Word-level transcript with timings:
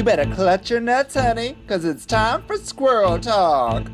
You 0.00 0.04
better 0.04 0.24
clutch 0.34 0.70
your 0.70 0.80
nuts, 0.80 1.14
honey, 1.14 1.58
because 1.60 1.84
it's 1.84 2.06
time 2.06 2.42
for 2.46 2.56
squirrel 2.56 3.18
talk. 3.18 3.86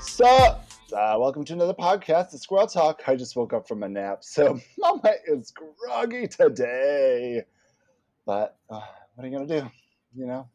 So, 0.00 0.26
uh, 0.26 1.16
welcome 1.18 1.46
to 1.46 1.54
another 1.54 1.72
podcast, 1.72 2.32
The 2.32 2.36
Squirrel 2.36 2.66
Talk. 2.66 3.00
I 3.06 3.16
just 3.16 3.34
woke 3.36 3.54
up 3.54 3.66
from 3.66 3.84
a 3.84 3.88
nap, 3.88 4.22
so 4.22 4.60
Mama 4.78 5.14
is 5.26 5.50
groggy 5.50 6.28
today. 6.28 7.44
But 8.26 8.58
uh, 8.68 8.82
what 9.14 9.24
are 9.24 9.26
you 9.26 9.34
going 9.34 9.48
to 9.48 9.60
do? 9.62 9.70
You 10.14 10.26
know, 10.26 10.48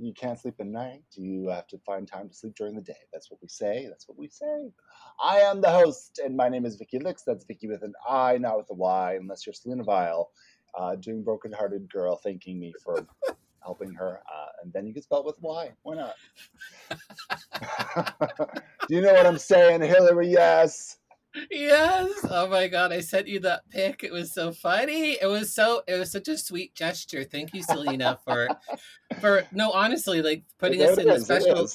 you 0.00 0.14
can't 0.14 0.38
sleep 0.38 0.54
at 0.60 0.66
night. 0.66 1.02
You 1.14 1.48
have 1.48 1.66
to 1.68 1.78
find 1.78 2.08
time 2.08 2.28
to 2.28 2.34
sleep 2.34 2.54
during 2.56 2.74
the 2.74 2.80
day. 2.80 2.96
That's 3.12 3.30
what 3.30 3.40
we 3.42 3.48
say. 3.48 3.86
That's 3.88 4.08
what 4.08 4.18
we 4.18 4.28
say. 4.28 4.72
I 5.22 5.40
am 5.40 5.60
the 5.60 5.70
host, 5.70 6.20
and 6.24 6.36
my 6.36 6.48
name 6.48 6.64
is 6.64 6.76
Vicky 6.76 6.98
Licks. 6.98 7.22
That's 7.22 7.44
Vicky 7.44 7.68
with 7.68 7.82
an 7.82 7.92
I, 8.08 8.38
not 8.38 8.56
with 8.56 8.70
a 8.70 8.74
Y, 8.74 9.18
unless 9.20 9.46
you're 9.46 9.52
Selena 9.52 9.84
Vile, 9.84 10.30
uh, 10.78 10.96
doing 10.96 11.22
Brokenhearted 11.22 11.90
Girl, 11.90 12.16
thanking 12.16 12.58
me 12.58 12.72
for 12.82 13.06
helping 13.62 13.92
her. 13.92 14.20
Uh, 14.20 14.46
and 14.62 14.72
then 14.72 14.86
you 14.86 14.94
can 14.94 15.02
spell 15.02 15.20
it 15.20 15.26
with 15.26 15.40
Y. 15.40 15.70
Why 15.82 15.94
not? 15.96 16.14
Do 18.88 18.94
you 18.94 19.02
know 19.02 19.12
what 19.12 19.26
I'm 19.26 19.38
saying, 19.38 19.82
Hillary? 19.82 20.28
Yes. 20.28 20.99
Yes. 21.50 22.10
Oh 22.28 22.48
my 22.48 22.66
god, 22.68 22.92
I 22.92 23.00
sent 23.00 23.28
you 23.28 23.40
that 23.40 23.62
pic. 23.70 24.02
It 24.02 24.12
was 24.12 24.32
so 24.32 24.52
funny. 24.52 25.12
It 25.20 25.26
was 25.26 25.54
so 25.54 25.82
it 25.86 25.94
was 25.94 26.10
such 26.10 26.28
a 26.28 26.36
sweet 26.36 26.74
gesture. 26.74 27.24
Thank 27.24 27.54
you, 27.54 27.62
Selena, 27.62 28.18
for 28.24 28.48
for 29.20 29.44
no, 29.52 29.70
honestly, 29.70 30.22
like 30.22 30.44
putting 30.58 30.82
us 30.82 30.98
in 30.98 31.06
the 31.06 31.14
is, 31.14 31.24
special 31.24 31.68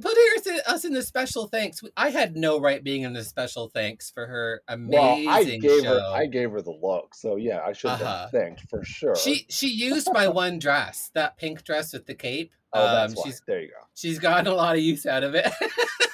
putting 0.00 0.60
us 0.66 0.84
in, 0.84 0.92
the 0.92 1.02
special 1.02 1.48
thanks. 1.48 1.82
I 1.96 2.10
had 2.10 2.36
no 2.36 2.60
right 2.60 2.82
being 2.84 3.02
in 3.02 3.12
the 3.12 3.24
special 3.24 3.68
thanks 3.68 4.10
for 4.10 4.26
her 4.26 4.62
Well, 4.68 5.14
amazing 5.14 5.28
I 5.28 5.44
gave 5.66 5.82
show. 5.82 5.94
her 5.94 6.00
I 6.14 6.26
gave 6.26 6.52
her 6.52 6.62
the 6.62 6.70
look, 6.80 7.14
so 7.16 7.34
yeah, 7.36 7.60
I 7.64 7.72
should 7.72 7.90
have 7.90 8.02
Uh-huh. 8.02 8.28
thanked 8.30 8.62
for 8.70 8.84
sure. 8.84 9.16
she 9.16 9.44
she 9.48 9.68
used 9.68 10.08
my 10.12 10.28
one 10.28 10.60
dress, 10.60 11.10
that 11.14 11.36
pink 11.36 11.64
dress 11.64 11.92
with 11.92 12.06
the 12.06 12.14
cape. 12.14 12.52
oh, 12.72 12.84
that's 12.92 13.12
um, 13.14 13.16
why. 13.16 13.22
she's 13.24 13.42
There 13.46 13.60
you 13.60 13.68
go. 13.68 13.86
she's 13.94 14.18
gotten 14.20 14.46
a 14.46 14.54
lot 14.54 14.76
of 14.76 14.82
use 14.82 15.04
out 15.04 15.24
of 15.24 15.34
it. 15.34 15.50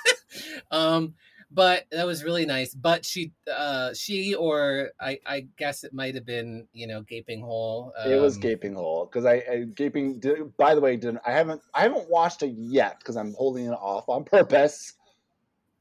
um, 0.71 1.15
but 1.55 1.85
that 1.93 2.07
was 2.07 2.25
really 2.25 2.45
nice. 2.45 2.75
But 2.75 3.05
she, 3.05 3.33
uh, 3.51 3.95
she 3.95 4.35
or 4.35 4.91
I, 5.01 5.19
I 5.25 5.47
guess 5.57 5.85
it 5.85 5.95
might 5.95 6.15
have 6.15 6.27
been, 6.27 6.67
you 6.73 6.87
know, 6.87 7.03
gaping 7.03 7.41
hole. 7.41 7.93
it 8.05 8.21
was 8.21 8.35
um, 8.37 8.41
gaping 8.41 8.75
hole 8.75 9.07
because 9.07 9.25
I, 9.25 9.43
I 9.51 9.65
gaping. 9.75 10.19
Did, 10.19 10.57
by 10.57 10.75
the 10.75 10.81
way, 10.81 10.97
didn't 10.97 11.21
I 11.27 11.33
haven't 11.33 11.63
I 11.73 11.83
haven't 11.83 12.11
watched 12.11 12.43
it 12.43 12.55
yet 12.57 12.99
because 12.99 13.17
I'm 13.17 13.33
holding 13.35 13.67
it 13.67 13.73
off 13.73 14.09
on 14.09 14.25
purpose. 14.25 14.95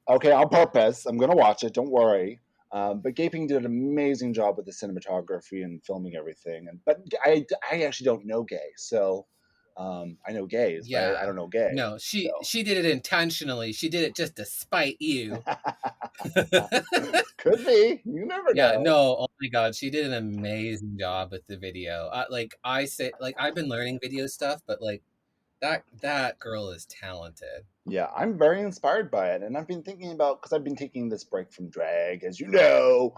Okay, 0.08 0.32
on 0.32 0.50
purpose. 0.50 1.06
I'm 1.06 1.18
gonna 1.18 1.36
watch 1.36 1.64
it. 1.64 1.74
Don't 1.74 1.92
worry. 1.92 2.40
Um, 2.72 3.02
but 3.02 3.14
Gaping 3.14 3.46
did 3.46 3.58
an 3.58 3.66
amazing 3.68 4.34
job 4.34 4.58
with 4.58 4.66
the 4.66 4.72
cinematography 4.72 5.64
and 5.64 5.84
filming 5.86 6.16
everything. 6.16 6.68
And 6.68 6.80
but 6.86 7.02
I, 7.24 7.46
I 7.72 7.84
actually 7.84 8.06
don't 8.06 8.26
know 8.26 8.44
gay, 8.44 8.72
so 8.78 9.28
um, 9.76 10.18
I 10.28 10.32
know 10.32 10.46
gays, 10.46 10.88
Yeah. 10.88 11.10
but 11.10 11.18
I, 11.18 11.24
I 11.24 11.26
don't 11.26 11.36
know 11.36 11.48
gay. 11.48 11.72
No, 11.74 11.98
she 11.98 12.28
so. 12.28 12.34
she 12.44 12.64
did 12.64 12.78
it 12.78 12.86
intentionally. 12.86 13.74
She 13.74 13.90
did 13.90 14.04
it 14.04 14.16
just 14.16 14.36
to 14.36 14.46
spite 14.46 14.98
you. 15.00 15.42
Could 17.38 17.66
be. 17.66 18.02
You 18.06 18.26
never 18.26 18.50
yeah, 18.54 18.74
know. 18.74 18.78
Yeah, 18.78 18.84
no, 18.84 19.18
oh 19.20 19.28
my 19.42 19.48
god, 19.48 19.76
she 19.76 19.90
did 19.90 20.06
an 20.06 20.14
amazing 20.14 20.98
job 21.00 21.32
with 21.32 21.46
the 21.48 21.58
video. 21.58 22.10
Uh, 22.12 22.26
like 22.30 22.56
I 22.64 22.86
say, 22.86 23.12
like 23.20 23.36
I've 23.40 23.56
been 23.56 23.68
learning 23.68 24.00
video 24.02 24.28
stuff, 24.28 24.62
but 24.68 24.82
like 24.82 25.02
that 25.62 25.84
that 26.02 26.40
girl 26.40 26.70
is 26.70 26.86
talented. 26.86 27.66
Yeah, 27.86 28.08
I'm 28.16 28.38
very 28.38 28.62
inspired 28.62 29.10
by 29.10 29.32
it, 29.32 29.42
and 29.42 29.58
I've 29.58 29.68
been 29.68 29.84
thinking 29.84 30.12
about 30.12 30.42
because 30.42 30.54
I've 30.54 30.64
been 30.64 30.76
taking 30.76 31.10
this 31.10 31.24
break 31.24 31.52
from 31.52 31.70
drag, 31.70 32.24
as 32.24 32.40
you 32.40 32.48
know. 32.48 33.16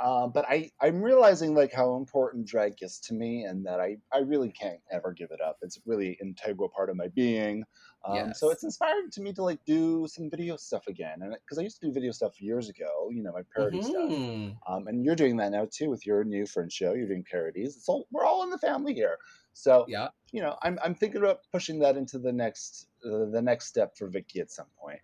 Uh, 0.00 0.26
but 0.28 0.46
I, 0.48 0.70
I'm 0.80 1.02
realizing 1.02 1.54
like 1.54 1.72
how 1.72 1.96
important 1.96 2.46
drag 2.46 2.74
is 2.82 2.98
to 3.00 3.14
me, 3.14 3.44
and 3.44 3.66
that 3.66 3.80
I, 3.80 3.98
I 4.12 4.18
really 4.20 4.50
can't 4.50 4.80
ever 4.90 5.12
give 5.12 5.30
it 5.30 5.40
up. 5.40 5.58
It's 5.62 5.76
a 5.76 5.80
really 5.84 6.16
integral 6.22 6.70
part 6.70 6.88
of 6.90 6.96
my 6.96 7.08
being. 7.08 7.64
Um, 8.04 8.32
So 8.32 8.50
it's 8.50 8.64
inspiring 8.64 9.10
to 9.12 9.20
me 9.20 9.32
to 9.34 9.42
like 9.42 9.64
do 9.66 10.06
some 10.08 10.30
video 10.30 10.56
stuff 10.56 10.86
again, 10.86 11.22
and 11.22 11.34
because 11.34 11.58
I 11.58 11.62
used 11.62 11.80
to 11.80 11.86
do 11.86 11.92
video 11.92 12.12
stuff 12.12 12.40
years 12.40 12.68
ago, 12.70 13.10
you 13.10 13.22
know, 13.22 13.32
my 13.32 13.42
parody 13.54 13.80
stuff. 13.82 14.10
Mhm. 14.10 14.56
Um, 14.66 14.86
and 14.88 15.04
you're 15.04 15.16
doing 15.16 15.36
that 15.38 15.52
now 15.52 15.66
too 15.70 15.90
with 15.90 16.06
your 16.06 16.24
new 16.24 16.46
friend 16.46 16.72
show. 16.72 16.92
You're 16.94 17.08
doing 17.08 17.24
parodies. 17.24 17.76
It's 17.76 17.88
all 17.88 18.06
we're 18.10 18.24
all 18.24 18.42
in 18.44 18.50
the 18.50 18.58
family 18.58 18.94
here. 18.94 19.18
So 19.52 19.84
Yeah. 19.88 20.10
you 20.32 20.40
know, 20.42 20.56
I'm 20.62 20.78
I'm 20.82 20.94
thinking 20.94 21.20
about 21.22 21.40
pushing 21.52 21.78
that 21.80 21.96
into 21.96 22.18
the 22.18 22.32
next 22.32 22.88
uh, 23.04 23.26
the 23.26 23.42
next 23.42 23.66
step 23.66 23.96
for 23.96 24.08
Vicky 24.08 24.40
at 24.40 24.50
some 24.50 24.68
point. 24.80 25.00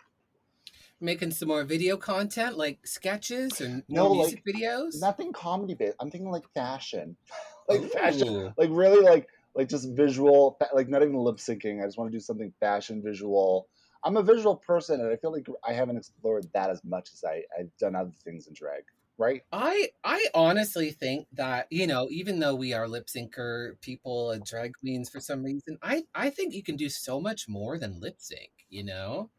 Making 1.00 1.30
some 1.32 1.48
more 1.48 1.64
video 1.64 1.96
content 1.96 2.56
like 2.56 2.86
sketches 2.86 3.60
and 3.60 3.84
No, 3.88 4.08
more 4.08 4.10
like, 4.10 4.14
music 4.26 4.42
videos 4.46 4.94
Nothing 4.94 5.32
comedy 5.32 5.74
based. 5.74 5.96
I'm 6.00 6.10
thinking 6.10 6.30
like 6.30 6.48
fashion, 6.54 7.16
like 7.68 7.82
fashion, 7.84 8.28
like 8.56 8.70
really 8.72 9.02
like 9.02 9.28
like 9.54 9.68
just 9.68 9.90
visual, 9.94 10.56
like 10.74 10.88
not 10.88 11.02
even 11.02 11.16
lip 11.16 11.36
syncing. 11.36 11.82
I 11.82 11.86
just 11.86 11.98
want 11.98 12.10
to 12.12 12.16
do 12.16 12.20
something 12.20 12.52
fashion 12.60 13.02
visual. 13.02 13.68
I'm 14.04 14.16
a 14.16 14.22
visual 14.22 14.56
person, 14.56 15.00
and 15.00 15.10
I 15.10 15.16
feel 15.16 15.32
like 15.32 15.46
I 15.66 15.72
haven't 15.72 15.96
explored 15.98 16.46
that 16.54 16.70
as 16.70 16.84
much 16.84 17.10
as 17.12 17.24
I, 17.24 17.42
I've 17.58 17.76
done 17.78 17.96
other 17.96 18.12
things 18.24 18.46
in 18.46 18.54
drag. 18.54 18.84
Right? 19.18 19.42
I 19.52 19.90
I 20.04 20.28
honestly 20.34 20.90
think 20.90 21.28
that 21.32 21.68
you 21.70 21.86
know 21.86 22.08
even 22.10 22.40
though 22.40 22.54
we 22.54 22.72
are 22.72 22.88
lip 22.88 23.06
syncer 23.06 23.80
people 23.80 24.30
and 24.32 24.44
drag 24.44 24.74
queens 24.74 25.08
for 25.08 25.20
some 25.20 25.44
reason 25.44 25.78
I 25.82 26.06
I 26.14 26.30
think 26.30 26.52
you 26.54 26.62
can 26.62 26.76
do 26.76 26.88
so 26.88 27.20
much 27.20 27.48
more 27.48 27.78
than 27.78 28.00
lip 28.00 28.16
sync 28.20 28.50
you 28.68 28.82
know 28.84 29.30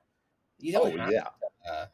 you 0.60 0.74
Oh 0.74 0.86
don't 0.86 0.96
have 0.96 1.16
yeah. 1.16 1.30
to, 1.42 1.47
uh, 1.72 1.86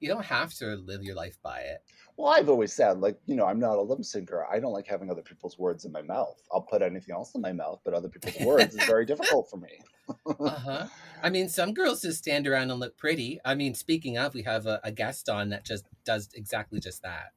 you 0.00 0.08
don't 0.08 0.24
have 0.24 0.52
to 0.54 0.76
live 0.76 1.02
your 1.02 1.14
life 1.14 1.36
by 1.42 1.60
it 1.60 1.82
Well, 2.16 2.32
I've 2.32 2.48
always 2.48 2.72
said, 2.72 3.00
like, 3.00 3.18
you 3.26 3.36
know, 3.36 3.46
I'm 3.46 3.60
not 3.60 3.76
a 3.78 3.82
lip 3.82 4.00
syncer. 4.00 4.44
I 4.50 4.60
don't 4.60 4.72
like 4.72 4.86
having 4.86 5.10
other 5.10 5.22
people's 5.22 5.58
words 5.58 5.84
in 5.86 5.92
my 5.92 6.02
mouth. 6.02 6.40
I'll 6.52 6.60
put 6.62 6.82
anything 6.82 7.14
else 7.14 7.34
in 7.34 7.40
my 7.40 7.52
mouth, 7.52 7.80
but 7.84 7.94
other 7.94 8.08
people's 8.08 8.46
words 8.46 8.74
is 8.74 8.84
very 8.86 9.06
difficult 9.06 9.48
for 9.50 9.56
me. 9.58 9.70
uh-huh 10.40 10.86
I 11.22 11.30
mean 11.30 11.48
some 11.48 11.72
girls 11.72 12.02
just 12.02 12.18
stand 12.18 12.46
around 12.48 12.70
and 12.70 12.80
look 12.80 12.96
pretty 12.96 13.40
I 13.44 13.54
mean 13.54 13.74
speaking 13.74 14.18
of 14.18 14.34
we 14.34 14.42
have 14.42 14.66
a, 14.66 14.80
a 14.82 14.90
guest 14.90 15.28
on 15.28 15.50
that 15.50 15.64
just 15.64 15.84
does 16.04 16.28
exactly 16.34 16.80
just 16.80 17.02
that 17.02 17.32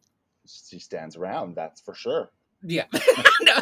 She 0.48 0.80
stands 0.80 1.16
around, 1.16 1.56
that's 1.56 1.82
for 1.82 1.94
sure. 1.94 2.32
yeah 2.64 2.86
No. 3.42 3.60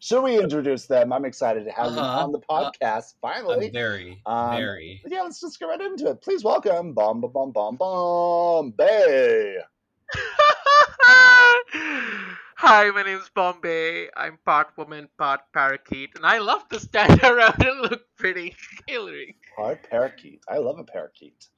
Should 0.00 0.22
we 0.22 0.38
introduce 0.38 0.86
them? 0.86 1.12
I'm 1.12 1.24
excited 1.24 1.64
to 1.64 1.70
have 1.72 1.94
them 1.94 2.04
Uh-huh. 2.04 2.24
on 2.24 2.32
the 2.32 2.40
podcast 2.40 3.14
finally. 3.20 3.66
I'm 3.66 3.72
very 3.72 4.22
Um, 4.26 4.56
very 4.56 5.02
yeah, 5.06 5.22
let's 5.22 5.40
just 5.40 5.58
get 5.58 5.66
right 5.66 5.80
into 5.80 6.08
it. 6.10 6.22
Please 6.22 6.44
welcome 6.44 6.92
Bomb 6.94 7.20
Bomb 7.20 7.32
Bomb 7.32 7.52
Bomb 7.52 7.76
Bomb 7.76 8.70
Bay. 8.72 9.58
Hi, 12.56 12.90
my 12.90 13.02
name's 13.02 13.28
Bombay. 13.30 14.08
I'm 14.16 14.38
part 14.44 14.76
woman, 14.76 15.08
part 15.18 15.40
parakeet, 15.52 16.10
and 16.16 16.24
I 16.26 16.38
love 16.38 16.68
to 16.70 16.80
stand 16.80 17.22
around 17.24 17.62
and 17.62 17.80
look 17.82 18.02
pretty. 18.16 18.56
Hillary. 18.86 19.36
Our 19.58 19.76
parakeet. 19.76 20.40
I 20.48 20.58
love 20.58 20.78
a 20.78 20.84
parakeet. 20.84 21.48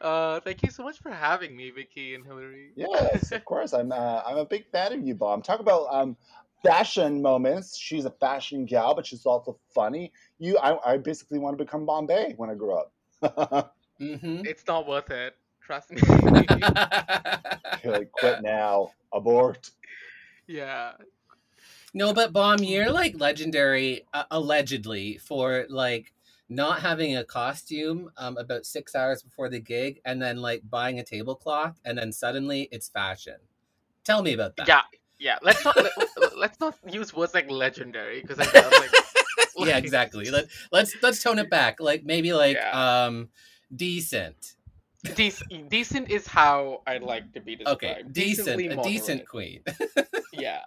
Uh, 0.00 0.40
thank 0.40 0.62
you 0.62 0.70
so 0.70 0.82
much 0.82 0.98
for 0.98 1.10
having 1.10 1.56
me, 1.56 1.70
Vicky 1.70 2.14
and 2.14 2.24
Hillary. 2.24 2.72
Yes, 2.76 3.32
of 3.32 3.44
course. 3.46 3.72
I'm 3.72 3.92
uh, 3.92 4.22
I'm 4.26 4.36
a 4.38 4.44
big 4.44 4.66
fan 4.70 4.92
of 4.92 5.06
you, 5.06 5.14
Bomb. 5.14 5.42
Talk 5.42 5.60
about 5.60 5.86
um 5.90 6.16
fashion 6.64 7.22
moments. 7.22 7.78
She's 7.78 8.04
a 8.04 8.10
fashion 8.10 8.64
gal, 8.64 8.94
but 8.94 9.06
she's 9.06 9.26
also 9.26 9.58
funny. 9.74 10.12
You, 10.38 10.58
I, 10.58 10.94
I 10.94 10.96
basically 10.98 11.38
want 11.38 11.58
to 11.58 11.64
become 11.64 11.86
Bombay 11.86 12.34
when 12.36 12.50
I 12.50 12.54
grow 12.54 12.84
up. 13.22 13.74
mm-hmm. 14.00 14.42
It's 14.44 14.66
not 14.66 14.86
worth 14.86 15.10
it. 15.10 15.36
Trust 15.60 15.92
me. 15.92 16.00
Like, 17.84 18.10
quit 18.12 18.40
now, 18.42 18.92
abort. 19.12 19.70
yeah. 20.46 20.92
No, 21.92 22.14
but 22.14 22.32
bomb, 22.32 22.62
you're 22.62 22.90
like 22.90 23.20
legendary, 23.20 24.06
uh, 24.14 24.24
allegedly, 24.30 25.18
for 25.18 25.66
like 25.68 26.14
not 26.48 26.80
having 26.80 27.16
a 27.16 27.24
costume 27.24 28.10
um, 28.16 28.38
about 28.38 28.64
six 28.64 28.94
hours 28.94 29.22
before 29.22 29.50
the 29.50 29.60
gig, 29.60 30.00
and 30.06 30.20
then 30.20 30.38
like 30.38 30.62
buying 30.68 30.98
a 30.98 31.04
tablecloth, 31.04 31.78
and 31.84 31.98
then 31.98 32.10
suddenly 32.10 32.68
it's 32.72 32.88
fashion. 32.88 33.36
Tell 34.02 34.22
me 34.22 34.32
about 34.32 34.56
that. 34.56 34.66
Yeah. 34.66 34.82
Yeah. 35.18 35.38
Let's 35.42 35.64
not 35.64 35.76
let, 35.76 35.92
let's 36.44 36.60
not 36.60 36.76
use 36.92 37.14
words 37.14 37.32
like 37.32 37.50
legendary 37.50 38.20
because 38.20 38.38
I 38.38 38.44
feel 38.44 38.70
like 38.80 38.92
yeah, 39.68 39.78
exactly. 39.78 40.30
Let, 40.30 40.46
let's 40.70 40.94
let's 41.02 41.22
tone 41.22 41.38
it 41.38 41.48
back. 41.48 41.80
Like 41.80 42.04
maybe 42.04 42.34
like 42.34 42.56
Yeah. 42.56 43.04
um 43.06 43.30
decent. 43.74 44.54
Dec- 45.06 45.68
decent 45.68 46.10
is 46.10 46.26
how 46.26 46.82
I'd 46.86 47.02
like 47.02 47.32
to 47.32 47.40
be 47.40 47.56
described. 47.56 47.84
Okay, 47.84 48.02
decent, 48.10 48.60
a 48.60 48.82
decent 48.82 49.26
queen. 49.26 49.60
Yeah. 50.32 50.62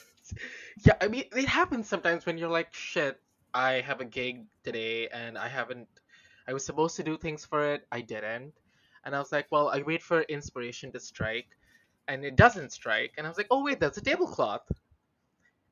yeah, 0.84 0.96
I 1.00 1.06
mean, 1.06 1.24
it 1.34 1.46
happens 1.46 1.88
sometimes 1.88 2.26
when 2.26 2.38
you're 2.38 2.50
like, 2.50 2.74
shit, 2.74 3.20
I 3.54 3.74
have 3.88 4.00
a 4.00 4.04
gig 4.04 4.44
today 4.64 5.08
and 5.08 5.38
I 5.38 5.48
haven't. 5.48 5.86
I 6.48 6.52
was 6.52 6.64
supposed 6.66 6.96
to 6.96 7.04
do 7.04 7.16
things 7.16 7.44
for 7.44 7.72
it, 7.74 7.86
I 7.92 8.00
didn't. 8.00 8.52
And 9.04 9.14
I 9.14 9.20
was 9.20 9.30
like, 9.30 9.46
well, 9.52 9.68
I 9.68 9.82
wait 9.82 10.02
for 10.02 10.22
inspiration 10.22 10.90
to 10.92 10.98
strike, 10.98 11.50
and 12.08 12.24
it 12.24 12.34
doesn't 12.34 12.72
strike. 12.72 13.12
And 13.16 13.26
I 13.26 13.30
was 13.30 13.38
like, 13.38 13.46
oh, 13.52 13.62
wait, 13.62 13.78
that's 13.78 13.98
a 13.98 14.00
tablecloth. 14.02 14.66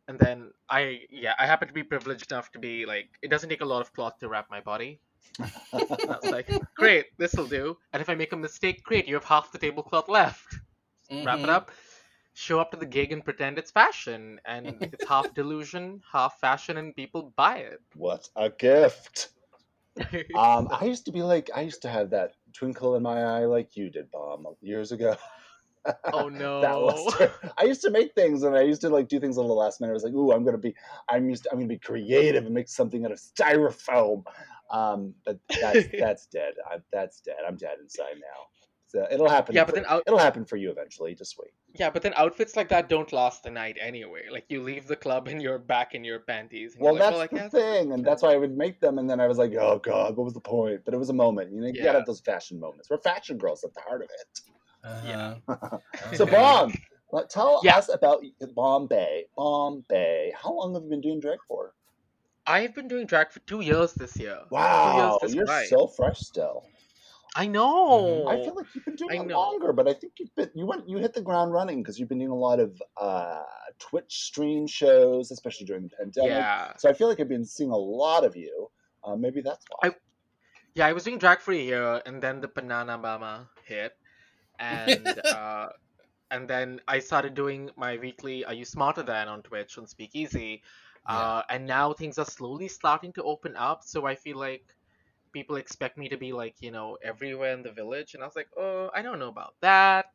And 0.09 0.19
then 0.19 0.53
I, 0.69 1.03
yeah, 1.11 1.35
I 1.39 1.47
happen 1.47 1.69
to 1.69 1.75
be 1.75 1.83
privileged 1.85 2.31
enough 2.33 2.51
to 2.53 2.59
be 2.59 2.87
like, 2.87 3.11
it 3.23 3.29
doesn't 3.31 3.49
take 3.51 3.61
a 3.63 3.67
lot 3.67 3.81
of 3.83 3.93
cloth 3.93 4.19
to 4.21 4.29
wrap 4.29 4.51
my 4.51 4.61
body. 4.61 5.01
I 6.09 6.17
was 6.17 6.31
like, 6.31 6.49
great, 6.77 7.07
this'll 7.19 7.47
do. 7.47 7.77
And 7.93 8.01
if 8.01 8.09
I 8.09 8.15
make 8.15 8.33
a 8.33 8.37
mistake, 8.37 8.83
great, 8.85 9.07
you 9.07 9.15
have 9.15 9.25
half 9.25 9.53
the 9.53 9.59
tablecloth 9.59 10.09
left. 10.09 10.57
Wrap 11.23 11.45
it 11.45 11.51
Mhm. 11.51 11.51
up, 11.51 11.71
show 12.35 12.61
up 12.61 12.71
to 12.73 12.77
the 12.77 12.87
gig 12.87 13.13
and 13.13 13.25
pretend 13.25 13.59
it's 13.59 13.71
fashion. 13.73 14.41
And 14.45 14.89
it's 14.93 15.05
half 15.07 15.33
delusion, 15.35 16.03
half 16.13 16.39
fashion, 16.41 16.77
and 16.79 16.95
people 16.97 17.33
buy 17.37 17.59
it. 17.59 17.81
What 17.95 18.29
a 18.37 18.51
gift. 18.51 19.31
Um, 20.35 20.69
I 20.71 20.85
used 20.87 21.05
to 21.07 21.13
be 21.13 21.23
like, 21.23 21.51
I 21.55 21.63
used 21.63 21.83
to 21.83 21.89
have 21.89 22.11
that 22.11 22.35
twinkle 22.53 22.97
in 22.97 23.03
my 23.03 23.23
eye 23.23 23.45
like 23.47 23.77
you 23.77 23.91
did, 23.91 24.11
Bob, 24.11 24.45
years 24.61 24.93
ago. 24.93 25.17
Oh 26.13 26.29
no. 26.29 26.61
That 26.65 26.81
was. 26.81 27.29
I 27.59 27.65
used 27.65 27.83
to 27.83 27.91
make 27.91 28.15
things, 28.15 28.43
and 28.43 28.57
I 28.57 28.63
used 28.63 28.81
to 28.83 28.89
like 28.89 29.09
do 29.09 29.21
things 29.21 29.39
on 29.39 29.47
the 29.49 29.55
last 29.55 29.81
minute. 29.81 29.93
I 29.93 29.95
was 29.95 30.05
like, 30.05 30.15
"Ooh, 30.15 30.33
I'm 30.33 30.45
gonna 30.45 30.59
be, 30.59 30.75
I'm 31.09 31.29
used, 31.29 31.45
to, 31.45 31.51
I'm 31.53 31.59
gonna 31.59 31.69
be 31.69 31.79
creative 31.79 32.45
and 32.45 32.55
make 32.55 32.69
something 32.69 33.05
out 33.05 33.13
of 33.13 33.19
styrofoam." 33.19 34.25
Um, 34.71 35.15
but 35.25 35.39
that's 35.61 35.87
that's 35.99 36.27
dead. 36.27 36.55
I, 36.71 36.79
that's 36.93 37.21
dead. 37.21 37.37
I'm 37.47 37.57
dead 37.57 37.79
inside 37.83 38.15
now. 38.17 38.47
So 38.87 39.07
it'll 39.11 39.29
happen. 39.29 39.55
Yeah, 39.57 39.65
for, 39.65 39.73
but 39.73 39.75
then 39.75 39.85
out- 39.89 40.05
it'll 40.07 40.19
happen 40.21 40.45
for 40.45 40.57
you 40.57 40.71
eventually. 40.71 41.15
Just 41.17 41.37
wait. 41.39 41.51
Yeah, 41.75 41.91
but 41.91 42.03
then 42.03 42.13
outfits 42.15 42.55
like 42.55 42.69
that 42.69 42.89
don't 42.89 43.13
last 43.13 43.43
the 43.43 43.51
night 43.51 43.77
anyway. 43.81 44.23
Like 44.31 44.45
you 44.49 44.63
leave 44.63 44.87
the 44.87 44.95
club 44.95 45.27
and 45.27 45.43
you're 45.43 45.59
back 45.59 45.95
in 45.97 46.05
your 46.05 46.21
panties. 46.21 46.75
And 46.77 46.85
Well, 46.85 46.95
that's 46.95 47.17
like, 47.17 47.31
the 47.31 47.37
guess- 47.37 47.51
thing, 47.51 47.93
and 47.93 48.05
that's 48.05 48.23
why 48.23 48.33
I 48.33 48.37
would 48.37 48.57
make 48.57 48.81
them. 48.81 48.99
And 48.99 49.11
then 49.11 49.19
I 49.21 49.27
was 49.27 49.37
like, 49.37 49.53
"Oh 49.55 49.81
God, 49.85 50.17
what 50.17 50.25
was 50.25 50.35
the 50.35 50.41
point?" 50.41 50.83
But 50.85 50.95
it 50.95 50.99
was 50.99 51.11
a 51.11 51.15
moment. 51.15 51.53
You 51.53 51.61
know, 51.61 51.67
you 51.67 51.73
gotta 51.75 51.85
Yeah. 51.87 51.93
have 51.95 52.07
those 52.07 52.21
fashion 52.21 52.59
moments. 52.61 52.89
We're 52.89 52.99
fashion 52.99 53.37
girls 53.37 53.65
at 53.65 53.75
the 53.75 53.81
heart 53.81 54.03
of 54.03 54.09
it. 54.11 54.41
Uh-huh. 54.85 55.79
So, 56.15 56.27
Bomb, 56.27 56.75
let- 57.13 57.31
tell 57.31 57.61
Yeah. 57.65 57.79
us 57.79 57.89
about 57.89 58.23
Bombay. 58.55 59.27
Bombay. 59.37 60.33
How 60.41 60.53
long 60.53 60.75
have 60.75 60.85
you 60.85 60.91
been 60.91 61.01
doing 61.01 61.21
drag 61.21 61.39
for? 61.49 61.73
I've 62.47 62.75
been 62.75 62.89
doing 62.89 63.07
drag 63.07 63.31
for 63.33 63.41
two 63.41 63.61
years 63.63 63.95
this 63.95 64.17
year. 64.19 64.41
Wow, 64.51 65.19
two 65.21 65.27
years 65.29 65.35
you're 65.35 65.47
this 65.47 65.71
so 65.71 65.87
fresh 65.87 66.21
still. 66.21 66.67
I 67.37 67.47
know. 67.47 68.29
I 68.29 68.45
feel 68.45 68.55
like 68.55 68.67
you've 68.75 68.85
been 68.85 68.95
doing 68.97 69.11
I 69.19 69.23
it 69.23 69.27
know. 69.27 69.41
longer, 69.41 69.73
but 69.73 69.89
I 69.89 69.95
think 69.95 70.13
you've 70.19 70.35
been 70.37 70.51
you 70.55 70.67
went 70.67 70.87
you 70.89 70.99
hit 70.99 71.15
the 71.15 71.23
ground 71.23 71.53
running 71.53 71.83
because 71.83 71.99
you've 71.99 72.09
been 72.11 72.19
doing 72.19 72.31
a 72.31 72.35
lot 72.37 72.61
of 72.61 72.81
uh, 72.99 73.43
Twitch 73.79 74.15
stream 74.25 74.67
shows, 74.67 75.31
especially 75.31 75.67
during 75.67 75.85
the 75.85 75.97
pandemic. 75.97 76.31
yeah, 76.31 76.77
So 76.77 76.89
I 76.89 76.93
feel 76.93 77.09
like 77.09 77.19
I've 77.19 77.29
been 77.29 77.45
seeing 77.47 77.71
a 77.71 77.77
lot 77.77 78.25
of 78.25 78.37
you. 78.37 78.71
Uh, 79.03 79.17
maybe 79.17 79.41
that's 79.41 79.65
why. 79.71 79.89
I- 79.89 79.97
yeah. 80.75 80.87
I 80.87 80.93
was 80.93 81.05
doing 81.05 81.19
drag 81.19 81.41
for 81.41 81.53
a 81.53 81.57
year, 81.57 82.03
and 82.07 82.23
then 82.23 82.41
the 82.41 82.49
banana 82.49 82.99
mama 82.99 83.49
hit, 83.65 83.97
and 84.59 85.21
uh, 85.31 85.69
and 86.31 86.49
then 86.49 86.81
I 86.89 86.99
started 87.01 87.35
doing 87.35 87.71
my 87.77 87.97
weekly 87.99 88.45
"Are 88.45 88.55
You 88.55 88.65
Smarter 88.65 89.03
Than" 89.03 89.29
on 89.29 89.43
Twitch 89.43 89.79
on 89.79 89.87
Speakeasy, 89.87 90.63
uh, 91.07 91.43
and 91.49 91.67
now 91.67 91.93
things 91.93 92.19
are 92.19 92.25
slowly 92.25 92.69
starting 92.69 93.13
to 93.15 93.23
open 93.25 93.57
up. 93.57 93.83
So 93.85 94.07
I 94.07 94.15
feel 94.17 94.39
like 94.39 94.65
people 95.33 95.57
expect 95.57 95.99
me 95.99 96.09
to 96.09 96.17
be 96.17 96.33
like 96.33 96.57
you 96.61 96.71
know 96.71 96.99
everywhere 97.03 97.53
in 97.55 97.63
the 97.63 97.73
village, 97.73 98.15
and 98.15 98.23
I 98.23 98.27
was 98.27 98.37
like, 98.37 98.49
oh, 98.59 98.91
I 98.95 99.03
don't 99.03 99.19
know 99.19 99.29
about 99.29 99.55
that. 99.63 100.07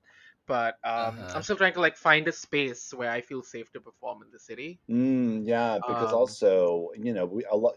But 0.47 0.75
um, 0.83 1.27
Uh-huh. 1.27 1.33
I'm 1.33 1.43
still 1.43 1.57
trying 1.57 1.73
to 1.73 1.81
like 1.81 1.97
find 1.97 2.27
a 2.27 2.31
space 2.33 2.93
where 2.93 3.11
I 3.11 3.21
feel 3.21 3.43
safe 3.43 3.71
to 3.73 3.81
perform 3.81 4.23
in 4.23 4.31
the 4.31 4.39
city. 4.39 4.79
Mm, 4.89 5.45
yeah, 5.45 5.79
because 5.85 6.11
Um, 6.11 6.13
also 6.13 6.89
you 6.95 7.13
know 7.13 7.25
we 7.25 7.45
a 7.45 7.55
lot. 7.55 7.75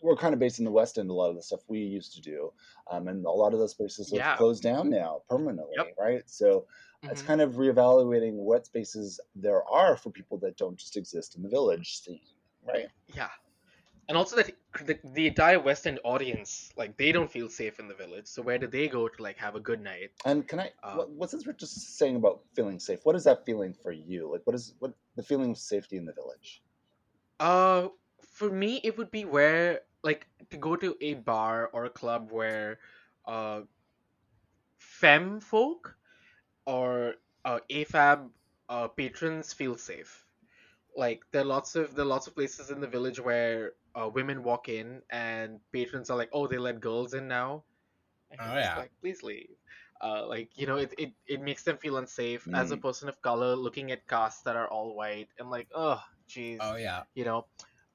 We're 0.00 0.16
kind 0.16 0.32
of 0.32 0.40
based 0.40 0.58
in 0.58 0.64
the 0.64 0.70
West 0.70 0.98
End. 0.98 1.10
A 1.10 1.12
lot 1.12 1.30
of 1.30 1.36
the 1.36 1.42
stuff 1.42 1.60
we 1.68 1.80
used 1.80 2.14
to 2.14 2.20
do, 2.20 2.52
um, 2.90 3.08
and 3.08 3.24
a 3.24 3.30
lot 3.30 3.52
of 3.52 3.58
those 3.58 3.72
spaces 3.72 4.10
have 4.10 4.18
Yeah. 4.18 4.36
closed 4.36 4.62
down 4.62 4.90
now 4.90 5.22
permanently, 5.28 5.76
Yep. 5.76 5.94
right? 5.98 6.22
So 6.28 6.66
it's 7.04 7.22
Mhm. 7.22 7.26
kind 7.26 7.40
of 7.40 7.54
reevaluating 7.54 8.34
what 8.34 8.66
spaces 8.66 9.20
there 9.34 9.62
are 9.64 9.96
for 9.96 10.10
people 10.10 10.38
that 10.38 10.56
don't 10.56 10.76
just 10.76 10.96
exist 10.96 11.36
in 11.36 11.42
the 11.42 11.48
village 11.48 11.98
scene, 11.98 12.20
right? 12.62 12.88
Yeah. 13.08 13.30
And 14.08 14.16
also 14.18 14.36
that 14.36 14.52
the, 14.84 14.98
the 15.04 15.28
entire 15.28 15.60
West 15.60 15.86
End 15.86 16.00
audience, 16.02 16.72
like 16.76 16.96
they 16.96 17.12
don't 17.12 17.30
feel 17.30 17.48
safe 17.48 17.78
in 17.78 17.86
the 17.86 17.94
village. 17.94 18.26
So 18.26 18.42
where 18.42 18.58
do 18.58 18.66
they 18.66 18.88
go 18.88 19.08
to 19.08 19.22
like 19.22 19.36
have 19.38 19.54
a 19.54 19.60
good 19.60 19.80
night? 19.80 20.10
And 20.24 20.48
can 20.48 20.60
I? 20.60 20.72
What, 20.94 21.10
what's 21.10 21.32
this 21.32 21.46
we're 21.46 21.52
just 21.52 21.96
saying 21.96 22.16
about 22.16 22.42
feeling 22.54 22.80
safe? 22.80 23.00
What 23.04 23.14
is 23.14 23.24
that 23.24 23.44
feeling 23.44 23.72
for 23.72 23.92
you? 23.92 24.32
Like, 24.32 24.42
what 24.44 24.56
is 24.56 24.74
what 24.80 24.94
the 25.14 25.22
feeling 25.22 25.50
of 25.50 25.58
safety 25.58 25.96
in 25.96 26.06
the 26.06 26.12
village? 26.12 26.62
Uh, 27.38 27.88
for 28.20 28.50
me, 28.50 28.80
it 28.82 28.98
would 28.98 29.10
be 29.10 29.24
where 29.24 29.82
like 30.02 30.26
to 30.50 30.56
go 30.56 30.76
to 30.76 30.96
a 31.00 31.14
bar 31.14 31.68
or 31.72 31.84
a 31.84 31.90
club 31.90 32.30
where, 32.30 32.78
uh, 33.26 33.62
femme 34.78 35.40
folk 35.40 35.96
or 36.66 37.14
uh, 37.44 37.60
AFAB 37.70 38.30
uh, 38.68 38.88
patrons 38.88 39.52
feel 39.52 39.76
safe. 39.76 40.24
Like 40.96 41.22
there 41.32 41.42
are 41.42 41.44
lots 41.46 41.76
of 41.76 41.94
there 41.94 42.04
are 42.04 42.08
lots 42.08 42.26
of 42.26 42.34
places 42.34 42.70
in 42.70 42.80
the 42.80 42.86
village 42.88 43.20
where 43.20 43.72
uh, 43.94 44.08
women 44.08 44.42
walk 44.42 44.68
in 44.68 45.02
and 45.10 45.60
patrons 45.72 46.10
are 46.10 46.16
like, 46.16 46.30
oh, 46.32 46.46
they 46.46 46.58
let 46.58 46.80
girls 46.80 47.14
in 47.14 47.28
now. 47.28 47.64
And 48.30 48.40
Oh, 48.40 48.56
yeah. 48.56 48.82
Like 48.82 48.90
please 49.00 49.22
leave. 49.22 49.48
Uh, 50.02 50.26
like 50.26 50.50
you 50.56 50.66
know, 50.66 50.76
it, 50.76 50.94
it, 50.98 51.12
it 51.26 51.40
makes 51.42 51.64
them 51.64 51.78
feel 51.78 51.96
unsafe 51.96 52.48
as 52.54 52.70
a 52.70 52.76
Mm. 52.76 52.78
person 52.78 53.08
of 53.08 53.20
color 53.22 53.54
looking 53.56 53.90
at 53.92 54.06
casts 54.08 54.42
that 54.42 54.56
are 54.56 54.68
all 54.68 54.94
white 54.96 55.28
and 55.38 55.50
like, 55.50 55.68
oh, 55.74 56.00
jeez 56.28 56.62
Oh 56.62 56.76
yeah. 56.76 57.04
you 57.14 57.24
know 57.24 57.44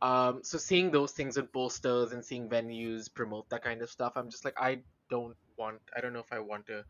um 0.06 0.40
so 0.44 0.58
seeing 0.58 0.92
those 0.92 1.12
things 1.12 1.38
with 1.38 1.52
posters 1.52 2.12
and 2.14 2.24
seeing 2.24 2.50
venues 2.50 3.12
promote 3.14 3.50
that 3.50 3.64
kind 3.64 3.82
of 3.82 3.90
stuff 3.90 4.14
i'm 4.16 4.30
just 4.30 4.46
like 4.46 4.60
i 4.60 4.78
don't 5.10 5.36
want 5.58 5.80
i 5.96 6.02
don't 6.02 6.14
know 6.14 6.26
if 6.28 6.32
i 6.32 6.40
want 6.40 6.66
to 6.68 6.84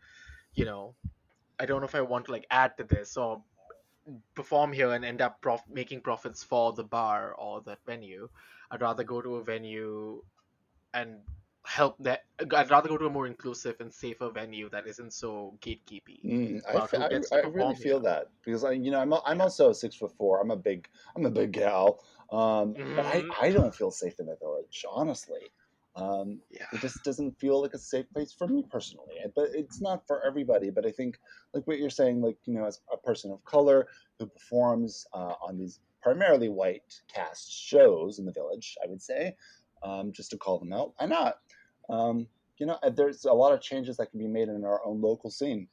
you 0.55 0.65
know 0.65 0.93
i 1.59 1.65
don't 1.65 1.81
know 1.81 1.91
if 1.93 1.95
i 1.95 2.01
want 2.01 2.25
to 2.25 2.31
like 2.31 2.45
add 2.51 2.77
to 2.77 2.83
this. 2.83 3.17
Or 3.17 3.41
perform 4.35 4.71
here 4.73 4.91
and 4.93 5.03
end 5.03 5.21
up 5.21 5.41
prof- 5.41 5.67
making 5.69 6.01
profits 6.01 6.43
for 6.43 6.73
the 6.73 6.83
bar 6.83 7.33
or 7.33 7.61
that 7.61 7.79
venue. 7.85 8.29
I'd 8.71 8.81
rather 8.81 9.03
go 9.03 9.21
to 9.21 9.35
a 9.37 9.43
venue 9.43 10.21
and 10.93 11.19
help 11.65 11.97
that 11.99 12.21
i'd 12.53 12.69
rather 12.71 12.89
go 12.89 12.97
to 12.97 13.05
a 13.05 13.09
more 13.09 13.27
inclusive 13.27 13.75
and 13.79 13.93
safer 13.93 14.29
venue 14.31 14.69
that 14.69 14.87
isn't 14.87 15.13
so 15.13 15.57
gatekeepy 15.61 16.25
Mm, 16.25 16.61
I, 16.67 16.79
About 16.79 16.89
fe- 16.89 16.97
who 16.97 17.07
I, 17.31 17.37
I 17.37 17.47
really 17.47 17.75
feel 17.75 17.99
that 18.01 18.31
because 18.43 18.63
I, 18.63 18.71
you 18.71 18.91
know, 18.91 18.99
I'm 18.99 19.13
a, 19.13 19.21
I'm 19.25 19.41
also 19.41 19.71
six 19.73 19.95
foot 19.95 20.11
four. 20.17 20.41
I'm 20.41 20.51
a 20.51 20.57
big 20.57 20.87
I'm 21.15 21.25
a 21.25 21.29
big 21.31 21.51
gal, 21.51 22.03
um, 22.31 22.77
but 22.95 23.05
I, 23.05 23.25
Mhm. 23.25 23.35
I 23.39 23.51
don't 23.51 23.73
feel 23.75 23.91
safe 23.91 24.19
in 24.19 24.25
the 24.25 24.35
village, 24.37 24.85
honestly. 24.89 25.51
Um, 25.95 26.41
yeah 26.49 26.65
it 26.71 26.81
just 26.81 27.03
doesn't 27.03 27.39
feel 27.39 27.61
like 27.61 27.73
a 27.73 27.79
safe 27.79 28.11
place 28.11 28.33
for 28.33 28.47
me 28.47 28.63
personally. 28.69 29.15
But 29.35 29.49
it's 29.53 29.81
not 29.81 30.07
for 30.07 30.25
everybody. 30.25 30.69
But 30.71 30.85
I 30.85 30.91
think, 30.91 31.19
like 31.53 31.67
what 31.67 31.77
you're 31.77 31.89
saying, 31.89 32.21
like 32.21 32.37
you 32.45 32.53
know, 32.55 32.65
as 32.65 32.81
a 32.91 32.97
person 32.97 33.31
of 33.31 33.43
color 33.45 33.87
who 34.19 34.25
performs 34.27 35.05
uh, 35.13 35.35
on 35.47 35.57
these 35.57 35.79
primarily 36.01 36.49
white 36.49 37.01
cast 37.13 37.51
shows 37.51 38.17
in 38.19 38.25
the 38.25 38.33
village, 38.33 38.75
I 38.83 38.87
would 38.87 39.01
say, 39.01 39.35
um, 39.83 40.11
just 40.11 40.31
to 40.31 40.37
call 40.37 40.59
them 40.59 40.73
out, 40.73 40.93
why 40.97 41.05
not? 41.07 41.35
Um, 41.89 42.27
you 42.57 42.65
know, 42.65 42.79
there's 42.93 43.25
a 43.25 43.33
lot 43.33 43.53
of 43.53 43.61
changes 43.61 43.97
that 43.97 44.11
can 44.11 44.19
be 44.19 44.27
made 44.27 44.49
in 44.49 44.63
our 44.65 44.83
own 44.85 45.01
local 45.01 45.29
scene. 45.29 45.67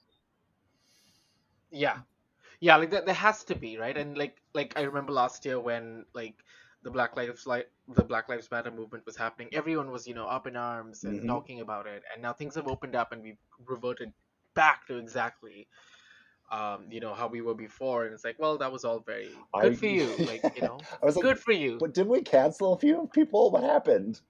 Yeah, 1.70 2.00
yeah, 2.60 2.76
like 2.76 2.90
that. 2.90 3.06
There 3.06 3.14
has 3.14 3.44
to 3.44 3.56
be 3.56 3.78
right, 3.78 3.96
and 3.96 4.16
like 4.18 4.42
like 4.54 4.74
I 4.76 4.82
remember 4.82 5.12
last 5.12 5.44
year 5.46 5.60
when 5.60 6.06
like 6.14 6.36
the 6.82 6.90
Black 6.90 7.16
Lives 7.16 7.46
like 7.46 7.70
the 7.88 8.04
Black 8.04 8.28
Lives 8.28 8.50
Matter 8.50 8.70
movement 8.70 9.06
was 9.06 9.16
happening, 9.16 9.50
everyone 9.52 9.90
was 9.90 10.06
you 10.06 10.14
know 10.14 10.26
up 10.26 10.46
in 10.46 10.56
arms 10.56 11.04
and 11.04 11.24
Mhm. 11.24 11.26
talking 11.26 11.60
about 11.60 11.86
it, 11.86 12.02
and 12.12 12.22
now 12.22 12.32
things 12.34 12.56
have 12.56 12.68
opened 12.68 12.96
up 12.96 13.12
and 13.12 13.22
we've 13.22 13.38
reverted 13.66 14.12
back 14.54 14.86
to 14.88 14.98
exactly. 14.98 15.68
Um, 16.50 16.88
you 16.92 17.00
know 17.00 17.14
how 17.14 17.28
we 17.28 17.42
were 17.42 17.54
before, 17.54 18.04
and 18.06 18.14
it's 18.14 18.24
like, 18.24 18.38
well, 18.38 18.58
that 18.58 18.72
was 18.72 18.84
all 18.84 19.00
very 19.00 19.46
good 19.58 19.74
I- 19.74 19.78
for 19.78 19.86
you, 19.86 20.22
like 20.24 20.44
you 20.54 20.62
know, 20.62 20.88
I 21.02 21.06
was 21.06 21.16
like, 21.16 21.26
good 21.26 21.38
for 21.40 21.52
you. 21.52 21.80
but 21.80 21.94
didn't 21.94 22.12
we 22.12 22.22
cancel 22.22 22.72
a 22.72 22.78
few 22.78 23.08
people? 23.12 23.50
What 23.50 23.64
happened? 23.64 24.20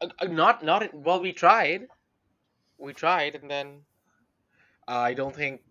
Uh, 0.00 0.26
not 0.26 0.64
not 0.64 0.92
well, 0.94 1.20
we 1.20 1.32
tried, 1.32 1.86
we 2.78 2.92
tried, 2.92 3.34
and 3.34 3.50
then 3.50 3.80
uh, 4.88 4.92
I 4.92 5.14
don't 5.14 5.34
think 5.34 5.62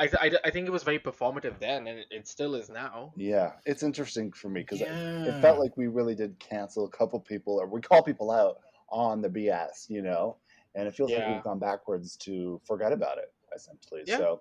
I, 0.00 0.08
I, 0.20 0.30
I 0.44 0.50
think 0.50 0.66
it 0.66 0.70
was 0.72 0.82
very 0.82 0.98
performative 0.98 1.58
then, 1.60 1.86
and 1.86 1.98
it, 2.00 2.06
it 2.10 2.28
still 2.28 2.54
is 2.54 2.68
now. 2.68 3.12
Yeah, 3.16 3.52
it's 3.66 3.82
interesting 3.82 4.32
for 4.32 4.48
me 4.48 4.62
because 4.62 4.80
yeah. 4.80 5.24
it 5.24 5.40
felt 5.40 5.58
like 5.58 5.76
we 5.76 5.86
really 5.86 6.14
did 6.14 6.38
cancel 6.38 6.86
a 6.86 6.90
couple 6.90 7.20
people, 7.20 7.60
or 7.60 7.66
we 7.66 7.80
call 7.80 8.02
people 8.02 8.30
out 8.30 8.58
on 8.88 9.20
the 9.20 9.28
BS, 9.28 9.88
you 9.88 10.02
know, 10.02 10.36
and 10.74 10.88
it 10.88 10.94
feels 10.94 11.12
like 11.12 11.28
we've 11.28 11.42
gone 11.42 11.58
backwards 11.58 12.16
to 12.16 12.60
forget 12.66 12.92
about 12.92 13.18
it 13.18 13.32
essentially. 13.54 14.02
Yeah. 14.06 14.18
So, 14.18 14.40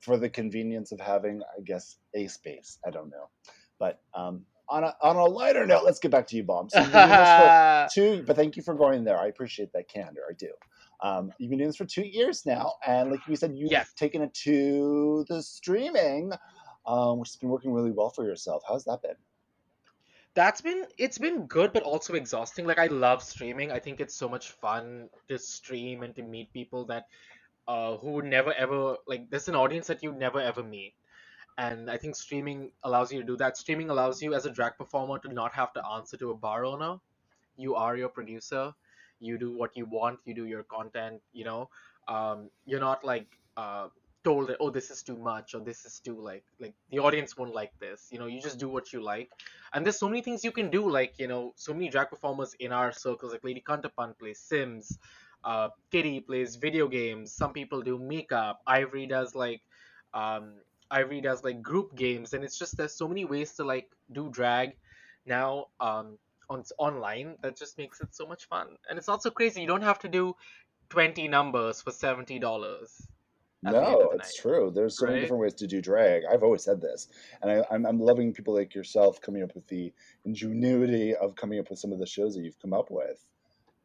for 0.00 0.18
the 0.18 0.28
convenience 0.28 0.92
of 0.92 1.00
having, 1.00 1.42
I 1.56 1.62
guess, 1.62 1.96
a 2.14 2.26
space, 2.28 2.78
I 2.86 2.90
don't 2.90 3.10
know, 3.10 3.28
but 3.78 4.00
um, 4.14 4.42
on 4.70 4.84
a 4.84 4.94
on 5.02 5.16
a 5.16 5.24
lighter 5.24 5.66
note, 5.66 5.84
let's 5.84 5.98
get 5.98 6.10
back 6.10 6.26
to 6.28 6.36
you, 6.36 6.44
Bomb. 6.44 6.68
So 6.70 6.80
you've 6.82 6.92
been 6.92 7.02
doing 7.02 7.16
this 7.18 7.32
for 7.32 7.54
two, 7.92 8.22
but 8.26 8.36
thank 8.36 8.56
you 8.56 8.62
for 8.62 8.74
going 8.74 9.04
there. 9.04 9.18
I 9.18 9.26
appreciate 9.28 9.72
that 9.72 9.88
candor. 9.88 10.22
I 10.28 10.34
do. 10.34 10.50
Um, 11.00 11.32
you've 11.38 11.50
been 11.50 11.58
doing 11.58 11.68
this 11.68 11.76
for 11.76 11.84
two 11.84 12.06
years 12.06 12.44
now, 12.44 12.74
and 12.86 13.10
like 13.10 13.26
we 13.28 13.36
said, 13.36 13.54
you've 13.56 13.70
Yes. 13.70 13.92
taken 13.94 14.22
it 14.22 14.34
to 14.44 15.24
the 15.28 15.42
streaming, 15.42 16.32
um, 16.86 17.18
which 17.18 17.30
has 17.30 17.36
been 17.36 17.50
working 17.50 17.72
really 17.72 17.92
well 17.92 18.10
for 18.10 18.24
yourself. 18.24 18.62
How's 18.68 18.84
that 18.84 19.02
been? 19.02 19.14
That's 20.34 20.60
been 20.60 20.84
it's 20.98 21.18
been 21.18 21.46
good 21.46 21.72
but 21.72 21.82
also 21.82 22.14
exhausting. 22.14 22.66
Like 22.66 22.78
I 22.78 22.86
love 22.86 23.22
streaming. 23.22 23.72
I 23.72 23.78
think 23.80 24.00
it's 24.00 24.14
so 24.14 24.28
much 24.28 24.50
fun 24.52 25.08
to 25.28 25.38
stream 25.38 26.02
and 26.02 26.14
to 26.16 26.22
meet 26.22 26.52
people 26.52 26.84
that 26.86 27.06
uh 27.66 27.96
who 27.96 28.12
would 28.12 28.24
never 28.24 28.52
ever 28.54 28.96
like 29.06 29.30
there's 29.30 29.48
an 29.48 29.56
audience 29.56 29.86
that 29.88 30.02
you 30.02 30.12
never 30.12 30.40
ever 30.40 30.62
meet. 30.62 30.94
And 31.58 31.90
I 31.90 31.98
think 31.98 32.16
streaming 32.16 32.72
allows 32.84 33.12
you 33.12 33.20
to 33.20 33.26
do 33.26 33.36
that. 33.38 33.58
Streaming 33.58 33.90
allows 33.90 34.22
you 34.22 34.34
as 34.34 34.46
a 34.46 34.50
drag 34.50 34.78
performer 34.78 35.18
to 35.20 35.28
not 35.32 35.52
have 35.54 35.74
to 35.74 35.86
answer 35.86 36.16
to 36.18 36.30
a 36.30 36.36
bar 36.36 36.64
owner. 36.64 36.98
You 37.56 37.74
are 37.76 37.96
your 37.96 38.10
producer. 38.20 38.74
you 39.26 39.36
do 39.40 39.48
what 39.60 39.76
you 39.78 39.84
want 39.92 40.18
you 40.28 40.34
do 40.38 40.44
your 40.50 40.62
content 40.72 41.20
you 41.38 41.44
know 41.48 41.68
um, 42.14 42.50
you're 42.72 42.80
not 42.84 43.04
like 43.10 43.26
uh, 43.62 43.88
told 44.24 44.48
that 44.50 44.58
oh 44.60 44.70
this 44.76 44.90
is 44.94 45.02
too 45.08 45.16
much 45.28 45.54
or 45.54 45.60
this 45.68 45.84
is 45.88 46.00
too 46.06 46.14
like 46.28 46.44
like 46.64 46.74
the 46.90 47.00
audience 47.08 47.36
won't 47.36 47.54
like 47.58 47.72
this 47.84 48.06
you 48.12 48.18
know 48.18 48.26
you 48.34 48.40
just 48.46 48.58
do 48.64 48.68
what 48.76 48.92
you 48.92 49.00
like 49.02 49.30
and 49.72 49.84
there's 49.86 49.98
so 49.98 50.08
many 50.08 50.22
things 50.28 50.44
you 50.44 50.52
can 50.60 50.70
do 50.70 50.82
like 50.98 51.14
you 51.18 51.28
know 51.32 51.52
so 51.56 51.72
many 51.74 51.88
drag 51.96 52.10
performers 52.10 52.54
in 52.60 52.72
our 52.80 52.92
circles 52.92 53.32
like 53.32 53.44
lady 53.50 53.62
kantapan 53.72 54.16
plays 54.18 54.40
sims 54.52 54.98
uh, 55.44 55.68
kitty 55.90 56.20
plays 56.20 56.56
video 56.56 56.88
games 56.88 57.32
some 57.32 57.52
people 57.52 57.82
do 57.82 57.98
makeup 57.98 58.60
ivory 58.66 59.06
does 59.06 59.34
like 59.34 59.62
um, 60.14 60.54
ivory 60.90 61.20
does 61.20 61.44
like 61.44 61.62
group 61.62 61.94
games 61.94 62.32
and 62.34 62.44
it's 62.44 62.58
just 62.58 62.76
there's 62.76 62.94
so 62.96 63.08
many 63.08 63.24
ways 63.24 63.54
to 63.54 63.64
like 63.64 63.94
do 64.12 64.28
drag 64.30 64.76
now 65.26 65.66
um, 65.80 66.18
on 66.48 66.64
online 66.78 67.36
that 67.42 67.56
just 67.56 67.78
makes 67.78 68.00
it 68.00 68.14
so 68.14 68.26
much 68.26 68.46
fun 68.46 68.76
and 68.88 68.98
it's 68.98 69.08
not 69.08 69.22
so 69.22 69.30
crazy 69.30 69.60
you 69.60 69.66
don't 69.66 69.82
have 69.82 69.98
to 69.98 70.08
do 70.08 70.34
20 70.88 71.28
numbers 71.28 71.82
for 71.82 71.90
$70 71.92 73.08
at 73.66 73.78
the 73.80 73.90
end 73.90 74.00
No, 74.00 74.12
it's 74.12 74.32
true. 74.34 74.70
There's 74.70 74.96
so 74.96 75.06
many 75.06 75.18
different 75.18 75.40
ways 75.42 75.54
to 75.54 75.66
do 75.66 75.80
drag. 75.82 76.22
I've 76.24 76.44
always 76.44 76.62
said 76.62 76.80
this, 76.80 77.08
and 77.42 77.50
I, 77.50 77.64
I'm 77.72 77.86
I'm 77.86 77.98
loving 77.98 78.32
people 78.32 78.54
like 78.54 78.72
yourself 78.74 79.20
coming 79.20 79.42
up 79.42 79.54
with 79.56 79.66
the 79.66 79.92
ingenuity 80.24 81.16
of 81.16 81.34
coming 81.34 81.58
up 81.58 81.68
with 81.68 81.80
some 81.80 81.92
of 81.92 81.98
the 81.98 82.06
shows 82.06 82.36
that 82.36 82.44
you've 82.44 82.60
come 82.60 82.72
up 82.72 82.88
with. 82.90 83.26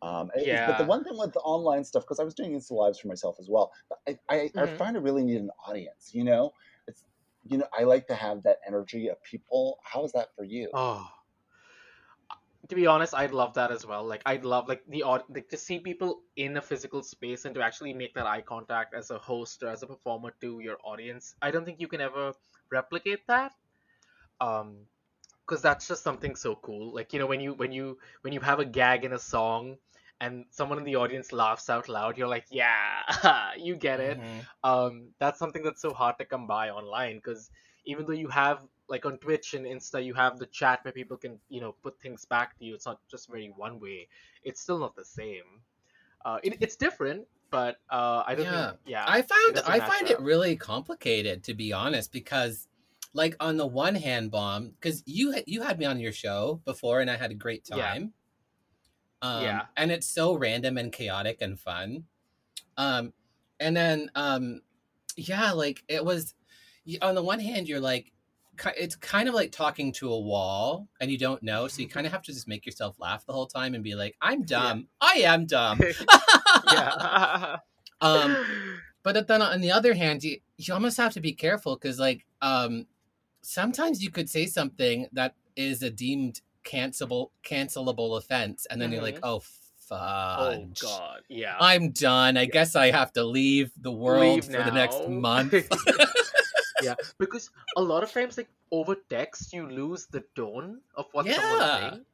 Um, 0.01 0.31
it's- 0.35 0.61
but 0.65 0.77
the 0.77 0.85
one 0.85 1.03
thing 1.03 1.17
with 1.17 1.33
the 1.33 1.41
online 1.41 1.83
stuff, 1.85 2.03
because 2.03 2.19
I 2.19 2.25
was 2.25 2.35
doing 2.35 2.53
Insta 2.53 2.71
lives 2.71 2.99
for 2.99 3.07
myself 3.09 3.37
as 3.39 3.49
well, 3.49 3.71
but 3.89 3.99
I, 4.07 4.19
I, 4.29 4.51
I 4.57 4.67
hmm 4.67 4.77
find 4.77 4.97
I 4.97 5.01
really 5.01 5.23
need 5.23 5.37
an 5.41 5.51
audience. 5.67 6.11
You 6.13 6.25
know, 6.25 6.53
you 7.45 7.57
know 7.57 7.67
I 7.77 7.83
like 7.83 8.07
to 8.07 8.15
have 8.15 8.43
that 8.43 8.59
energy 8.67 9.09
of 9.09 9.21
people. 9.23 9.79
How 9.83 10.03
is 10.05 10.13
that 10.13 10.29
for 10.35 10.43
you? 10.43 10.71
oh 10.73 11.09
to 12.69 12.75
be 12.75 12.87
honest 12.87 13.13
i'd 13.15 13.31
love 13.31 13.53
that 13.55 13.71
as 13.71 13.85
well 13.85 14.03
like 14.05 14.21
i'd 14.25 14.45
love 14.45 14.67
like 14.67 14.83
the 14.87 15.03
odd 15.03 15.23
like 15.29 15.49
to 15.49 15.57
see 15.57 15.79
people 15.79 16.21
in 16.35 16.55
a 16.57 16.61
physical 16.61 17.03
space 17.03 17.45
and 17.45 17.55
to 17.55 17.61
actually 17.61 17.93
make 17.93 18.13
that 18.13 18.25
eye 18.25 18.41
contact 18.41 18.93
as 18.93 19.11
a 19.11 19.17
host 19.17 19.61
or 19.63 19.69
as 19.69 19.83
a 19.83 19.87
performer 19.87 20.31
to 20.41 20.59
your 20.59 20.77
audience 20.83 21.35
i 21.41 21.51
don't 21.51 21.65
think 21.65 21.79
you 21.79 21.87
can 21.87 22.01
ever 22.01 22.33
replicate 22.71 23.25
that 23.27 23.51
um 24.41 24.85
because 25.45 25.61
that's 25.61 25.87
just 25.87 26.03
something 26.03 26.35
so 26.35 26.55
cool 26.55 26.93
like 26.93 27.13
you 27.13 27.19
know 27.19 27.27
when 27.27 27.41
you 27.41 27.53
when 27.53 27.71
you 27.71 27.97
when 28.21 28.33
you 28.33 28.39
have 28.39 28.59
a 28.59 28.65
gag 28.65 29.03
in 29.03 29.13
a 29.13 29.19
song 29.19 29.77
and 30.21 30.45
someone 30.51 30.77
in 30.77 30.83
the 30.83 30.95
audience 30.95 31.31
laughs 31.33 31.69
out 31.69 31.89
loud 31.89 32.17
you're 32.17 32.27
like 32.27 32.45
yeah 32.51 33.51
you 33.57 33.75
get 33.75 33.99
it 33.99 34.19
Mhm. 34.19 34.47
um 34.63 35.09
that's 35.19 35.39
something 35.39 35.63
that's 35.63 35.81
so 35.81 35.93
hard 35.93 36.17
to 36.17 36.25
come 36.25 36.47
by 36.47 36.69
online 36.69 37.17
because 37.17 37.49
even 37.85 38.05
though 38.05 38.13
you 38.13 38.27
have 38.27 38.65
like 38.87 39.05
on 39.05 39.17
twitch 39.17 39.53
and 39.53 39.65
insta 39.65 40.03
you 40.03 40.13
have 40.13 40.37
the 40.39 40.45
chat 40.47 40.79
where 40.83 40.91
people 40.93 41.17
can 41.17 41.39
you 41.49 41.61
know 41.61 41.73
put 41.83 41.99
things 42.01 42.25
back 42.25 42.57
to 42.57 42.65
you 42.65 42.75
it's 42.75 42.85
not 42.85 42.99
just 43.09 43.29
very 43.29 43.47
one 43.55 43.79
way 43.79 44.07
it's 44.43 44.61
still 44.61 44.79
not 44.79 44.95
the 44.95 45.05
same 45.05 45.61
uh 46.25 46.39
it, 46.43 46.57
it's 46.61 46.75
different 46.75 47.25
but 47.51 47.77
uh 47.89 48.23
i 48.27 48.35
don't 48.35 48.49
Yeah. 48.49 48.51
think 48.51 48.77
yeah 48.85 49.11
I 49.11 49.21
found 49.21 49.57
I 49.67 49.79
find 49.81 50.07
it 50.07 50.19
really 50.21 50.55
complicated 50.55 51.43
to 51.43 51.53
be 51.53 51.73
honest 51.73 52.11
because 52.11 52.67
like 53.13 53.35
on 53.39 53.57
the 53.57 53.67
one 53.67 53.95
hand 53.95 54.31
bomb 54.31 54.69
because 54.71 55.03
you 55.05 55.35
you 55.45 55.61
had 55.61 55.77
me 55.77 55.85
on 55.85 55.99
your 55.99 56.13
show 56.13 56.61
before 56.65 57.01
and 57.01 57.11
I 57.11 57.17
had 57.17 57.31
a 57.31 57.35
great 57.35 57.65
time 57.65 58.13
um 59.23 59.43
yeah. 59.43 59.61
and 59.75 59.91
it's 59.91 60.05
so 60.05 60.35
random 60.35 60.77
and 60.77 60.91
chaotic 60.91 61.41
and 61.41 61.59
fun. 61.59 62.03
Um 62.77 63.13
and 63.59 63.75
then 63.75 64.11
um 64.15 64.61
yeah 65.15 65.51
like 65.51 65.83
it 65.87 66.03
was 66.03 66.35
on 67.01 67.15
the 67.15 67.23
one 67.23 67.39
hand 67.39 67.67
you're 67.67 67.79
like 67.79 68.11
it's 68.77 68.95
kind 68.95 69.27
of 69.27 69.33
like 69.33 69.51
talking 69.51 69.91
to 69.91 70.11
a 70.11 70.19
wall 70.19 70.87
and 71.01 71.09
you 71.09 71.17
don't 71.17 71.41
know 71.41 71.67
so 71.67 71.81
you 71.81 71.87
kind 71.87 72.05
of 72.05 72.11
have 72.11 72.21
to 72.21 72.31
just 72.31 72.47
make 72.47 72.65
yourself 72.65 72.99
laugh 72.99 73.25
the 73.25 73.33
whole 73.33 73.47
time 73.47 73.73
and 73.73 73.83
be 73.83 73.95
like 73.95 74.15
i'm 74.21 74.39
yeah. 74.41 74.45
dumb. 74.45 74.87
I 75.01 75.13
am 75.25 75.45
dumb. 75.45 75.79
Yeah. 76.71 77.57
um 78.01 78.37
but 79.01 79.27
then 79.27 79.41
on 79.41 79.61
the 79.61 79.71
other 79.71 79.93
hand 79.93 80.23
you, 80.23 80.37
you 80.57 80.73
almost 80.73 80.97
have 80.97 81.13
to 81.13 81.21
be 81.21 81.33
careful 81.33 81.75
because 81.75 81.99
like 81.99 82.25
um 82.41 82.85
sometimes 83.41 84.03
you 84.03 84.11
could 84.11 84.29
say 84.29 84.45
something 84.45 85.07
that 85.13 85.35
is 85.55 85.81
a 85.83 85.89
deemed 85.89 86.41
cancelable 86.63 87.29
cancelable 87.43 88.17
offense 88.17 88.65
and 88.69 88.81
then 88.81 88.91
you're 88.91 89.01
like 89.01 89.17
hmm 89.17 89.25
oh 89.25 89.41
oh 89.91 90.67
god. 90.81 91.21
Yeah. 91.29 91.55
I'm 91.59 91.91
done. 91.91 92.35
I 92.35 92.41
yeah. 92.41 92.47
guess 92.47 92.75
i 92.75 92.89
have 92.89 93.13
to 93.13 93.23
leave 93.23 93.71
the 93.79 93.91
world 93.91 94.35
leave 94.35 94.45
for 94.45 94.63
the 94.63 94.71
next 94.71 95.07
month. 95.07 95.53
Yeah, 96.83 96.95
because 97.17 97.49
a 97.77 97.81
lot 97.81 98.03
of 98.03 98.11
times, 98.11 98.37
like 98.37 98.49
over 98.71 98.95
text, 99.09 99.53
you 99.53 99.67
lose 99.67 100.05
the 100.07 100.23
tone 100.35 100.81
of 100.95 101.07
what 101.11 101.25
someone's 101.25 101.61
yeah. 101.61 101.89
saying. 101.89 102.05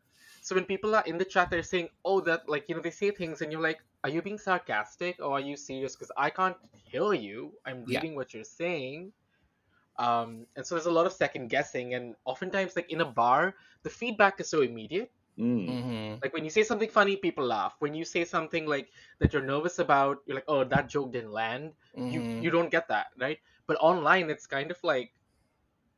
So 0.41 0.55
when 0.55 0.65
people 0.65 0.95
are 0.95 1.03
in 1.05 1.17
the 1.17 1.25
chat, 1.25 1.49
they're 1.49 1.63
saying, 1.63 1.89
"Oh, 2.05 2.21
that 2.21 2.47
like 2.47 2.69
you 2.69 2.75
know," 2.75 2.81
they 2.81 2.91
say 2.91 3.11
things, 3.11 3.41
and 3.41 3.51
you're 3.51 3.61
like, 3.61 3.79
"Are 4.03 4.09
you 4.09 4.21
being 4.21 4.37
sarcastic? 4.37 5.17
Or 5.19 5.33
are 5.33 5.39
you 5.39 5.57
serious?" 5.57 5.95
Because 5.95 6.11
I 6.17 6.29
can't 6.29 6.57
hear 6.71 7.13
you. 7.13 7.53
I'm 7.65 7.83
yeah. 7.87 7.99
reading 7.99 8.15
what 8.15 8.33
you're 8.33 8.43
saying. 8.43 9.11
Um, 9.97 10.47
and 10.55 10.65
so 10.65 10.75
there's 10.75 10.87
a 10.87 10.91
lot 10.91 11.05
of 11.05 11.13
second 11.13 11.49
guessing, 11.49 11.93
and 11.93 12.15
oftentimes, 12.25 12.75
like 12.75 12.91
in 12.91 13.01
a 13.01 13.05
bar, 13.05 13.55
the 13.83 13.89
feedback 13.89 14.39
is 14.39 14.49
so 14.49 14.61
immediate. 14.61 15.11
Mm. 15.37 15.79
hmm 15.79 16.21
Like 16.23 16.33
when 16.33 16.43
you 16.43 16.49
say 16.49 16.63
something 16.63 16.89
funny, 16.89 17.15
people 17.17 17.45
laugh. 17.45 17.75
When 17.79 17.93
you 17.93 18.05
say 18.05 18.25
something 18.25 18.65
like 18.65 18.89
that 19.19 19.33
you're 19.33 19.43
nervous 19.43 19.79
about, 19.79 20.19
you're 20.25 20.35
like, 20.35 20.47
"Oh, 20.47 20.63
that 20.65 20.89
joke 20.89 21.11
didn't 21.13 21.31
land." 21.31 21.73
You 22.09 22.23
hmm 22.23 22.39
you 22.39 22.51
don't 22.51 22.69
get 22.71 22.87
that, 22.89 23.07
right? 23.19 23.39
But 23.67 23.77
online, 23.79 24.29
it's 24.29 24.47
kind 24.47 24.71
of 24.71 24.77
like 24.83 25.13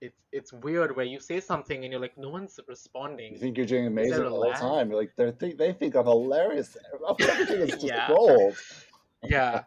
it's 0.01 0.21
it's 0.31 0.53
weird 0.53 0.95
where 0.95 1.05
you 1.05 1.19
say 1.19 1.39
something 1.39 1.83
and 1.83 1.91
you're 1.91 2.01
like, 2.01 2.17
no 2.17 2.29
one's 2.29 2.59
responding. 2.67 3.33
You 3.33 3.39
think 3.39 3.57
you're 3.57 3.65
doing 3.65 3.87
amazing 3.87 4.25
there 4.25 4.25
a 4.25 4.29
the 4.29 4.35
whole 4.35 4.53
time. 4.53 4.89
You're 4.89 4.99
like 4.99 5.15
they 5.15 5.31
think 5.31 5.57
they 5.57 5.73
think 5.73 5.95
I'm 5.95 6.05
hilarious. 6.05 6.77
Everything 7.29 7.61
is 7.61 7.75
just 7.81 7.93
yeah, 7.93 8.05
gold. 8.05 8.57
Yeah. 9.23 9.63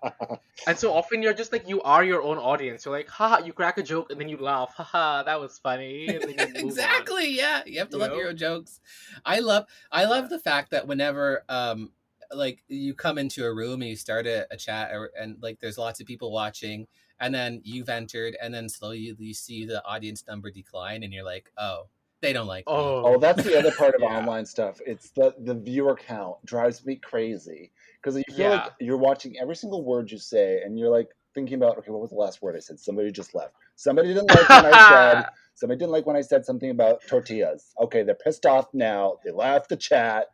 And 0.66 0.78
so 0.78 0.92
often 0.92 1.22
you're 1.22 1.34
just 1.34 1.52
like 1.52 1.68
you 1.68 1.82
are 1.82 2.02
your 2.04 2.22
own 2.22 2.38
audience. 2.38 2.84
You're 2.84 2.94
like, 2.94 3.08
haha, 3.08 3.44
you 3.44 3.52
crack 3.52 3.76
a 3.78 3.82
joke 3.82 4.10
and 4.10 4.20
then 4.20 4.28
you 4.28 4.36
laugh, 4.38 4.72
haha, 4.74 5.22
that 5.24 5.40
was 5.40 5.58
funny, 5.58 6.06
and 6.08 6.22
then 6.22 6.30
you 6.30 6.36
move 6.54 6.56
on. 6.56 6.68
exactly 6.68 7.30
yeah 7.36 7.62
you 7.66 7.78
have 7.78 7.88
to 7.90 7.96
You 7.96 8.02
love 8.02 8.10
know? 8.12 8.18
your 8.18 8.28
own 8.30 8.36
jokes 8.36 8.80
i 9.24 9.40
love 9.40 9.66
i 9.92 10.04
love 10.04 10.28
the 10.28 10.38
fact 10.38 10.70
that 10.70 10.86
whenever 10.86 11.44
um 11.48 11.90
like 12.32 12.62
you 12.68 12.94
come 12.94 13.18
into 13.18 13.44
a 13.44 13.54
room 13.54 13.80
and 13.82 13.90
you 13.90 13.96
start 13.96 14.26
a, 14.26 14.46
a 14.50 14.56
chat 14.56 14.90
or, 14.92 15.10
and 15.20 15.36
like 15.42 15.60
there's 15.60 15.78
lots 15.78 16.00
of 16.00 16.06
people 16.06 16.32
watching 16.32 16.86
and 17.20 17.34
then 17.34 17.60
you've 17.64 17.88
entered 17.88 18.36
and 18.42 18.52
then 18.52 18.68
slowly 18.68 19.14
you 19.18 19.34
see 19.34 19.64
the 19.64 19.84
audience 19.84 20.24
number 20.26 20.50
decline 20.50 21.02
and 21.02 21.12
you're 21.12 21.24
like 21.24 21.50
oh 21.58 21.86
they 22.24 22.32
don't 22.32 22.46
like 22.46 22.66
me 22.66 22.72
Oh, 22.72 23.14
Oh, 23.14 23.18
that's 23.18 23.42
the 23.44 23.58
other 23.58 23.72
part 23.72 23.94
of 23.94 24.00
yeah, 24.02 24.18
online 24.18 24.46
stuff. 24.46 24.80
It's 24.86 25.10
the 25.10 25.34
the 25.38 25.54
viewer 25.54 25.94
count 25.94 26.44
drives 26.44 26.84
me 26.84 26.96
crazy 26.96 27.70
because 28.02 28.16
you 28.16 28.24
feel 28.34 28.50
like 28.50 28.72
you're 28.80 28.96
watching 28.96 29.36
every 29.40 29.56
single 29.56 29.84
word 29.84 30.10
you 30.10 30.18
say, 30.18 30.62
and 30.62 30.78
you're 30.78 30.90
like 30.90 31.08
thinking 31.34 31.54
about, 31.54 31.78
okay, 31.78 31.90
what 31.90 32.00
was 32.00 32.10
the 32.10 32.16
last 32.16 32.42
word 32.42 32.56
I 32.56 32.60
said? 32.60 32.78
Somebody 32.78 33.10
just 33.10 33.34
left. 33.34 33.54
Somebody 33.76 34.08
didn't 34.08 34.28
like 34.28 34.48
when 34.48 34.66
I 34.66 34.88
said. 34.88 35.26
Somebody 35.56 35.78
didn't 35.78 35.92
like 35.92 36.06
when 36.06 36.16
I 36.16 36.20
said 36.20 36.44
something 36.44 36.70
about 36.70 37.00
tortillas. 37.06 37.72
Okay, 37.80 38.02
they're 38.02 38.16
pissed 38.16 38.44
off 38.44 38.66
now. 38.74 39.18
They 39.24 39.30
left 39.30 39.68
the 39.68 39.76
chat. 39.76 40.26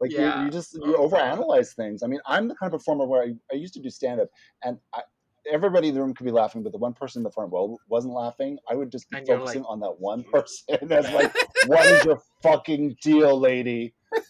Like 0.00 0.10
you, 0.10 0.18
yeah. 0.18 0.44
you 0.44 0.50
just 0.50 0.74
you 0.74 0.96
Oh 0.96 1.08
god. 1.08 1.38
overanalyze 1.38 1.74
things. 1.74 2.02
I 2.02 2.06
mean, 2.06 2.20
I'm 2.26 2.48
the 2.48 2.54
kind 2.54 2.72
of 2.72 2.78
performer 2.78 3.06
where 3.06 3.22
I, 3.22 3.34
I 3.52 3.56
used 3.56 3.74
to 3.74 3.80
do 3.80 3.90
stand 3.90 4.20
up, 4.20 4.28
and 4.62 4.78
I, 4.94 5.02
everybody 5.50 5.88
in 5.88 5.94
the 5.94 6.00
room 6.00 6.14
could 6.14 6.24
be 6.24 6.32
laughing, 6.32 6.62
but 6.62 6.72
the 6.72 6.78
one 6.78 6.92
person 6.92 7.20
in 7.20 7.24
the 7.24 7.30
front 7.30 7.52
row 7.52 7.78
wasn't 7.88 8.14
laughing. 8.14 8.58
I 8.68 8.74
would 8.74 8.90
just 8.90 9.10
be 9.10 9.18
And 9.18 9.26
focusing 9.26 9.62
like, 9.62 9.70
on 9.70 9.80
that 9.80 10.00
one 10.00 10.24
person 10.24 10.92
as 10.92 11.10
like, 11.10 11.32
what 11.66 11.86
is 11.90 12.04
your 12.04 12.20
fucking 12.42 12.96
deal, 13.02 13.38
lady? 13.38 13.94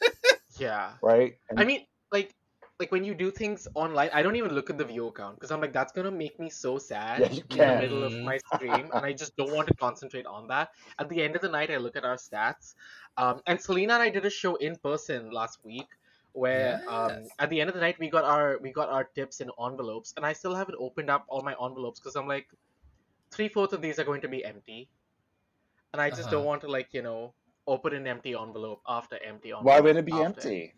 Yeah. 0.56 0.92
Right? 1.02 1.34
I 1.56 1.64
mean, 1.64 1.84
like, 2.12 2.32
like 2.78 2.92
when 2.92 3.04
you 3.04 3.14
do 3.14 3.30
things 3.30 3.66
online, 3.74 4.10
I 4.12 4.22
don't 4.22 4.36
even 4.36 4.52
look 4.52 4.70
at 4.70 4.78
the 4.78 4.84
view 4.84 5.12
count 5.16 5.34
because 5.34 5.50
I'm 5.50 5.60
like, 5.60 5.72
that's 5.72 5.92
gonna 5.92 6.10
make 6.10 6.38
me 6.38 6.50
so 6.50 6.74
yeah, 6.74 6.78
sad 6.78 7.32
you 7.34 7.42
in 7.50 7.58
the 7.58 7.76
middle 7.80 8.04
of 8.04 8.12
my 8.12 8.38
stream, 8.54 8.90
and 8.92 9.04
I 9.04 9.12
just 9.12 9.36
don't 9.36 9.52
want 9.52 9.68
to 9.68 9.74
concentrate 9.74 10.26
on 10.26 10.48
that. 10.48 10.70
At 10.98 11.08
the 11.08 11.22
end 11.22 11.34
of 11.36 11.42
the 11.42 11.48
night, 11.48 11.70
I 11.70 11.78
look 11.78 11.96
at 11.96 12.04
our 12.04 12.16
stats. 12.16 12.74
Um, 13.16 13.40
and 13.46 13.60
Selena 13.60 13.94
and 13.94 14.02
I 14.02 14.10
did 14.10 14.24
a 14.24 14.30
show 14.30 14.56
in 14.56 14.76
person 14.76 15.30
last 15.30 15.58
week 15.64 15.88
where 16.34 16.82
um, 16.88 17.28
at 17.38 17.48
the 17.50 17.60
end 17.60 17.70
of 17.70 17.74
the 17.74 17.80
night 17.80 17.98
we 17.98 18.10
got 18.10 18.24
our 18.24 18.58
we 18.60 18.72
got 18.72 18.90
our 18.90 19.04
tips 19.04 19.40
in 19.40 19.50
envelopes, 19.64 20.14
and 20.16 20.26
I 20.26 20.32
still 20.34 20.54
haven't 20.54 20.76
opened 20.78 21.10
up 21.10 21.24
all 21.28 21.42
my 21.42 21.54
envelopes 21.62 22.00
because 22.00 22.16
I'm 22.16 22.28
like, 22.28 22.48
three 23.30 23.48
fourths 23.48 23.72
of 23.72 23.80
these 23.82 23.98
are 23.98 24.04
going 24.04 24.20
to 24.22 24.28
be 24.28 24.44
empty, 24.44 24.88
and 25.92 26.02
I 26.02 26.10
just 26.10 26.30
don't 26.30 26.44
uh-huh 26.44 26.46
want 26.46 26.60
to 26.62 26.68
like 26.68 26.92
you 26.92 27.02
know 27.02 27.34
open 27.66 27.94
an 27.94 28.06
empty 28.06 28.34
envelope 28.34 28.82
after 28.86 29.16
empty 29.24 29.52
envelope 29.52 29.64
Why 29.64 29.80
would 29.80 29.96
it 29.96 30.04
be 30.04 30.12
after 30.12 30.24
empty? 30.24 30.74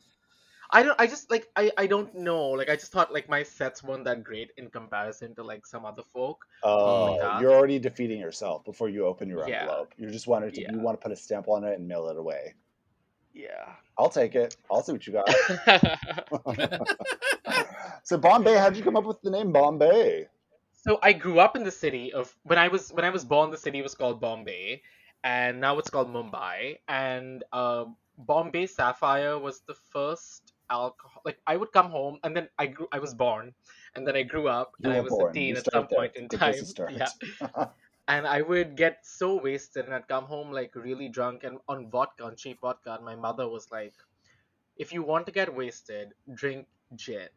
I 0.71 0.83
don't. 0.83 1.01
I 1.01 1.07
just 1.07 1.31
like. 1.31 1.49
I. 1.57 1.71
I 1.79 1.87
don't 1.87 2.15
know. 2.15 2.51
Like. 2.51 2.69
I 2.69 2.77
just 2.77 2.93
thought 2.93 3.13
like 3.13 3.29
my 3.29 3.43
sets 3.43 3.83
weren't 3.83 4.05
that 4.05 4.25
great 4.25 4.51
in 4.57 4.71
comparison 4.71 5.35
to 5.37 5.45
like 5.45 5.67
some 5.67 5.85
other 5.85 6.03
folk. 6.13 6.45
Oh, 6.63 7.17
that. 7.19 7.41
you're 7.41 7.53
already 7.55 7.79
defeating 7.79 8.19
yourself 8.21 8.65
before 8.65 8.89
you 8.89 9.07
open 9.07 9.29
your 9.29 9.47
Yeah. 9.47 9.63
envelope. 9.63 9.95
You 9.97 10.11
just 10.11 10.27
wanted 10.27 10.55
to, 10.55 10.63
Yeah. 10.63 10.73
you 10.73 10.81
want 10.81 11.01
to 11.01 11.03
put 11.03 11.13
a 11.13 11.17
stamp 11.17 11.49
on 11.49 11.65
it 11.65 11.79
and 11.79 11.87
mail 11.87 12.09
it 12.09 12.17
away. 12.17 12.55
Yeah. 13.37 13.77
I'll 13.99 14.09
take 14.11 14.35
it. 14.35 14.57
I'll 14.71 14.83
see 14.83 14.93
what 14.93 15.07
you 15.07 15.13
got. 15.13 15.29
so 18.05 18.19
Bombay, 18.19 18.57
how 18.57 18.69
did 18.71 18.79
you 18.79 18.85
come 18.85 18.97
up 18.97 19.05
with 19.05 19.21
the 19.23 19.31
name 19.31 19.53
Bombay? 19.53 20.29
so 20.73 20.99
I 21.03 21.13
grew 21.13 21.41
up 21.41 21.57
in 21.57 21.65
the 21.65 21.71
city 21.71 22.13
of 22.13 22.35
when 22.45 22.59
I 22.59 22.69
was 22.69 22.93
when 22.93 23.05
I 23.05 23.11
was 23.11 23.25
born. 23.25 23.51
The 23.51 23.57
city 23.59 23.83
was 23.83 23.95
called 23.95 24.21
Bombay, 24.21 24.83
and 25.25 25.61
now 25.61 25.79
it's 25.79 25.91
called 25.91 26.09
Mumbai. 26.13 26.79
And 26.89 27.45
uh, 27.53 27.87
Bombay 28.19 28.67
Sapphire 28.67 29.39
was 29.39 29.63
the 29.67 29.75
first 29.75 30.53
alcohol. 30.71 31.23
Like 31.25 31.39
I 31.47 31.57
would 31.57 31.73
come 31.73 31.91
home 31.91 32.19
and 32.25 32.37
then 32.37 32.49
I 32.59 32.67
grew. 32.67 32.89
I 32.93 32.99
was 33.01 33.15
born, 33.15 33.55
and 33.95 34.07
then 34.07 34.17
I 34.17 34.23
grew 34.23 34.49
up 34.49 34.73
You 34.79 34.91
and 34.91 34.99
I 34.99 35.01
was 35.01 35.11
born. 35.11 35.31
a 35.31 35.35
teen 35.35 35.51
You 35.51 35.57
at 35.57 35.71
some 35.71 35.89
there. 35.89 35.99
point 35.99 36.17
in 36.17 36.29
time. 36.29 36.53
place 36.53 36.61
to 36.61 36.67
start. 36.67 36.93
Yeah, 36.93 37.11
and 38.09 38.27
I 38.27 38.43
would 38.43 38.77
get 38.77 39.05
so 39.05 39.41
wasted, 39.41 39.87
and 39.87 39.95
I'd 39.95 40.09
come 40.09 40.25
home 40.25 40.53
like 40.53 40.75
really 40.75 41.09
drunk 41.09 41.45
and 41.45 41.59
on 41.69 41.91
vodka, 41.91 42.25
on 42.25 42.37
cheap 42.37 42.61
vodka. 42.61 42.95
And 42.95 43.05
my 43.05 43.17
mother 43.17 43.49
was 43.49 43.71
like, 43.71 43.95
"If 44.77 44.93
you 44.93 45.03
want 45.03 45.27
to 45.27 45.33
get 45.33 45.55
wasted, 45.55 46.15
drink 46.33 46.67
gin." 46.95 47.29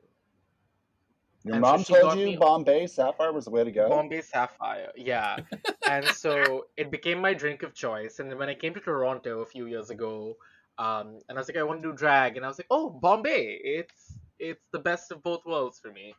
Your 1.44 1.56
And 1.56 1.62
mom 1.62 1.84
she 1.84 1.94
told 1.94 2.20
you 2.20 2.38
Bombay 2.38 2.88
Sapphire 2.88 3.32
was 3.32 3.46
the 3.46 3.52
way 3.52 3.64
to 3.64 3.72
go. 3.72 3.88
Bombay 3.90 4.22
Sapphire, 4.22 4.92
yeah. 4.96 5.38
and 5.90 6.06
so 6.06 6.68
it 6.76 6.92
became 6.92 7.20
my 7.20 7.34
drink 7.34 7.64
of 7.64 7.74
choice. 7.74 8.20
And 8.20 8.38
when 8.38 8.50
I 8.50 8.56
came 8.56 8.74
to 8.74 8.80
Toronto 8.82 9.40
a 9.40 9.46
few 9.46 9.66
years 9.66 9.90
ago, 9.90 10.36
um, 10.78 11.20
and 11.30 11.38
I 11.38 11.42
was 11.42 11.48
like, 11.48 11.58
I 11.58 11.64
want 11.64 11.82
to 11.82 11.92
do 11.92 11.96
drag, 11.96 12.36
and 12.36 12.46
I 12.46 12.50
was 12.50 12.60
like, 12.60 12.68
oh, 12.70 12.90
Bombay, 12.90 13.60
it's 13.64 14.18
it's 14.38 14.66
the 14.72 14.80
best 14.80 15.12
of 15.12 15.24
both 15.24 15.46
worlds 15.46 15.80
for 15.80 15.92
me. 15.92 16.14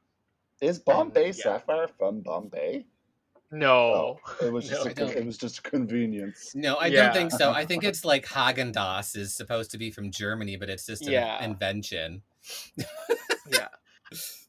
Is 0.61 0.79
Bombay 0.79 1.29
yeah. 1.29 1.33
Sapphire 1.33 1.89
from 1.89 2.21
Bombay? 2.21 2.87
No, 3.53 3.93
Oh, 3.95 4.21
it 4.47 4.53
was 4.53 4.69
just 4.69 4.99
No. 4.99 5.07
a, 5.07 5.19
it 5.19 5.27
was 5.27 5.39
just 5.39 5.59
a 5.59 5.63
convenience. 5.63 6.53
No, 6.55 6.77
I 6.79 6.91
Yeah. 6.91 7.05
don't 7.05 7.15
think 7.15 7.31
so. 7.33 7.53
I 7.53 7.65
think 7.65 7.83
it's 7.91 8.05
like 8.05 8.25
Häagen-Dazs 8.27 9.17
is 9.17 9.35
supposed 9.35 9.71
to 9.73 9.79
be 9.79 9.91
from 9.91 10.11
Germany, 10.11 10.57
but 10.57 10.71
it's 10.71 10.87
just 10.87 11.03
an 11.03 11.13
Yeah. 11.15 11.45
invention. 11.45 12.23
yeah. 13.51 13.69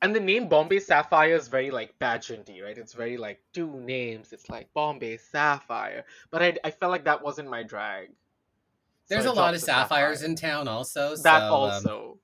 And 0.03 0.15
the 0.15 0.19
name 0.19 0.47
Bombay 0.49 0.79
Sapphire 0.79 1.35
is 1.35 1.47
very 1.47 1.69
like 1.69 1.93
pageanty, 1.99 2.63
right? 2.63 2.75
It's 2.75 2.93
very 2.93 3.17
like 3.17 3.39
two 3.53 3.79
names. 3.79 4.33
It's 4.33 4.49
like 4.49 4.67
Bombay 4.73 5.17
Sapphire, 5.17 6.05
but 6.31 6.41
I, 6.41 6.57
I 6.63 6.71
felt 6.71 6.91
like 6.91 7.03
that 7.05 7.21
wasn't 7.23 7.51
my 7.51 7.61
drag. 7.61 8.07
So 9.05 9.15
There's 9.15 9.25
I 9.27 9.29
a 9.29 9.33
lot 9.33 9.53
of 9.53 9.61
sapphires 9.61 10.21
sapphire. 10.21 10.29
in 10.31 10.35
town, 10.35 10.67
also. 10.67 11.15
That 11.17 11.41
so, 11.41 11.47
um, 11.47 11.51
also, 11.51 12.19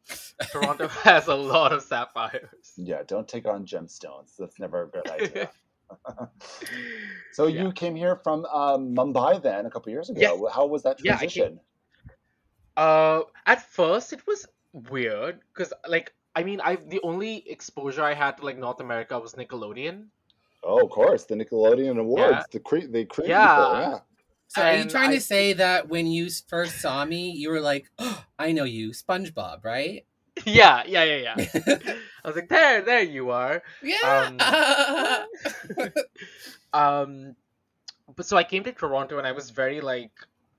Toronto 0.51 0.87
has 0.87 1.27
a 1.27 1.35
lot 1.35 1.71
of 1.71 1.83
sapphires. 1.83 2.73
Yeah, 2.77 3.03
don't 3.05 3.27
take 3.27 3.47
on 3.47 3.63
gemstones. 3.65 4.35
That's 4.39 4.57
never 4.59 4.83
a 4.83 4.87
good 4.87 5.07
idea. 5.07 5.51
so 7.31 7.47
Yeah. 7.47 7.63
you 7.63 7.71
came 7.71 7.95
here 7.95 8.15
from 8.23 8.45
um, 8.45 8.95
Mumbai 8.95 9.41
then 9.41 9.65
a 9.65 9.69
couple 9.69 9.91
years 9.91 10.09
ago. 10.09 10.19
Yes. 10.19 10.53
How 10.53 10.65
was 10.65 10.83
that 10.83 10.97
Yeah, 11.03 11.17
transition? 11.17 11.59
Uh, 12.75 13.21
at 13.45 13.61
first 13.71 14.13
it 14.13 14.21
was 14.27 14.45
weird 14.73 15.39
because 15.53 15.73
like 15.87 16.13
I 16.35 16.43
mean 16.43 16.61
I 16.61 16.75
the 16.75 16.99
only 17.03 17.43
exposure 17.49 18.03
I 18.03 18.13
had 18.13 18.37
to 18.37 18.45
like 18.45 18.57
North 18.57 18.79
America 18.79 19.17
was 19.19 19.33
Nickelodeon. 19.33 20.07
Oh, 20.63 20.83
of 20.83 20.89
course, 20.91 21.23
the 21.25 21.35
Nickelodeon 21.35 21.97
Awards, 21.99 22.31
Yeah. 22.31 22.43
the 22.51 22.59
cre- 22.59 22.87
the 22.89 23.05
cream 23.05 23.29
Yeah. 23.29 23.47
people. 23.55 23.79
Yeah. 23.79 23.99
So 24.49 24.61
are 24.61 24.75
you 24.75 24.85
trying 24.85 25.09
I- 25.09 25.15
to 25.15 25.21
say 25.21 25.53
that 25.53 25.87
when 25.89 26.07
you 26.07 26.29
first 26.47 26.79
saw 26.81 27.03
me, 27.05 27.31
you 27.31 27.49
were 27.49 27.61
like, 27.61 27.89
oh, 27.99 28.23
I 28.39 28.51
know 28.51 28.63
you, 28.63 28.91
SpongeBob, 28.91 29.63
right? 29.63 30.05
Yeah, 30.45 30.83
yeah, 30.85 31.03
yeah, 31.03 31.35
yeah. 31.37 31.45
I 32.23 32.27
was 32.27 32.35
like, 32.35 32.49
there, 32.49 32.81
there 32.81 33.01
you 33.03 33.31
are. 33.31 33.63
yeah. 33.81 35.25
Um, 36.73 37.35
but 38.15 38.25
so 38.25 38.37
I 38.37 38.43
came 38.43 38.63
to 38.65 38.71
Toronto 38.71 39.17
and 39.17 39.25
I 39.25 39.31
was 39.31 39.49
very 39.49 39.81
like, 39.81 40.11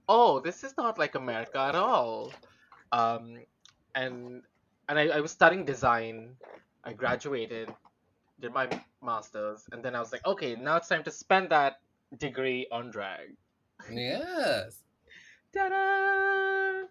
oh, 0.08 0.40
this 0.40 0.64
is 0.64 0.74
not 0.76 0.98
like 0.98 1.14
America 1.14 1.58
at 1.58 1.74
all. 1.74 2.32
Um, 2.92 3.38
and 3.94 4.42
and 4.88 4.98
I, 4.98 5.08
I 5.08 5.20
was 5.20 5.30
studying 5.32 5.64
design. 5.64 6.36
I 6.84 6.92
graduated, 6.94 7.72
did 8.40 8.52
my 8.54 8.68
masters, 9.02 9.68
and 9.72 9.82
then 9.84 9.94
I 9.94 10.00
was 10.00 10.12
like, 10.12 10.24
okay, 10.26 10.56
now 10.56 10.76
it's 10.76 10.88
time 10.88 11.04
to 11.04 11.10
spend 11.10 11.50
that 11.50 11.80
degree 12.18 12.66
on 12.72 12.90
drag. 12.90 13.36
yes. 13.92 14.78
Ta-da! 15.52 16.86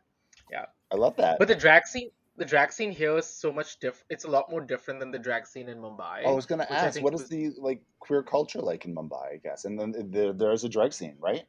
Yeah. 0.51 0.65
I 0.91 0.95
love 0.95 1.15
that. 1.17 1.39
But 1.39 1.47
the 1.47 1.55
drag 1.55 1.87
scene, 1.87 2.11
the 2.37 2.45
drag 2.45 2.71
scene 2.71 2.91
here 2.91 3.17
is 3.17 3.25
so 3.25 3.51
much 3.51 3.79
different. 3.79 4.05
It's 4.09 4.25
a 4.25 4.29
lot 4.29 4.49
more 4.49 4.61
different 4.61 4.99
than 4.99 5.11
the 5.11 5.19
drag 5.19 5.47
scene 5.47 5.67
in 5.69 5.79
Mumbai. 5.79 6.25
I 6.25 6.31
was 6.31 6.45
going 6.45 6.59
to 6.59 6.71
ask, 6.71 6.95
think 6.95 7.05
what 7.05 7.13
is 7.13 7.21
was- 7.21 7.29
the 7.29 7.49
like 7.59 7.81
queer 7.99 8.23
culture 8.23 8.61
like 8.61 8.85
in 8.85 8.95
Mumbai? 8.95 9.33
I 9.33 9.37
guess, 9.43 9.65
and 9.65 9.79
then 9.79 9.93
there, 10.11 10.33
there 10.33 10.51
is 10.51 10.63
a 10.63 10.69
drag 10.69 10.93
scene, 10.93 11.15
right? 11.19 11.45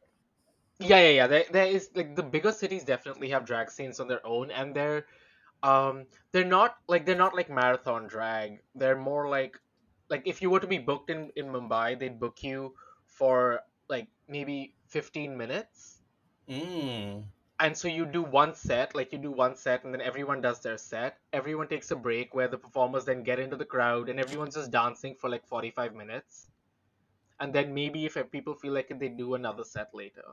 Yeah, 0.80 1.00
yeah, 1.00 1.10
yeah. 1.10 1.26
There, 1.26 1.44
there 1.50 1.66
is 1.66 1.90
like 1.94 2.14
the 2.16 2.22
bigger 2.22 2.52
cities 2.52 2.84
definitely 2.84 3.30
have 3.30 3.44
drag 3.44 3.70
scenes 3.70 4.00
on 4.00 4.08
their 4.08 4.24
own, 4.26 4.50
and 4.50 4.74
they're, 4.74 5.06
um, 5.62 6.06
they're 6.32 6.44
not 6.44 6.76
like 6.88 7.04
they're 7.06 7.16
not 7.16 7.34
like 7.34 7.50
marathon 7.50 8.06
drag. 8.06 8.60
They're 8.74 8.96
more 8.98 9.28
like, 9.28 9.58
like 10.08 10.22
if 10.26 10.40
you 10.42 10.50
were 10.50 10.60
to 10.60 10.66
be 10.66 10.78
booked 10.78 11.10
in 11.10 11.30
in 11.36 11.46
Mumbai, 11.46 11.98
they'd 11.98 12.18
book 12.18 12.42
you 12.42 12.74
for 13.06 13.60
like 13.88 14.08
maybe 14.28 14.74
fifteen 14.86 15.36
minutes, 15.36 16.00
Mm. 16.48 17.24
And 17.60 17.76
so 17.76 17.88
you 17.88 18.06
do 18.06 18.22
one 18.22 18.54
set, 18.54 18.94
like 18.94 19.12
you 19.12 19.18
do 19.18 19.30
one 19.32 19.56
set, 19.56 19.84
and 19.84 19.92
then 19.92 20.00
everyone 20.00 20.40
does 20.40 20.60
their 20.60 20.78
set. 20.78 21.18
Everyone 21.32 21.68
takes 21.68 21.90
a 21.90 21.96
break 21.96 22.34
where 22.34 22.48
the 22.48 22.58
performers 22.58 23.04
then 23.04 23.22
get 23.22 23.38
into 23.38 23.56
the 23.56 23.64
crowd, 23.64 24.08
and 24.08 24.20
everyone's 24.20 24.54
just 24.54 24.70
dancing 24.70 25.14
for 25.14 25.28
like 25.28 25.46
forty 25.46 25.70
five 25.70 25.94
minutes, 25.94 26.48
and 27.40 27.52
then 27.52 27.74
maybe 27.74 28.06
if 28.06 28.16
people 28.30 28.54
feel 28.54 28.72
like 28.72 28.90
it, 28.90 28.98
they 28.98 29.08
do 29.08 29.34
another 29.34 29.64
set 29.64 29.94
later. 29.94 30.24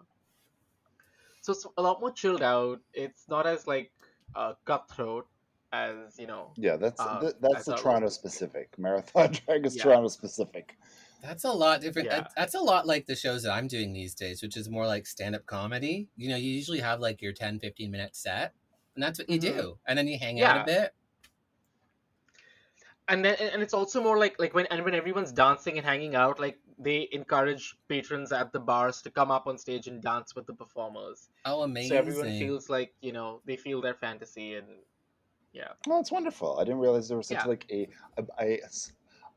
So 1.41 1.53
it's 1.53 1.65
a 1.77 1.81
lot 1.81 1.99
more 1.99 2.11
chilled 2.11 2.41
out. 2.41 2.81
It's 2.93 3.27
not 3.29 3.45
as 3.45 3.67
like 3.67 3.91
uh, 4.35 4.53
cutthroat 4.65 5.27
as 5.71 6.17
you 6.19 6.27
know. 6.27 6.51
Yeah, 6.57 6.77
that's 6.77 7.01
Uh, 7.01 7.19
th- 7.21 7.35
that's 7.39 7.65
the 7.65 7.75
Toronto 7.75 8.09
specific. 8.09 8.77
Marathon 8.77 9.31
drag 9.45 9.65
is 9.65 9.75
Yeah. 9.75 9.83
Toronto 9.83 10.07
specific. 10.07 10.77
That's 11.21 11.43
a 11.43 11.51
lot 11.51 11.81
different. 11.81 12.07
Yeah. 12.07 12.21
that- 12.21 12.33
That's 12.35 12.53
a 12.55 12.59
lot 12.59 12.85
like 12.85 13.05
the 13.07 13.15
shows 13.15 13.43
that 13.43 13.51
I'm 13.51 13.67
doing 13.67 13.93
these 13.93 14.13
days, 14.13 14.41
which 14.41 14.55
is 14.57 14.69
more 14.69 14.85
like 14.85 15.07
stand 15.07 15.35
up 15.35 15.45
comedy. 15.45 16.07
You 16.15 16.29
know, 16.29 16.35
you 16.35 16.51
usually 16.51 16.79
have 16.79 16.99
like 16.99 17.21
your 17.21 17.33
10, 17.33 17.59
15 17.59 17.89
minute 17.91 18.15
set, 18.15 18.53
and 18.95 19.03
that's 19.03 19.17
what 19.19 19.29
you 19.29 19.37
Mhm. 19.39 19.41
do. 19.41 19.79
And 19.87 19.97
then 19.97 20.07
you 20.07 20.17
hang 20.19 20.41
out 20.41 20.61
a 20.61 20.63
bit. 20.65 20.93
and 23.07 23.23
then 23.23 23.35
and 23.53 23.61
it's 23.61 23.73
also 23.75 24.01
more 24.01 24.17
like 24.17 24.39
like 24.39 24.53
when 24.55 24.65
and 24.67 24.83
when 24.83 24.95
everyone's 24.95 25.31
dancing 25.31 25.77
and 25.77 25.85
hanging 25.85 26.15
out 26.15 26.39
like 26.39 26.57
they 26.79 27.07
encourage 27.11 27.77
patrons 27.87 28.31
at 28.31 28.51
the 28.51 28.59
bars 28.59 28.99
to 29.03 29.11
come 29.11 29.29
up 29.29 29.45
on 29.45 29.59
stage 29.59 29.85
and 29.87 30.01
dance 30.01 30.33
with 30.35 30.45
the 30.47 30.53
performers 30.53 31.29
Oh, 31.45 31.61
amazing. 31.61 31.89
so 31.91 31.97
everyone 31.97 32.29
feels 32.39 32.67
like 32.67 32.93
you 33.01 33.11
know 33.11 33.41
they 33.45 33.57
feel 33.57 33.79
their 33.79 33.93
fantasy 33.93 34.55
and 34.55 34.65
yeah 35.53 35.73
Well, 35.85 35.99
it's 35.99 36.11
wonderful. 36.11 36.57
I 36.59 36.63
didn't 36.63 36.79
realize 36.79 37.07
there 37.07 37.17
was 37.17 37.27
such 37.27 37.37
Yeah. 37.37 37.45
like 37.45 37.65
a 37.71 37.87
a, 38.17 38.23
a 38.39 38.59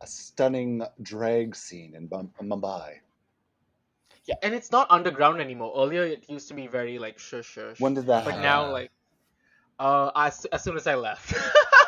a 0.00 0.06
stunning 0.06 0.82
drag 1.02 1.54
scene 1.56 1.94
in 1.94 2.06
Bum- 2.08 2.34
Mumbai. 2.40 3.00
yeah 4.24 4.34
and 4.42 4.54
it's 4.54 4.70
not 4.70 4.86
underground 4.90 5.40
anymore 5.40 5.72
earlier 5.76 6.02
it 6.04 6.28
used 6.28 6.48
to 6.48 6.54
be 6.54 6.66
very 6.66 6.98
like 6.98 7.18
shush 7.18 7.46
shush 7.46 7.80
When 7.80 7.94
did 7.94 8.06
that 8.06 8.24
but 8.24 8.36
happen? 8.36 8.38
now 8.38 8.70
like 8.70 8.90
uh 9.78 10.10
as, 10.16 10.44
as 10.46 10.64
soon 10.64 10.76
as 10.76 10.86
i 10.86 10.94
left 10.94 11.34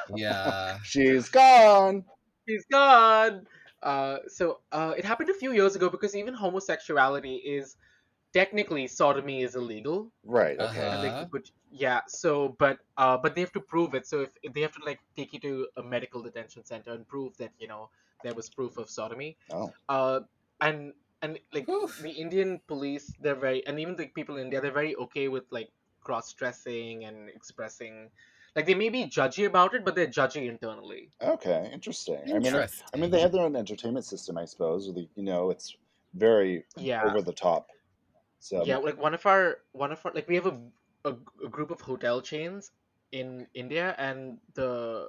yeah. 0.09 0.79
She's 0.83 1.29
gone. 1.29 2.05
She's 2.49 2.65
gone 2.71 3.47
uh 3.83 4.19
so 4.29 4.61
uh 4.73 4.93
it 4.97 5.05
happened 5.07 5.31
a 5.31 5.35
few 5.35 5.53
years 5.53 5.75
ago 5.75 5.89
because 5.89 6.15
even 6.15 6.35
homosexuality 6.35 7.37
is 7.37 7.77
technically 8.33 8.87
sodomy 8.87 9.43
is 9.43 9.55
illegal 9.57 10.11
Right. 10.25 10.59
Okay. 10.59 10.65
Uh-huh. 10.87 10.97
And 10.97 11.05
they, 11.05 11.29
but 11.31 11.51
yeah, 11.73 12.01
so 12.07 12.57
but 12.59 12.79
uh, 12.97 13.17
but 13.17 13.35
they 13.35 13.41
have 13.41 13.53
to 13.53 13.61
prove 13.61 13.95
it. 13.95 14.07
So 14.07 14.21
if, 14.23 14.31
if 14.43 14.53
they 14.53 14.61
have 14.63 14.73
to 14.75 14.85
like 14.85 15.01
take 15.17 15.33
you 15.33 15.41
to 15.41 15.69
a 15.77 15.83
medical 15.83 16.23
detention 16.23 16.65
center 16.65 16.93
and 16.93 17.07
prove 17.07 17.37
that 17.39 17.53
you 17.59 17.69
know 17.69 17.89
there 18.23 18.35
was 18.35 18.49
proof 18.51 18.77
of 18.79 18.91
sodomy. 18.91 19.37
Oh. 19.53 19.73
Uh, 19.89 20.21
and 20.61 20.93
and 21.23 21.39
like 21.53 21.69
Oof. 21.69 21.99
the 22.03 22.11
Indian 22.11 22.61
police, 22.67 23.13
they're 23.21 23.35
very, 23.35 23.67
and 23.67 23.79
even 23.79 23.95
the 23.97 24.07
people 24.07 24.37
in 24.37 24.45
India, 24.45 24.61
they're 24.61 24.73
very 24.73 24.97
okay 24.97 25.29
with 25.29 25.45
like 25.51 25.71
cross 26.03 26.33
dressing 26.33 27.05
and 27.05 27.29
expressing. 27.29 28.09
Like 28.57 28.67
they 28.67 28.75
may 28.75 28.89
be 28.89 29.05
judgy 29.05 29.47
about 29.47 29.75
it, 29.75 29.85
but 29.85 29.95
they're 29.95 30.07
judgy 30.09 30.49
internally. 30.49 31.11
Okay. 31.23 31.71
Interesting. 31.73 32.21
I 32.25 32.27
mean, 32.27 32.47
Interesting. 32.47 32.87
I 32.95 32.97
mean, 32.97 33.11
they 33.11 33.21
have 33.21 33.33
their 33.33 33.43
own 33.43 33.55
entertainment 33.55 34.05
system, 34.07 34.37
I 34.39 34.45
suppose. 34.45 34.89
or 34.89 34.93
the- 34.93 35.09
You 35.15 35.23
know, 35.23 35.51
it's 35.51 35.77
very 36.15 36.65
Yeah. 36.77 37.05
over 37.05 37.23
the 37.23 37.33
top. 37.33 37.69
So 38.41 38.65
yeah 38.65 38.79
like 38.79 38.99
one 39.01 39.15
of 39.15 39.25
our 39.27 39.59
one 39.73 39.93
of 39.93 40.05
our 40.05 40.13
like 40.13 40.29
we 40.29 40.35
have 40.37 40.47
a, 40.47 40.59
a, 41.05 41.15
a 41.45 41.49
group 41.49 41.71
of 41.71 41.81
hotel 41.81 42.21
chains 42.21 42.71
in 43.13 43.47
india 43.55 43.95
and 43.99 44.39
the 44.55 45.09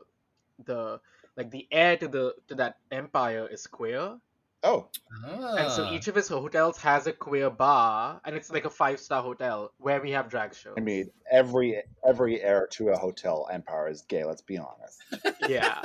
the 0.66 1.00
like 1.38 1.50
the 1.52 1.68
heir 1.72 1.98
to 1.98 2.08
the 2.08 2.36
to 2.48 2.56
that 2.56 2.78
empire 2.92 3.48
is 3.50 3.68
queer 3.68 4.18
Oh, 4.64 4.90
and 5.58 5.72
so 5.72 5.84
Ah. 5.84 5.96
each 5.96 6.08
of 6.08 6.16
his 6.16 6.28
hotels 6.28 6.78
has 6.78 7.08
a 7.08 7.14
queer 7.14 7.50
bar 7.50 8.22
and 8.26 8.36
it's 8.36 8.52
like 8.52 8.66
a 8.66 8.70
five 8.70 9.00
star 9.00 9.24
hotel 9.24 9.72
where 9.80 10.00
we 10.02 10.12
have 10.12 10.30
drag 10.30 10.54
shows 10.54 10.76
I 10.78 10.82
mean, 10.82 11.10
every 11.32 11.82
every 12.06 12.42
heir 12.42 12.68
to 12.78 12.90
a 12.90 12.98
hotel 12.98 13.48
empire 13.52 13.88
is 13.90 14.02
gay. 14.04 14.24
Let's 14.24 14.42
be 14.42 14.58
honest. 14.58 15.02
yeah 15.48 15.82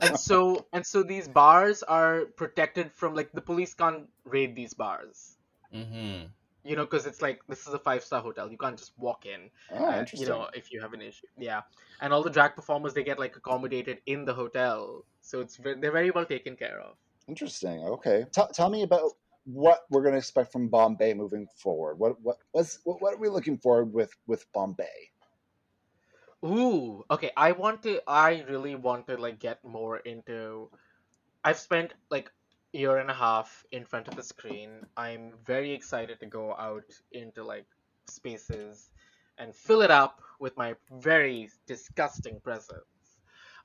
and 0.00 0.18
so 0.18 0.64
and 0.72 0.86
so 0.86 1.02
these 1.02 1.28
bars 1.28 1.82
are 1.82 2.26
protected 2.36 2.92
from 2.92 3.14
like 3.14 3.32
the 3.32 3.40
police 3.40 3.74
can't 3.74 4.08
raid 4.24 4.54
these 4.54 4.74
bars 4.74 5.36
Mm-hmm. 5.74 6.26
You 6.64 6.76
know 6.76 6.84
because 6.84 7.06
it's 7.06 7.22
like 7.22 7.40
this 7.48 7.66
is 7.66 7.74
a 7.74 7.78
five 7.78 8.02
star 8.04 8.20
hotel 8.20 8.50
you 8.50 8.58
can't 8.58 8.78
just 8.78 8.92
walk 8.98 9.26
in 9.26 9.50
Oh, 9.70 9.98
interesting. 9.98 10.20
you 10.20 10.26
know 10.26 10.48
if 10.54 10.72
you 10.72 10.80
have 10.80 10.92
an 10.92 11.02
issue 11.02 11.26
yeah 11.38 11.62
and 12.00 12.12
all 12.12 12.22
the 12.22 12.30
drag 12.30 12.54
performers 12.54 12.94
they 12.94 13.02
get 13.02 13.18
like 13.18 13.36
accommodated 13.36 14.00
in 14.06 14.24
the 14.24 14.34
hotel 14.34 15.04
so 15.20 15.40
it's 15.40 15.56
they're 15.56 15.92
very 15.92 16.10
well 16.10 16.24
taken 16.26 16.56
care 16.56 16.80
of 16.80 16.96
Interesting. 17.28 17.80
Okay. 17.84 18.24
Tell 18.32 18.48
tell 18.48 18.68
me 18.70 18.82
about 18.82 19.12
what 19.44 19.80
we're 19.90 20.02
going 20.02 20.12
to 20.14 20.18
expect 20.18 20.52
from 20.52 20.68
Bombay 20.68 21.14
moving 21.14 21.46
forward. 21.46 21.98
What 21.98 22.20
what 22.20 22.38
what's, 22.52 22.80
what 22.84 23.00
what 23.00 23.14
are 23.14 23.18
we 23.18 23.28
looking 23.28 23.58
forward 23.58 23.92
with 23.92 24.12
with 24.26 24.44
Bombay? 24.52 25.10
Ooh, 26.44 27.04
okay. 27.10 27.30
I 27.36 27.52
want 27.52 27.82
to. 27.84 28.00
I 28.06 28.42
really 28.48 28.74
want 28.74 29.06
to 29.08 29.16
like 29.16 29.38
get 29.38 29.64
more 29.64 29.98
into. 29.98 30.70
I've 31.44 31.58
spent 31.58 31.94
like 32.10 32.30
year 32.72 32.98
and 32.98 33.10
a 33.10 33.14
half 33.14 33.64
in 33.72 33.84
front 33.84 34.08
of 34.08 34.16
the 34.16 34.22
screen. 34.22 34.86
I'm 34.96 35.32
very 35.44 35.72
excited 35.72 36.20
to 36.20 36.26
go 36.26 36.54
out 36.54 36.84
into 37.12 37.44
like 37.44 37.66
spaces 38.06 38.90
and 39.38 39.54
fill 39.54 39.82
it 39.82 39.90
up 39.90 40.20
with 40.38 40.56
my 40.56 40.74
very 40.90 41.50
disgusting 41.66 42.40
presence. 42.40 42.84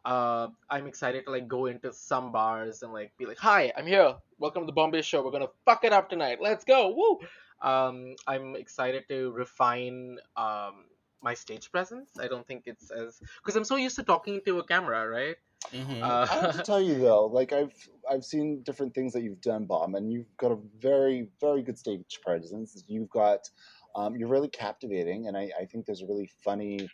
Uh, 0.03 0.47
I'm 0.69 0.87
excited 0.87 1.25
to 1.25 1.31
like 1.31 1.47
go 1.47 1.65
into 1.65 1.91
some 1.91 2.31
bars 2.31 2.83
and 2.83 2.93
like 2.93 3.15
be 3.17 3.25
like, 3.25 3.39
"Hi, 3.39 3.73
I'm 3.75 3.87
here. 3.87 4.15
Welcome 4.37 4.63
to 4.63 4.65
the 4.67 4.71
Bombay 4.71 5.01
Show. 5.01 5.23
We're 5.23 5.31
gonna 5.31 5.49
fuck 5.65 5.83
it 5.83 5.93
up 5.93 6.09
tonight. 6.09 6.39
Let's 6.41 6.63
go. 6.63 6.89
Woo!" 6.89 7.19
Um, 7.61 8.15
I'm 8.27 8.55
excited 8.55 9.07
to 9.09 9.31
refine 9.31 10.19
um 10.37 10.85
my 11.25 11.35
stage 11.35 11.71
presence. 11.71 12.19
I 12.21 12.29
don't 12.29 12.47
think 12.47 12.63
it's 12.67 12.91
as 12.91 13.21
because 13.43 13.57
I'm 13.57 13.65
so 13.65 13.77
used 13.77 13.97
to 13.97 14.05
talking 14.05 14.41
to 14.45 14.59
a 14.59 14.65
camera, 14.67 15.07
right? 15.09 15.37
Mhm. 15.73 16.21
I 16.29 16.35
have 16.37 16.51
to 16.51 16.59
Uh, 16.59 16.63
tell 16.63 16.81
you 16.81 16.99
though, 16.99 17.25
like 17.27 17.53
I've 17.53 17.89
I've 18.09 18.25
seen 18.25 18.63
different 18.63 18.93
things 18.95 19.13
that 19.13 19.23
you've 19.23 19.41
done, 19.41 19.65
Bomb, 19.65 19.95
and 19.95 20.11
you've 20.11 20.35
got 20.37 20.51
a 20.51 20.59
very 20.79 21.29
very 21.41 21.63
good 21.63 21.77
stage 21.77 22.19
presence. 22.23 22.83
You've 22.87 23.09
got 23.09 23.49
um, 23.95 24.15
you're 24.17 24.29
really 24.29 24.49
captivating, 24.49 25.27
and 25.27 25.37
I, 25.37 25.51
I 25.59 25.65
think 25.65 25.85
there's 25.87 26.03
really 26.03 26.29
funny 26.43 26.93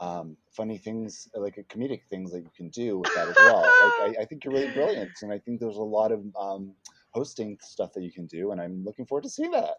um, 0.00 0.36
funny 0.56 0.78
things 0.78 1.28
like 1.34 1.58
uh, 1.58 1.62
comedic 1.74 2.02
things 2.10 2.32
that 2.32 2.40
you 2.44 2.50
can 2.56 2.70
do 2.70 2.98
with 2.98 3.14
that 3.14 3.28
as 3.28 3.36
well. 3.38 3.74
Like 3.82 4.16
I, 4.18 4.22
I 4.22 4.26
think 4.26 4.44
you're 4.44 4.54
really 4.54 4.72
brilliant, 4.72 5.22
and 5.22 5.32
I 5.32 5.38
think 5.40 5.60
there's 5.60 5.76
a 5.78 5.82
lot 5.82 6.12
of 6.12 6.24
um, 6.38 6.74
hosting 7.12 7.58
stuff 7.62 7.92
that 7.94 8.02
you 8.02 8.12
can 8.12 8.26
do, 8.26 8.52
and 8.52 8.60
I'm 8.60 8.84
looking 8.84 9.06
forward 9.06 9.24
to 9.24 9.30
seeing 9.30 9.52
that. 9.52 9.76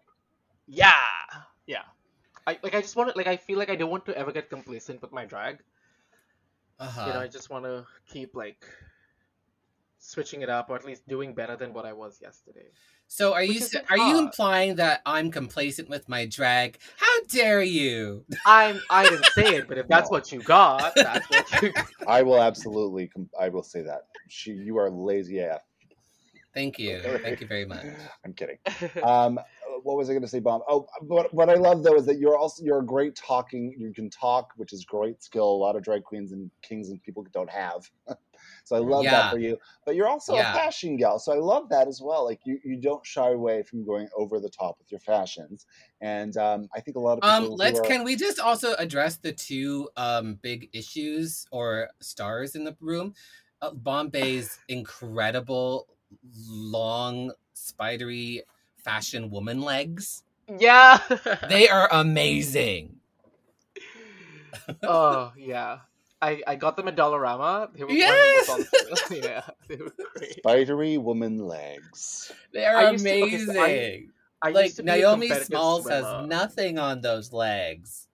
yeah, 0.67 1.03
yeah. 1.67 1.92
I 2.47 2.57
like. 2.63 2.75
I 2.75 2.81
just 2.81 2.95
want 2.95 3.11
to 3.11 3.17
like. 3.17 3.27
I 3.27 3.37
feel 3.37 3.57
like 3.57 3.69
I 3.69 3.75
don't 3.75 3.89
want 3.89 4.05
to 4.07 4.17
ever 4.17 4.31
get 4.31 4.49
complacent 4.49 5.01
with 5.01 5.11
my 5.11 5.25
drag. 5.25 5.59
Uh-huh. 6.79 7.05
You 7.07 7.13
know, 7.13 7.19
I 7.19 7.27
just 7.27 7.49
want 7.49 7.65
to 7.65 7.85
keep 8.11 8.35
like 8.35 8.65
switching 9.99 10.41
it 10.41 10.49
up, 10.49 10.69
or 10.69 10.75
at 10.75 10.85
least 10.85 11.07
doing 11.07 11.33
better 11.33 11.55
than 11.55 11.73
what 11.73 11.85
I 11.85 11.93
was 11.93 12.19
yesterday. 12.21 12.65
So 13.07 13.33
are 13.33 13.43
you 13.43 13.53
is 13.59 13.73
s- 13.75 13.81
are 13.89 13.97
you 13.97 14.17
implying 14.17 14.75
that 14.75 15.01
I'm 15.05 15.29
complacent 15.31 15.87
with 15.89 16.09
my 16.09 16.25
drag? 16.25 16.79
How 16.97 17.21
dare 17.29 17.61
you? 17.61 18.25
I'm. 18.45 18.81
I 18.89 19.03
didn't 19.03 19.25
say 19.33 19.55
it, 19.55 19.67
but 19.67 19.77
if 19.77 19.87
that's 19.87 20.09
No. 20.09 20.15
what 20.15 20.31
you 20.31 20.41
got, 20.41 20.95
that's 20.95 21.29
what 21.29 21.61
you. 21.61 21.73
I 22.07 22.23
will 22.23 22.41
absolutely, 22.41 23.07
com- 23.07 23.29
I 23.39 23.49
will 23.49 23.63
say 23.63 23.81
that. 23.83 24.07
She, 24.27 24.51
you 24.51 24.77
are 24.77 24.89
lazy 24.89 25.39
AF. 25.39 25.61
Thank 26.53 26.77
you. 26.79 26.99
Thank 26.99 27.41
you 27.41 27.47
very 27.47 27.65
much. 27.65 27.85
I'm 28.25 28.33
kidding. 28.33 28.57
Um, 29.03 29.39
what 29.83 29.97
was 29.97 30.09
I 30.09 30.13
going 30.13 30.23
to 30.23 30.27
say, 30.27 30.39
Bomb? 30.39 30.61
Oh, 30.67 30.87
what, 31.01 31.33
what 31.33 31.49
I 31.49 31.55
love 31.55 31.83
though 31.83 31.95
is 31.95 32.05
that 32.05 32.17
you're 32.17 32.37
also 32.37 32.63
you're 32.63 32.79
a 32.79 32.85
great 32.85 33.15
talking. 33.15 33.75
You 33.77 33.93
can 33.93 34.09
talk, 34.09 34.51
which 34.55 34.73
is 34.73 34.85
great 34.85 35.21
skill. 35.21 35.45
A 35.45 35.57
lot 35.57 35.75
of 35.75 35.83
drag 35.83 36.03
queens 36.03 36.31
and 36.31 36.49
kings 36.61 36.89
and 36.89 37.01
people 37.03 37.25
don't 37.33 37.49
have. 37.49 37.89
so 38.65 38.75
I 38.75 38.79
love 38.79 39.03
Yeah. 39.03 39.11
that 39.11 39.31
for 39.31 39.37
you. 39.39 39.57
But 39.85 39.95
you're 39.95 40.07
also 40.07 40.35
Yeah. 40.35 40.51
a 40.51 40.53
fashion 40.53 40.97
gal, 40.97 41.19
so 41.19 41.33
I 41.33 41.37
love 41.37 41.69
that 41.69 41.87
as 41.87 42.01
well. 42.01 42.25
Like 42.25 42.39
you, 42.45 42.59
you 42.63 42.79
don't 42.79 43.05
shy 43.05 43.31
away 43.31 43.63
from 43.63 43.85
going 43.85 44.07
over 44.17 44.39
the 44.39 44.49
top 44.49 44.77
with 44.79 44.91
your 44.91 44.99
fashions, 45.01 45.65
and 46.01 46.35
um, 46.37 46.69
I 46.75 46.79
think 46.79 46.97
a 46.97 46.99
lot 46.99 47.17
of 47.17 47.23
people. 47.23 47.53
Um, 47.53 47.57
let's 47.57 47.79
are- 47.79 47.85
can 47.85 48.03
we 48.03 48.15
just 48.15 48.39
also 48.39 48.75
address 48.75 49.17
the 49.17 49.33
two 49.33 49.89
um 49.97 50.35
big 50.41 50.69
issues 50.73 51.45
or 51.51 51.89
stars 51.99 52.55
in 52.55 52.63
the 52.63 52.75
room? 52.79 53.13
Uh, 53.61 53.71
Bombay's 53.71 54.59
incredible 54.67 55.87
long 56.35 57.31
spidery 57.53 58.43
fashion 58.83 59.29
woman 59.29 59.61
legs. 59.61 60.23
yeah. 60.59 60.99
They 61.49 61.69
are 61.69 61.87
amazing. 61.91 62.97
oh 64.83 65.31
yeah. 65.37 65.79
I, 66.21 66.41
I 66.47 66.55
got 66.55 66.77
them 66.77 66.87
at 66.87 66.95
Dollarama. 66.95 67.73
They 67.75 67.83
were 67.83 67.91
Yes! 67.91 68.47
one 68.47 68.59
was 68.59 68.67
on 68.91 68.95
sale. 69.09 69.19
yeah, 69.23 69.41
they 69.67 69.75
were 69.75 69.91
great. 70.15 70.35
spidery 70.37 70.97
woman 70.97 71.37
legs. 71.39 72.31
They 72.53 72.63
are 72.65 72.77
I 72.77 72.91
used 72.91 73.03
to- 73.05 73.11
okay, 73.11 73.21
amazing. 73.35 73.53
so 73.53 73.61
I- 73.61 74.03
I 74.41 74.49
like 74.51 74.65
used 74.65 74.75
to 74.77 74.83
be 74.83 74.91
a 74.91 74.95
Naomi 74.97 75.27
competitive 75.27 75.47
Smalls 75.47 75.83
swimmer. 75.83 75.95
has 76.21 76.27
nothing 76.27 76.77
on 76.79 76.99
those 77.01 77.31
legs. 77.31 78.07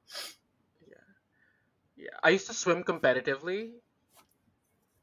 Yeah, 0.87 0.95
yeah. 1.97 2.09
I 2.23 2.29
used 2.29 2.45
to 2.47 2.53
swim 2.53 2.83
competitively, 2.83 3.71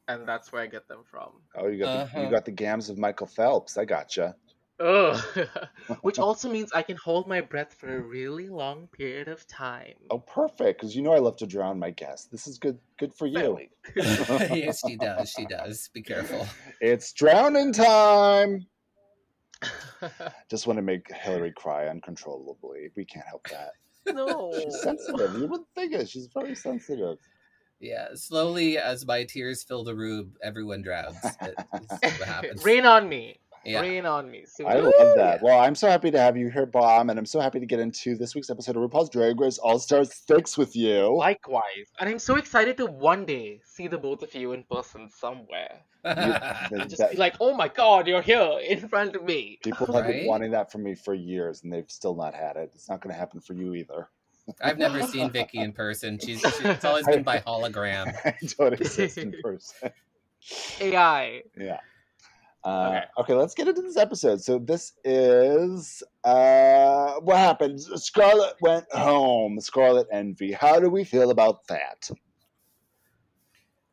and 0.07 0.27
that's 0.27 0.53
where 0.53 0.63
I 0.63 0.67
get 0.67 0.87
them 0.87 1.03
from. 1.11 1.31
Oh, 1.57 1.67
you 1.67 1.79
got 1.81 1.93
the, 1.93 2.03
Uh-huh. 2.19 2.21
you 2.27 2.31
got 2.31 2.45
the 2.45 2.53
gams 2.53 2.91
of 2.91 2.99
Michael 2.99 3.27
Phelps. 3.27 3.77
I 3.77 3.85
gotcha. 3.87 4.37
Ugh. 4.79 5.49
Which 6.03 6.19
also 6.19 6.51
means 6.51 6.71
I 6.73 6.83
can 6.83 6.97
hold 6.97 7.27
my 7.27 7.41
breath 7.41 7.75
for 7.75 7.97
a 7.97 8.01
really 8.01 8.49
long 8.49 8.89
period 8.89 9.29
of 9.29 9.47
time. 9.47 9.95
Oh, 10.11 10.19
perfect. 10.19 10.81
Because 10.81 10.95
you 10.95 11.03
know 11.03 11.13
I 11.13 11.19
love 11.19 11.37
to 11.39 11.47
drown 11.47 11.79
my 11.79 11.91
guests. 11.91 12.27
This 12.27 12.47
is 12.47 12.59
good. 12.59 12.79
Good 12.99 13.15
for 13.15 13.27
you. 13.27 13.59
Yes, 13.97 14.83
she 14.87 14.97
does. 14.97 15.31
She 15.31 15.47
does. 15.47 15.89
Be 15.95 16.03
careful. 16.03 16.47
It's 16.81 17.13
drowning 17.13 17.73
time. 17.73 18.67
Just 20.51 20.67
want 20.67 20.77
to 20.79 20.83
make 20.83 21.11
Hillary 21.13 21.53
cry 21.57 21.89
uncontrollably. 21.89 22.91
We 22.97 23.05
can't 23.05 23.27
help 23.27 23.49
that. 23.49 23.71
no. 24.15 24.53
She's 24.61 24.81
sensitive. 24.83 25.35
You 25.35 25.47
wouldn't 25.47 25.69
think 25.75 25.93
it. 25.95 26.09
She's 26.09 26.29
very 26.35 26.55
sensitive. 26.55 27.19
Yeah, 27.81 28.09
slowly 28.15 28.79
as 28.79 29.07
my 29.07 29.25
tears 29.25 29.63
fill 29.63 29.85
the 29.85 29.95
room, 29.95 30.33
everyone 30.43 30.83
drowns. 30.83 31.17
It- 31.43 31.55
what 31.71 32.21
happens. 32.21 32.65
Rain 32.65 32.87
on 32.87 33.09
me. 33.09 33.39
Yeah. 33.67 33.81
Rain 33.81 34.07
on 34.07 34.31
me. 34.31 34.45
Soon. 34.47 34.67
I 34.67 34.75
love 34.77 35.17
that. 35.17 35.43
Well, 35.43 35.59
I'm 35.61 35.75
so 35.75 35.89
happy 35.89 36.11
to 36.11 36.19
have 36.19 36.37
you 36.37 36.49
here, 36.51 36.67
Bomb, 36.67 37.11
and 37.11 37.19
I'm 37.19 37.27
so 37.27 37.41
happy 37.41 37.59
to 37.61 37.67
get 37.67 37.81
into 37.81 38.17
this 38.17 38.35
week's 38.35 38.49
episode 38.51 38.77
of 38.77 38.89
RuPaul's 38.89 39.11
Drag 39.11 39.41
Race 39.41 39.59
All 39.59 39.79
Star 39.79 40.05
6 40.05 40.57
with 40.59 40.77
you. 40.77 41.17
Likewise. 41.17 41.89
And 41.99 42.09
I'm 42.09 42.19
so 42.19 42.37
excited 42.37 42.77
to 42.79 42.87
one 42.87 43.25
day 43.25 43.61
see 43.65 43.89
the 43.89 43.99
both 43.99 44.23
of 44.23 44.35
you 44.35 44.53
in 44.53 44.63
person 44.65 45.11
somewhere. 45.11 45.81
The- 46.05 46.85
Just 46.89 46.99
that- 46.99 47.11
be 47.13 47.17
like, 47.17 47.35
oh 47.41 47.55
my 47.55 47.67
god, 47.69 48.07
you're 48.07 48.23
here 48.23 48.59
in 48.65 48.87
front 48.89 49.17
of 49.17 49.25
me. 49.25 49.59
people 49.63 49.93
have 49.93 50.07
been 50.07 50.27
wanting 50.27 50.53
that 50.53 50.71
from 50.71 50.85
me 50.85 50.95
for 50.95 51.15
years, 51.15 51.63
and 51.65 51.73
they've 51.73 51.91
still 51.91 52.15
not 52.15 52.33
had 52.35 52.57
it. 52.57 52.71
It's 52.75 52.89
not 52.89 53.01
going 53.01 53.13
to 53.13 53.19
happen 53.19 53.41
for 53.41 53.55
you 53.55 53.75
either. 53.75 54.09
I've 54.63 54.79
never 54.79 55.03
seen 55.09 55.31
Vicky 55.33 55.59
in 55.59 55.73
person. 55.73 56.21
She's, 56.21 56.41
she, 56.41 56.65
it's 56.69 56.85
always 56.85 57.05
been 57.07 57.25
by 57.25 57.39
hologram. 57.47 58.15
I 58.25 58.37
don't 58.57 58.75
exist 58.81 59.19
in 59.19 59.35
person. 59.43 59.91
AI. 60.81 61.43
Yeah. 61.59 61.81
Uh, 62.67 62.89
Okay. 62.89 63.05
okay. 63.19 63.35
let's 63.35 63.55
get 63.55 63.69
into 63.69 63.81
this 63.83 63.97
episode. 63.97 64.41
So 64.43 64.59
this 64.59 64.95
is 65.05 66.03
uh, 66.25 67.13
what 67.21 67.37
happened. 67.37 67.81
Scarlet 67.81 68.55
went 68.61 68.91
home. 68.93 69.61
Scarlet 69.61 70.09
Envy. 70.13 70.51
How 70.53 70.81
do 70.81 70.91
we 70.91 71.05
feel 71.05 71.31
about 71.31 71.67
that? 71.69 72.11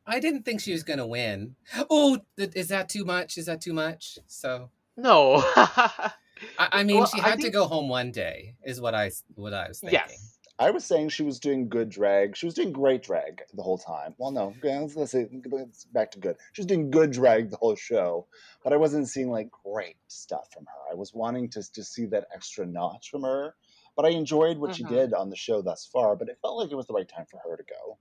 I 0.05 0.19
didn't 0.19 0.43
think 0.43 0.59
she 0.59 0.71
was 0.73 0.83
gonna 0.83 1.07
win. 1.07 1.55
Oh, 1.89 2.19
th- 2.37 2.51
is 2.55 2.67
that 2.69 2.89
too 2.89 3.05
much? 3.05 3.37
Is 3.37 3.45
that 3.45 3.61
too 3.61 3.73
much? 3.73 4.17
So 4.27 4.69
No. 4.97 5.35
I, 5.55 6.11
I 6.59 6.83
mean, 6.83 6.97
Well, 6.97 7.05
she 7.05 7.21
I 7.21 7.29
had 7.29 7.39
to 7.41 7.49
go 7.49 7.67
home 7.67 7.87
one 7.87 8.11
day. 8.11 8.55
Is 8.65 8.81
what 8.81 8.95
I 8.95 9.05
s- 9.07 9.23
what 9.35 9.53
I 9.53 9.67
was 9.69 9.79
thinking. 9.79 9.99
yes. 10.09 10.32
I 10.59 10.71
was 10.71 10.85
saying 10.85 11.09
she 11.09 11.23
was 11.23 11.39
doing 11.39 11.67
good 11.67 11.89
drag. 11.89 12.37
She 12.37 12.45
was 12.45 12.53
doing 12.55 12.71
great 12.71 13.03
drag 13.03 13.41
the 13.53 13.63
whole 13.63 13.77
time. 13.77 14.15
Well, 14.17 14.31
no, 14.31 14.55
let's, 14.63 14.95
let's 14.95 15.11
say 15.11 15.27
let's 15.45 15.85
back 15.85 16.11
to 16.11 16.19
good. 16.19 16.37
She 16.53 16.61
was 16.61 16.67
doing 16.67 16.91
good 16.91 17.11
drag 17.11 17.49
the 17.49 17.57
whole 17.57 17.75
show, 17.75 18.27
but 18.63 18.71
I 18.71 18.77
wasn't 18.77 19.09
seeing 19.09 19.29
like 19.31 19.49
great 19.51 19.97
stuff 20.07 20.51
from 20.53 20.65
her. 20.65 20.91
I 20.91 20.95
was 20.95 21.13
wanting 21.13 21.49
to 21.51 21.59
just 21.73 21.93
see 21.93 22.05
that 22.07 22.27
extra 22.33 22.65
notch 22.65 23.09
from 23.09 23.23
her. 23.23 23.55
But 23.95 24.05
I 24.05 24.09
enjoyed 24.09 24.57
what 24.57 24.73
she 24.73 24.83
Mhm. 24.83 24.89
did 24.89 25.13
on 25.13 25.29
the 25.29 25.35
show 25.35 25.61
thus 25.61 25.85
far. 25.85 26.15
But 26.15 26.29
it 26.29 26.39
felt 26.41 26.57
like 26.57 26.71
it 26.71 26.75
was 26.75 26.87
the 26.87 26.93
right 26.93 27.07
time 27.07 27.25
for 27.29 27.39
her 27.39 27.57
to 27.57 27.63
go. 27.63 27.99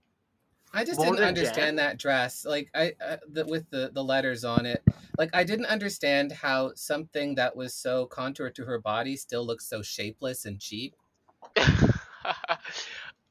I 0.75 0.83
just 0.85 0.97
More 0.97 1.05
didn't 1.05 1.19
understand 1.23 1.77
Jen? 1.77 1.77
that 1.77 1.99
dress. 1.99 2.45
Like 2.45 2.69
I, 2.73 2.93
uh, 2.99 3.17
the, 3.27 3.45
with 3.45 3.69
the 3.69 3.91
the 3.93 4.03
letters 4.03 4.43
on 4.43 4.65
it. 4.65 4.83
Like 5.19 5.29
I 5.33 5.43
didn't 5.43 5.67
understand 5.67 6.31
how 6.31 6.73
something 6.75 7.35
that 7.35 7.55
was 7.55 7.75
so 7.75 8.07
contoured 8.07 8.55
to 8.55 8.65
her 8.65 8.79
body 8.79 9.15
still 9.15 9.45
looks 9.45 9.67
so 9.67 9.81
shapeless 9.83 10.45
and 10.45 10.59
cheap. 10.59 10.95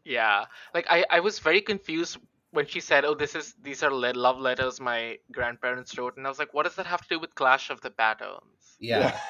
yeah. 0.05 0.45
Like 0.75 0.87
I, 0.89 1.05
I 1.11 1.21
was 1.21 1.39
very 1.39 1.61
confused 1.61 2.19
when 2.53 2.67
she 2.67 2.81
said, 2.81 3.05
"Oh, 3.05 3.15
this 3.15 3.35
is 3.35 3.55
these 3.63 3.83
are 3.83 3.93
le- 3.93 4.13
love 4.15 4.39
letters 4.39 4.81
my 4.81 5.19
grandparents 5.33 5.99
wrote," 5.99 6.17
and 6.17 6.27
I 6.27 6.29
was 6.29 6.39
like, 6.39 6.55
"What 6.55 6.65
does 6.65 6.77
that 6.77 6.87
have 6.87 7.01
to 7.03 7.09
do 7.09 7.19
with 7.19 7.35
Clash 7.35 7.71
of 7.71 7.81
the 7.81 7.91
Patterns? 7.91 8.77
Yeah. 8.79 9.19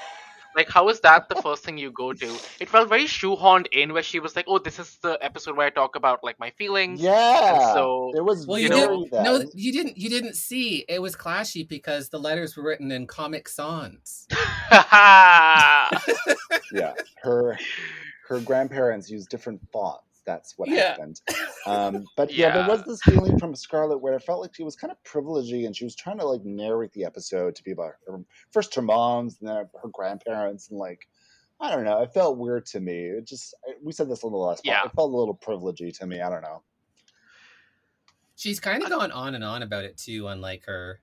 Like, 0.54 0.68
how 0.68 0.90
is 0.90 1.00
that 1.00 1.30
the 1.30 1.36
first 1.36 1.64
thing 1.64 1.78
you 1.78 1.90
go 1.90 2.12
to?" 2.12 2.38
It 2.60 2.68
felt 2.68 2.90
very 2.90 3.04
shoehorned 3.04 3.68
in, 3.72 3.94
where 3.94 4.02
she 4.02 4.20
was 4.20 4.36
like, 4.36 4.44
"Oh, 4.46 4.58
this 4.58 4.78
is 4.78 4.98
the 4.98 5.16
episode 5.22 5.56
where 5.56 5.66
I 5.66 5.70
talk 5.70 5.96
about 5.96 6.22
like 6.22 6.38
my 6.38 6.50
feelings." 6.50 7.00
Yeah. 7.00 7.72
so, 7.72 8.12
it 8.14 8.22
was 8.22 8.46
Well, 8.46 8.58
you 8.58 8.68
know, 8.68 9.06
didn't. 9.10 9.24
No, 9.24 9.42
you 9.54 9.72
didn't. 9.72 9.96
You 9.96 10.10
didn't 10.10 10.34
see. 10.34 10.84
It 10.90 11.00
was 11.00 11.16
clashy 11.16 11.66
because 11.66 12.10
the 12.10 12.18
letters 12.18 12.54
were 12.54 12.64
written 12.64 12.92
in 12.92 13.06
Comic 13.06 13.48
Sans. 13.48 14.26
yeah. 14.70 15.88
Her 17.22 17.58
her 18.28 18.40
grandparents 18.40 19.10
used 19.10 19.28
different 19.28 19.60
fonts. 19.72 20.22
That's 20.24 20.56
what 20.56 20.68
Yeah. 20.68 20.90
happened. 20.90 21.20
Um, 21.66 22.04
but 22.16 22.32
yeah. 22.32 22.52
there 22.52 22.68
was 22.68 22.84
this 22.84 23.02
feeling 23.02 23.38
from 23.38 23.54
Scarlet 23.56 23.98
where 23.98 24.14
it 24.14 24.22
felt 24.22 24.40
like 24.40 24.54
she 24.54 24.62
was 24.62 24.76
kind 24.76 24.92
of 24.92 25.02
privilegey 25.02 25.66
and 25.66 25.74
she 25.76 25.84
was 25.84 25.96
trying 25.96 26.18
to 26.18 26.26
like 26.26 26.44
narrate 26.44 26.92
the 26.92 27.04
episode 27.04 27.56
to 27.56 27.62
be 27.64 27.72
about 27.72 27.94
her 28.06 28.20
first 28.52 28.74
her 28.76 28.82
mom's 28.82 29.38
and 29.40 29.48
then 29.48 29.56
her 29.56 29.88
grandparents 29.92 30.70
and 30.70 30.78
like 30.78 31.08
I 31.60 31.70
don't 31.70 31.84
know. 31.84 32.02
It 32.02 32.12
felt 32.12 32.38
weird 32.38 32.66
to 32.66 32.80
me. 32.80 33.04
It 33.06 33.24
just 33.26 33.54
we 33.82 33.92
said 33.92 34.08
this 34.08 34.24
on 34.24 34.32
the 34.32 34.38
last 34.38 34.64
part. 34.64 34.76
Yeah. 34.76 34.84
It 34.86 34.92
felt 34.94 35.12
a 35.12 35.16
little 35.16 35.36
privilegey 35.36 35.96
to 35.98 36.06
me. 36.06 36.20
I 36.20 36.28
don't 36.28 36.42
know. 36.42 36.62
She's 38.36 38.58
kind 38.60 38.82
of 38.82 38.88
gone 38.90 39.12
on 39.12 39.34
and 39.34 39.44
on 39.44 39.62
about 39.62 39.84
it 39.84 39.96
too 39.96 40.26
on 40.28 40.40
like 40.40 40.64
her 40.66 41.00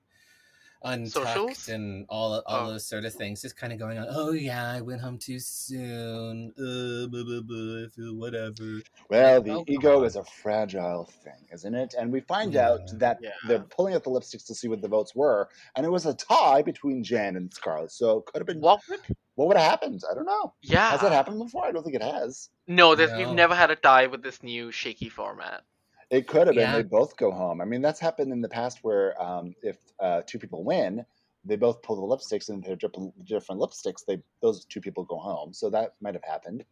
untucked 0.82 1.26
Socials? 1.26 1.68
and 1.68 2.06
all 2.08 2.40
all 2.46 2.66
Oh. 2.66 2.70
those 2.72 2.86
sort 2.86 3.04
of 3.04 3.12
things. 3.14 3.42
Just 3.42 3.56
kind 3.56 3.72
of 3.72 3.78
going 3.78 3.98
on. 3.98 4.06
Oh 4.10 4.32
yeah, 4.32 4.70
I 4.70 4.80
went 4.80 5.00
home 5.00 5.18
too 5.18 5.38
soon. 5.38 6.52
Uh, 6.58 7.06
blah, 7.08 7.22
blah, 7.24 7.40
blah, 7.42 7.84
I 7.84 7.88
feel 7.88 8.14
whatever. 8.16 8.80
Well, 9.08 9.42
the 9.42 9.50
Oh, 9.52 9.64
ego 9.66 10.04
is 10.04 10.16
a 10.16 10.24
fragile 10.24 11.04
thing, 11.24 11.46
isn't 11.52 11.74
it? 11.74 11.94
And 11.98 12.12
we 12.12 12.20
find 12.20 12.52
Yeah. 12.54 12.70
out 12.70 12.80
that 12.98 13.18
Yeah. 13.20 13.30
they're 13.46 13.60
pulling 13.60 13.94
out 13.94 14.04
the 14.04 14.10
lipsticks 14.10 14.46
to 14.46 14.54
see 14.54 14.68
what 14.68 14.80
the 14.80 14.88
votes 14.88 15.14
were, 15.14 15.48
and 15.76 15.84
it 15.86 15.90
was 15.90 16.06
a 16.06 16.14
tie 16.14 16.62
between 16.62 17.02
Jan 17.04 17.36
and 17.36 17.52
Scarlet. 17.52 17.90
So 17.92 18.18
it 18.18 18.26
could 18.26 18.38
have 18.40 18.46
been 18.46 18.60
what, 18.60 18.80
What? 18.88 19.48
would 19.48 19.56
have 19.56 19.70
happened? 19.70 20.02
I 20.10 20.14
don't 20.14 20.26
know. 20.26 20.54
Yeah. 20.62 20.90
Has 20.90 21.00
that 21.00 21.12
happened 21.12 21.38
before? 21.38 21.64
I 21.66 21.72
don't 21.72 21.82
think 21.82 21.96
it 21.96 22.02
has. 22.02 22.50
No, 22.66 22.94
there's, 22.94 23.12
we've 23.16 23.28
never 23.30 23.54
had 23.54 23.70
a 23.70 23.76
tie 23.76 24.06
with 24.06 24.22
this 24.22 24.42
new 24.42 24.70
shaky 24.70 25.08
format. 25.08 25.62
It 26.10 26.26
could 26.26 26.46
have 26.48 26.56
been 26.56 26.68
Yeah. 26.68 26.76
they 26.76 26.82
both 26.82 27.16
go 27.16 27.30
home. 27.30 27.60
I 27.60 27.64
mean, 27.64 27.80
that's 27.82 28.00
happened 28.00 28.32
in 28.32 28.40
the 28.40 28.48
past 28.48 28.80
where 28.82 29.20
um, 29.22 29.54
if 29.62 29.76
uh, 30.00 30.22
two 30.26 30.38
people 30.38 30.64
win, 30.64 31.04
they 31.44 31.56
both 31.56 31.82
pull 31.82 31.96
the 31.96 32.16
lipsticks 32.16 32.48
and 32.48 32.62
they're 32.62 32.76
different, 32.76 33.24
different 33.24 33.60
lipsticks. 33.60 34.04
They 34.04 34.20
those 34.42 34.64
two 34.64 34.80
people 34.80 35.04
go 35.04 35.16
home. 35.18 35.52
So 35.54 35.70
that 35.70 35.94
might 36.00 36.14
have 36.14 36.24
happened. 36.24 36.64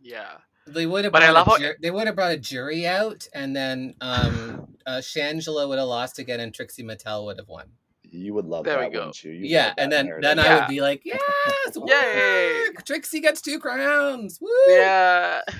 Yeah. 0.00 0.38
They 0.66 0.86
would 0.86 1.04
have 1.04 1.12
But 1.12 1.22
I 1.22 1.26
brought 1.32 1.34
love 1.34 1.46
a 1.46 1.50
how- 1.50 1.58
ju- 1.58 1.78
they 1.80 1.90
would 1.90 2.06
have 2.06 2.16
brought 2.16 2.32
a 2.32 2.36
jury 2.38 2.86
out, 2.86 3.26
and 3.32 3.54
then 3.56 3.94
um, 4.00 4.76
uh, 4.86 4.98
Shangela 4.98 5.66
would 5.68 5.78
have 5.78 5.88
lost 5.88 6.18
again, 6.18 6.40
and 6.40 6.52
Trixie 6.52 6.82
Mattel 6.82 7.24
would 7.24 7.38
have 7.38 7.48
won. 7.48 7.70
You 8.10 8.34
would 8.34 8.46
love 8.46 8.64
There 8.64 8.78
we 8.78 8.84
that, 8.84 8.92
go. 8.92 8.98
wouldn't 9.00 9.22
you? 9.24 9.32
You 9.32 9.46
yeah, 9.46 9.74
and 9.78 9.90
then 9.92 10.06
narrative. 10.06 10.22
then 10.36 10.38
I 10.38 10.58
would 10.58 10.68
be 10.68 10.80
like, 10.80 11.02
yes, 11.04 11.20
Yay. 11.86 12.62
work! 12.74 12.84
Trixie 12.84 13.20
gets 13.20 13.40
two 13.40 13.58
crowns. 13.58 14.38
Woo! 14.40 14.48
Yeah. 14.68 15.40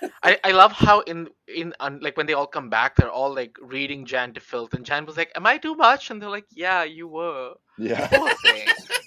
I, 0.22 0.38
I 0.44 0.52
love 0.52 0.72
how 0.72 1.00
in 1.00 1.28
in 1.48 1.72
un, 1.80 1.98
like 2.02 2.16
when 2.16 2.26
they 2.26 2.32
all 2.32 2.46
come 2.46 2.68
back, 2.70 2.96
they're 2.96 3.10
all 3.10 3.34
like 3.34 3.56
reading 3.60 4.04
Jan 4.06 4.32
to 4.34 4.40
filth, 4.40 4.74
and 4.74 4.84
Jan 4.84 5.06
was 5.06 5.16
like, 5.16 5.30
"Am 5.36 5.46
I 5.46 5.58
too 5.58 5.74
much?" 5.74 6.10
And 6.10 6.20
they're 6.20 6.30
like, 6.30 6.46
"Yeah, 6.50 6.84
you 6.84 7.08
were." 7.08 7.54
yeah. 7.78 8.08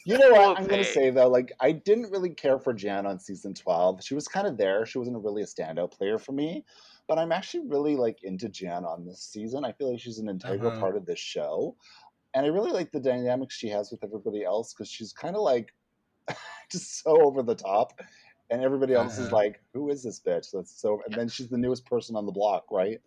You 0.05 0.17
know 0.17 0.29
what? 0.31 0.55
Poor 0.55 0.55
I'm 0.57 0.67
gonna 0.67 0.83
say 0.83 1.09
though, 1.09 1.27
like 1.27 1.51
I 1.59 1.71
didn't 1.71 2.11
really 2.11 2.29
care 2.31 2.59
for 2.59 2.73
Jan 2.73 3.05
on 3.05 3.19
season 3.19 3.53
12. 3.53 4.03
She 4.03 4.15
was 4.15 4.27
kind 4.27 4.47
of 4.47 4.57
there. 4.57 4.85
She 4.85 4.97
wasn't 4.97 5.23
really 5.23 5.41
a 5.43 5.45
standout 5.45 5.91
player 5.91 6.17
for 6.17 6.31
me, 6.31 6.63
but 7.07 7.17
I'm 7.19 7.31
actually 7.31 7.67
really 7.67 7.95
like 7.95 8.23
into 8.23 8.49
Jan 8.49 8.85
on 8.85 9.05
this 9.05 9.21
season. 9.21 9.65
I 9.65 9.71
feel 9.71 9.91
like 9.91 9.99
she's 9.99 10.19
an 10.19 10.29
integral 10.29 10.71
Uh-huh. 10.71 10.79
part 10.79 10.95
of 10.97 11.05
this 11.05 11.19
show, 11.19 11.75
and 12.33 12.45
I 12.45 12.49
really 12.49 12.71
like 12.71 12.91
the 12.91 12.99
dynamics 12.99 13.55
she 13.55 13.69
has 13.69 13.91
with 13.91 14.03
everybody 14.03 14.43
else 14.43 14.73
because 14.73 14.89
she's 14.89 15.13
kind 15.13 15.35
of 15.35 15.41
like 15.41 15.73
just 16.71 17.01
so 17.03 17.21
over 17.23 17.41
the 17.43 17.55
top, 17.55 17.99
and 18.49 18.61
everybody 18.61 18.93
else 18.93 19.17
is 19.17 19.27
Uh-huh. 19.27 19.35
like, 19.37 19.61
"Who 19.73 19.89
is 19.89 20.03
this 20.03 20.21
bitch?" 20.21 20.47
That's 20.53 20.79
so. 20.81 21.01
And 21.05 21.15
then 21.15 21.27
she's 21.27 21.49
the 21.49 21.57
newest 21.57 21.85
person 21.85 22.15
on 22.15 22.25
the 22.25 22.31
block, 22.31 22.65
right? 22.71 22.99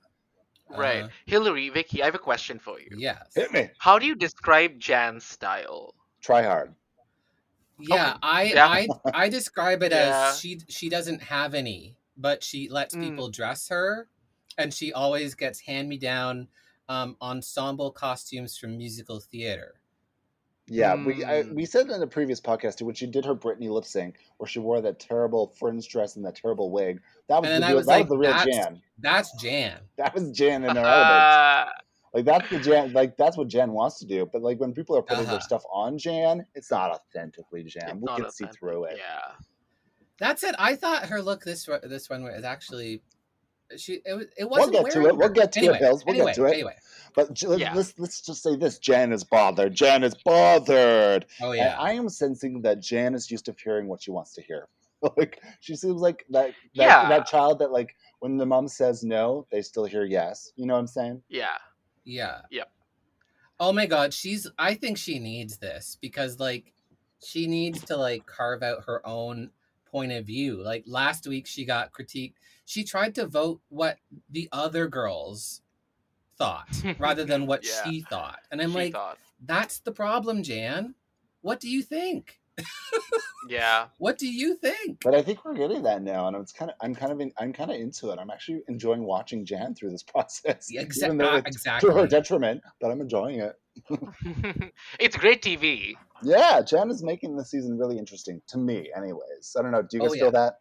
Right. 0.69 1.05
Uh, 1.05 1.09
Hillary, 1.27 1.69
Vicky, 1.69 2.03
I 2.03 2.07
have 2.07 2.15
a 2.15 2.19
question 2.19 2.59
for 2.59 2.81
you. 2.81 2.89
yes. 2.97 3.33
Hit 3.35 3.53
me. 3.53 3.69
How 3.79 3.99
do 3.99 4.07
you 4.07 4.15
describe 4.15 4.79
Jan's 4.79 5.25
style? 5.25 5.95
Try 6.23 6.43
hard. 6.43 6.75
Yeah, 7.79 8.11
Okay. 8.11 8.19
I 8.23 8.43
Yeah. 8.45 8.67
I 8.67 8.89
I 9.13 9.29
describe 9.29 9.83
it 9.83 9.93
Yeah. 9.93 10.31
as 10.31 10.41
she 10.41 10.61
she 10.69 10.89
doesn't 10.89 11.23
have 11.23 11.55
any, 11.55 11.97
but 12.17 12.43
she 12.43 12.69
lets 12.69 12.95
Mm. 12.95 13.03
people 13.03 13.29
dress 13.31 13.69
her, 13.69 14.09
and 14.57 14.73
she 14.73 14.93
always 14.93 15.35
gets 15.35 15.61
hand 15.61 15.89
me 15.89 15.99
down 15.99 16.49
um, 16.89 17.17
ensemble 17.23 17.91
costumes 17.91 18.57
from 18.57 18.77
musical 18.77 19.21
theater. 19.21 19.75
Yeah, 20.69 20.95
we 20.95 21.25
I, 21.25 21.43
Mm. 21.43 21.55
we 21.55 21.67
said 21.67 21.91
in 21.91 21.99
the 22.01 22.07
previous 22.07 22.41
podcast 22.41 22.77
too 22.77 22.85
when 22.87 22.95
she 22.95 23.07
did 23.07 23.25
her 23.25 23.35
Britney 23.35 23.69
lip 23.69 23.85
sync, 23.85 24.17
where 24.39 24.47
she 24.49 24.61
wore 24.61 24.81
that 24.81 25.01
terrible 25.01 25.53
fringe 25.59 25.89
dress 25.89 26.15
and 26.17 26.25
that 26.25 26.37
terrible 26.37 26.71
wig. 26.71 27.01
That 27.29 27.43
was 27.43 27.51
And 27.51 27.57
the 27.57 27.61
then 27.67 27.69
real, 27.71 27.77
was 27.79 27.87
that 27.87 27.93
like, 27.93 28.05
was 28.05 28.11
the 28.11 28.19
real 28.19 28.31
that's- 28.31 28.57
Jan. 28.57 28.83
That's 28.99 29.43
Jan. 29.43 29.81
That 29.97 30.15
was 30.15 30.31
Jan 30.31 30.65
in 30.65 30.77
her 30.77 30.83
element. 30.85 31.71
Like 32.15 32.25
that's 32.27 32.49
the 32.51 32.59
Jan. 32.61 32.93
Like 32.93 33.17
that's 33.17 33.37
what 33.37 33.49
Jan 33.49 33.73
wants 33.73 33.99
to 34.01 34.07
do. 34.07 34.29
But 34.33 34.43
like 34.43 34.61
when 34.61 34.73
people 34.73 34.97
are 34.97 35.03
putting 35.03 35.25
Uh-huh. 35.25 35.33
their 35.33 35.41
stuff 35.41 35.65
on 35.73 35.99
Jan, 35.99 36.47
it's 36.55 36.71
not 36.71 36.91
authentically 36.93 37.65
Jan. 37.65 37.83
it's 37.85 37.95
we 37.95 38.05
not 38.05 38.21
can 38.21 38.31
see 38.31 38.47
through 38.57 38.85
it. 38.85 38.99
Yeah. 38.99 39.33
That's 40.19 40.45
it. 40.45 40.55
I 40.59 40.77
thought 40.77 41.07
her 41.07 41.21
look 41.21 41.43
this 41.43 41.67
ru- 41.67 41.81
this 41.83 42.09
one 42.09 42.23
was 42.23 42.45
actually 42.45 43.03
she 43.77 44.01
it 44.05 44.15
was 44.15 44.27
it 44.37 44.45
We'll 44.49 44.51
wasn't 44.51 44.73
get 44.73 44.91
to 44.93 44.99
wearing 45.01 45.15
it. 45.15 45.17
We'll 45.19 45.29
get 45.31 45.53
to 45.53 45.59
anyway, 45.61 45.75
it, 45.77 45.81
Hills. 45.81 46.05
We'll 46.05 46.15
anyway, 46.15 46.27
get 46.31 46.35
to 46.37 46.45
it. 46.47 46.53
Anyway. 46.55 46.77
But 47.15 47.43
let's, 47.43 47.61
Yeah. 47.61 47.75
let's 47.75 47.95
let's 47.99 48.21
just 48.23 48.43
say 48.43 48.57
this: 48.57 48.79
Jan 48.79 49.13
is 49.13 49.25
bothered. 49.25 49.75
Jan 49.75 50.03
is 50.03 50.15
bothered. 50.25 51.27
Oh 51.41 51.51
And 51.51 51.57
yeah. 51.59 51.77
I 51.79 51.93
am 51.93 52.09
sensing 52.09 52.63
that 52.63 52.81
Jan 52.81 53.15
is 53.15 53.31
used 53.31 53.45
to 53.47 53.55
hearing 53.63 53.87
what 53.89 54.03
she 54.03 54.11
wants 54.11 54.35
to 54.35 54.43
hear. 54.43 54.69
like 55.17 55.41
she 55.61 55.75
seems 55.77 56.01
like 56.01 56.25
that 56.31 56.49
that, 56.49 56.55
Yeah. 56.75 57.09
that 57.09 57.27
child 57.27 57.59
that 57.59 57.73
like 57.73 57.95
when 58.21 58.37
the 58.37 58.47
mom 58.47 58.69
says 58.69 59.03
no, 59.03 59.47
they 59.51 59.63
still 59.63 59.85
hear 59.85 60.05
yes. 60.05 60.53
You 60.57 60.67
know 60.67 60.75
what 60.75 60.81
I'm 60.81 60.87
saying? 60.87 61.23
Yeah. 61.29 61.57
Yeah. 62.05 62.41
Yep. 62.51 62.71
Oh 63.61 63.73
my 63.73 63.87
god, 63.87 64.13
she's 64.15 64.49
I 64.59 64.75
think 64.75 64.97
she 64.99 65.19
needs 65.19 65.59
this 65.59 65.97
because 66.01 66.41
like 66.41 66.73
she 67.25 67.47
needs 67.47 67.85
to 67.85 67.97
like 67.97 68.27
carve 68.27 68.63
out 68.63 68.85
her 68.87 69.07
own 69.07 69.51
point 69.91 70.13
of 70.13 70.25
view. 70.25 70.63
Like 70.63 70.85
last 70.87 71.27
week 71.27 71.47
she 71.47 71.65
got 71.65 71.93
critiqued. 71.93 72.35
She 72.65 72.85
tried 72.85 73.15
to 73.17 73.27
vote 73.27 73.61
what 73.69 73.99
the 74.31 74.49
other 74.53 74.87
girls 74.89 75.63
thought 76.39 76.69
rather 76.99 77.25
than 77.25 77.47
what 77.47 77.65
Yeah. 77.67 77.85
she 77.85 78.01
thought. 78.03 78.41
And 78.51 78.61
I'm 78.63 78.71
She 78.73 78.77
like, 78.77 78.93
thought. 78.93 79.19
that's 79.45 79.81
the 79.81 79.93
problem, 79.93 80.43
Jan. 80.43 80.95
What 81.41 81.61
do 81.61 81.69
you 81.69 81.83
think? 81.83 82.39
Yeah. 83.49 83.87
What 83.99 84.19
do 84.19 84.29
you 84.29 84.55
think? 84.57 84.99
But 85.03 85.15
I 85.15 85.23
think 85.23 85.45
we're 85.45 85.55
getting 85.55 85.83
that 85.83 86.03
now, 86.03 86.27
and 86.29 86.37
I'm 86.37 86.43
it's 86.43 86.53
kind 86.53 86.71
of 86.71 86.77
I'm 86.81 86.95
kind 86.95 87.11
of 87.13 87.21
in, 87.21 87.33
I'm 87.39 87.53
kind 87.53 87.71
of 87.71 87.77
into 87.77 88.11
it. 88.11 88.19
I'm 88.19 88.31
actually 88.31 88.63
enjoying 88.69 89.05
watching 89.05 89.45
Jan 89.45 89.75
through 89.75 89.91
this 89.91 90.03
process, 90.15 90.69
Yeah, 90.71 90.83
exa- 90.83 91.05
even 91.05 91.19
though 91.19 91.31
uh, 91.31 91.43
it's 91.47 91.63
to 91.63 91.91
her 91.93 92.07
detriment. 92.07 92.63
But 92.81 92.91
I'm 92.91 93.01
enjoying 93.01 93.41
it. 93.41 93.59
it's 95.01 95.17
great 95.17 95.43
TV. 95.43 95.95
Yeah, 96.23 96.61
Jan 96.63 96.91
is 96.91 97.03
making 97.03 97.37
the 97.37 97.45
season 97.45 97.79
really 97.79 97.99
interesting 97.99 98.41
to 98.49 98.59
me, 98.59 98.91
anyways. 98.97 99.57
I 99.59 99.63
don't 99.63 99.73
know. 99.73 99.83
Do 99.83 99.97
you 99.97 100.03
Oh, 100.05 100.09
guys 100.09 100.19
feel 100.19 100.31
that? 100.33 100.59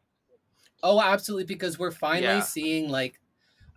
Oh, 0.83 0.99
absolutely, 1.01 1.45
because 1.45 1.77
we're 1.77 1.91
finally 1.91 2.23
Yeah. 2.37 2.41
seeing 2.41 2.89
like 2.89 3.19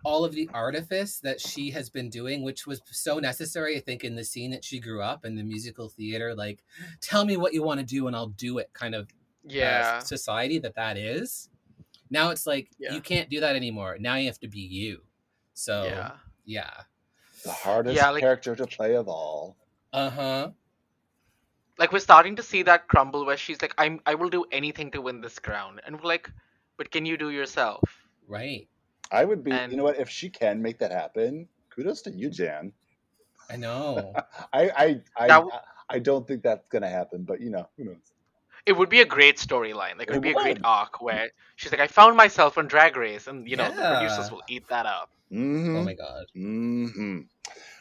all 0.03 0.23
of 0.23 0.33
the 0.33 0.49
artifice 0.53 1.19
that 1.19 1.41
she 1.41 1.71
has 1.71 1.89
been 1.89 2.09
doing, 2.09 2.43
which 2.43 2.67
was 2.67 2.81
so 2.91 3.17
necessary, 3.19 3.75
I 3.75 3.79
think, 3.79 4.03
in 4.03 4.15
the 4.15 4.23
scene 4.23 4.51
that 4.51 4.63
she 4.63 4.79
grew 4.79 5.01
up 5.01 5.25
in 5.25 5.35
the 5.35 5.43
musical 5.43 5.89
theater. 5.89 6.35
Like, 6.35 6.63
tell 7.01 7.25
me 7.25 7.37
what 7.37 7.53
you 7.53 7.63
want 7.63 7.79
to 7.79 7.85
do 7.85 8.05
and 8.07 8.15
I'll 8.15 8.27
do 8.27 8.57
it 8.59 8.69
kind 8.73 8.93
of 8.95 9.05
uh, 9.05 9.47
Yeah. 9.47 9.99
society 9.99 10.59
that 10.59 10.75
that 10.75 10.97
is. 10.97 11.49
Now 12.11 12.29
it's 12.29 12.45
like 12.45 12.69
Yeah. 12.77 12.93
you 12.93 13.01
can't 13.01 13.29
do 13.29 13.39
that 13.39 13.55
anymore. 13.55 13.97
Now 13.99 14.15
you 14.15 14.27
have 14.27 14.39
to 14.41 14.47
be 14.47 14.59
you. 14.59 15.03
So 15.53 15.85
Yeah. 15.85 16.17
yeah, 16.45 16.83
The 17.43 17.51
hardest 17.51 17.95
Yeah, 17.95 18.09
like- 18.09 18.21
character 18.21 18.55
to 18.55 18.67
play 18.67 18.95
of 18.95 19.07
all. 19.07 19.57
uh 19.93 20.09
huh. 20.09 20.51
Like 21.77 21.91
we're 21.91 21.99
starting 21.99 22.35
to 22.37 22.43
see 22.43 22.63
that 22.63 22.87
crumble 22.87 23.25
where 23.25 23.37
she's 23.37 23.61
like, 23.61 23.73
I'm 23.77 24.01
I 24.05 24.15
will 24.15 24.29
do 24.29 24.45
anything 24.51 24.91
to 24.91 25.01
win 25.01 25.21
this 25.21 25.39
crown. 25.39 25.79
And 25.85 25.97
we're 25.99 26.07
like, 26.07 26.31
but 26.77 26.91
can 26.91 27.05
you 27.05 27.17
do 27.17 27.29
yourself? 27.29 27.81
Right. 28.27 28.67
I 29.11 29.25
would 29.25 29.43
be. 29.43 29.51
And- 29.51 29.71
you 29.71 29.77
know 29.77 29.83
what? 29.83 29.99
If 29.99 30.09
she 30.09 30.29
can 30.29 30.61
make 30.61 30.79
that 30.79 30.91
happen, 30.91 31.47
kudos 31.73 32.01
to 32.03 32.11
you, 32.11 32.29
Jan. 32.29 32.73
I 33.49 33.55
know. 33.57 34.13
I 34.53 34.69
I 34.69 35.01
I, 35.17 35.27
That 35.27 35.35
w- 35.35 35.51
I 35.89 35.99
don't 35.99 36.27
think 36.27 36.43
that's 36.43 36.67
gonna 36.67 36.89
happen, 36.89 37.23
but 37.23 37.41
you 37.41 37.49
know, 37.51 37.67
who 37.77 37.85
knows? 37.85 38.13
It 38.65 38.73
would 38.73 38.89
be 38.89 39.01
a 39.01 39.05
great 39.05 39.37
storyline. 39.37 39.97
Like 39.97 40.09
it 40.09 40.11
It 40.11 40.13
would 40.13 40.21
be 40.21 40.31
a 40.31 40.35
great 40.35 40.59
arc 40.63 41.01
where 41.01 41.29
she's 41.55 41.71
like, 41.71 41.81
I 41.81 41.87
found 41.87 42.15
myself 42.17 42.57
on 42.57 42.67
Drag 42.67 42.95
Race, 42.97 43.27
and 43.27 43.47
you 43.49 43.55
know 43.57 43.69
the 43.71 43.85
producers 43.85 44.31
will 44.31 44.43
eat 44.47 44.67
that 44.69 44.85
up. 44.85 45.09
Mm-hmm. 45.31 45.75
oh 45.77 45.83
my 45.83 45.93
god. 45.93 46.25
hmm 46.35 47.19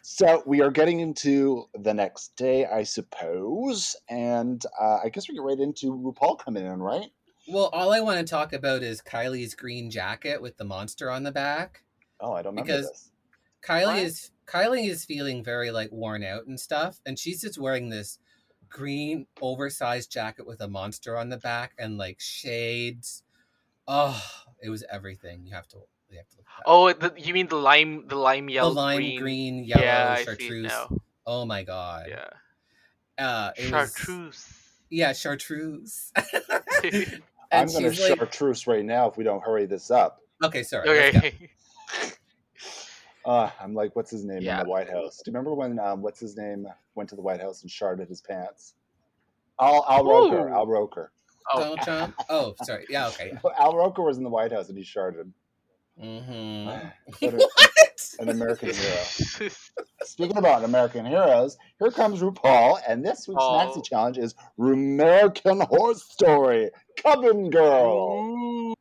So 0.03 0.43
we 0.47 0.61
are 0.63 0.71
getting 0.71 1.01
into 1.01 1.69
the 1.75 1.95
next 1.95 2.37
day, 2.37 2.67
I 2.67 2.83
suppose, 2.85 3.97
and 4.09 4.65
uh, 4.81 4.99
I 5.05 5.09
guess 5.11 5.29
we 5.29 5.35
get 5.35 5.43
right 5.43 5.59
into 5.59 5.93
RuPaul 5.93 6.39
coming 6.39 6.65
in, 6.67 6.81
right? 6.83 7.11
Well, 7.49 7.67
all 7.73 7.93
I 7.93 8.01
want 8.01 8.19
to 8.19 8.31
talk 8.31 8.53
about 8.53 8.83
is 8.83 9.03
Kylie's 9.03 9.55
green 9.55 9.91
jacket 9.91 10.41
with 10.41 10.57
the 10.57 10.65
monster 10.65 11.11
on 11.11 11.23
the 11.25 11.33
back. 11.33 11.83
Oh, 12.21 12.33
I 12.33 12.43
don't 12.43 12.53
remember 12.53 12.67
Because- 12.67 12.89
this. 12.91 13.11
Kylie 13.63 13.87
What? 13.87 13.99
is 13.99 14.31
Kylie 14.47 14.89
is 14.91 15.07
feeling 15.07 15.43
very 15.43 15.71
like 15.71 15.91
worn 15.91 16.23
out 16.23 16.47
and 16.47 16.61
stuff, 16.61 17.01
and 17.07 17.19
she's 17.19 17.41
just 17.41 17.59
wearing 17.59 17.89
this 17.89 18.19
green 18.69 19.27
oversized 19.41 20.13
jacket 20.13 20.47
with 20.47 20.61
a 20.61 20.69
monster 20.69 21.17
on 21.17 21.31
the 21.31 21.39
back 21.39 21.73
and 21.79 21.97
like 21.97 22.21
shades. 22.21 23.23
Oh, 23.89 24.23
it 24.63 24.69
was 24.69 24.85
everything. 24.91 25.47
You 25.47 25.55
have 25.55 25.67
to 25.69 25.79
you 26.11 26.19
have 26.19 26.29
to 26.29 26.37
look. 26.37 26.47
That. 26.47 26.63
Oh, 26.67 26.93
the, 26.93 27.15
you 27.17 27.33
mean 27.33 27.47
the 27.49 27.57
lime, 27.57 28.07
the 28.07 28.17
lime 28.17 28.51
yellow 28.51 28.75
the 28.75 28.81
lime 28.81 28.97
green? 28.99 29.21
green, 29.21 29.65
yellow 29.65 29.83
yeah, 29.83 30.11
I 30.11 30.17
see 30.17 30.21
it 30.23 30.25
chartreuse. 30.27 30.69
now. 30.69 30.97
Oh 31.27 31.47
my 31.47 31.63
god. 31.63 32.07
Yeah, 32.11 32.29
Uh, 33.27 33.51
it 33.57 33.73
was- 33.73 33.95
chartreuse. 33.95 34.49
yeah, 34.91 35.13
chartreuse. 35.15 36.13
I'm 37.61 37.67
going 37.69 37.85
to 37.85 37.95
she's 37.95 38.09
like, 38.11 38.19
chartreuse 38.19 38.67
right 38.67 38.85
now 38.85 39.09
if 39.09 39.17
we 39.17 39.25
don't 39.25 39.43
hurry 39.43 39.67
this 39.67 39.91
up. 39.91 40.21
okay, 40.43 40.63
sorry. 40.63 40.89
okay. 40.91 41.51
Uh, 43.25 43.51
I'm 43.59 43.73
like, 43.75 43.97
what's 43.97 44.11
his 44.11 44.25
name 44.25 44.43
Yeah. 44.43 44.61
in 44.61 44.65
the 44.67 44.71
White 44.71 44.91
House? 44.91 45.17
Do 45.25 45.31
you 45.31 45.33
remember 45.33 45.55
when 45.55 45.79
um, 45.79 46.03
what's 46.03 46.21
his 46.21 46.37
name 46.37 46.67
went 46.95 47.09
to 47.09 47.17
the 47.17 47.23
White 47.23 47.41
House 47.41 47.63
and 47.63 47.71
sharded 47.71 48.09
his 48.09 48.21
pants? 48.21 48.75
Al 49.61 49.85
Al 49.89 50.05
Roker. 50.05 50.49
Ooh. 50.49 50.53
Al 50.55 50.67
Roker. 50.67 51.11
Oh, 51.53 51.59
Donald 51.61 51.81
Trump. 51.81 52.15
Oh, 52.29 52.55
sorry. 52.65 52.85
Yeah, 52.91 53.09
okay. 53.09 53.33
Al 53.59 53.77
Roker 53.77 54.03
was 54.03 54.19
in 54.19 54.25
the 54.25 54.31
White 54.31 54.53
House 54.53 54.69
and 54.69 54.77
he 54.77 54.85
sharded. 54.85 55.31
Mm-hmm. 56.03 56.89
What 58.17 58.29
an 58.29 58.29
American 58.29 58.71
hero. 58.75 59.49
Speaking 60.05 60.37
about 60.37 60.63
American 60.65 61.05
heroes, 61.05 61.57
here 61.81 61.91
comes 61.91 62.21
RuPaul, 62.21 62.79
and 62.87 63.05
this 63.05 63.27
week's 63.27 63.41
Oh. 63.43 63.53
Maxi 63.59 63.85
Challenge 63.85 64.19
is 64.19 64.35
American 64.59 65.61
Horse 65.61 66.03
Story, 66.05 66.71
Coven 67.05 67.51
Girl. 67.51 68.75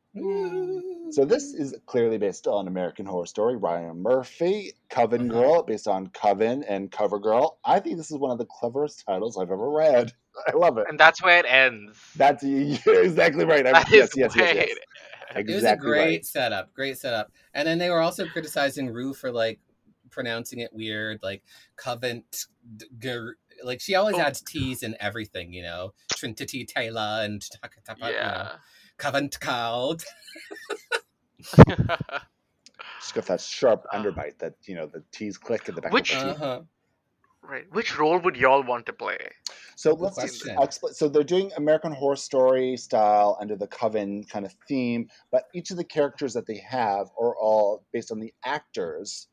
So 1.11 1.25
this 1.25 1.53
is 1.53 1.75
clearly 1.87 2.17
based 2.19 2.45
on 2.47 2.67
American 2.67 3.05
Horror 3.07 3.25
Story. 3.25 3.55
Ryan 3.55 4.01
Murphy, 4.03 4.73
Coven 4.89 5.31
Uh-huh. 5.31 5.41
Girl, 5.41 5.63
based 5.63 5.87
on 5.87 6.07
Coven 6.07 6.63
and 6.63 6.91
Cover 6.91 7.19
Girl. 7.19 7.57
I 7.65 7.79
think 7.79 7.97
this 7.97 8.11
is 8.11 8.17
one 8.17 8.29
of 8.31 8.37
the 8.37 8.45
cleverest 8.45 9.03
titles 9.07 9.37
I've 9.37 9.51
ever 9.51 9.69
read. 9.69 10.11
I 10.47 10.51
love 10.55 10.77
it. 10.79 10.85
and 10.89 10.99
that's 10.99 11.21
where 11.23 11.37
it 11.39 11.45
ends. 11.47 11.97
That's 12.15 12.43
you're 12.43 13.03
exactly 13.03 13.45
right. 13.45 13.65
I, 13.65 13.71
That 13.73 13.87
yes, 13.91 14.09
is 14.09 14.17
yes, 14.17 14.35
where 14.35 14.53
yes, 14.55 14.65
yes. 14.69 14.77
It 15.35 15.49
It 15.49 15.55
was 15.55 15.63
a 15.63 15.75
great 15.75 15.99
right. 16.05 16.25
setup, 16.25 16.73
great 16.73 16.97
setup. 16.97 17.31
And 17.53 17.67
then 17.67 17.77
they 17.77 17.89
were 17.89 18.01
also 18.01 18.25
criticizing 18.27 18.89
Rue 18.89 19.13
for 19.13 19.31
like 19.31 19.59
pronouncing 20.09 20.59
it 20.59 20.71
weird, 20.73 21.19
like 21.23 21.43
Covent, 21.75 22.45
d- 22.77 22.87
like 23.63 23.79
she 23.81 23.95
always 23.95 24.15
Oh. 24.15 24.21
adds 24.21 24.41
T's 24.41 24.83
in 24.83 24.95
everything, 24.99 25.53
you 25.53 25.63
know, 25.63 25.93
Trinity 26.15 26.65
Taylor 26.65 27.19
and 27.23 27.41
taka- 27.61 27.81
taka- 27.85 28.05
you 28.07 28.11
know, 28.13 28.17
Yeah. 28.19 28.51
Covent 28.97 29.39
Cloud. 29.39 30.03
Just 32.99 33.13
got 33.15 33.25
that 33.25 33.41
sharp 33.41 33.85
Ah. 33.91 33.97
underbite 34.01 34.37
that 34.39 34.53
you 34.63 34.75
know 34.75 34.87
the 34.87 35.03
T's 35.11 35.37
click 35.37 35.67
in 35.69 35.75
the 35.75 35.81
back 35.81 35.91
Which- 35.91 36.13
of 36.15 36.21
the 36.21 36.33
teeth. 36.33 36.41
Uh-huh. 36.41 36.61
Right. 37.43 37.65
Which 37.71 37.97
role 37.97 38.19
would 38.19 38.35
y'all 38.35 38.63
want 38.63 38.85
to 38.87 38.93
play? 38.93 39.17
So 39.75 39.95
Good 39.95 40.01
let's 40.03 40.21
just 40.21 40.45
expl- 40.45 40.93
so 40.93 41.07
they're 41.09 41.23
doing 41.23 41.51
American 41.57 41.91
Horror 41.91 42.15
Story 42.15 42.77
style 42.77 43.37
under 43.39 43.55
the 43.55 43.67
Coven 43.67 44.23
kind 44.25 44.45
of 44.45 44.55
theme, 44.67 45.09
but 45.31 45.45
each 45.53 45.71
of 45.71 45.77
the 45.77 45.83
characters 45.83 46.33
that 46.33 46.45
they 46.47 46.57
have 46.57 47.09
are 47.19 47.35
all 47.37 47.83
based 47.91 48.11
on 48.11 48.19
the 48.19 48.33
actors 48.45 49.27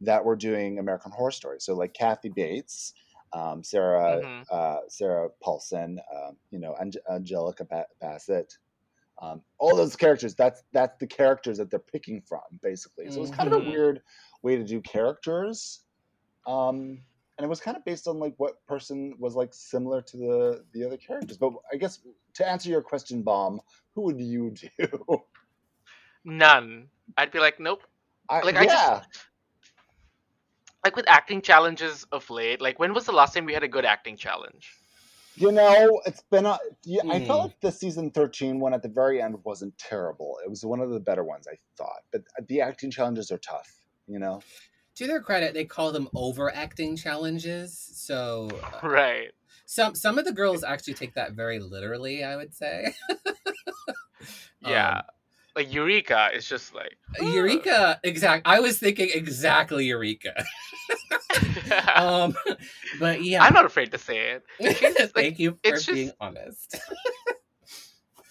that 0.00 0.24
were 0.24 0.36
doing 0.36 0.78
American 0.78 1.12
Horror 1.12 1.30
Story. 1.30 1.58
So 1.60 1.74
like 1.74 1.94
Kathy 1.94 2.28
Bates, 2.28 2.94
um, 3.32 3.62
Sarah 3.62 4.20
Mhm. 4.22 4.44
uh, 4.50 4.80
Sarah 4.88 5.28
Paulson, 5.42 6.00
um, 6.14 6.36
you 6.50 6.58
know 6.58 6.74
Ange- 6.80 6.98
Angelica 7.10 7.64
ba- 7.64 7.86
Bassett. 8.00 8.58
Um, 9.22 9.42
all 9.58 9.76
those 9.76 9.94
characters. 9.94 10.34
That's 10.34 10.64
that's 10.72 10.98
the 10.98 11.06
characters 11.06 11.58
that 11.58 11.70
they're 11.70 11.78
picking 11.78 12.20
from, 12.22 12.42
basically. 12.62 13.10
So 13.10 13.22
it's 13.22 13.30
kind 13.30 13.46
of 13.52 13.60
a 13.60 13.64
Mhm. 13.64 13.70
weird 13.70 14.02
way 14.42 14.56
to 14.56 14.64
do 14.64 14.80
characters. 14.80 15.80
Um, 16.46 17.04
and 17.36 17.44
it 17.44 17.48
was 17.48 17.60
kind 17.60 17.76
of 17.76 17.84
based 17.84 18.06
on 18.06 18.18
like 18.18 18.34
what 18.38 18.64
person 18.66 19.14
was 19.18 19.34
like 19.34 19.52
similar 19.52 20.00
to 20.02 20.16
the 20.16 20.64
the 20.72 20.84
other 20.84 20.96
characters. 20.96 21.36
But 21.36 21.52
I 21.72 21.76
guess 21.76 22.00
to 22.34 22.48
answer 22.48 22.68
your 22.70 22.82
question, 22.82 23.22
bomb, 23.22 23.60
who 23.94 24.02
would 24.02 24.20
you 24.20 24.50
do? 24.52 24.68
None. 26.24 26.88
I'd 27.16 27.30
be 27.32 27.38
like, 27.38 27.60
nope. 27.60 27.82
I, 28.28 28.40
Like, 28.40 28.56
I 28.56 28.64
just- 28.64 28.74
yeah, 28.74 29.02
Like 30.84 30.96
with 30.96 31.08
acting 31.08 31.42
challenges 31.42 32.04
of 32.12 32.28
late. 32.30 32.60
Like 32.60 32.78
when 32.78 32.94
was 32.94 33.04
the 33.06 33.12
last 33.12 33.34
time 33.34 33.44
we 33.44 33.52
had 33.54 33.62
a 33.62 33.68
good 33.68 33.84
acting 33.84 34.16
challenge? 34.16 34.72
you 35.36 35.50
know, 35.50 36.00
it's 36.06 36.22
been 36.30 36.46
a. 36.46 36.58
Yeah, 36.84 37.02
I 37.10 37.18
Hmm. 37.18 37.24
felt 37.26 37.42
like 37.42 37.60
the 37.60 37.72
season 37.72 38.10
thirteen 38.10 38.60
one 38.60 38.72
at 38.72 38.82
the 38.82 38.88
very 38.88 39.20
end 39.20 39.36
wasn't 39.44 39.76
terrible. 39.78 40.38
It 40.44 40.48
was 40.48 40.64
one 40.64 40.80
of 40.80 40.90
the 40.90 41.00
better 41.00 41.24
ones, 41.24 41.46
I 41.50 41.56
thought. 41.76 42.02
But 42.12 42.22
the 42.48 42.60
acting 42.60 42.90
challenges 42.90 43.30
are 43.32 43.38
tough. 43.38 43.68
You 44.06 44.18
know, 44.20 44.40
To 44.96 45.06
their 45.06 45.20
credit, 45.20 45.54
they 45.54 45.64
call 45.64 45.90
them 45.92 46.08
overacting 46.14 46.96
challenges. 46.96 47.76
So 47.94 48.48
uh, 48.82 48.86
Right. 48.86 49.30
some 49.66 49.94
some 49.94 50.18
of 50.18 50.24
the 50.24 50.32
girls 50.32 50.62
actually 50.62 50.94
take 50.94 51.14
that 51.14 51.32
very 51.32 51.58
literally. 51.58 52.22
I 52.24 52.36
would 52.36 52.54
say. 52.54 52.94
Yeah. 54.60 54.98
Um, 54.98 55.02
like 55.56 55.72
Eureka 55.72 56.30
is 56.34 56.48
just 56.48 56.74
like 56.74 56.96
Eureka, 57.20 58.00
exact. 58.02 58.46
I 58.46 58.60
was 58.60 58.78
thinking 58.78 59.10
exactly 59.12 59.84
Eureka. 59.84 60.32
um, 61.94 62.34
but 62.98 63.22
yeah, 63.22 63.42
I'm 63.44 63.52
not 63.52 63.64
afraid 63.66 63.92
to 63.92 63.98
say 63.98 64.40
it. 64.60 65.12
Thank 65.14 65.38
you 65.38 65.52
for 65.52 65.58
it's 65.64 65.86
being 65.86 66.06
just- 66.08 66.16
honest. 66.20 66.76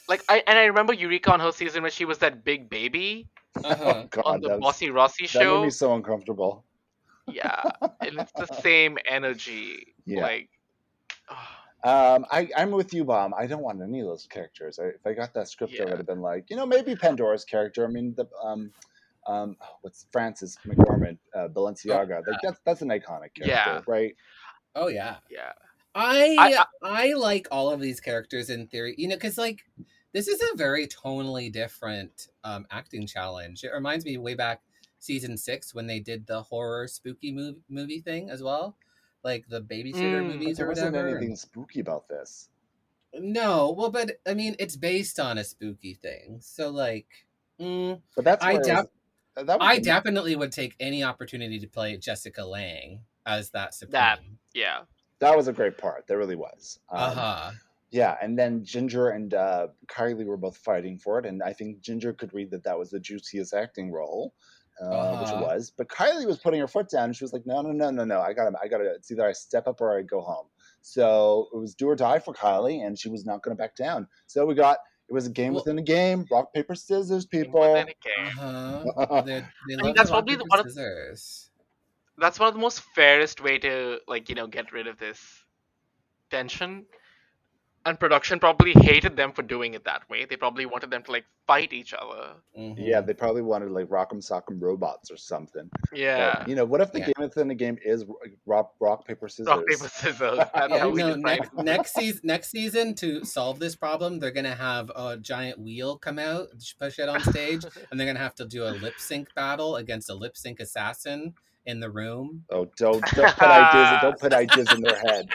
Like 0.10 0.23
I 0.28 0.43
and 0.47 0.58
I 0.58 0.65
remember 0.65 0.93
Eureka 0.93 1.32
on 1.32 1.39
her 1.39 1.52
season 1.52 1.84
when 1.84 1.91
she 1.91 2.04
was 2.06 2.17
that 2.17 2.43
big 2.43 2.69
baby 2.69 3.30
Uh-huh. 3.65 3.93
oh 4.04 4.08
god, 4.10 4.26
on 4.26 4.41
the 4.41 4.58
Bossy 4.58 4.89
Rossy 4.89 5.28
show. 5.28 5.39
that 5.39 5.45
made 5.45 5.52
show. 5.52 5.63
me 5.63 5.69
so 5.69 5.93
uncomfortable. 5.95 6.63
Yeah. 7.28 7.62
and 8.02 8.19
it's 8.19 8.32
the 8.34 8.45
same 8.62 8.97
energy. 9.10 9.93
Yeah. 10.06 10.21
Like 10.23 10.49
Um, 11.86 12.26
I, 12.32 12.49
I'm 12.56 12.71
with 12.71 12.93
you, 12.93 13.04
Bomb. 13.04 13.34
I 13.34 13.45
don't 13.45 13.62
want 13.62 13.82
any 13.82 13.99
of 13.99 14.08
those 14.08 14.26
characters. 14.30 14.80
I, 14.80 14.86
if 14.88 15.06
I 15.06 15.13
got 15.13 15.34
that 15.34 15.49
script, 15.49 15.73
I 15.82 15.84
would 15.86 15.97
have 15.97 16.06
been 16.08 16.21
like, 16.21 16.49
you 16.49 16.56
know, 16.56 16.65
maybe 16.65 16.95
Pandora's 16.95 17.43
character. 17.43 17.86
I 17.86 17.89
mean, 17.89 18.13
the 18.15 18.26
um, 18.41 18.71
um, 19.28 19.58
what's 19.82 20.06
Frances 20.12 20.58
McDormand, 20.65 21.17
uh, 21.36 21.47
Balenciaga. 21.49 22.26
Like 22.28 22.39
that's 22.41 22.60
that's 22.65 22.82
an 22.82 22.89
iconic 22.89 23.34
character, 23.36 23.45
Yeah. 23.47 23.82
right? 23.88 24.15
Oh 24.76 24.88
yeah, 24.88 25.17
yeah. 25.30 25.52
I, 25.95 26.36
I- 26.39 26.65
I 27.10 27.13
like 27.13 27.47
all 27.52 27.69
of 27.69 27.80
these 27.82 27.99
characters 27.99 28.49
in 28.49 28.67
theory. 28.67 28.95
You 28.97 29.10
know, 29.10 29.15
because 29.15 29.38
like 29.38 29.65
this 30.13 30.28
is 30.28 30.41
a 30.41 30.56
very 30.56 30.88
tonally 30.88 31.52
different 31.52 32.28
um, 32.43 32.65
acting 32.71 33.06
challenge. 33.08 33.63
It 33.63 33.71
reminds 33.73 34.06
me 34.06 34.17
way 34.17 34.36
back 34.36 34.62
season 34.99 35.36
six 35.38 35.73
when 35.76 35.86
they 35.88 35.99
did 35.99 36.26
the 36.28 36.41
horror 36.41 36.88
spooky 36.88 37.32
movie 37.32 37.60
movie 37.69 37.99
thing 37.99 38.30
as 38.30 38.41
well, 38.41 38.78
like 39.23 39.47
the 39.49 39.62
babysitter 39.62 40.21
Mm, 40.21 40.28
But 40.30 40.38
movies 40.39 40.58
there 40.58 40.65
or 40.65 40.69
wasn't 40.69 40.95
anything 40.95 41.36
spooky 41.36 41.80
about 41.82 42.08
this. 42.08 42.49
No, 43.15 43.71
well, 43.78 43.91
but 43.91 44.12
I 44.28 44.34
mean, 44.34 44.56
it's 44.60 44.76
based 44.76 45.19
on 45.19 45.38
a 45.38 45.43
spooky 45.43 45.93
thing, 45.95 46.38
so 46.41 46.69
like. 46.69 47.08
Mm, 47.60 48.02
But 48.15 48.26
that's 48.26 48.43
I 48.43 48.54
where 48.54 48.60
was- 48.62 48.88
uh, 49.38 49.43
that 49.43 49.58
I 49.62 49.76
the- 49.78 49.82
definitely 49.84 50.36
would 50.36 50.52
take 50.52 50.76
any 50.80 51.04
opportunity 51.04 51.60
to 51.60 51.67
play 51.67 51.97
Jessica 51.97 52.43
Lange 52.43 52.99
as 53.26 53.49
that 53.52 53.73
supreme. 53.73 53.91
That. 53.93 54.19
Yeah. 54.54 54.82
that 55.19 55.36
was 55.38 55.47
a 55.47 55.54
great 55.54 55.78
part. 55.78 56.06
There 56.08 56.17
really 56.17 56.36
was. 56.36 56.80
Um, 56.89 56.99
Uh 56.99 57.13
huh. 57.13 57.52
Yeah, 57.94 58.18
and 58.22 58.38
then 58.38 58.66
Ginger 58.66 59.10
and 59.10 59.34
uh, 59.36 59.68
Kylie 59.88 60.26
were 60.26 60.36
both 60.38 60.58
fighting 60.58 60.98
for 60.98 61.20
it, 61.20 61.26
and 61.28 61.44
I 61.44 61.54
think 61.54 61.80
Ginger 61.82 62.12
could 62.12 62.34
read 62.34 62.50
that 62.52 62.64
that 62.64 62.78
was 62.80 62.90
the 62.90 63.00
juiciest 63.00 63.54
acting 63.54 63.92
role, 63.92 64.34
uh, 64.82 65.20
which 65.20 65.30
it 65.30 65.36
Uh-huh. 65.36 65.44
was. 65.44 65.72
But 65.78 65.90
Kylie 65.90 66.26
was 66.26 66.40
putting 66.40 66.60
her 66.60 66.68
foot 66.68 66.90
down, 66.90 67.06
and 67.06 67.16
she 67.16 67.24
was 67.24 67.34
like, 67.34 67.46
"No, 67.46 67.62
no, 67.62 67.72
no, 67.72 67.92
no, 67.92 68.04
no! 68.04 68.20
I 68.20 68.34
got 68.34 68.50
to, 68.50 68.58
I 68.60 68.68
got 68.68 68.80
to. 68.80 68.86
It's 68.96 69.12
either 69.12 69.26
I 69.28 69.32
step 69.34 69.68
up 69.68 69.80
or 69.80 69.96
I 69.98 70.02
go 70.02 70.22
home." 70.22 70.48
So 70.82 71.50
it 71.54 71.58
was 71.58 71.76
do 71.76 71.88
or 71.88 71.96
die 71.96 72.18
for 72.20 72.34
Kylie, 72.34 72.84
and 72.86 72.98
she 72.98 73.10
was 73.10 73.26
not 73.26 73.44
going 73.44 73.56
to 73.56 73.62
back 73.62 73.76
down. 73.76 74.08
So 74.26 74.46
we 74.48 74.56
got 74.56 74.80
it 75.08 75.14
was 75.14 75.28
a 75.28 75.30
game 75.30 75.54
Well- 75.54 75.62
within 75.64 75.78
a 75.78 75.84
game, 75.84 76.26
rock 76.32 76.52
paper 76.52 76.74
scissors, 76.74 77.26
But 77.28 77.32
people. 77.32 77.74
then 77.76 77.88
Uh-huh. 78.40 79.22
They 79.28 79.40
they 79.42 79.46
mean, 79.68 79.80
love 79.86 79.96
that's 79.96 80.10
rock, 80.10 80.26
probably 80.26 80.36
the 80.36 80.46
paper, 80.46 80.50
one 80.50 80.60
of- 80.62 80.66
scissors. 80.72 81.52
that's 82.18 82.40
one 82.40 82.48
of 82.48 82.56
the 82.56 82.60
most 82.60 82.80
fairest 82.96 83.40
way 83.40 83.60
to 83.60 84.00
like 84.08 84.30
you 84.30 84.36
know 84.36 84.48
get 84.48 84.72
rid 84.74 84.88
of 84.88 84.98
this 84.98 85.20
tension. 86.32 86.86
And 87.86 88.00
production 88.00 88.39
probably 88.39 88.72
hated 88.72 89.17
them 89.17 89.34
for 89.34 89.41
doing 89.41 89.74
it 89.74 89.84
that 89.84 90.10
way. 90.10 90.24
They 90.24 90.38
probably 90.38 90.65
wanted 90.65 90.89
them 90.89 91.04
to 91.04 91.12
like 91.12 91.26
fight 91.46 91.74
each 91.74 91.93
other. 91.93 92.36
Mhm. 92.58 92.76
Yeah, 92.78 93.02
they 93.02 93.13
probably 93.13 93.41
wanted 93.41 93.72
like 93.72 93.88
Rock'em 93.88 94.26
Sock'em 94.26 94.62
Robots 94.62 95.12
or 95.12 95.17
something. 95.17 95.69
But, 95.89 96.00
Yeah. 96.00 96.46
you 96.48 96.56
know, 96.56 96.63
what 96.63 96.80
if 96.80 96.93
the 96.93 97.00
Yeah. 97.00 97.06
game 97.08 97.13
within 97.19 97.50
the 97.50 97.56
game 97.56 97.78
is 97.84 98.06
rock, 98.46 98.74
rock 98.80 99.06
paper 99.06 99.28
scissors? 99.28 99.48
Rock 99.48 99.65
paper 99.67 99.89
scissors. 99.89 100.39
Yeah, 100.56 100.78
how 100.80 100.89
no, 100.91 101.15
next, 101.15 101.54
next 101.56 101.93
season, 101.93 102.22
next 102.24 102.52
season 102.52 102.96
to 102.96 103.26
solve 103.26 103.60
this 103.60 103.76
problem, 103.76 104.19
they're 104.19 104.32
gonna 104.32 104.56
have 104.56 104.89
a 104.96 105.17
giant 105.17 105.60
wheel 105.60 105.98
come 105.98 106.19
out, 106.19 106.48
push 106.80 107.00
it 107.00 107.10
on 107.10 107.19
stage, 107.22 107.65
and 107.91 108.00
they're 108.00 108.08
gonna 108.08 108.17
have 108.19 108.36
to 108.36 108.46
do 108.46 108.63
a 108.63 108.72
lip 108.72 108.93
sync 108.98 109.28
battle 109.36 109.76
against 109.76 110.10
a 110.10 110.13
lip 110.13 110.38
sync 110.38 110.62
assassin 110.62 111.34
in 111.65 111.82
the 111.82 111.89
room. 111.89 112.46
Oh, 112.50 112.63
don't 112.78 113.04
don't 113.13 113.36
put 113.36 113.50
ideas 113.50 114.02
don't 114.02 114.19
put 114.19 114.32
ideas 114.34 114.72
in 114.72 114.82
their 114.82 115.00
head. 115.00 115.28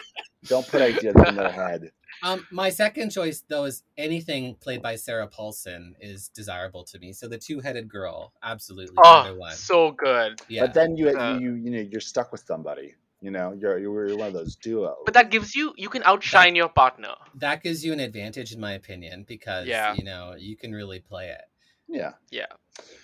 Don't 0.47 0.67
put 0.67 0.81
ideas 0.81 1.15
in 1.27 1.37
their 1.37 1.51
head. 1.51 1.91
Um, 2.23 2.47
my 2.51 2.71
second 2.71 3.11
choice, 3.11 3.43
though, 3.49 3.65
is 3.65 3.83
anything 3.97 4.57
played 4.57 4.83
by 4.83 4.97
Sarah 4.97 5.27
Paulson 5.29 5.95
is 6.01 6.29
desirable 6.29 6.85
to 6.85 6.99
me. 6.99 7.13
So 7.13 7.29
the 7.29 7.39
two-headed 7.39 7.89
girl, 7.89 8.33
absolutely 8.43 8.95
number 8.95 9.31
Oh, 9.31 9.35
one. 9.37 9.53
so 9.55 9.93
good. 9.93 10.41
Yeah, 10.49 10.63
But 10.67 10.75
then 10.75 10.97
you, 10.97 11.09
Uh, 11.11 11.39
you 11.39 11.55
you 11.55 11.71
know 11.71 11.81
you're 11.81 12.01
stuck 12.01 12.33
with 12.33 12.43
somebody. 12.47 12.95
You 13.21 13.31
know, 13.33 13.53
you're 13.53 13.79
you're 13.79 14.17
one 14.17 14.29
of 14.29 14.33
those 14.33 14.55
duos. 14.57 14.95
But 15.05 15.15
that 15.15 15.31
gives 15.31 15.55
you 15.57 15.75
you 15.77 15.89
can 15.89 16.03
outshine 16.05 16.55
your 16.55 16.69
partner. 16.69 17.15
that 17.35 17.63
gives 17.63 17.85
you 17.85 17.93
an 17.93 18.01
advantage, 18.01 18.53
in 18.53 18.61
my 18.61 18.73
opinion, 18.75 19.25
because 19.27 19.67
Yeah. 19.67 19.95
you 19.95 20.05
know 20.05 20.35
you 20.39 20.57
can 20.57 20.73
really 20.73 21.01
play 21.01 21.29
it. 21.31 21.43
yeah. 21.89 22.13
Yeah. 22.31 22.47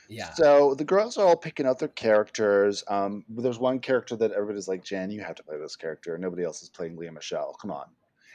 Yeah. 0.08 0.30
So 0.34 0.74
the 0.74 0.84
girls 0.84 1.16
are 1.18 1.26
all 1.26 1.36
picking 1.36 1.66
out 1.66 1.78
their 1.78 1.88
characters. 1.88 2.84
Um, 2.86 3.24
there's 3.28 3.58
one 3.58 3.80
character 3.80 4.14
that 4.16 4.30
everybody's 4.32 4.68
like, 4.68 4.84
Jan, 4.84 5.10
you 5.10 5.22
have 5.22 5.34
to 5.36 5.42
play 5.42 5.58
this 5.58 5.74
character. 5.74 6.16
Nobody 6.18 6.44
else 6.44 6.62
is 6.62 6.68
playing 6.68 6.96
Lea 6.96 7.10
Michele. 7.10 7.56
Come 7.60 7.70
on. 7.72 7.86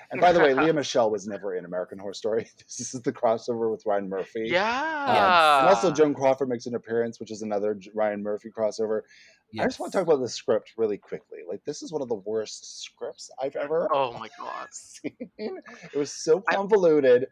And 0.11 0.19
by 0.21 0.31
the 0.31 0.39
way, 0.39 0.53
Lea 0.55 0.71
Michele 0.71 1.11
was 1.11 1.27
never 1.27 1.55
in 1.55 1.65
American 1.65 1.99
Horror 1.99 2.13
Story. 2.13 2.47
This 2.77 2.93
is 2.95 3.01
the 3.01 3.11
crossover 3.13 3.69
with 3.71 3.85
Ryan 3.85 4.09
Murphy. 4.09 4.45
Yeah. 4.47 5.59
And 5.59 5.69
also, 5.69 5.91
Joan 5.91 6.13
Crawford 6.15 6.49
makes 6.49 6.65
an 6.65 6.73
appearance, 6.75 7.19
which 7.19 7.29
is 7.31 7.41
another 7.43 7.79
Ryan 7.93 8.23
Murphy 8.23 8.49
crossover. 8.49 9.01
I 9.59 9.63
just 9.65 9.79
want 9.79 9.91
to 9.91 9.97
talk 9.97 10.07
about 10.07 10.19
the 10.19 10.29
script 10.29 10.73
really 10.77 10.97
quickly. 10.97 11.39
Like, 11.47 11.63
this 11.65 11.81
is 11.83 11.91
one 11.91 12.01
of 12.03 12.07
the 12.09 12.15
worst 12.15 12.83
scripts 12.83 13.31
I've 13.41 13.55
ever 13.55 13.87
Oh 13.93 14.13
my 14.13 14.29
god. 14.39 14.67
seen. 14.71 15.15
It 15.37 15.95
was 15.97 16.11
so 16.11 16.43
I- 16.49 16.55
convoluted. 16.55 17.27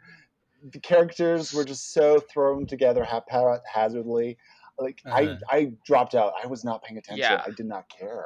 The 0.72 0.80
characters 0.80 1.54
were 1.54 1.64
just 1.64 1.94
so 1.94 2.20
thrown 2.20 2.66
together 2.66 3.04
haphazardly. 3.04 4.38
like 4.80 5.02
Uh-huh. 5.06 5.36
I 5.52 5.56
I 5.58 5.72
dropped 5.86 6.16
out. 6.16 6.34
I 6.44 6.48
was 6.48 6.64
not 6.64 6.84
paying 6.84 6.98
attention. 6.98 7.20
Yeah. 7.32 7.44
I 7.46 7.52
did 7.52 7.68
not 7.68 7.88
care. 7.90 8.26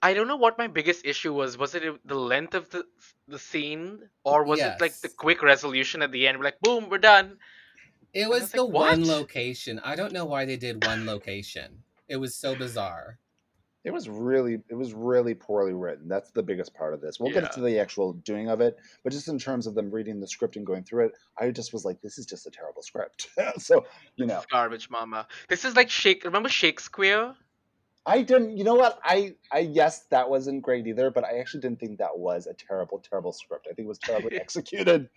I 0.00 0.14
don't 0.14 0.28
know 0.28 0.36
what 0.36 0.58
my 0.58 0.68
biggest 0.68 1.04
issue 1.04 1.32
was. 1.32 1.58
Was 1.58 1.74
it 1.74 1.82
the 2.06 2.14
length 2.14 2.54
of 2.54 2.70
the 2.70 2.84
the 3.26 3.38
scene, 3.38 4.08
or 4.24 4.44
was 4.44 4.60
it 4.60 4.80
like 4.80 5.00
the 5.00 5.08
quick 5.08 5.42
resolution 5.42 6.02
at 6.02 6.12
the 6.12 6.26
end? 6.28 6.38
We're 6.38 6.44
like, 6.44 6.60
boom, 6.60 6.88
we're 6.88 6.98
done. 6.98 7.38
It 8.14 8.28
was 8.28 8.42
was 8.42 8.52
the 8.52 8.62
like, 8.62 8.74
one 8.74 9.00
"What?" 9.00 9.08
location. 9.08 9.80
I 9.84 9.96
don't 9.96 10.12
know 10.12 10.24
why 10.24 10.44
they 10.44 10.56
did 10.56 10.84
one 10.84 11.04
location. 11.04 11.82
It 12.08 12.16
was 12.16 12.34
so 12.34 12.54
bizarre. 12.54 13.18
It 13.84 13.92
was 13.92 14.08
really 14.08 14.58
it 14.68 14.74
was 14.74 14.92
really 14.92 15.34
poorly 15.34 15.72
written. 15.72 16.08
That's 16.08 16.30
the 16.30 16.42
biggest 16.42 16.74
part 16.74 16.94
of 16.94 17.00
this. 17.00 17.18
We'll 17.18 17.32
get 17.32 17.52
to 17.52 17.60
the 17.60 17.78
actual 17.78 18.12
doing 18.12 18.48
of 18.48 18.60
it, 18.60 18.76
but 19.02 19.12
just 19.12 19.28
in 19.28 19.38
terms 19.38 19.66
of 19.66 19.74
them 19.74 19.90
reading 19.90 20.20
the 20.20 20.26
script 20.28 20.56
and 20.56 20.66
going 20.66 20.84
through 20.84 21.06
it, 21.06 21.12
I 21.38 21.50
just 21.50 21.72
was 21.72 21.84
like, 21.84 22.00
this 22.02 22.18
is 22.18 22.26
just 22.26 22.46
a 22.46 22.50
terrible 22.50 22.82
script. 22.82 23.28
so 23.58 23.86
you 24.16 24.26
This 24.26 24.28
know, 24.28 24.40
is 24.40 24.46
garbage, 24.46 24.90
mama. 24.90 25.26
This 25.48 25.64
is 25.64 25.74
like 25.76 25.90
Shake. 25.90 26.24
Remember 26.24 26.48
Shakespeare? 26.48 27.34
I 28.08 28.22
didn't. 28.22 28.56
You 28.56 28.64
know 28.64 28.74
what? 28.74 28.98
I 29.04 29.34
I 29.52 29.60
yes, 29.60 30.06
that 30.10 30.30
wasn't 30.30 30.62
great 30.62 30.86
either, 30.86 31.10
but 31.10 31.24
I 31.24 31.38
actually 31.38 31.60
didn't 31.60 31.78
think 31.78 31.98
that 31.98 32.18
was 32.18 32.46
a 32.46 32.54
terrible 32.54 32.98
terrible 32.98 33.32
script. 33.32 33.66
I 33.70 33.74
think 33.74 33.84
it 33.86 33.88
was 33.88 33.98
terribly 33.98 34.36
executed. 34.40 35.10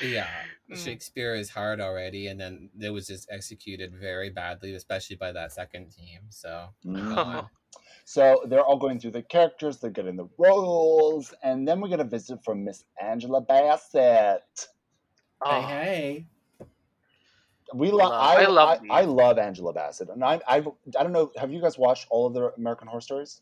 Yeah, 0.00 0.28
Mm. 0.70 0.76
Shakespeare 0.76 1.34
is 1.34 1.50
hard 1.50 1.80
already, 1.80 2.28
and 2.28 2.40
then 2.40 2.70
it 2.80 2.90
was 2.90 3.06
just 3.06 3.28
executed 3.30 3.94
very 3.94 4.30
badly, 4.30 4.74
especially 4.74 5.16
by 5.16 5.32
that 5.32 5.52
second 5.52 5.90
team. 5.90 6.20
So, 6.30 6.68
Mhm. 6.84 7.48
So 8.04 8.42
they're 8.46 8.64
all 8.64 8.78
going 8.78 8.98
through 9.00 9.12
the 9.12 9.22
characters, 9.22 9.78
they're 9.78 9.90
getting 9.90 10.16
the 10.16 10.28
roles, 10.38 11.34
and 11.42 11.66
then 11.66 11.80
we 11.80 11.88
get 11.88 12.00
a 12.00 12.04
visit 12.04 12.42
from 12.44 12.64
Miss 12.64 12.84
Angela 13.00 13.40
Bassett. 13.40 14.68
Oh, 15.40 15.60
hey, 15.60 15.66
hey. 15.66 16.26
We 17.74 17.90
lo- 17.90 17.98
Love- 17.98 18.12
I, 18.12 18.42
I 18.42 18.46
love 18.46 18.80
I. 18.90 19.00
I 19.00 19.00
love 19.02 19.38
Angela 19.38 19.72
Bassett, 19.72 20.08
and 20.10 20.22
I 20.24 20.40
I've, 20.46 20.68
I 20.98 21.02
don't 21.02 21.12
know. 21.12 21.30
Have 21.36 21.52
you 21.52 21.60
guys 21.60 21.78
watched 21.78 22.06
all 22.10 22.26
of 22.26 22.34
the 22.34 22.52
American 22.56 22.88
Horror 22.88 23.00
Stories? 23.00 23.40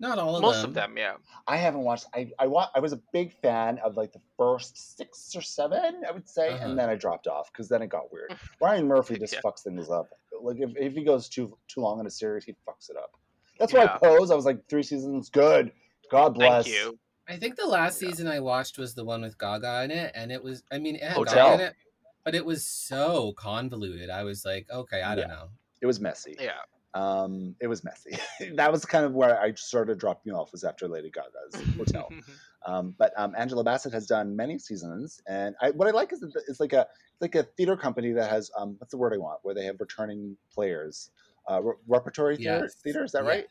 Not 0.00 0.18
all 0.18 0.30
of 0.30 0.34
them. 0.34 0.42
most 0.42 0.62
them. 0.62 0.70
of 0.70 0.74
them, 0.74 0.96
yeah. 0.96 1.14
I 1.46 1.56
haven't 1.56 1.82
watched. 1.82 2.06
I 2.14 2.30
I 2.38 2.46
wa- 2.48 2.68
I 2.74 2.80
was 2.80 2.92
a 2.92 3.00
big 3.12 3.32
fan 3.40 3.78
of 3.84 3.96
like 3.96 4.12
the 4.12 4.20
first 4.36 4.96
six 4.96 5.34
or 5.36 5.42
seven, 5.42 6.02
I 6.08 6.10
would 6.10 6.28
say, 6.28 6.48
Uh-huh. 6.54 6.64
and 6.64 6.78
then 6.78 6.88
I 6.88 6.96
dropped 6.96 7.28
off 7.28 7.52
because 7.52 7.68
then 7.68 7.82
it 7.82 7.88
got 7.88 8.12
weird. 8.12 8.34
Ryan 8.60 8.88
Murphy 8.88 9.16
just 9.18 9.32
Yeah. 9.34 9.40
fucks 9.44 9.60
things 9.60 9.90
up. 9.90 10.08
Like 10.40 10.58
if, 10.58 10.70
if 10.76 10.94
he 10.94 11.04
goes 11.04 11.28
too 11.28 11.56
too 11.68 11.80
long 11.80 12.00
in 12.00 12.06
a 12.06 12.10
series, 12.10 12.44
he 12.44 12.52
fucks 12.68 12.90
it 12.90 12.96
up. 12.96 13.12
That's 13.60 13.72
why 13.72 13.84
Yeah. 13.84 13.94
I 13.94 13.98
Pose. 13.98 14.30
I 14.32 14.34
was 14.34 14.44
like 14.44 14.66
three 14.68 14.82
seasons, 14.82 15.30
good. 15.30 15.70
God 16.10 16.34
bless. 16.34 16.64
Thank 16.64 16.76
you. 16.76 16.98
I 17.28 17.36
think 17.36 17.54
the 17.54 17.66
last 17.66 18.02
Yeah. 18.02 18.08
season 18.08 18.26
I 18.26 18.40
watched 18.40 18.78
was 18.78 18.94
the 18.94 19.04
one 19.04 19.22
with 19.22 19.38
Gaga 19.38 19.84
in 19.84 19.92
it, 19.92 20.10
and 20.16 20.32
it 20.32 20.42
was. 20.42 20.64
I 20.72 20.78
mean, 20.78 20.96
it 20.96 21.02
had 21.04 21.12
Hotel. 21.12 21.50
Gaga 21.50 21.54
in 21.54 21.68
it, 21.68 21.76
but 22.24 22.34
it 22.34 22.44
was 22.44 22.66
so 22.66 23.32
convoluted. 23.36 24.10
I 24.10 24.24
was 24.24 24.44
like, 24.44 24.66
okay, 24.70 25.02
I 25.02 25.14
don't 25.14 25.28
know. 25.28 25.48
It 25.80 25.86
was 25.86 26.00
messy. 26.00 26.36
Yeah. 26.40 26.52
Um, 26.94 27.54
it 27.60 27.66
was 27.68 27.82
messy. 27.84 28.18
that 28.56 28.70
was 28.70 28.84
kind 28.84 29.04
of 29.04 29.12
where 29.14 29.40
I 29.40 29.54
started 29.54 29.98
dropping 29.98 30.32
off 30.34 30.52
was 30.52 30.62
after 30.62 30.86
Lady 30.88 31.10
Gaga's 31.10 31.74
Hotel. 31.76 32.08
Um, 32.64 32.94
but 32.96 33.12
um, 33.16 33.34
Angela 33.36 33.64
Bassett 33.64 33.92
has 33.92 34.06
done 34.06 34.36
many 34.36 34.56
seasons, 34.56 35.20
and 35.26 35.56
I, 35.60 35.70
what 35.70 35.88
I 35.88 35.90
like 35.90 36.12
is 36.12 36.20
that 36.20 36.32
it's 36.46 36.60
like 36.60 36.72
a 36.72 36.82
it's 36.82 37.20
like 37.20 37.34
a 37.34 37.42
theater 37.56 37.76
company 37.76 38.12
that 38.12 38.30
has 38.30 38.52
um, 38.56 38.76
what's 38.78 38.92
the 38.92 38.98
word 38.98 39.12
I 39.12 39.16
want, 39.16 39.40
where 39.42 39.52
they 39.52 39.64
have 39.64 39.80
returning 39.80 40.36
players, 40.54 41.10
uh, 41.50 41.60
re- 41.60 41.74
repertory 41.88 42.36
theater, 42.36 42.60
Yes. 42.62 42.76
theater. 42.76 43.02
Is 43.02 43.10
that 43.12 43.24
right? 43.24 43.46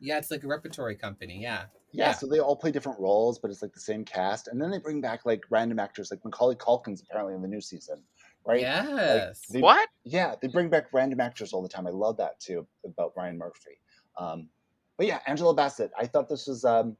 Yeah, 0.00 0.18
it's 0.18 0.32
like 0.32 0.42
a 0.42 0.48
repertory 0.48 0.96
company. 0.96 1.38
Yeah. 1.40 1.66
Yeah, 1.92 2.06
Yeah. 2.06 2.12
So 2.14 2.26
they 2.26 2.40
all 2.40 2.56
play 2.56 2.72
different 2.72 2.98
roles, 2.98 3.38
but 3.38 3.52
it's 3.52 3.62
like 3.62 3.72
the 3.72 3.78
same 3.78 4.04
cast, 4.04 4.48
and 4.48 4.60
then 4.60 4.72
they 4.72 4.80
bring 4.80 5.00
back 5.00 5.24
like 5.24 5.44
random 5.48 5.78
actors, 5.78 6.10
like 6.10 6.24
Macaulay 6.24 6.56
Culkin's 6.56 7.00
apparently 7.08 7.34
in 7.34 7.42
the 7.42 7.48
new 7.48 7.60
season, 7.60 8.02
right? 8.46 8.60
Yes. 8.60 9.40
they- 9.50 9.60
what? 9.60 9.88
Yeah, 10.04 10.34
they 10.40 10.48
bring 10.48 10.68
back 10.70 10.86
random 10.92 11.20
actors 11.20 11.52
all 11.52 11.62
the 11.62 11.68
time. 11.68 11.86
I 11.86 11.90
love 11.90 12.16
that 12.18 12.38
too 12.40 12.66
about 12.84 13.12
Ryan 13.16 13.38
Murphy. 13.38 13.78
Um, 14.18 14.48
but 14.96 15.06
yeah, 15.06 15.20
Angela 15.26 15.54
Bassett. 15.54 15.90
I 15.98 16.06
thought 16.06 16.28
this 16.28 16.46
was 16.46 16.64
um, 16.64 16.96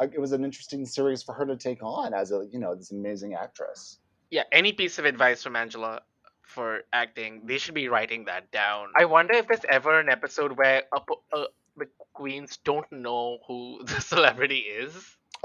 it 0.00 0.20
was 0.20 0.32
an 0.32 0.44
interesting 0.44 0.84
series 0.84 1.22
for 1.22 1.32
her 1.32 1.46
to 1.46 1.56
take 1.56 1.82
on 1.82 2.12
as 2.12 2.32
a 2.32 2.46
you 2.52 2.58
know 2.58 2.74
this 2.74 2.90
amazing 2.92 3.34
actress. 3.34 3.98
Yeah, 4.30 4.42
any 4.52 4.72
piece 4.72 4.98
of 4.98 5.04
advice 5.04 5.42
from 5.42 5.56
Angela 5.56 6.02
for 6.42 6.80
acting, 6.92 7.42
they 7.46 7.56
should 7.58 7.74
be 7.74 7.88
writing 7.88 8.24
that 8.26 8.50
down. 8.50 8.88
I 8.96 9.04
wonder 9.06 9.34
if 9.34 9.46
there's 9.48 9.64
ever 9.68 9.98
an 9.98 10.08
episode 10.08 10.52
where 10.58 10.82
a, 10.94 11.00
po- 11.00 11.22
uh, 11.32 11.44
the 11.76 11.86
queens 12.12 12.58
don't 12.64 12.90
know 12.92 13.38
who 13.46 13.82
the 13.86 14.00
celebrity 14.00 14.58
is. 14.58 14.92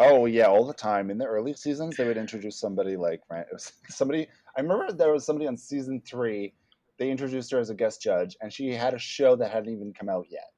Oh 0.02 0.26
yeah, 0.28 0.46
all 0.46 0.66
the 0.66 0.74
time 0.74 1.12
in 1.12 1.18
the 1.18 1.26
early 1.26 1.54
seasons 1.54 1.98
they 1.98 2.06
would 2.06 2.18
introduce 2.18 2.58
somebody 2.58 2.96
like 2.96 3.22
was 3.52 3.74
somebody. 3.90 4.28
I 4.58 4.62
remember 4.62 4.94
there 4.94 5.12
was 5.12 5.26
somebody 5.26 5.46
on 5.46 5.58
season 5.58 6.02
three. 6.10 6.54
They 6.98 7.12
introduced 7.12 7.52
her 7.52 7.60
as 7.60 7.70
a 7.70 7.76
guest 7.76 8.02
judge, 8.02 8.38
and 8.42 8.52
she 8.52 8.74
had 8.74 8.94
a 8.94 9.00
show 9.00 9.36
that 9.36 9.52
hadn't 9.52 9.74
even 9.74 9.94
come 9.94 10.08
out 10.08 10.26
yet, 10.30 10.50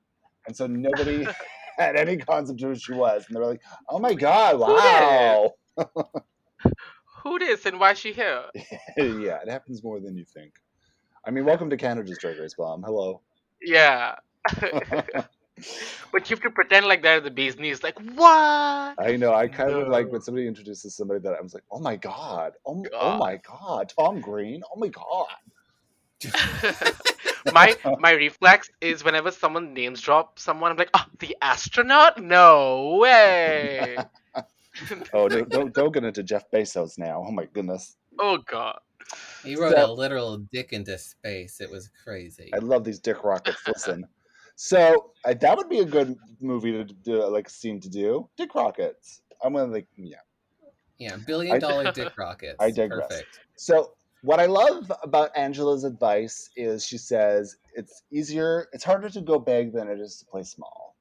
and 0.45 0.55
so 0.55 0.67
nobody 0.67 1.27
had 1.77 1.95
any 1.95 2.17
concept 2.17 2.61
of 2.61 2.69
who 2.69 2.75
she 2.75 2.93
was, 2.93 3.25
and 3.27 3.35
they 3.35 3.39
were 3.39 3.47
like, 3.47 3.61
"Oh 3.89 3.97
my 3.97 4.13
god, 4.13 4.59
wow!" 4.59 5.51
Who 7.23 7.39
this 7.39 7.65
and 7.65 7.79
why 7.79 7.93
she 7.93 8.13
here? 8.13 8.43
yeah, 8.97 9.39
it 9.41 9.49
happens 9.49 9.83
more 9.83 9.99
than 9.99 10.15
you 10.15 10.25
think. 10.25 10.53
I 11.25 11.31
mean, 11.31 11.45
welcome 11.45 11.69
to 11.69 11.77
Canada's 11.77 12.17
Drag 12.19 12.39
Race 12.39 12.55
Bomb. 12.55 12.83
Hello. 12.83 13.21
Yeah. 13.61 14.15
But 16.11 16.29
you 16.29 16.35
have 16.35 16.41
to 16.43 16.49
pretend 16.49 16.85
like 16.85 17.01
they're 17.01 17.19
the 17.19 17.29
bee's 17.31 17.57
knees. 17.57 17.83
Like, 17.83 17.99
what? 18.15 18.95
I 18.99 19.15
know. 19.17 19.33
I 19.33 19.47
kind 19.47 19.71
of 19.71 19.87
like 19.87 20.11
when 20.11 20.21
somebody 20.21 20.47
introduces 20.47 20.95
somebody 20.95 21.19
that 21.21 21.33
I 21.33 21.41
was 21.41 21.53
like, 21.53 21.63
"Oh 21.71 21.79
my 21.79 21.95
god! 21.95 22.53
Oh, 22.65 22.79
m- 22.79 22.89
oh 22.93 23.17
my 23.17 23.37
god! 23.37 23.91
Tom 23.97 24.21
Green! 24.21 24.61
Oh 24.73 24.79
my 24.79 24.87
god!" 24.87 25.27
my 27.53 27.75
my 27.99 28.11
reflex 28.11 28.69
is 28.79 29.03
whenever 29.03 29.31
someone 29.31 29.73
names 29.73 30.01
drop 30.01 30.37
someone, 30.39 30.71
I'm 30.71 30.77
like, 30.77 30.91
oh, 30.93 31.05
the 31.19 31.35
astronaut? 31.41 32.21
No 32.21 32.97
way. 33.01 33.97
Oh, 35.13 35.27
don't, 35.29 35.49
don't 35.49 35.73
don't 35.73 35.91
get 35.93 36.03
into 36.03 36.23
Jeff 36.23 36.49
Bezos 36.51 36.97
now. 36.97 37.23
Oh 37.27 37.31
my 37.31 37.45
goodness. 37.45 37.97
oh 38.19 38.37
god. 38.49 38.79
He 39.43 39.55
wrote 39.55 39.73
So- 39.73 39.91
a 39.91 39.93
literal 39.93 40.37
dick 40.37 40.71
into 40.73 40.97
space. 40.97 41.59
It 41.59 41.69
was 41.69 41.89
crazy. 42.03 42.51
I 42.53 42.57
love 42.59 42.83
these 42.83 42.99
dick 42.99 43.23
rockets. 43.23 43.59
Listen. 43.67 44.05
So 44.63 45.09
uh, 45.25 45.33
that 45.41 45.57
would 45.57 45.69
be 45.69 45.79
a 45.79 45.85
good 45.85 46.15
movie 46.39 46.71
to 46.71 46.83
do, 46.83 47.25
like 47.25 47.49
scene 47.49 47.81
to 47.81 47.89
do. 47.89 48.29
Dick 48.37 48.53
rockets. 48.53 49.23
I'm 49.43 49.53
gonna 49.53 49.71
like, 49.71 49.87
yeah. 49.97 50.17
Yeah, 50.99 51.17
billion 51.25 51.63
I- 51.63 51.91
dick 51.95 52.15
rockets. 52.15 52.57
I 52.59 52.69
digress. 52.69 53.07
Perfect. 53.07 53.39
So 53.55 53.93
what 54.21 54.39
I 54.39 54.45
love 54.45 54.91
about 55.01 55.35
Angela's 55.35 55.83
advice 55.83 56.51
is 56.55 56.85
she 56.85 56.99
says 56.99 57.57
it's 57.73 58.03
easier, 58.11 58.67
it's 58.71 58.83
harder 58.83 59.09
to 59.09 59.21
go 59.21 59.39
big 59.39 59.73
than 59.73 59.87
it 59.87 59.99
is 59.99 60.17
to 60.17 60.25
play 60.27 60.43
small. 60.43 60.95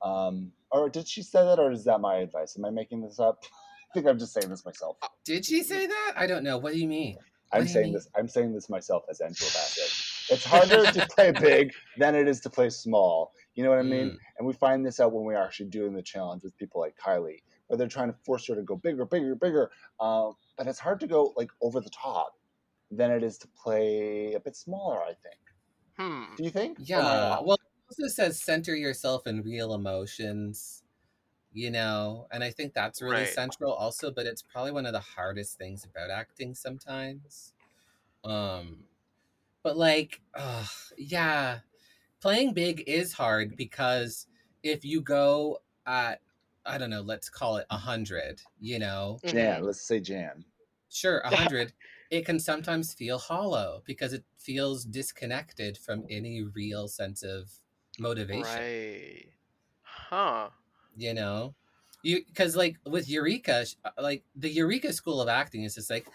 Um, 0.00 0.50
or 0.70 0.88
did 0.88 1.06
she 1.06 1.22
say 1.22 1.44
that, 1.44 1.58
or 1.58 1.70
is 1.70 1.84
that 1.84 2.00
my 2.00 2.16
advice? 2.16 2.56
Am 2.56 2.64
I 2.64 2.70
making 2.70 3.02
this 3.02 3.20
up? 3.20 3.44
I 3.44 3.92
think 3.92 4.06
I'm 4.06 4.18
just 4.18 4.32
saying 4.32 4.48
this 4.48 4.64
myself. 4.64 4.96
Did 5.26 5.44
she 5.44 5.62
say 5.62 5.86
that? 5.86 6.14
I 6.16 6.26
don't 6.26 6.42
know. 6.42 6.56
What 6.56 6.72
do 6.72 6.78
you 6.78 6.88
mean? 6.88 7.18
I'm 7.52 7.64
do 7.64 7.68
saying 7.68 7.84
mean? 7.88 7.92
this. 7.92 8.08
I'm 8.16 8.28
saying 8.28 8.54
this 8.54 8.70
myself 8.70 9.02
as 9.10 9.20
Angela 9.20 9.50
Bassett. 9.50 10.07
It's 10.30 10.44
harder 10.44 10.90
to 10.90 11.06
play 11.14 11.30
big 11.40 11.72
than 11.96 12.14
it 12.14 12.28
is 12.28 12.40
to 12.40 12.50
play 12.50 12.70
small. 12.70 13.32
You 13.54 13.64
know 13.64 13.70
what 13.70 13.78
I 13.78 13.82
mean? 13.82 14.10
Mm. 14.10 14.18
And 14.38 14.46
we 14.46 14.52
find 14.52 14.84
this 14.84 15.00
out 15.00 15.12
when 15.12 15.24
we 15.24 15.34
are 15.34 15.44
actually 15.44 15.70
doing 15.70 15.92
the 15.92 16.02
challenge 16.02 16.42
with 16.44 16.56
people 16.56 16.80
like 16.80 16.96
Kylie, 16.96 17.42
where 17.66 17.76
they're 17.76 17.88
trying 17.88 18.12
to 18.12 18.18
force 18.24 18.46
her 18.48 18.54
to 18.54 18.62
go 18.62 18.76
bigger, 18.76 19.04
bigger, 19.04 19.34
bigger. 19.34 19.70
Um, 20.00 20.34
but 20.56 20.66
it's 20.66 20.78
hard 20.78 21.00
to 21.00 21.06
go 21.06 21.32
like 21.36 21.50
over 21.60 21.80
the 21.80 21.90
top 21.90 22.34
than 22.90 23.10
it 23.10 23.22
is 23.22 23.38
to 23.38 23.48
play 23.48 24.34
a 24.34 24.40
bit 24.40 24.56
smaller. 24.56 25.02
I 25.02 25.14
think. 25.14 25.40
Hmm. 25.98 26.36
Do 26.36 26.44
you 26.44 26.50
think? 26.50 26.78
Or 26.78 26.82
am 26.82 26.98
I 26.98 26.98
Yeah. 26.98 27.40
Well, 27.42 27.54
it 27.54 27.90
also 27.90 28.08
says 28.08 28.42
center 28.42 28.76
yourself 28.76 29.26
in 29.26 29.42
real 29.42 29.74
emotions, 29.74 30.84
you 31.52 31.70
know, 31.70 32.28
and 32.30 32.44
I 32.44 32.50
think 32.50 32.74
that's 32.74 33.02
really 33.02 33.22
Right. 33.22 33.28
central 33.28 33.72
also, 33.72 34.12
but 34.12 34.26
it's 34.26 34.42
probably 34.42 34.70
one 34.70 34.86
of 34.86 34.92
the 34.92 35.00
hardest 35.00 35.58
things 35.58 35.84
about 35.84 36.10
acting 36.10 36.54
sometimes. 36.54 37.54
Um, 38.24 38.84
but 39.62 39.76
like, 39.76 40.20
ugh, 40.34 40.68
yeah, 40.96 41.60
playing 42.20 42.52
big 42.52 42.84
is 42.86 43.12
hard 43.12 43.56
because 43.56 44.26
if 44.62 44.84
you 44.84 45.00
go 45.00 45.58
at, 45.86 46.20
I 46.66 46.78
don't 46.78 46.90
know, 46.90 47.00
let's 47.02 47.28
call 47.28 47.56
it 47.56 47.66
a 47.70 47.76
hundred, 47.76 48.40
you 48.60 48.78
know, 48.78 49.18
Jan, 49.26 49.64
let's 49.64 49.82
say 49.82 50.00
Jan. 50.00 50.44
sure, 50.90 51.18
a 51.20 51.34
hundred, 51.36 51.72
it 52.10 52.24
can 52.24 52.38
sometimes 52.38 52.94
feel 52.94 53.18
hollow 53.18 53.82
because 53.84 54.12
it 54.12 54.24
feels 54.38 54.84
disconnected 54.84 55.76
from 55.76 56.04
any 56.08 56.42
real 56.42 56.88
sense 56.88 57.22
of 57.22 57.50
motivation. 57.98 58.42
Right. 58.42 59.26
Huh. 59.82 60.48
You 60.96 61.14
know, 61.14 61.54
you 62.02 62.24
because 62.26 62.56
like 62.56 62.76
with 62.86 63.08
Eureka, 63.08 63.66
uh, 63.84 63.90
like 64.00 64.24
the 64.34 64.48
Eureka 64.48 64.92
School 64.92 65.20
of 65.20 65.28
Acting 65.28 65.64
is 65.64 65.74
just 65.74 65.90
like, 65.90 66.08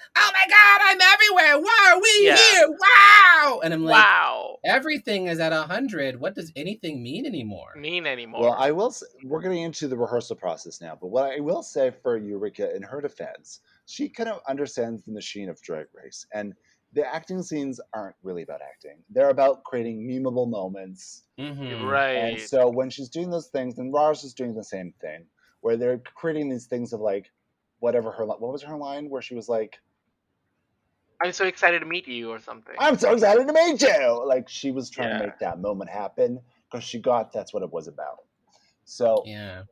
my 0.48 0.50
god, 0.50 0.82
I'm 0.84 1.02
everywhere. 1.02 1.60
Why 1.64 1.92
are 1.94 2.02
we 2.02 2.28
Yeah. 2.28 2.36
here? 2.38 2.70
Wow! 2.70 3.60
And 3.64 3.74
I'm 3.74 3.84
like, 3.84 4.04
wow. 4.04 4.58
everything 4.64 5.28
is 5.28 5.40
at 5.40 5.54
a 5.54 5.64
hundred. 5.64 6.20
What 6.20 6.36
does 6.36 6.52
anything 6.56 7.02
mean 7.04 7.26
anymore? 7.26 7.74
Mean 7.78 8.06
anymore. 8.06 8.42
Well, 8.42 8.56
I 8.58 8.72
will. 8.72 8.88
s- 8.88 9.04
We're 9.24 9.42
getting 9.42 9.64
into 9.64 9.88
the 9.88 9.98
rehearsal 9.98 10.36
process 10.36 10.82
now, 10.82 10.98
but 11.00 11.08
what 11.08 11.32
I 11.32 11.40
will 11.40 11.64
say 11.64 11.92
for 11.92 12.18
Eureka, 12.18 12.76
in 12.76 12.82
her 12.84 13.02
defense, 13.02 13.60
she 13.86 14.10
kind 14.10 14.30
of 14.30 14.40
understands 14.48 15.04
the 15.04 15.12
machine 15.12 15.50
of 15.50 15.62
Drag 15.62 15.88
Race, 15.94 16.26
and 16.34 16.54
the 16.94 17.06
acting 17.06 17.42
scenes 17.42 17.80
aren't 17.94 18.16
really 18.22 18.44
about 18.44 18.62
acting. 18.62 18.98
They're 19.10 19.30
about 19.32 19.64
creating 19.64 20.08
memeable 20.08 20.48
moments. 20.50 21.24
Mhm. 21.40 21.90
Right. 21.90 22.12
And 22.18 22.40
so 22.40 22.70
when 22.70 22.90
she's 22.92 23.10
doing 23.10 23.32
those 23.32 23.48
things, 23.48 23.80
and 23.80 23.92
Raj 23.92 24.24
is 24.24 24.34
doing 24.36 24.54
the 24.54 24.64
same 24.64 24.94
thing, 25.02 25.26
where 25.62 25.76
they're 25.76 25.98
creating 25.98 26.50
these 26.50 26.68
things 26.68 26.94
of 26.94 27.00
like, 27.02 27.32
whatever 27.80 28.12
her 28.12 28.26
li- 28.26 28.36
what 28.40 28.52
was 28.54 28.62
her 28.62 28.78
line 28.78 29.10
where 29.10 29.22
she 29.22 29.34
was 29.36 29.50
like, 29.50 29.80
I'm 31.24 31.32
so 31.32 31.46
excited 31.46 31.80
to 31.80 31.86
meet 31.86 32.08
you 32.08 32.30
or 32.32 32.40
something. 32.40 32.76
"I'm 32.78 32.98
so 32.98 33.14
excited 33.14 33.48
to 33.48 33.54
meet 33.54 33.82
you!" 33.82 34.24
Like 34.28 34.50
she 34.50 34.72
was 34.72 34.90
trying 34.90 35.10
Yeah. 35.10 35.18
to 35.20 35.24
make 35.26 35.40
that 35.40 35.60
moment 35.60 35.90
happen 35.90 36.42
because 36.70 36.84
she 36.84 37.00
got 37.00 37.32
that's 37.32 37.54
what 37.54 37.64
it 37.64 37.72
was 37.72 37.88
about. 37.88 38.26
So 38.86 39.24
Yeah. 39.26 39.64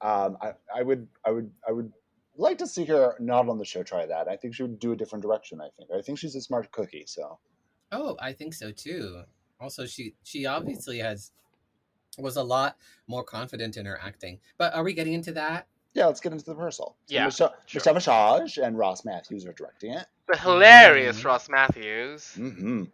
um, 0.00 0.36
I, 0.42 0.52
I 0.74 0.82
would 0.82 1.08
I 1.24 1.30
would 1.30 1.50
I 1.66 1.72
would 1.72 1.92
like 2.36 2.58
to 2.58 2.66
see 2.66 2.84
her 2.84 3.16
not 3.20 3.48
on 3.48 3.58
the 3.58 3.64
show 3.64 3.82
try 3.82 4.04
that. 4.06 4.28
I 4.28 4.36
think 4.36 4.54
she 4.54 4.62
would 4.62 4.78
do 4.78 4.92
a 4.92 4.96
different 4.96 5.22
direction. 5.22 5.60
I 5.60 5.70
think 5.76 5.90
I 5.90 6.02
think 6.02 6.18
she's 6.18 6.34
a 6.34 6.40
smart 6.40 6.70
cookie. 6.72 7.04
So 7.06 7.38
Oh, 7.92 8.16
I 8.20 8.32
think 8.32 8.54
so 8.54 8.70
too. 8.72 9.22
Also, 9.60 9.86
she 9.86 10.14
she 10.24 10.44
obviously 10.46 10.98
has 10.98 11.30
was 12.18 12.36
a 12.36 12.42
lot 12.42 12.76
more 13.06 13.24
confident 13.24 13.76
in 13.76 13.86
her 13.86 13.98
acting. 14.00 14.40
But 14.58 14.74
are 14.74 14.84
we 14.84 14.92
getting 14.92 15.14
into 15.14 15.32
that? 15.32 15.66
yeah, 15.94 16.06
let's 16.06 16.20
get 16.20 16.32
into 16.32 16.44
the 16.44 16.54
rehearsal. 16.56 16.96
So 17.06 17.14
Yeah, 17.14 17.24
Michelle, 17.26 17.54
sure. 17.66 17.78
Michelle 17.94 18.40
Visage 18.40 18.58
and 18.58 18.76
Ross 18.76 19.04
Mathews 19.04 19.46
are 19.46 19.52
directing 19.52 19.92
it. 19.92 20.06
The 20.28 20.36
hilarious 20.38 21.20
Mhm. 21.20 21.24
Ross 21.24 21.48
Mathews. 21.48 22.32
hmm 22.34 22.84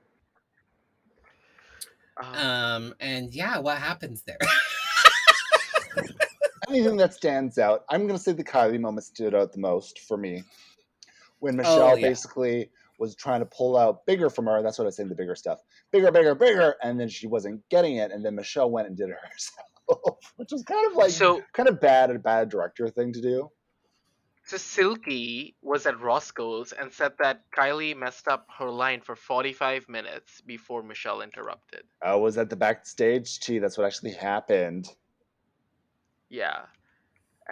Uh, 2.17 2.37
Um, 2.37 2.95
and 3.01 3.35
yeah, 3.35 3.59
what 3.59 3.79
happens 3.79 4.23
there? 4.23 4.39
anything 6.69 6.97
that 6.97 7.15
stands 7.15 7.59
out, 7.59 7.85
I'm 7.89 8.03
going 8.03 8.17
to 8.17 8.23
say 8.23 8.33
the 8.33 8.45
Kylie 8.45 8.81
moment 8.81 9.05
stood 9.05 9.35
out 9.35 9.53
the 9.53 9.59
most 9.59 10.01
for 10.01 10.17
me. 10.17 10.43
When 11.39 11.57
Michelle 11.57 11.93
Oh, 11.93 11.97
yeah. 11.97 12.09
basically 12.09 12.71
was 12.99 13.15
trying 13.17 13.41
to 13.41 13.47
pull 13.47 13.77
out 13.79 14.05
bigger 14.07 14.29
from 14.29 14.47
her, 14.47 14.63
that's 14.63 14.79
what 14.79 14.87
I 14.87 14.91
say 14.91 15.05
the 15.05 15.15
bigger 15.15 15.35
stuff, 15.35 15.61
bigger, 15.91 16.13
bigger, 16.13 16.35
bigger, 16.35 16.77
and 16.83 17.01
then 17.01 17.09
she 17.09 17.27
wasn't 17.27 17.67
getting 17.71 17.97
it, 17.97 18.11
and 18.13 18.23
then 18.25 18.35
Michelle 18.35 18.71
went 18.71 18.89
and 18.89 18.97
did 18.97 19.09
it 19.09 19.17
herself, 19.33 20.19
which 20.37 20.53
was 20.53 20.63
kind 20.65 20.87
of 20.91 20.97
like 20.97 21.13
so 21.13 21.43
kind 21.55 21.69
of 21.69 21.81
bad, 21.81 22.11
a 22.11 22.19
bad 22.19 22.51
director 22.51 22.89
thing 22.91 23.13
to 23.15 23.23
do. 23.23 23.51
So 24.51 24.57
Silky 24.57 25.55
was 25.63 25.87
at 25.87 26.01
Roscoe's 26.01 26.73
and 26.73 26.93
said 26.93 27.13
that 27.19 27.51
Kylie 27.53 27.97
messed 27.97 28.27
up 28.29 28.49
her 28.59 28.69
line 28.71 29.01
for 29.01 29.15
45 29.17 29.89
minutes 29.89 30.41
before 30.41 30.83
Michelle 30.83 31.23
interrupted. 31.23 31.85
I 32.03 32.17
was 32.17 32.37
at 32.37 32.51
the 32.51 32.57
backstage 32.57 33.39
too. 33.41 33.61
That's 33.61 33.79
what 33.79 33.87
actually 33.87 34.13
happened. 34.13 34.89
Yeah. 36.29 36.67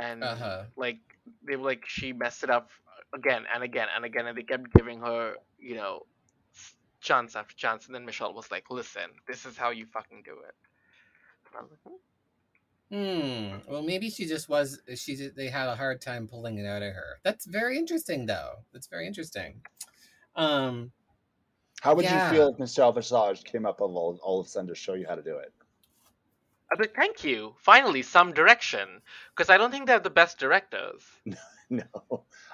And 0.00 0.22
Uh-huh. 0.22 0.64
like 0.76 1.00
they 1.42 1.56
were 1.56 1.64
like 1.64 1.84
she 1.86 2.12
messed 2.12 2.42
it 2.44 2.50
up 2.50 2.70
again 3.14 3.44
and 3.54 3.62
again 3.62 3.88
and 3.94 4.04
again 4.04 4.26
and 4.26 4.36
they 4.36 4.42
kept 4.42 4.72
giving 4.74 5.00
her, 5.00 5.36
you 5.58 5.76
know, 5.76 6.06
chance 7.00 7.36
after 7.36 7.54
chance 7.54 7.86
and 7.86 7.94
then 7.94 8.04
Michelle 8.04 8.34
was 8.34 8.50
like, 8.50 8.70
"Listen, 8.70 9.10
this 9.28 9.46
is 9.46 9.56
how 9.56 9.70
you 9.70 9.86
fucking 9.86 10.22
do 10.24 10.32
it." 10.40 10.54
And 11.46 11.58
I 11.58 11.62
was 11.62 11.70
like, 11.70 11.94
"Hmm." 12.90 13.58
Well, 13.70 13.82
maybe 13.82 14.10
she 14.10 14.26
just 14.26 14.48
was. 14.48 14.80
She 14.96 15.16
did- 15.16 15.36
they 15.36 15.48
had 15.48 15.68
a 15.68 15.76
hard 15.76 16.00
time 16.00 16.26
pulling 16.28 16.58
it 16.58 16.66
out 16.66 16.82
of 16.82 16.94
her. 16.94 17.18
That's 17.22 17.44
very 17.46 17.76
interesting, 17.78 18.26
though. 18.26 18.64
That's 18.72 18.86
very 18.86 19.06
interesting. 19.06 19.62
Um. 20.36 20.92
How 21.80 21.94
would 21.94 22.04
Yeah. 22.04 22.28
you 22.30 22.36
feel 22.36 22.48
if 22.48 22.58
Michelle 22.58 22.92
Visage 22.92 23.44
came 23.44 23.64
up 23.64 23.80
of 23.80 23.94
all, 23.94 24.18
all 24.22 24.40
of 24.40 24.46
a 24.46 24.48
sudden 24.48 24.66
to 24.68 24.74
show 24.74 24.94
you 24.94 25.06
how 25.06 25.14
to 25.14 25.22
do 25.22 25.36
it? 25.36 25.52
I 26.70 26.74
was 26.74 26.80
like, 26.80 26.94
"Thank 26.96 27.22
you. 27.24 27.54
Finally 27.58 28.02
some 28.02 28.32
direction." 28.32 29.00
Because 29.30 29.48
I 29.48 29.56
don't 29.58 29.70
think 29.70 29.86
they're 29.86 30.00
the 30.00 30.10
best 30.10 30.38
directors. 30.38 31.02
No, 31.70 31.84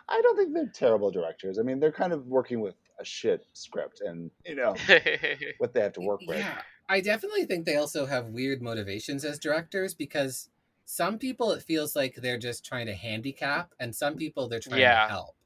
I 0.08 0.20
don't 0.22 0.36
think 0.36 0.52
they're 0.54 0.66
terrible 0.74 1.08
directors. 1.12 1.60
I 1.60 1.62
mean, 1.62 1.78
they're 1.78 1.92
kind 1.92 2.12
of 2.12 2.26
working 2.26 2.58
with 2.60 2.74
a 2.98 3.04
shit 3.04 3.46
script 3.52 4.00
and, 4.00 4.28
you 4.44 4.56
know, 4.56 4.74
what 5.58 5.72
they 5.72 5.80
have 5.82 5.92
to 5.92 6.00
work 6.00 6.18
with. 6.26 6.38
Yeah, 6.38 6.60
I 6.88 7.00
definitely 7.00 7.44
think 7.46 7.64
they 7.64 7.76
also 7.76 8.06
have 8.06 8.26
weird 8.28 8.60
motivations 8.62 9.24
as 9.24 9.38
directors 9.38 9.94
because 9.94 10.48
some 10.84 11.18
people 11.18 11.52
it 11.52 11.62
feels 11.62 11.96
like 11.96 12.16
they're 12.16 12.38
just 12.38 12.64
trying 12.64 12.86
to 12.86 12.94
handicap, 12.94 13.72
and 13.80 13.94
some 13.94 14.16
people 14.16 14.48
they're 14.48 14.60
trying 14.60 14.80
Yeah. 14.80 15.04
to 15.04 15.08
help. 15.08 15.36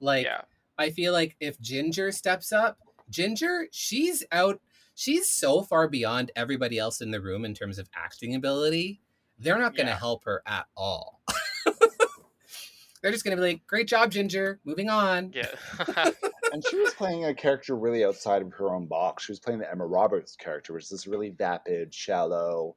Like 0.00 0.24
yeah. 0.24 0.42
I 0.78 0.90
feel 0.90 1.12
like 1.12 1.36
if 1.40 1.60
Ginger 1.60 2.12
steps 2.12 2.52
up, 2.52 2.78
Ginger, 3.10 3.66
she's 3.72 4.24
out. 4.30 4.60
She's 4.94 5.28
so 5.28 5.62
far 5.62 5.88
beyond 5.88 6.30
everybody 6.36 6.78
else 6.78 7.00
in 7.00 7.10
the 7.10 7.20
room 7.20 7.44
in 7.44 7.52
terms 7.54 7.78
of 7.78 7.88
acting 7.94 8.34
ability. 8.34 9.00
They're 9.38 9.58
not 9.58 9.74
going 9.76 9.86
to 9.86 9.92
Yeah. 9.92 9.98
help 9.98 10.24
her 10.24 10.42
at 10.46 10.66
all. 10.76 11.20
They're 13.02 13.12
just 13.12 13.24
going 13.24 13.36
to 13.36 13.42
be 13.42 13.46
like, 13.48 13.66
"Great 13.66 13.86
job, 13.88 14.10
Ginger. 14.10 14.58
Moving 14.64 14.88
on." 14.88 15.32
Yeah. 15.34 15.50
And 16.52 16.64
she 16.64 16.78
was 16.78 16.94
playing 16.94 17.24
a 17.24 17.34
character 17.34 17.76
really 17.76 18.04
outside 18.04 18.42
of 18.42 18.52
her 18.54 18.74
own 18.74 18.86
box. 18.86 19.24
She 19.24 19.32
was 19.32 19.40
playing 19.40 19.60
the 19.60 19.70
Emma 19.70 19.86
Roberts 19.86 20.36
character, 20.36 20.72
which 20.72 20.84
is 20.84 20.90
this 20.90 21.06
really 21.06 21.30
vapid, 21.30 21.92
shallow, 21.92 22.76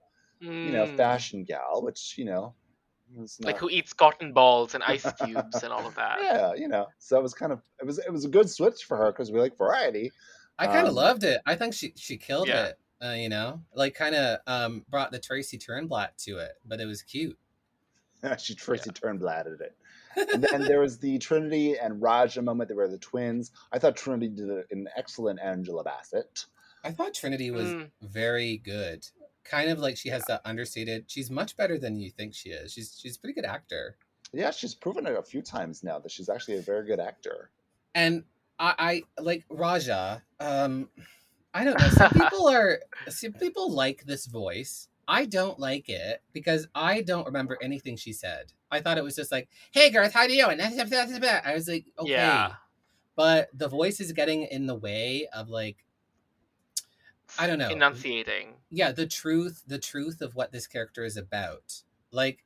you 0.62 0.72
know, 0.72 0.86
Mm. 0.86 0.96
fashion 0.98 1.44
gal, 1.46 1.84
which, 1.84 2.18
you 2.18 2.26
know, 2.26 2.56
was 3.16 3.40
like 3.44 3.58
who 3.58 3.70
eats 3.70 3.94
cotton 3.94 4.34
balls 4.34 4.76
and 4.76 4.84
ice 4.84 5.12
cubes 5.14 5.64
and 5.64 5.74
all 5.74 5.86
of 5.88 5.96
that. 5.96 6.20
yeah, 6.22 6.54
you 6.56 6.68
know. 6.68 6.88
So 7.00 7.18
it 7.18 7.24
was 7.24 7.34
kind 7.34 7.52
of 7.52 7.62
it 7.82 7.86
was 7.86 8.00
it 8.00 8.12
was 8.12 8.26
a 8.26 8.30
good 8.30 8.50
switch 8.50 8.84
for 8.84 8.98
her 8.98 9.12
because 9.12 9.32
we 9.32 9.40
like 9.40 9.58
variety. 9.58 10.12
I 10.58 10.68
kind 10.68 10.88
of 10.88 10.94
Um, 10.94 10.96
loved 10.96 11.24
it. 11.24 11.42
I 11.46 11.56
think 11.56 11.74
she 11.74 11.94
she 11.96 12.18
killed 12.18 12.48
Yeah. 12.48 12.56
it. 12.56 12.80
Uh, 13.02 13.12
you 13.14 13.30
know, 13.30 13.64
like 13.74 13.96
kind 13.96 14.14
of 14.14 14.40
um, 14.46 14.86
brought 14.90 15.12
the 15.12 15.20
Tracy 15.20 15.58
Turnblad 15.58 16.18
to 16.26 16.38
it, 16.40 16.54
but 16.66 16.82
it 16.82 16.86
was 16.86 17.02
cute. 17.02 17.40
she 18.38 18.56
Tracy 18.56 18.92
Turnblatted 18.92 19.62
it. 19.62 19.78
And 20.16 20.44
then 20.44 20.62
there 20.64 20.80
was 20.80 20.98
the 20.98 21.18
Trinity 21.20 21.78
and 21.78 22.02
Ra'Jah 22.02 22.44
moment. 22.44 22.68
They 22.70 22.76
were 22.76 22.88
the 22.88 22.98
twins. 22.98 23.52
I 23.72 23.80
thought 23.80 23.96
Trinity 23.96 24.30
did 24.30 24.50
an 24.72 24.88
excellent 24.96 25.40
Angela 25.40 25.84
Bassett. 25.84 26.46
I 26.84 26.92
thought 26.92 27.14
Trinity 27.14 27.52
was 27.52 27.68
Mm. 27.70 27.90
very 28.02 28.58
good. 28.58 29.08
Kind 29.44 29.70
of 29.70 29.80
like 29.80 29.98
she 29.98 30.10
has 30.10 30.24
that 30.26 30.42
understated. 30.46 31.06
She's 31.08 31.30
much 31.32 31.56
better 31.58 31.78
than 31.78 32.00
you 32.00 32.12
think 32.12 32.34
she 32.36 32.50
is. 32.50 32.74
She's 32.74 32.98
she's 33.00 33.16
a 33.16 33.20
pretty 33.20 33.34
good 33.34 33.46
actor. 33.46 33.96
Yeah, 34.34 34.52
she's 34.52 34.76
proven 34.76 35.08
it 35.08 35.16
a 35.18 35.24
few 35.24 35.42
times 35.42 35.84
now 35.84 35.98
that 36.00 36.12
she's 36.12 36.30
actually 36.30 36.58
a 36.58 36.62
very 36.62 36.86
good 36.86 37.00
actor. 37.00 37.50
And 37.96 38.26
I, 38.60 39.04
I 39.18 39.22
like 39.22 39.48
Ra'Jah. 39.50 40.22
Um, 40.40 40.90
I 41.54 41.64
don't 41.64 41.80
know. 41.80 41.88
Some 41.90 42.12
people 42.12 42.48
are 42.50 42.80
some 43.08 43.34
people 43.34 43.72
like 43.72 44.04
this 44.06 44.26
voice. 44.28 44.88
I 45.10 45.26
don't 45.26 45.60
like 45.60 45.90
it 45.90 46.22
because 46.34 46.68
I 46.76 47.02
don't 47.02 47.26
remember 47.26 47.58
anything 47.62 47.98
she 47.98 48.14
said. 48.14 48.54
I 48.70 48.80
thought 48.80 49.00
it 49.00 49.04
was 49.04 49.16
just 49.16 49.32
like, 49.32 49.50
"Hey, 49.72 49.90
Garth, 49.90 50.14
how 50.14 50.28
do 50.28 50.34
you 50.34 50.46
doing?" 50.46 50.62
I 50.62 51.54
was 51.56 51.68
like, 51.68 51.86
"Okay," 51.98 52.12
Yeah. 52.12 52.54
but 53.16 53.50
the 53.54 53.68
voice 53.68 54.00
is 54.00 54.12
getting 54.12 54.44
in 54.44 54.68
the 54.68 54.76
way 54.76 55.28
of 55.34 55.50
like 55.50 55.78
I 57.38 57.48
don't 57.48 57.60
know. 57.60 57.70
Enunciating. 57.70 58.56
yeah 58.70 58.92
the 58.92 59.06
truth 59.08 59.64
the 59.68 59.80
truth 59.80 60.22
of 60.22 60.36
what 60.36 60.52
this 60.52 60.68
character 60.68 61.04
is 61.04 61.18
about 61.18 61.84
like 62.12 62.44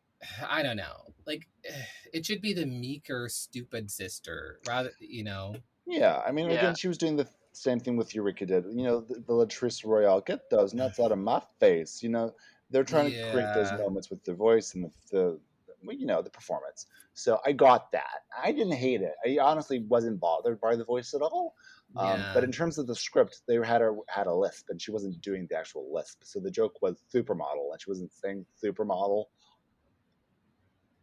i 0.48 0.62
don't 0.62 0.76
know 0.76 1.12
like 1.26 1.48
it 2.12 2.24
should 2.26 2.40
be 2.42 2.52
the 2.52 2.66
meeker 2.66 3.28
stupid 3.28 3.90
sister 3.90 4.58
rather 4.66 4.90
you 5.00 5.24
know 5.24 5.56
Yeah, 5.86 6.22
I 6.26 6.30
mean, 6.32 6.48
Yeah. 6.50 6.58
again, 6.58 6.74
she 6.76 6.88
was 6.88 6.96
doing 6.98 7.16
the 7.16 7.26
same 7.52 7.80
thing 7.80 7.96
with 7.96 8.14
Eureka 8.14 8.46
did. 8.46 8.64
You 8.66 8.84
know, 8.84 9.00
the, 9.00 9.14
the 9.14 9.32
Latrice 9.32 9.84
Royale, 9.84 10.20
get 10.20 10.50
those 10.50 10.74
nuts 10.74 10.98
out 11.00 11.12
of 11.12 11.18
my 11.18 11.42
face. 11.60 12.02
You 12.02 12.10
know, 12.10 12.32
they're 12.70 12.84
trying 12.84 13.12
to 13.12 13.18
create 13.20 13.52
those 13.52 13.72
Yeah. 13.72 13.76
moments 13.76 14.10
with 14.10 14.24
the 14.24 14.34
voice 14.34 14.74
and 14.74 14.84
the, 14.84 14.90
the, 15.10 15.40
well, 15.84 15.96
you 15.96 16.06
know, 16.06 16.22
the 16.22 16.30
performance. 16.30 16.86
So 17.14 17.38
I 17.44 17.52
got 17.52 17.92
that. 17.92 18.20
I 18.42 18.52
didn't 18.52 18.72
hate 18.74 19.02
it. 19.02 19.14
I 19.26 19.38
honestly 19.42 19.84
wasn't 19.88 20.20
bothered 20.20 20.60
by 20.60 20.76
the 20.76 20.84
voice 20.84 21.14
at 21.14 21.22
all. 21.22 21.54
Um, 21.96 22.28
yeah. 22.28 22.32
But 22.32 22.44
in 22.44 22.52
terms 22.52 22.78
of 22.78 22.86
the 22.86 22.94
script, 22.94 23.42
they 23.46 23.54
had 23.56 23.80
her 23.80 23.94
had 24.08 24.26
a 24.26 24.34
lisp, 24.34 24.66
and 24.70 24.80
she 24.80 24.90
wasn't 24.92 25.20
doing 25.20 25.46
the 25.48 25.56
actual 25.56 25.92
lisp. 25.92 26.20
So 26.24 26.40
the 26.40 26.50
joke 26.50 26.80
was 26.82 27.02
supermodel, 27.14 27.70
and 27.72 27.80
she 27.80 27.90
wasn't 27.90 28.12
saying 28.12 28.46
supermodel. 28.62 29.26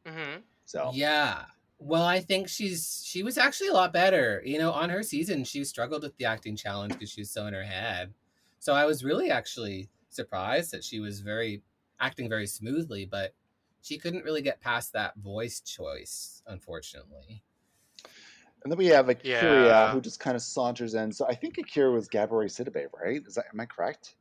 hmm 0.05 0.41
So 0.65 0.95
yeah 0.95 1.45
well 1.80 2.03
i 2.03 2.19
think 2.19 2.47
she's 2.49 3.01
she 3.05 3.23
was 3.23 3.38
actually 3.38 3.69
a 3.69 3.73
lot 3.73 3.93
better 3.93 4.41
you 4.45 4.59
know 4.59 4.71
on 4.71 4.89
her 4.89 5.01
season 5.01 5.43
she 5.43 5.63
struggled 5.63 6.03
with 6.03 6.15
the 6.17 6.25
acting 6.25 6.55
challenge 6.55 6.91
because 6.93 7.09
she 7.09 7.21
was 7.21 7.32
so 7.32 7.45
in 7.47 7.53
her 7.53 7.63
head 7.63 8.13
so 8.59 8.73
i 8.73 8.86
was 8.86 9.03
really 9.03 9.32
actually 9.32 9.89
surprised 10.09 10.71
that 10.71 10.84
she 10.84 10.99
was 10.99 11.21
very 11.21 11.61
acting 11.99 12.27
very 12.27 12.45
smoothly 12.47 13.05
but 13.05 13.34
she 13.82 13.97
couldn't 13.97 14.25
really 14.25 14.41
get 14.41 14.59
past 14.59 14.91
that 14.93 15.15
voice 15.17 15.61
choice 15.61 16.43
unfortunately 16.47 17.41
And 18.63 18.69
then 18.69 18.77
we 18.77 18.88
have 18.88 19.07
A'keria, 19.07 19.67
Yeah. 19.67 19.91
who 19.91 20.01
just 20.01 20.19
kind 20.19 20.36
of 20.36 20.41
saunters 20.41 20.93
in. 20.93 21.13
So 21.13 21.25
I 21.25 21.34
think 21.34 21.55
A'keria 21.55 21.93
was 21.93 22.09
Gabourey 22.09 22.49
Sidibe, 22.51 22.88
right? 22.93 23.21
Is 23.25 23.36
that 23.36 23.45
am 23.53 23.59
I 23.61 23.65
correct? 23.65 24.15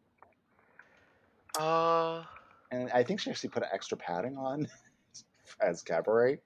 Uh, 1.59 2.23
And 2.71 2.89
I 2.93 3.03
think 3.03 3.19
she 3.19 3.31
actually 3.31 3.49
put 3.51 3.65
an 3.65 3.71
extra 3.73 3.99
padding 3.99 4.37
on 4.37 4.69
as 5.61 5.83
Gabourey. 5.83 6.39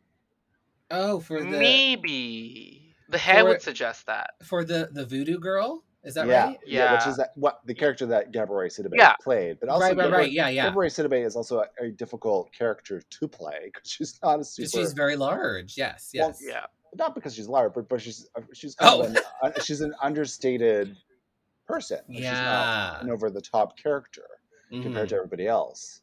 Oh 0.93 1.18
for 1.20 1.40
the 1.43 1.47
maybe 1.51 2.95
the 3.09 3.18
hair 3.18 3.40
For- 3.40 3.49
would 3.49 3.62
suggest 3.62 4.07
that. 4.07 4.30
for 4.45 4.64
the 4.64 4.88
the 4.93 5.05
voodoo 5.05 5.38
girl 5.38 5.82
is 6.05 6.14
that 6.14 6.26
yeah, 6.26 6.45
right 6.47 6.59
yeah, 6.66 6.84
yeah, 6.84 6.93
which 6.99 7.07
is 7.07 7.16
that, 7.16 7.30
what 7.36 7.61
the 7.66 7.74
character 7.74 8.07
that 8.07 8.32
Gabrielle 8.32 8.68
Sidibe 8.70 8.90
Yeah. 8.95 9.14
played. 9.22 9.59
But 9.61 9.68
also, 9.68 9.86
right 9.86 9.97
right 9.97 10.07
Gabourey, 10.09 10.12
right 10.16 10.32
yeah 10.32 10.49
yeah 10.49 10.70
Gabourey 10.70 10.88
Sidibe 10.88 11.24
is 11.24 11.36
also 11.36 11.61
a, 11.61 11.84
a 11.84 11.90
difficult 11.90 12.53
character 12.53 13.01
to 13.09 13.28
play 13.28 13.70
because 13.72 13.88
she's 13.90 14.18
not 14.22 14.34
a 14.34 14.36
'Cause 14.38 14.55
super. 14.55 14.68
she's 14.68 14.93
very 14.93 15.16
large 15.16 15.76
yes 15.76 16.11
Well, 16.14 16.28
yes 16.28 16.40
Yeah. 16.45 16.66
not 16.97 17.14
because 17.14 17.34
she's 17.34 17.49
large, 17.49 17.72
but, 17.74 17.88
but 17.88 18.01
she's 18.01 18.28
uh, 18.36 18.40
she's 18.53 18.74
kind 18.74 18.93
Oh. 18.95 19.03
of 19.05 19.11
an, 19.14 19.18
uh, 19.43 19.61
she's 19.62 19.80
an 19.80 19.95
understated 20.03 20.97
person. 21.66 21.99
Like, 22.09 22.18
she's 22.18 22.24
not 22.24 22.32
Yeah. 22.32 23.01
an 23.01 23.11
over 23.11 23.30
the 23.30 23.40
top 23.40 23.78
character 23.78 24.26
Mhm. 24.72 24.82
compared 24.82 25.09
to 25.11 25.14
everybody 25.16 25.47
else. 25.47 26.01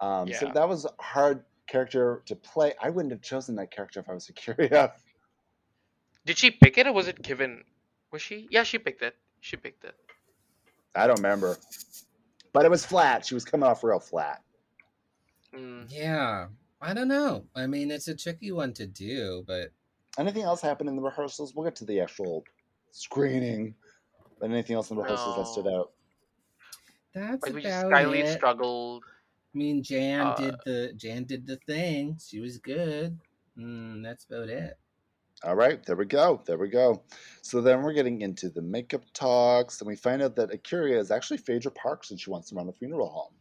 Um, 0.00 0.32
So 0.32 0.50
that 0.54 0.68
was 0.68 0.86
hard 1.00 1.44
character 1.66 2.22
to 2.26 2.36
play. 2.36 2.72
I 2.82 2.90
wouldn't 2.90 3.12
have 3.12 3.22
chosen 3.22 3.56
that 3.56 3.70
character 3.70 4.00
if 4.00 4.08
I 4.08 4.14
was 4.14 4.28
a 4.28 4.32
A'keria. 4.34 4.92
Did 6.24 6.38
she 6.38 6.50
pick 6.50 6.78
it 6.78 6.86
or 6.86 6.92
was 6.92 7.08
it 7.08 7.20
given? 7.22 7.64
Was 8.12 8.22
she? 8.22 8.48
Yeah, 8.50 8.62
she 8.62 8.78
picked 8.78 9.02
it. 9.02 9.16
She 9.40 9.56
picked 9.56 9.84
it. 9.84 9.94
I 10.94 11.06
don't 11.06 11.16
remember, 11.18 11.56
but 12.52 12.64
it 12.64 12.70
was 12.70 12.84
flat. 12.84 13.24
She 13.24 13.34
was 13.34 13.44
coming 13.44 13.68
off 13.68 13.82
real 13.82 13.98
flat. 13.98 14.42
Mm. 15.54 15.86
Yeah. 15.88 16.48
I 16.80 16.94
don't 16.94 17.08
know. 17.08 17.44
I 17.56 17.66
mean, 17.66 17.90
it's 17.90 18.08
a 18.08 18.14
tricky 18.14 18.52
one 18.52 18.72
to 18.74 18.86
do, 18.86 19.44
but 19.46 19.72
Anything 20.18 20.42
else 20.42 20.60
happened 20.60 20.90
in 20.90 20.96
the 20.96 21.00
rehearsals? 21.02 21.54
We'll 21.54 21.64
get 21.64 21.76
to 21.76 21.86
the 21.86 22.00
actual 22.00 22.44
screening. 22.90 23.74
But 24.38 24.50
anything 24.50 24.76
else 24.76 24.90
in 24.90 24.96
the 24.96 25.02
rehearsals 25.02 25.36
that 25.36 25.46
stood 25.46 25.66
out? 25.72 25.92
that's 27.14 27.42
Like 27.42 27.54
we 27.54 27.62
just 27.62 27.86
about 27.86 27.92
Skyly 27.92 28.24
it. 28.24 28.36
struggled. 28.36 29.04
I 29.54 29.58
mean, 29.58 29.82
Jan 29.82 30.20
Uh, 30.28 30.34
did 30.36 30.54
the 30.64 30.92
Jan 30.96 31.24
did 31.24 31.46
the 31.46 31.56
thing. 31.66 32.18
She 32.24 32.40
was 32.40 32.58
good. 32.58 33.18
Mm, 33.58 34.02
that's 34.02 34.24
about 34.24 34.48
it. 34.48 34.78
All 35.44 35.56
right, 35.56 35.84
there 35.84 35.96
we 35.96 36.06
go. 36.06 36.40
There 36.46 36.56
we 36.56 36.68
go. 36.68 37.02
So 37.42 37.60
then 37.60 37.82
we're 37.82 37.92
getting 37.92 38.22
into 38.22 38.48
the 38.48 38.62
makeup 38.62 39.02
talks, 39.12 39.80
and 39.80 39.88
we 39.88 39.96
find 39.96 40.22
out 40.22 40.36
that 40.36 40.50
A'keria 40.50 40.98
is 40.98 41.10
actually 41.10 41.38
Phaedra 41.38 41.72
Parks 41.72 42.10
and 42.12 42.20
she 42.20 42.30
wants 42.30 42.48
to 42.50 42.54
run 42.54 42.68
a 42.68 42.72
funeral 42.72 43.08
home. 43.08 43.34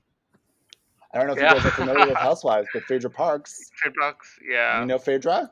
I 1.13 1.19
don't 1.19 1.27
know 1.27 1.33
if 1.33 1.39
Yeah. 1.39 1.49
you 1.49 1.55
guys 1.57 1.65
are 1.67 1.71
familiar 1.71 2.07
with 2.07 2.17
Housewives, 2.29 2.67
but 2.73 2.83
Phaedra 2.83 3.09
Parks, 3.11 3.69
Trade 3.77 3.93
bucks. 3.99 4.39
Yeah. 4.49 4.79
you 4.81 4.87
know 4.87 4.97
Phaedra? 4.97 5.51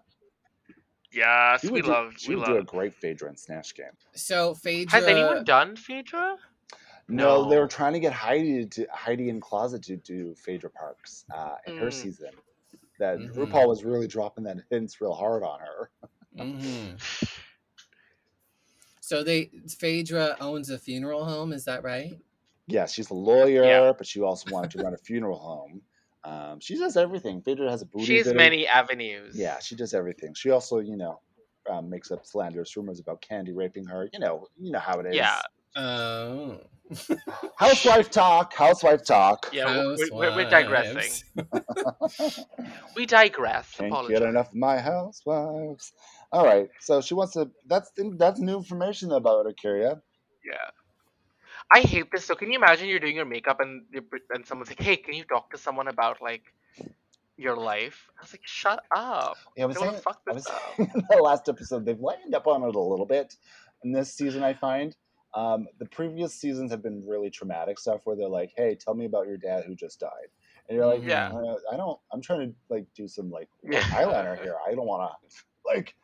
yes, 1.12 1.62
She 1.62 1.70
we 1.70 1.82
do, 1.82 1.90
love. 1.90 2.14
she 2.18 2.30
We 2.30 2.36
would 2.38 2.46
do 2.46 2.58
a 2.58 2.64
great 2.64 2.94
Phaedra 2.96 3.30
in 3.30 3.38
Snatch 3.38 3.76
Game. 3.76 3.92
So 4.14 4.56
Phaedra. 4.56 5.00
Has 5.00 5.08
anyone 5.08 5.44
done 5.44 5.76
Phaedra? 5.76 6.38
No, 7.10 7.50
they 7.50 7.58
were 7.58 7.68
trying 7.68 7.94
to 7.94 8.00
get 8.00 8.14
Heidi 8.14 8.66
to 8.68 8.88
Heidi 8.94 9.30
N 9.30 9.40
Closet 9.40 9.82
to 9.84 9.98
do 9.98 10.36
Phaedra 10.36 10.70
Parks 10.70 11.26
uh, 11.34 11.56
in 11.66 11.76
her 11.78 11.88
Mm. 11.88 11.94
season. 11.94 12.30
That 13.00 13.18
Mhm. 13.18 13.34
RuPaul 13.36 13.68
was 13.68 13.84
really 13.84 14.08
dropping 14.08 14.44
that 14.46 14.58
hints 14.70 15.02
real 15.02 15.14
hard 15.14 15.44
on 15.44 15.60
her. 15.60 15.92
hmm 16.38 16.96
So 19.02 19.24
they 19.24 19.46
Phaedra 19.68 20.38
owns 20.40 20.70
a 20.70 20.78
funeral 20.78 21.26
home. 21.26 21.52
Is 21.52 21.66
that 21.66 21.84
right? 21.84 22.20
Yeah, 22.68 22.86
she's 22.86 23.10
a 23.10 23.16
lawyer, 23.16 23.64
Yeah. 23.64 23.94
but 23.98 24.06
she 24.06 24.22
also 24.22 24.52
wanted 24.52 24.70
to 24.72 24.84
run 24.84 24.94
a 24.94 24.98
funeral 24.98 25.40
home. 25.40 25.82
Um, 26.24 26.60
she 26.60 26.78
does 26.78 26.96
everything. 26.96 27.42
Phaedra 27.42 27.72
has 27.72 27.82
a 27.82 27.88
booty. 27.88 28.06
She 28.06 28.18
has 28.18 28.34
many 28.36 28.68
avenues. 28.68 29.36
Yeah, 29.36 29.58
she 29.60 29.76
does 29.76 29.96
everything. 29.96 30.36
She 30.36 30.52
also, 30.52 30.78
you 30.80 30.96
know, 30.96 31.22
um, 31.68 31.90
makes 31.90 32.12
up 32.12 32.26
slanderous 32.26 32.76
rumors 32.78 33.00
about 33.00 33.22
Candy 33.22 33.54
raping 33.54 33.86
her. 33.86 34.10
You 34.14 34.20
know, 34.20 34.48
you 34.60 34.72
know 34.72 34.80
how 34.80 35.00
it 35.00 35.08
is. 35.08 35.16
Yeah. 35.16 35.42
Oh. 35.76 36.60
Housewife 37.56 38.10
talk. 38.10 38.54
Housewife 38.54 39.06
talk. 39.06 39.48
Yeah, 39.54 39.66
we're, 39.78 39.96
we're, 40.12 40.36
we're 40.36 40.50
digressing. 40.50 41.24
We 42.96 43.06
digress. 43.06 43.76
Can't 43.76 43.92
Apologize. 43.92 44.20
get 44.20 44.28
enough 44.28 44.50
of 44.50 44.56
my 44.56 44.80
housewives. 44.80 45.94
All 46.32 46.44
right, 46.46 46.68
so 46.80 47.00
she 47.02 47.14
wants 47.14 47.34
to. 47.34 47.50
That's 47.68 47.92
that's 48.18 48.40
new 48.40 48.58
information 48.58 49.12
about 49.12 49.46
her, 49.46 49.52
A'keria. 49.52 50.02
Yeah. 50.46 50.70
I 51.72 51.82
hate 51.82 52.12
this. 52.12 52.26
So 52.26 52.34
can 52.36 52.52
you 52.52 52.58
imagine 52.58 52.88
you're 52.90 53.00
doing 53.00 53.16
your 53.16 53.26
makeup 53.26 53.60
and 53.60 53.84
you 53.94 54.02
pre- 54.02 54.22
and 54.32 54.46
someone's 54.46 54.70
like, 54.70 54.82
"Hey, 54.82 54.98
can 54.98 55.14
you 55.14 55.24
talk 55.24 55.52
to 55.52 55.58
someone 55.58 55.88
about 55.88 56.18
like 56.22 56.44
your 57.38 57.56
life?" 57.56 58.10
I 58.18 58.24
was 58.24 58.34
like, 58.34 58.46
"Shut 58.46 58.84
up! 58.96 59.38
Yeah, 59.56 59.64
I 59.64 59.68
was 59.68 59.78
don't 59.78 59.92
saying, 59.92 60.02
wanna 60.06 60.18
I 60.28 60.34
was 60.34 60.48
up." 60.50 60.62
saying 60.78 60.92
in 60.96 61.04
the 61.10 61.22
last 61.22 61.48
episode 61.48 61.86
they've 61.86 62.00
lightened 62.00 62.34
up 62.34 62.48
on 62.48 62.64
it 62.64 62.76
a 62.76 62.80
little 62.80 63.06
bit 63.06 63.36
in 63.84 63.92
this 63.92 64.12
season. 64.14 64.44
I 64.44 64.54
find 64.56 64.96
um, 65.34 65.68
the 65.80 65.86
previous 65.86 66.34
seasons 66.34 66.72
have 66.72 66.82
been 66.84 67.06
really 67.08 67.30
traumatic 67.30 67.80
stuff 67.80 68.02
where 68.06 68.16
they're 68.16 68.28
like, 68.28 68.52
"Hey, 68.56 68.76
tell 68.76 68.96
me 68.96 69.06
about 69.06 69.28
your 69.28 69.38
dad 69.38 69.64
who 69.66 69.76
just 69.76 70.00
died," 70.00 70.30
and 70.68 70.76
you're 70.76 70.86
like, 70.88 71.04
Yeah. 71.04 71.32
"Uh, 71.32 71.56
I 71.72 71.78
don't. 71.78 72.00
I'm 72.12 72.22
trying 72.22 72.50
to 72.50 72.56
like 72.70 72.86
do 72.96 73.08
some 73.08 73.30
like 73.30 73.50
eyeliner 73.94 74.40
here. 74.40 74.56
I 74.68 74.74
don't 74.76 74.88
want 74.88 75.12
to 75.30 75.44
like." 75.66 75.96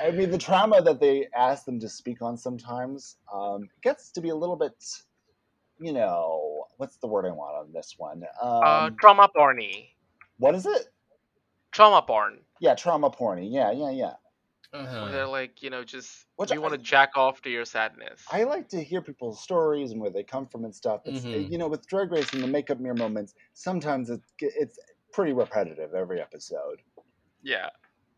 I 0.00 0.10
mean, 0.10 0.30
the 0.30 0.38
trauma 0.38 0.82
that 0.82 1.00
they 1.00 1.28
ask 1.36 1.64
them 1.64 1.78
to 1.80 1.88
speak 1.88 2.20
on 2.20 2.36
sometimes 2.36 3.18
um, 3.32 3.68
gets 3.82 4.10
to 4.12 4.20
be 4.20 4.30
a 4.30 4.34
little 4.34 4.56
bit, 4.56 4.72
you 5.78 5.92
know, 5.92 6.66
what's 6.78 6.96
the 6.96 7.06
word 7.06 7.26
I 7.26 7.30
want 7.30 7.56
on 7.56 7.72
this 7.72 7.94
one? 7.96 8.24
Um, 8.42 8.62
uh, 8.64 8.90
trauma 9.00 9.28
porny. 9.36 9.90
what 10.38 10.54
is 10.54 10.66
it? 10.66 10.88
Trauma 11.72 12.02
porn. 12.02 12.40
Yeah, 12.60 12.74
trauma 12.74 13.10
porny. 13.10 13.48
Yeah, 13.50 13.70
yeah, 13.72 13.90
yeah. 13.90 14.14
Uh-huh. 14.74 15.08
They're 15.12 15.26
like, 15.28 15.62
you 15.62 15.70
know, 15.70 15.84
just 15.84 16.26
Which 16.36 16.50
you 16.50 16.56
I- 16.56 16.58
want 16.58 16.72
to 16.72 16.78
jack 16.78 17.16
off 17.16 17.40
to 17.42 17.50
your 17.50 17.64
sadness. 17.64 18.24
I 18.30 18.42
like 18.42 18.68
to 18.70 18.82
hear 18.82 19.00
people's 19.00 19.40
stories 19.40 19.92
and 19.92 20.00
where 20.00 20.10
they 20.10 20.24
come 20.24 20.46
from 20.46 20.64
and 20.64 20.74
stuff. 20.74 21.02
It's, 21.04 21.20
Mhm. 21.24 21.48
You 21.50 21.58
know, 21.58 21.68
with 21.68 21.86
Drag 21.86 22.10
Race 22.10 22.32
and 22.32 22.42
the 22.42 22.48
makeup 22.48 22.80
mirror 22.80 22.94
moments, 22.96 23.34
sometimes 23.52 24.10
it's 24.10 24.32
it's 24.40 24.78
pretty 25.12 25.32
repetitive 25.32 25.94
every 25.94 26.20
episode. 26.20 26.82
yeah. 27.42 27.70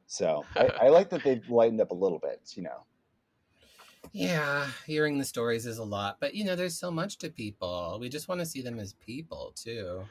So 0.07 0.45
I, 0.57 0.67
I 0.85 0.89
like 0.89 1.11
that 1.11 1.23
they've 1.25 1.47
lightened 1.51 1.81
up 1.83 1.91
a 1.91 1.95
little 1.95 2.19
bit. 2.19 2.41
You 2.55 2.63
know, 2.63 2.85
Yeah, 4.13 4.69
hearing 4.87 5.19
the 5.19 5.25
stories 5.27 5.67
is 5.67 5.77
a 5.79 5.85
lot, 5.85 6.17
but 6.21 6.35
you 6.35 6.45
know, 6.45 6.57
there's 6.57 6.79
so 6.79 6.91
much 6.91 7.19
to 7.19 7.29
people. 7.29 7.99
We 8.01 8.09
just 8.09 8.29
want 8.29 8.41
to 8.41 8.47
see 8.47 8.63
them 8.63 8.79
as 8.79 8.95
people 8.95 9.53
too. 9.57 10.05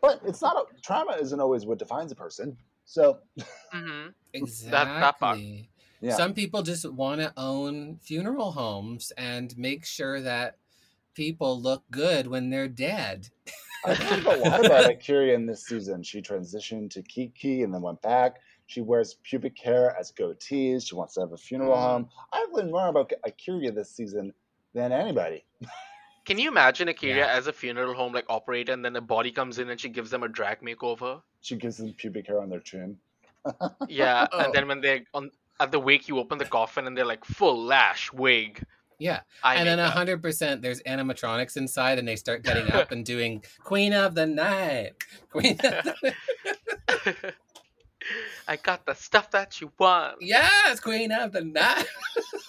but 0.00 0.20
it's 0.26 0.42
not 0.42 0.56
a, 0.56 0.64
trauma 0.82 1.12
isn't 1.20 1.38
always 1.38 1.66
what 1.66 1.78
defines 1.78 2.10
a 2.10 2.16
person. 2.16 2.56
So 2.84 3.20
hmm 3.70 4.08
Exactly. 4.34 5.00
that 5.00 5.18
part. 5.18 5.38
yeah, 6.00 6.16
Some 6.16 6.32
people 6.34 6.62
just 6.62 6.90
want 6.90 7.20
to 7.20 7.32
own 7.36 7.98
funeral 8.02 8.52
homes 8.52 9.12
and 9.16 9.56
make 9.58 9.84
sure 9.84 10.20
that 10.22 10.56
people 11.14 11.60
look 11.60 11.84
good 11.90 12.26
when 12.26 12.48
they're 12.50 12.68
dead. 12.68 13.28
I 13.84 13.94
think 13.94 14.24
a 14.26 14.30
lot 14.30 14.64
about 14.64 14.84
A'keria 14.86 15.34
in 15.34 15.44
this 15.46 15.66
season. 15.66 16.02
She 16.02 16.22
transitioned 16.22 16.90
to 16.90 17.02
Kiki 17.02 17.62
and 17.62 17.74
then 17.74 17.82
went 17.82 18.00
back. 18.00 18.36
She 18.66 18.80
wears 18.80 19.14
pubic 19.22 19.58
hair 19.58 19.94
as 19.98 20.12
goatees. 20.12 20.86
She 20.88 20.94
wants 20.94 21.14
to 21.14 21.20
have 21.20 21.32
a 21.32 21.36
funeral 21.36 21.76
Mhm. 21.76 21.80
home. 21.82 22.08
I've 22.32 22.52
learned 22.52 22.70
more 22.70 22.88
about 22.88 23.12
A'keria 23.26 23.74
this 23.74 23.90
season 23.90 24.32
than 24.72 24.92
anybody. 24.92 25.44
Can 26.24 26.38
you 26.38 26.48
imagine 26.48 26.88
A'keria 26.88 27.16
Yeah. 27.16 27.26
as 27.26 27.46
a 27.48 27.52
funeral 27.52 27.94
home 27.94 28.12
like 28.12 28.26
operator, 28.28 28.72
and 28.72 28.84
then 28.84 28.94
a 28.96 29.00
body 29.00 29.32
comes 29.32 29.58
in 29.58 29.70
and 29.70 29.80
she 29.80 29.88
gives 29.88 30.10
them 30.10 30.22
a 30.22 30.28
drag 30.28 30.60
makeover? 30.60 31.22
She 31.40 31.56
gives 31.56 31.78
them 31.78 31.92
pubic 31.94 32.26
hair 32.28 32.40
on 32.40 32.48
their 32.50 32.60
chin. 32.60 32.98
Yeah, 33.88 34.26
Oh. 34.32 34.38
and 34.40 34.52
then 34.54 34.68
when 34.68 34.80
they 34.80 35.04
on 35.14 35.30
at 35.60 35.72
the 35.72 35.78
wake, 35.80 36.08
you 36.08 36.18
open 36.18 36.38
the 36.38 36.44
coffin 36.44 36.86
and 36.86 36.96
they're 36.96 37.04
like 37.04 37.24
full 37.24 37.62
lash 37.64 38.12
wig. 38.12 38.62
Yeah. 38.98 39.20
I 39.42 39.56
and 39.56 39.66
then 39.66 39.78
make 39.78 39.90
hundred 39.92 40.22
percent 40.22 40.62
there's 40.62 40.80
animatronics 40.82 41.56
inside 41.56 41.98
and 41.98 42.06
they 42.06 42.14
start 42.14 42.44
getting 42.44 42.70
up 42.70 42.92
and 42.92 43.04
doing 43.04 43.42
Queen 43.64 43.92
of 43.92 44.14
the 44.14 44.26
Night. 44.26 44.92
Queen 45.30 45.52
of 45.54 45.84
the 45.84 47.34
I 48.48 48.56
got 48.56 48.86
the 48.86 48.94
stuff 48.94 49.30
that 49.30 49.60
you 49.60 49.72
want. 49.78 50.16
Yes, 50.20 50.80
Queen 50.80 51.12
of 51.12 51.32
the 51.32 51.42
Night. 51.42 51.86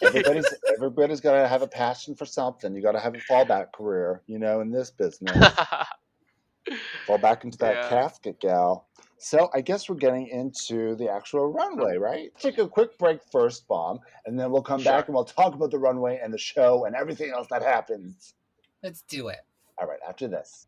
Everybody's 0.01 0.53
everybody's 0.75 1.21
got 1.21 1.39
to 1.41 1.47
have 1.47 1.61
a 1.61 1.67
passion 1.67 2.15
for 2.15 2.25
something. 2.25 2.75
You 2.75 2.81
got 2.81 2.91
to 2.93 2.99
have 2.99 3.15
a 3.15 3.19
fallback 3.19 3.71
career, 3.73 4.21
you 4.27 4.39
know, 4.39 4.59
in 4.61 4.71
this 4.71 4.91
business. 4.91 5.37
Fall 7.05 7.17
back 7.17 7.43
into 7.43 7.57
that 7.59 7.75
Yeah. 7.75 7.89
casket, 7.89 8.39
gal. 8.39 8.87
So 9.17 9.49
I 9.53 9.61
guess 9.61 9.87
we're 9.89 9.95
getting 9.95 10.27
into 10.27 10.95
the 10.95 11.09
actual 11.09 11.47
runway, 11.53 11.97
right? 11.97 12.31
Take 12.39 12.57
a 12.57 12.67
quick 12.67 12.97
break 12.97 13.19
first, 13.31 13.67
bomb, 13.67 13.99
and 14.25 14.37
then 14.39 14.51
we'll 14.51 14.61
come 14.61 14.81
Sure. 14.81 14.93
back 14.93 15.07
and 15.07 15.15
we'll 15.15 15.23
talk 15.25 15.53
about 15.53 15.71
the 15.71 15.79
runway 15.79 16.19
and 16.21 16.33
the 16.33 16.37
show 16.37 16.85
and 16.85 16.95
everything 16.95 17.31
else 17.31 17.47
that 17.49 17.61
happens. 17.61 18.33
Let's 18.81 19.01
do 19.03 19.29
it. 19.29 19.39
All 19.77 19.87
right, 19.87 19.99
after 20.07 20.27
this. 20.27 20.67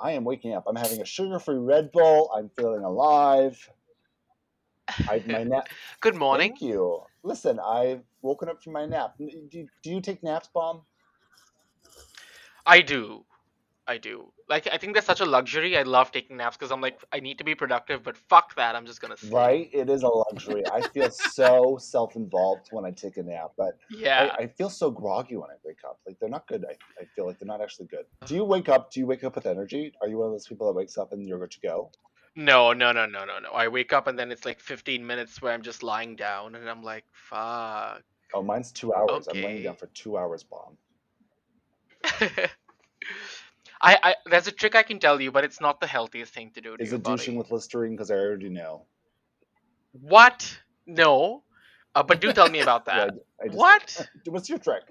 I 0.00 0.12
am 0.12 0.24
waking 0.24 0.54
up. 0.54 0.64
I'm 0.66 0.76
having 0.76 1.00
a 1.00 1.04
sugar-free 1.04 1.58
Red 1.58 1.92
Bull. 1.92 2.30
I'm 2.34 2.48
feeling 2.56 2.84
alive. 2.84 3.70
I, 5.08 5.22
my 5.26 5.44
na- 5.44 5.62
Good 6.00 6.14
morning. 6.14 6.50
Thank 6.52 6.62
you. 6.62 7.02
Listen, 7.22 7.60
I've 7.60 8.02
woken 8.22 8.48
up 8.48 8.62
from 8.62 8.72
my 8.72 8.86
nap. 8.86 9.16
Do 9.18 9.30
do 9.50 9.90
you 9.90 10.00
take 10.00 10.22
naps, 10.22 10.48
Bomb? 10.48 10.82
I 12.66 12.80
do. 12.80 13.24
I 13.90 13.98
do. 13.98 14.32
Like 14.48 14.68
I 14.72 14.78
think 14.78 14.94
that's 14.94 15.06
such 15.06 15.20
a 15.20 15.24
luxury. 15.24 15.76
I 15.76 15.82
love 15.82 16.12
taking 16.12 16.36
naps 16.36 16.56
because 16.56 16.70
I'm 16.70 16.80
like 16.80 17.00
I 17.12 17.18
need 17.18 17.38
to 17.38 17.44
be 17.44 17.56
productive, 17.56 18.04
but 18.04 18.16
fuck 18.16 18.54
that. 18.54 18.76
I'm 18.76 18.86
just 18.86 19.00
gonna 19.00 19.16
sleep. 19.16 19.32
Right? 19.32 19.68
It 19.72 19.90
is 19.90 20.04
a 20.04 20.08
luxury. 20.08 20.62
I 20.72 20.80
feel 20.80 21.10
so 21.38 21.76
self-involved 21.80 22.68
when 22.70 22.84
I 22.84 22.92
take 22.92 23.16
a 23.16 23.24
nap, 23.24 23.50
but 23.56 23.78
Yeah. 23.90 24.36
I, 24.38 24.44
I 24.44 24.46
feel 24.46 24.70
so 24.70 24.92
groggy 24.92 25.36
when 25.36 25.50
I 25.50 25.56
wake 25.64 25.82
up. 25.84 25.98
Like 26.06 26.20
they're 26.20 26.28
not 26.28 26.46
good. 26.46 26.64
I, 26.64 26.74
I 27.02 27.04
feel 27.16 27.26
like 27.26 27.40
they're 27.40 27.48
not 27.48 27.60
actually 27.60 27.86
good. 27.86 28.04
Do 28.26 28.36
you 28.36 28.44
wake 28.44 28.68
up? 28.68 28.92
Do 28.92 29.00
you 29.00 29.06
wake 29.06 29.24
up 29.24 29.34
with 29.34 29.46
energy? 29.46 29.92
Are 30.00 30.06
you 30.06 30.18
one 30.18 30.28
of 30.28 30.34
those 30.34 30.46
people 30.46 30.68
that 30.68 30.74
wakes 30.74 30.96
up 30.96 31.12
and 31.12 31.26
you're 31.26 31.40
good 31.40 31.50
to 31.50 31.60
go? 31.60 31.90
No, 32.36 32.72
no, 32.72 32.92
no, 32.92 33.06
no, 33.06 33.24
no, 33.24 33.40
no. 33.40 33.50
I 33.50 33.66
wake 33.66 33.92
up 33.92 34.06
and 34.06 34.16
then 34.16 34.30
it's 34.30 34.44
like 34.44 34.60
15 34.60 35.04
minutes 35.04 35.42
where 35.42 35.52
I'm 35.52 35.62
just 35.62 35.82
lying 35.82 36.14
down 36.14 36.54
and 36.54 36.70
I'm 36.70 36.84
like, 36.84 37.06
fuck. 37.10 38.02
Oh, 38.34 38.42
mine's 38.42 38.70
two 38.70 38.94
hours. 38.94 39.26
I'm 39.26 39.42
laying 39.42 39.64
down 39.64 39.74
for 39.74 39.86
two 39.88 40.16
hours, 40.16 40.44
Bomb. 40.44 40.76
I, 43.82 43.98
I 44.02 44.14
there's 44.26 44.46
a 44.46 44.52
trick 44.52 44.74
I 44.74 44.82
can 44.82 44.98
tell 44.98 45.20
you, 45.20 45.30
but 45.32 45.44
it's 45.44 45.60
not 45.60 45.80
the 45.80 45.86
healthiest 45.86 46.32
thing 46.34 46.50
to 46.54 46.60
do 46.60 46.76
to 46.76 46.84
Is 46.84 46.92
it 46.92 47.02
body. 47.02 47.22
douching 47.22 47.36
with 47.36 47.50
Listerine? 47.50 47.92
Because 47.92 48.10
I 48.10 48.16
already 48.16 48.48
know. 48.50 48.86
What? 49.92 50.60
No. 50.86 51.44
Uh, 51.94 52.02
but 52.02 52.20
do 52.20 52.32
tell 52.32 52.48
me 52.48 52.60
about 52.60 52.86
Yeah, 52.92 53.08
that. 53.08 53.14
I 53.42 53.48
just, 53.48 53.56
what? 53.56 54.08
What's 54.26 54.48
your 54.48 54.58
trick? 54.58 54.84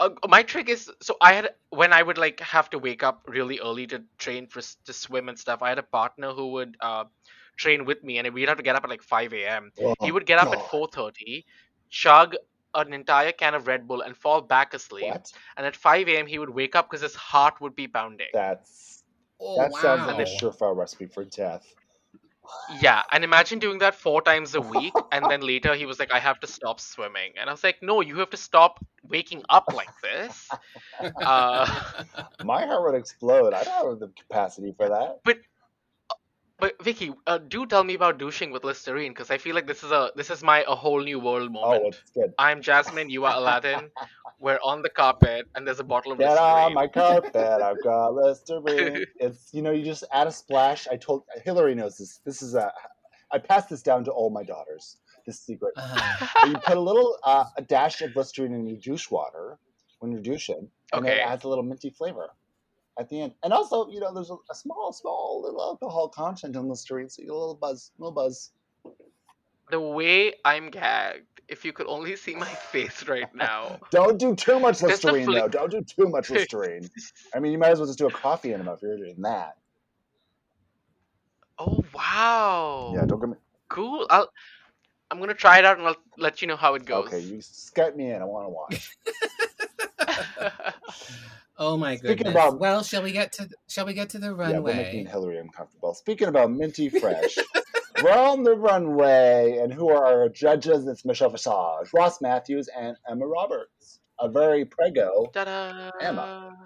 Uh, 0.00 0.10
my 0.28 0.42
trick 0.42 0.68
is 0.68 0.90
so 1.02 1.16
I 1.20 1.34
had 1.34 1.50
when 1.70 1.92
I 1.92 2.02
would 2.02 2.18
like 2.18 2.40
have 2.40 2.70
to 2.70 2.78
wake 2.78 3.02
up 3.02 3.22
really 3.28 3.60
early 3.60 3.86
to 3.88 4.02
train 4.18 4.46
for 4.48 4.60
to 4.86 4.92
swim 4.92 5.28
and 5.28 5.38
stuff. 5.38 5.62
I 5.62 5.68
had 5.70 5.78
a 5.78 5.82
partner 5.82 6.32
who 6.32 6.52
would 6.52 6.76
uh, 6.80 7.04
train 7.56 7.84
with 7.84 8.02
me, 8.02 8.18
and 8.18 8.32
we'd 8.34 8.48
have 8.48 8.56
to 8.58 8.62
get 8.62 8.76
up 8.76 8.84
at 8.84 8.90
like 8.90 9.02
5 9.02 9.44
a.m. 9.46 9.72
he 9.98 10.10
Oh, 10.10 10.12
would 10.12 10.26
get 10.26 10.38
up 10.38 10.52
at 10.52 10.62
4:30, 10.62 11.44
chug 11.90 12.34
an 12.74 12.92
entire 12.92 13.32
can 13.32 13.54
of 13.54 13.66
Red 13.66 13.86
Bull, 13.86 14.00
and 14.02 14.16
fall 14.16 14.40
back 14.40 14.74
asleep. 14.74 15.08
What? 15.08 15.32
And 15.56 15.66
at 15.66 15.76
5 15.76 16.16
a.m. 16.18 16.26
he 16.26 16.38
would 16.38 16.50
wake 16.50 16.74
up 16.76 16.88
because 16.90 17.02
his 17.02 17.14
heart 17.14 17.60
would 17.60 17.74
be 17.74 17.88
pounding. 17.88 18.28
That's 18.32 19.04
Oh, 19.40 19.56
that 19.56 19.72
sounds 19.74 20.06
like 20.06 20.18
wow. 20.18 20.20
a 20.20 20.24
surefire 20.24 20.76
recipe 20.76 21.06
for 21.06 21.24
death. 21.24 21.74
Yeah, 22.80 23.02
and 23.12 23.24
imagine 23.24 23.58
doing 23.58 23.78
that 23.78 23.94
four 23.94 24.22
times 24.22 24.54
a 24.54 24.60
week, 24.60 24.94
and 25.10 25.30
then 25.30 25.40
later 25.40 25.74
he 25.74 25.86
was 25.86 25.98
like, 25.98 26.12
"I 26.12 26.18
have 26.20 26.40
to 26.40 26.46
stop 26.46 26.80
swimming," 26.80 27.32
and 27.36 27.48
I 27.48 27.52
was 27.52 27.62
like, 27.64 27.82
"No, 27.82 28.00
you 28.00 28.18
have 28.18 28.30
to 28.30 28.36
stop 28.36 28.84
waking 29.02 29.42
up 29.48 29.72
like 29.72 29.90
this." 30.02 30.58
Uh, 31.24 31.66
My 32.42 32.66
heart 32.66 32.84
would 32.84 32.94
explode. 32.98 33.52
I 33.54 33.64
don't 33.64 33.90
have 33.90 33.98
the 34.00 34.08
capacity 34.08 34.72
for 34.76 34.88
that. 34.88 35.20
but 35.24 35.38
Vicky, 36.82 37.12
uh, 37.26 37.38
do 37.38 37.66
tell 37.66 37.84
me 37.84 37.94
about 37.94 38.18
douching 38.18 38.50
with 38.50 38.64
Listerine, 38.64 39.12
because 39.12 39.30
I 39.30 39.38
feel 39.38 39.54
like 39.54 39.66
this 39.66 39.82
is 39.82 39.90
a 39.90 40.10
this 40.16 40.30
is 40.30 40.42
my 40.42 40.64
a 40.68 40.74
whole 40.74 41.00
new 41.02 41.18
world 41.20 41.52
moment. 41.52 41.64
Oh, 41.64 41.76
moment. 41.78 41.94
it's 42.02 42.10
good. 42.12 42.32
I'm 42.38 42.62
Jasmine, 42.62 43.10
you 43.10 43.24
are 43.24 43.36
Aladdin. 43.36 43.90
We're 44.38 44.58
on 44.64 44.82
the 44.82 44.88
carpet, 44.90 45.46
and 45.54 45.66
there's 45.66 45.80
a 45.80 45.84
bottle 45.84 46.12
of 46.12 46.18
Get 46.18 46.30
Listerine. 46.30 46.64
on 46.64 46.74
my 46.74 46.86
carpet. 46.86 47.36
I've 47.36 47.82
got 47.82 48.14
Listerine. 48.14 49.04
It's 49.18 49.48
you 49.52 49.62
know 49.62 49.70
you 49.70 49.84
just 49.84 50.04
add 50.12 50.26
a 50.26 50.32
splash. 50.32 50.88
I 50.88 50.96
told 50.96 51.24
Hillary 51.44 51.74
knows 51.74 51.98
this. 51.98 52.20
This 52.24 52.42
is 52.42 52.54
a. 52.54 52.72
I 53.32 53.38
passed 53.38 53.68
this 53.68 53.82
down 53.82 54.04
to 54.04 54.10
all 54.10 54.30
my 54.30 54.42
daughters. 54.42 54.96
This 55.26 55.40
secret. 55.40 55.74
Uh, 55.76 56.16
But 56.40 56.48
you 56.50 56.56
put 56.58 56.76
a 56.76 56.80
little 56.80 57.16
uh, 57.24 57.44
a 57.56 57.62
dash 57.62 58.00
of 58.02 58.16
Listerine 58.16 58.54
in 58.54 58.66
your 58.66 58.78
douche 58.78 59.10
water 59.10 59.58
when 60.00 60.10
you're 60.12 60.22
douching, 60.22 60.68
and 60.92 61.04
Okay. 61.04 61.18
it 61.18 61.20
adds 61.20 61.44
a 61.44 61.48
little 61.48 61.64
minty 61.64 61.90
flavor 61.90 62.30
at 62.98 63.08
the 63.08 63.20
end. 63.20 63.34
And 63.42 63.52
also, 63.52 63.88
you 63.90 64.00
know, 64.00 64.12
there's 64.12 64.30
a, 64.30 64.36
a 64.50 64.54
small, 64.54 64.92
small 64.92 65.42
little 65.42 65.60
alcohol 65.60 66.08
content 66.08 66.56
in 66.56 66.68
Listerine, 66.68 67.08
so 67.08 67.22
you 67.22 67.28
get 67.28 67.34
a 67.34 67.38
little 67.38 67.54
buzz, 67.54 67.90
little 67.98 68.12
buzz. 68.12 68.50
the 69.70 69.80
way 69.80 70.34
I'm 70.44 70.70
gagged, 70.70 71.40
if 71.48 71.64
you 71.64 71.72
could 71.72 71.86
only 71.86 72.16
see 72.16 72.34
my 72.34 72.46
face 72.72 73.06
right 73.08 73.32
now. 73.34 73.78
Don't 73.90 74.18
do 74.18 74.34
too 74.34 74.58
much 74.60 74.82
Listerine, 74.82 75.26
though. 75.32 75.48
Don't 75.48 75.70
do 75.70 75.82
too 75.82 76.08
much 76.08 76.30
Listerine. 76.30 76.88
I 77.34 77.40
mean, 77.40 77.52
you 77.52 77.58
might 77.58 77.70
as 77.70 77.78
well 77.78 77.86
just 77.86 77.98
do 77.98 78.06
a 78.06 78.10
coffee 78.10 78.52
enema 78.52 78.74
if 78.74 78.82
you're 78.82 78.96
doing 78.96 79.20
that. 79.22 79.56
Oh 81.58 81.84
wow! 81.92 82.94
Yeah, 82.94 83.04
don't 83.04 83.20
get 83.20 83.28
me. 83.28 83.36
Cool. 83.68 84.06
I'll. 84.08 84.30
I'm 85.10 85.18
gonna 85.18 85.34
try 85.34 85.58
it 85.58 85.66
out 85.66 85.76
and 85.76 85.86
I'll 85.86 85.96
let 86.16 86.40
you 86.40 86.48
know 86.48 86.56
how 86.56 86.74
it 86.74 86.86
goes. 86.86 87.08
Okay, 87.08 87.18
you 87.18 87.36
Skype 87.36 87.96
me 87.96 88.12
in. 88.12 88.22
I 88.22 88.24
want 88.24 88.46
to 88.46 88.48
watch. 88.48 88.96
Oh 91.62 91.76
my 91.76 91.96
Speaking 91.96 92.16
goodness. 92.16 92.32
about- 92.34 92.58
well, 92.58 92.82
shall 92.82 93.02
we 93.02 93.12
get 93.12 93.32
to 93.34 93.48
shall 93.68 93.84
we 93.84 93.92
get 93.92 94.08
to 94.10 94.18
the 94.18 94.34
runway? 94.34 94.54
Yeah, 94.54 94.58
we're 94.60 94.74
making 94.74 95.04
runway? 95.04 95.10
Hillary 95.10 95.38
uncomfortable. 95.38 95.92
Speaking 95.94 96.28
about 96.28 96.50
minty 96.50 96.88
fresh, 96.88 97.36
we're 98.02 98.10
on 98.16 98.42
the 98.44 98.56
runway, 98.56 99.58
and 99.58 99.70
who 99.72 99.90
are 99.90 100.04
our 100.22 100.28
judges? 100.30 100.86
It's 100.86 101.04
Michelle 101.04 101.28
Visage, 101.28 101.92
Ross 101.92 102.22
Mathews, 102.22 102.68
and 102.68 102.96
Emma 103.08 103.26
Roberts. 103.26 104.00
A 104.18 104.28
very 104.28 104.64
prego. 104.64 105.26
Ta-da! 105.34 105.90
Emma. 106.00 106.56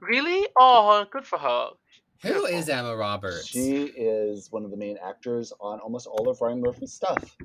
Really? 0.00 0.46
Oh, 0.58 1.04
good 1.10 1.26
for 1.26 1.38
her. 1.38 1.70
Who 2.22 2.44
is 2.46 2.68
Emma 2.68 2.96
Roberts? 2.96 3.46
She 3.46 3.84
is 3.84 4.52
one 4.52 4.64
of 4.64 4.70
the 4.70 4.76
main 4.76 4.98
actors 5.04 5.52
on 5.60 5.80
almost 5.80 6.06
all 6.06 6.28
of 6.28 6.40
Ryan 6.40 6.60
Murphy's 6.60 6.92
stuff. 6.92 7.36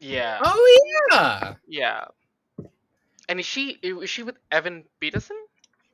Yeah. 0.00 0.38
Oh 0.44 0.78
yeah. 1.12 1.54
Yeah. 1.66 2.04
And 3.28 3.40
is 3.40 3.46
she 3.46 3.78
is 3.82 4.10
she 4.10 4.22
with 4.22 4.36
Evan 4.50 4.84
Peterson? 5.00 5.36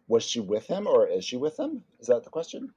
Was 0.09 0.25
she 0.25 0.41
with 0.41 0.67
him, 0.67 0.87
or 0.87 1.07
is 1.07 1.25
she 1.25 1.37
with 1.37 1.59
him? 1.59 1.83
Is 2.01 2.07
that 2.09 2.25
the 2.25 2.31
question? 2.31 2.73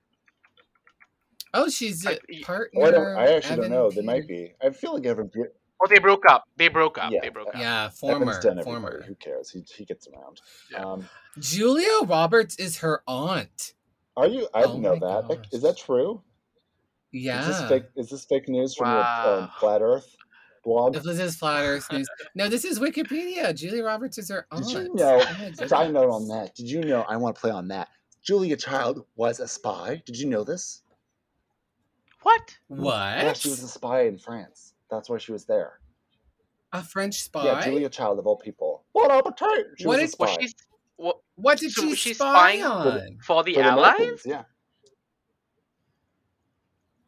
Oh, 1.54 1.70
she's 1.70 2.06
I- 2.06 2.12
a 2.14 2.20
y- 2.30 2.42
partner. 2.44 2.82
Oh, 2.82 2.86
I 2.86 2.92
don't. 2.92 3.08
I 3.18 3.32
actually 3.36 3.52
Evan 3.54 3.72
don't 3.72 3.72
know. 3.72 3.92
They 3.92 4.02
might 4.02 4.28
be. 4.28 4.54
I 4.64 4.70
feel 4.70 4.94
like 4.96 5.06
Evan. 5.06 5.30
Pe- 5.30 5.42
Oh, 5.84 5.88
they 5.90 5.98
broke 5.98 6.26
up. 6.30 6.44
They 6.58 6.68
broke 6.68 7.00
up. 7.00 7.12
Yeah. 7.12 7.22
They 7.24 7.30
broke 7.30 7.48
up. 7.48 7.56
Yeah, 7.60 7.90
former, 7.90 8.40
done 8.40 8.62
former. 8.62 9.02
Who 9.08 9.16
cares? 9.16 9.50
He 9.50 9.64
he 9.76 9.84
gets 9.84 10.08
around. 10.08 10.40
Yeah. 10.72 10.86
Um, 10.86 11.10
Julia 11.40 12.06
Roberts 12.06 12.56
is 12.58 12.78
her 12.80 13.02
aunt. 13.08 13.74
are 14.16 14.28
you? 14.28 14.48
I 14.54 14.62
Oh 14.62 14.68
didn't 14.68 14.82
know 14.84 14.96
my 14.98 15.08
that. 15.22 15.28
Like, 15.28 15.46
Is 15.52 15.64
that 15.64 15.78
true? 15.78 16.22
Yeah. 17.12 17.42
Is 17.42 17.48
this 17.48 17.68
fake? 17.68 17.84
Is 17.96 18.10
this 18.12 18.26
fake 18.26 18.48
news 18.48 18.76
from 18.76 18.92
your 18.92 19.04
um, 19.04 19.50
flat 19.60 19.82
Earth 19.82 20.16
blog? 20.64 20.94
This 20.94 21.20
is 21.20 21.36
Flat 21.36 21.64
Earth 21.66 21.92
News. 21.92 22.08
No, 22.36 22.48
this 22.48 22.66
is 22.66 22.80
Wikipedia. 22.80 23.56
Julia 23.56 23.84
Roberts 23.84 24.18
is 24.18 24.30
her 24.30 24.46
aunt. 24.52 24.66
Did 24.68 24.74
you 24.74 24.96
know? 24.96 25.24
Oh 25.26 25.52
my 25.60 25.68
Side 25.68 25.94
note 25.94 26.10
on 26.12 26.28
that. 26.30 26.56
Did 26.56 26.70
you 26.70 26.84
know? 26.84 27.02
I 27.08 27.18
want 27.18 27.36
to 27.36 27.42
play 27.42 27.52
on 27.52 27.68
that. 27.70 27.90
Julia 28.24 28.56
Child 28.56 29.06
was 29.16 29.40
a 29.40 29.48
spy. 29.48 30.02
Did 30.06 30.18
you 30.18 30.28
know 30.28 30.44
this? 30.44 30.82
What? 32.22 32.56
What? 32.68 32.94
Yeah, 32.94 33.34
she 33.34 33.50
was 33.50 33.64
a 33.64 33.68
spy 33.68 34.02
in 34.02 34.18
France. 34.18 34.74
That's 34.92 35.10
why 35.10 35.18
she 35.18 35.32
was 35.32 35.46
there. 35.46 35.80
A 36.74 36.84
French 36.84 37.22
spy? 37.22 37.46
Yeah, 37.46 37.64
Julia 37.64 37.90
Child 37.90 38.20
of 38.20 38.28
all 38.28 38.38
people. 38.38 38.84
Bon 38.94 39.10
appetit. 39.12 39.68
She 39.78 39.88
What 39.88 40.00
was 40.00 40.10
a 40.10 40.12
spy. 40.14 40.26
Was 40.26 40.38
she 40.40 40.54
what, 40.98 41.18
What 41.36 41.58
did 41.58 41.72
So 41.72 41.82
she 41.82 41.96
she's 41.96 42.18
spy 42.18 42.32
spying 42.34 42.64
on? 42.64 42.84
for 42.84 42.92
the- 42.92 43.18
for 43.26 43.44
the 43.44 43.54
For 43.56 43.62
Allies? 43.62 43.96
Americans, 43.96 44.22
yeah. 44.26 44.44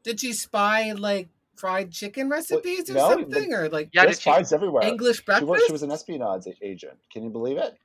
Did 0.03 0.19
she 0.19 0.33
spy 0.33 0.91
like 0.93 1.29
fried 1.63 1.91
chicken 1.93 2.27
recipes 2.29 2.89
or 2.89 2.95
no, 2.95 3.09
something, 3.09 3.53
or 3.53 3.69
like 3.69 3.89
Yeah, 3.93 4.03
There's 4.03 4.19
fries 4.19 4.49
she- 4.49 4.55
everywhere. 4.55 4.83
English 4.83 5.17
She 5.19 5.23
breakfast? 5.23 5.47
was, 5.49 5.63
she 5.65 5.71
was 5.71 5.83
an 5.83 5.91
espionage 5.91 6.43
agent. 6.61 6.97
Can 7.11 7.23
you 7.23 7.29
believe 7.29 7.57
it? 7.57 7.77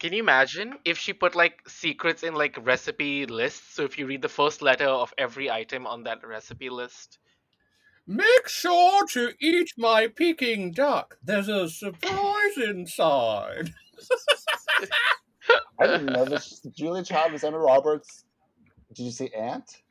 Can 0.00 0.12
you 0.12 0.18
imagine 0.18 0.74
if 0.84 0.98
she 0.98 1.12
put 1.12 1.36
like 1.36 1.60
secrets 1.68 2.24
in 2.24 2.34
like 2.34 2.58
recipe 2.66 3.26
lists? 3.26 3.74
So 3.74 3.84
if 3.84 3.96
you 3.96 4.06
read 4.06 4.22
the 4.22 4.28
first 4.28 4.60
letter 4.60 4.88
of 4.88 5.14
every 5.16 5.48
item 5.48 5.86
on 5.86 6.02
that 6.04 6.26
recipe 6.26 6.68
list, 6.68 7.18
Make 8.04 8.48
sure 8.48 9.06
to 9.14 9.30
eat 9.40 9.70
my 9.78 10.08
Peking 10.08 10.72
duck. 10.72 11.16
There's 11.22 11.48
a 11.48 11.68
surprise 11.68 12.56
inside. 12.58 13.72
I 15.78 15.86
didn't 15.86 16.06
know 16.06 16.24
this. 16.24 16.66
Julia 16.76 17.04
Child 17.04 17.32
was 17.32 17.44
Emma 17.44 17.60
Roberts. 17.60 18.24
Did 18.92 19.04
you 19.04 19.12
say 19.12 19.30
Aunt? 19.36 19.81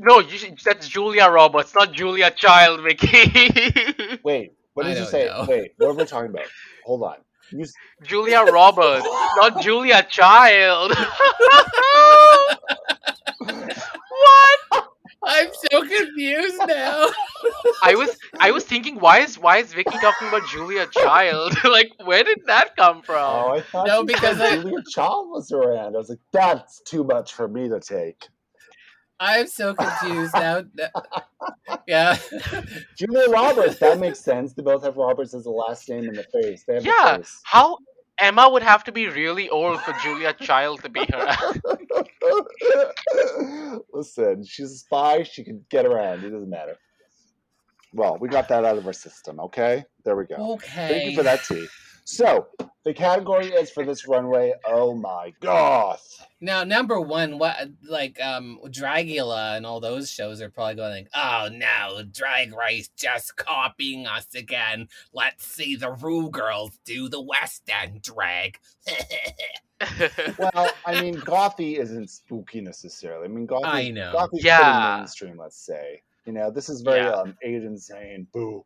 No, 0.00 0.20
you 0.20 0.38
should, 0.38 0.58
that's 0.64 0.88
Julia 0.88 1.28
Roberts, 1.28 1.74
not 1.74 1.92
Julia 1.92 2.30
Child, 2.30 2.82
Vicky. 2.82 4.18
Wait, 4.24 4.52
what 4.74 4.86
I 4.86 4.94
did 4.94 5.00
you 5.00 5.06
say? 5.06 5.26
know. 5.26 5.46
Wait, 5.48 5.72
what 5.76 5.88
are 5.90 5.94
we 5.94 6.04
talking 6.04 6.30
about? 6.30 6.46
Hold 6.84 7.02
on. 7.02 7.16
You, 7.50 7.66
Julia 8.02 8.42
Roberts, 8.44 9.06
not 9.36 9.60
Julia 9.62 10.06
Child. 10.08 10.92
what? 13.38 14.88
I'm 15.24 15.48
so 15.70 15.80
confused 15.82 16.58
now. 16.66 17.06
I 17.82 17.94
was 17.94 18.16
I 18.40 18.50
was 18.50 18.64
thinking, 18.64 18.98
why 18.98 19.18
is 19.20 19.38
why 19.38 19.58
is 19.58 19.72
Vicky 19.72 19.96
talking 19.98 20.28
about 20.28 20.48
Julia 20.48 20.86
Child? 20.86 21.54
like, 21.64 21.92
where 22.04 22.24
did 22.24 22.40
that 22.46 22.74
come 22.76 23.02
from? 23.02 23.16
oh, 23.18 23.48
I 23.54 23.60
thought 23.60 23.86
No, 23.86 24.02
because 24.04 24.40
I- 24.40 24.56
Julia 24.56 24.82
Child 24.90 25.28
was 25.30 25.52
around. 25.52 25.94
I 25.94 25.98
was 25.98 26.08
like, 26.08 26.18
that's 26.32 26.80
too 26.82 27.04
much 27.04 27.34
for 27.34 27.46
me 27.46 27.68
to 27.68 27.78
take. 27.80 28.26
I'm 29.24 29.46
so 29.46 29.74
confused 29.74 30.34
now. 30.34 30.64
Yeah. 31.88 32.16
Julia 32.96 33.28
Roberts, 33.30 33.78
that 33.78 33.98
makes 33.98 34.20
sense. 34.20 34.52
They 34.52 34.62
both 34.62 34.84
have 34.84 34.96
Roberts 34.96 35.34
as 35.34 35.44
the 35.44 35.50
last 35.50 35.88
name 35.88 36.04
in 36.04 36.14
the 36.14 36.22
face. 36.24 36.64
They 36.64 36.74
have 36.74 36.84
Yeah. 36.86 37.16
the 37.18 37.24
face. 37.24 37.40
How 37.44 37.78
Emma 38.18 38.48
would 38.48 38.62
have 38.62 38.84
to 38.84 38.92
be 38.92 39.08
really 39.08 39.48
old 39.50 39.80
for 39.80 39.92
Julia 40.02 40.32
Child 40.34 40.82
to 40.84 40.88
be 40.88 41.04
her. 41.12 41.36
Listen, 43.92 44.44
she's 44.44 44.70
a 44.72 44.76
spy. 44.76 45.22
She 45.24 45.42
can 45.44 45.64
get 45.70 45.86
around. 45.86 46.24
It 46.24 46.30
doesn't 46.30 46.50
matter. 46.50 46.76
Well, 47.92 48.16
we 48.20 48.28
got 48.28 48.48
that 48.48 48.64
out 48.64 48.78
of 48.78 48.86
our 48.86 48.92
system. 48.92 49.40
Okay, 49.40 49.84
there 50.04 50.16
we 50.16 50.24
go. 50.24 50.52
Okay. 50.54 50.88
Thank 50.88 51.10
you 51.10 51.16
for 51.16 51.22
that 51.24 51.40
tea. 51.44 51.66
So 52.12 52.46
the 52.84 52.92
category 52.92 53.46
is 53.46 53.70
for 53.70 53.86
this 53.86 54.06
runway. 54.06 54.52
Oh 54.66 54.94
my 54.94 55.32
goth. 55.40 56.26
Now, 56.42 56.62
number 56.62 57.00
one, 57.00 57.38
what 57.38 57.56
like 57.88 58.20
um 58.20 58.58
Dragula 58.66 59.56
and 59.56 59.64
all 59.64 59.80
those 59.80 60.10
shows 60.10 60.42
are 60.42 60.50
probably 60.50 60.74
going 60.74 60.92
like, 60.92 61.08
oh 61.14 61.48
no, 61.50 62.02
Drag 62.12 62.54
Race 62.54 62.90
just 62.96 63.34
copying 63.36 64.06
us 64.06 64.26
again. 64.34 64.88
Let's 65.14 65.46
see 65.46 65.74
the 65.74 65.92
Rue 65.92 66.28
girls 66.28 66.78
do 66.84 67.08
the 67.08 67.22
West 67.22 67.62
End 67.70 68.02
drag. 68.02 68.58
Well, 70.38 70.70
I 70.86 71.00
mean, 71.00 71.16
gothy 71.16 71.76
isn't 71.78 72.08
spooky 72.08 72.60
necessarily. 72.60 73.24
I 73.24 73.28
mean, 73.28 73.48
gothy. 73.48 73.64
I 73.64 73.90
know. 73.90 74.12
Gothy's 74.14 74.44
Yeah. 74.44 74.58
pretty 74.58 74.98
mainstream. 75.00 75.38
Let's 75.38 75.56
say. 75.66 76.02
You 76.24 76.32
know, 76.32 76.52
this 76.52 76.68
is 76.68 76.82
very 76.82 77.00
Yeah. 77.00 77.14
um 77.14 77.36
Aiden 77.44 77.80
saying 77.80 78.28
boo. 78.32 78.64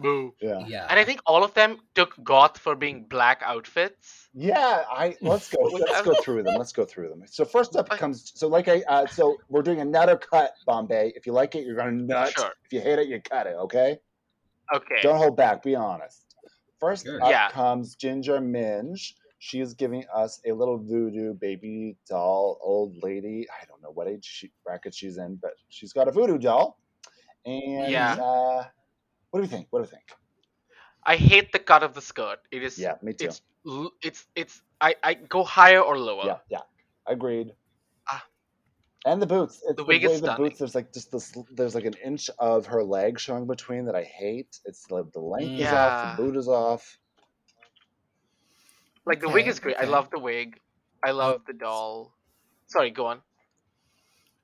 Boo. 0.00 0.34
Yeah. 0.40 0.64
yeah. 0.66 0.86
And 0.88 0.98
I 0.98 1.04
think 1.04 1.20
all 1.26 1.44
of 1.44 1.54
them 1.54 1.78
took 1.94 2.14
goth 2.22 2.58
for 2.58 2.74
being 2.74 3.04
black 3.04 3.42
outfits. 3.44 4.28
Yeah, 4.34 4.84
I 4.90 5.16
let's 5.20 5.48
go. 5.50 5.58
Let's 5.72 6.02
go 6.02 6.14
through 6.14 6.42
them. 6.44 6.54
Let's 6.56 6.72
go 6.72 6.84
through 6.84 7.08
them. 7.08 7.22
So 7.26 7.44
first 7.44 7.76
up 7.76 7.88
comes 7.90 8.32
so 8.34 8.48
like 8.48 8.68
I 8.68 8.82
uh, 8.88 9.06
so 9.06 9.38
we're 9.48 9.62
doing 9.62 9.80
another 9.80 10.16
cut, 10.16 10.52
Bombay. 10.66 11.12
If 11.16 11.26
you 11.26 11.32
like 11.32 11.54
it, 11.54 11.64
you're 11.64 11.76
gonna 11.76 11.92
nut. 11.92 12.30
Sure. 12.30 12.52
If 12.64 12.72
you 12.72 12.80
hate 12.80 12.98
it, 12.98 13.08
you 13.08 13.20
cut 13.20 13.46
it. 13.46 13.56
Okay. 13.56 13.98
Okay. 14.74 15.00
Don't 15.02 15.16
hold 15.16 15.36
back. 15.36 15.62
Be 15.62 15.74
honest. 15.74 16.24
First 16.78 17.06
Sure. 17.06 17.22
up 17.22 17.30
Yeah. 17.30 17.50
comes 17.50 17.94
Ginger 17.96 18.38
Minj. 18.38 19.14
She 19.38 19.60
is 19.60 19.74
giving 19.74 20.04
us 20.14 20.40
a 20.46 20.52
little 20.52 20.78
voodoo 20.78 21.34
baby 21.34 21.96
doll, 22.08 22.58
old 22.62 23.02
lady. 23.02 23.46
I 23.50 23.64
don't 23.66 23.82
know 23.82 23.90
what 23.90 24.06
age 24.06 24.24
she, 24.24 24.52
bracket 24.64 24.94
she's 24.94 25.16
in, 25.18 25.36
but 25.36 25.52
she's 25.70 25.92
got 25.92 26.08
a 26.08 26.12
voodoo 26.12 26.38
doll. 26.38 26.78
And 27.46 27.90
Yeah. 27.90 28.14
uh, 28.20 28.64
what 29.30 29.38
do 29.40 29.42
we 29.42 29.48
think? 29.48 29.68
What 29.70 29.80
do 29.80 29.82
we 29.84 29.88
think? 29.88 30.04
I 31.04 31.16
hate 31.16 31.52
the 31.52 31.58
cut 31.58 31.82
of 31.82 31.94
the 31.94 32.02
skirt. 32.02 32.38
It 32.50 32.62
is. 32.62 32.78
Yeah, 32.78 32.94
me 33.02 33.12
too. 33.12 33.26
It's. 33.26 33.42
It's. 34.02 34.26
It's. 34.34 34.62
I. 34.80 34.94
I 35.02 35.14
go 35.14 35.44
higher 35.44 35.80
or 35.80 35.98
lower. 35.98 36.24
Yeah, 36.26 36.38
yeah, 36.50 36.60
agreed. 37.06 37.52
Ah. 38.10 38.24
And 39.06 39.20
the 39.22 39.26
boots. 39.26 39.56
It's 39.66 39.68
The 39.68 39.74
the, 39.74 39.84
wig 39.84 40.04
way 40.04 40.12
is 40.12 40.20
the 40.20 40.26
stunning. 40.26 40.44
boots. 40.46 40.58
There's 40.58 40.74
like 40.74 40.92
just 40.92 41.10
this. 41.10 41.36
There's 41.52 41.74
like 41.74 41.86
an 41.86 41.94
inch 42.04 42.28
of 42.38 42.66
her 42.66 42.82
leg 42.82 43.18
showing 43.18 43.46
between 43.46 43.86
that 43.86 43.94
I 43.94 44.04
hate. 44.04 44.58
It's 44.66 44.86
the, 44.88 45.06
the 45.12 45.20
length 45.20 45.60
is 45.60 45.72
off. 45.72 46.16
The 46.16 46.22
boot 46.22 46.36
is 46.36 46.48
off. 46.48 46.98
Like 49.06 49.20
the 49.20 49.28
wig 49.30 49.48
is 49.48 49.58
great. 49.58 49.76
I 49.78 49.84
love 49.84 50.10
the 50.10 50.18
wig. 50.18 50.58
I 51.02 51.12
love 51.12 51.40
the 51.46 51.54
doll. 51.54 52.12
Sorry, 52.66 52.90
go 52.90 53.06
on. 53.06 53.20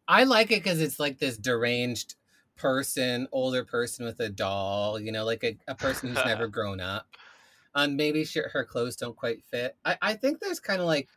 I 0.09 0.25
like 0.25 0.51
it 0.51 0.63
because 0.63 0.81
it's 0.81 0.99
like 0.99 1.19
this 1.19 1.37
deranged 1.37 2.15
person, 2.57 3.29
older 3.33 3.65
person 3.65 4.05
with 4.05 4.21
a 4.21 4.29
doll, 4.29 5.01
you 5.01 5.13
know, 5.13 5.25
like 5.25 5.45
a, 5.45 5.59
a 5.69 5.75
person 5.75 6.09
who's 6.09 6.25
never 6.25 6.47
grown 6.49 6.81
up. 6.81 7.07
And 7.75 7.97
maybe 7.97 8.25
she, 8.25 8.41
her 8.41 8.65
clothes 8.65 8.97
don't 8.97 9.17
quite 9.17 9.45
fit. 9.45 9.77
I, 9.85 9.99
I 10.03 10.15
think 10.15 10.41
there's 10.41 10.61
kind 10.61 10.81
of 10.81 10.87
like, 10.87 11.11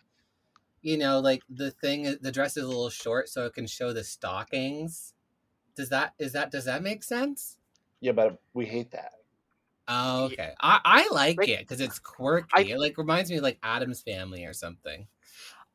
you 0.81 0.97
know, 0.97 1.19
like 1.19 1.43
the 1.49 1.71
thing, 1.71 2.07
uh, 2.07 2.15
the 2.21 2.31
dress 2.31 2.57
is 2.57 2.63
a 2.63 2.67
little 2.67 2.89
short 2.89 3.29
so 3.29 3.45
it 3.45 3.53
can 3.53 3.67
show 3.67 3.93
the 3.93 4.03
stockings. 4.03 5.13
Does 5.75 5.89
that, 5.89 6.13
is 6.19 6.33
that, 6.33 6.51
does 6.51 6.65
that 6.65 6.83
make 6.83 7.03
sense? 7.03 7.59
Yeah, 8.01 8.13
but 8.13 8.41
we 8.53 8.65
hate 8.65 8.91
that. 8.91 9.13
Oh, 9.87 10.25
okay. 10.25 10.53
I, 10.61 10.79
I 10.85 11.09
like 11.11 11.37
Like, 11.37 11.49
it 11.49 11.59
because 11.59 11.81
it's 11.81 11.97
quirky. 11.99 12.71
it 12.71 12.79
like 12.79 12.97
reminds 12.97 13.31
me 13.31 13.37
of 13.37 13.43
like 13.43 13.57
Addams 13.63 14.01
Family 14.01 14.45
or 14.45 14.53
something. 14.53 15.07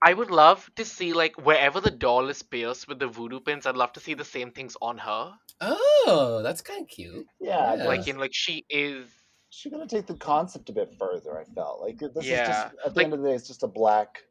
I 0.04 0.12
would 0.12 0.30
love 0.30 0.70
to 0.76 0.84
see 0.84 1.12
like 1.14 1.34
wherever 1.46 1.80
the 1.80 1.90
doll 1.90 2.28
is 2.28 2.42
pierced 2.42 2.86
with 2.88 2.98
the 2.98 3.06
voodoo 3.08 3.40
pins. 3.40 3.64
I'd 3.66 3.76
love 3.76 3.92
to 3.94 4.00
see 4.00 4.12
the 4.14 4.24
same 4.24 4.50
things 4.50 4.76
on 4.82 4.98
her. 4.98 5.32
Oh, 5.62 6.40
that's 6.42 6.60
kind 6.60 6.82
of 6.82 6.88
cute. 6.88 7.26
Yeah, 7.40 7.74
Yeah. 7.76 7.84
Like 7.84 7.98
like 7.98 8.08
in 8.08 8.18
like 8.18 8.34
she 8.34 8.64
is. 8.68 9.06
she's 9.48 9.72
gonna 9.72 9.86
take 9.86 10.06
the 10.06 10.14
concept 10.16 10.68
a 10.68 10.72
bit 10.72 10.94
further. 10.98 11.38
I 11.38 11.44
felt 11.44 11.80
like 11.80 11.98
this 11.98 12.10
is 12.16 12.26
just 12.26 12.50
at 12.50 12.72
the 12.84 12.90
like- 12.96 13.04
end 13.04 13.14
of 13.14 13.22
the 13.22 13.28
day, 13.28 13.34
it's 13.34 13.48
just 13.48 13.62
a 13.62 13.68
black 13.68 14.22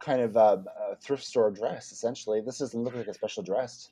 kind 0.00 0.20
of 0.22 0.36
uh, 0.36 0.40
uh, 0.42 0.94
thrift 1.00 1.24
store 1.24 1.50
dress. 1.50 1.92
Essentially, 1.92 2.40
this 2.40 2.58
doesn't 2.58 2.82
look 2.82 2.94
like 2.96 3.06
a 3.06 3.14
special 3.14 3.42
dress. 3.42 3.90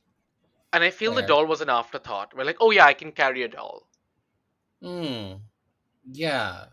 And 0.72 0.82
I 0.82 0.90
feel 0.90 1.12
the 1.14 1.22
doll 1.22 1.46
was 1.46 1.60
an 1.60 1.68
afterthought. 1.68 2.32
We're 2.34 2.44
like, 2.44 2.58
oh 2.60 2.70
yeah, 2.70 2.86
I 2.86 2.94
can 2.94 3.12
carry 3.12 3.42
a 3.42 3.48
doll. 3.48 3.86
Hmm. 4.82 5.34
Yeah, 6.10 6.66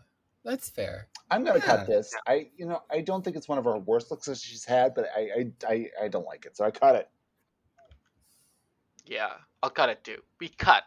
that's 0.48 0.70
fair. 0.70 1.08
I'm 1.30 1.44
gonna 1.44 1.58
Yeah. 1.58 1.64
cut 1.66 1.86
this. 1.86 2.14
I, 2.26 2.48
you 2.56 2.66
know, 2.66 2.82
I 2.90 3.00
don't 3.02 3.22
think 3.22 3.36
it's 3.36 3.48
one 3.48 3.58
of 3.58 3.64
her 3.64 3.76
worst 3.78 4.10
looks 4.10 4.26
that 4.26 4.38
she's 4.38 4.64
had, 4.64 4.94
but 4.94 5.06
I, 5.14 5.20
I, 5.20 5.72
I, 5.72 5.86
I 6.04 6.08
don't 6.08 6.24
like 6.26 6.46
it, 6.46 6.56
so 6.56 6.64
I 6.64 6.70
cut 6.70 6.94
it. 6.96 7.08
Yeah, 9.04 9.32
I'll 9.62 9.70
cut 9.70 9.88
it 9.90 10.02
too. 10.04 10.22
We 10.40 10.48
cut. 10.48 10.84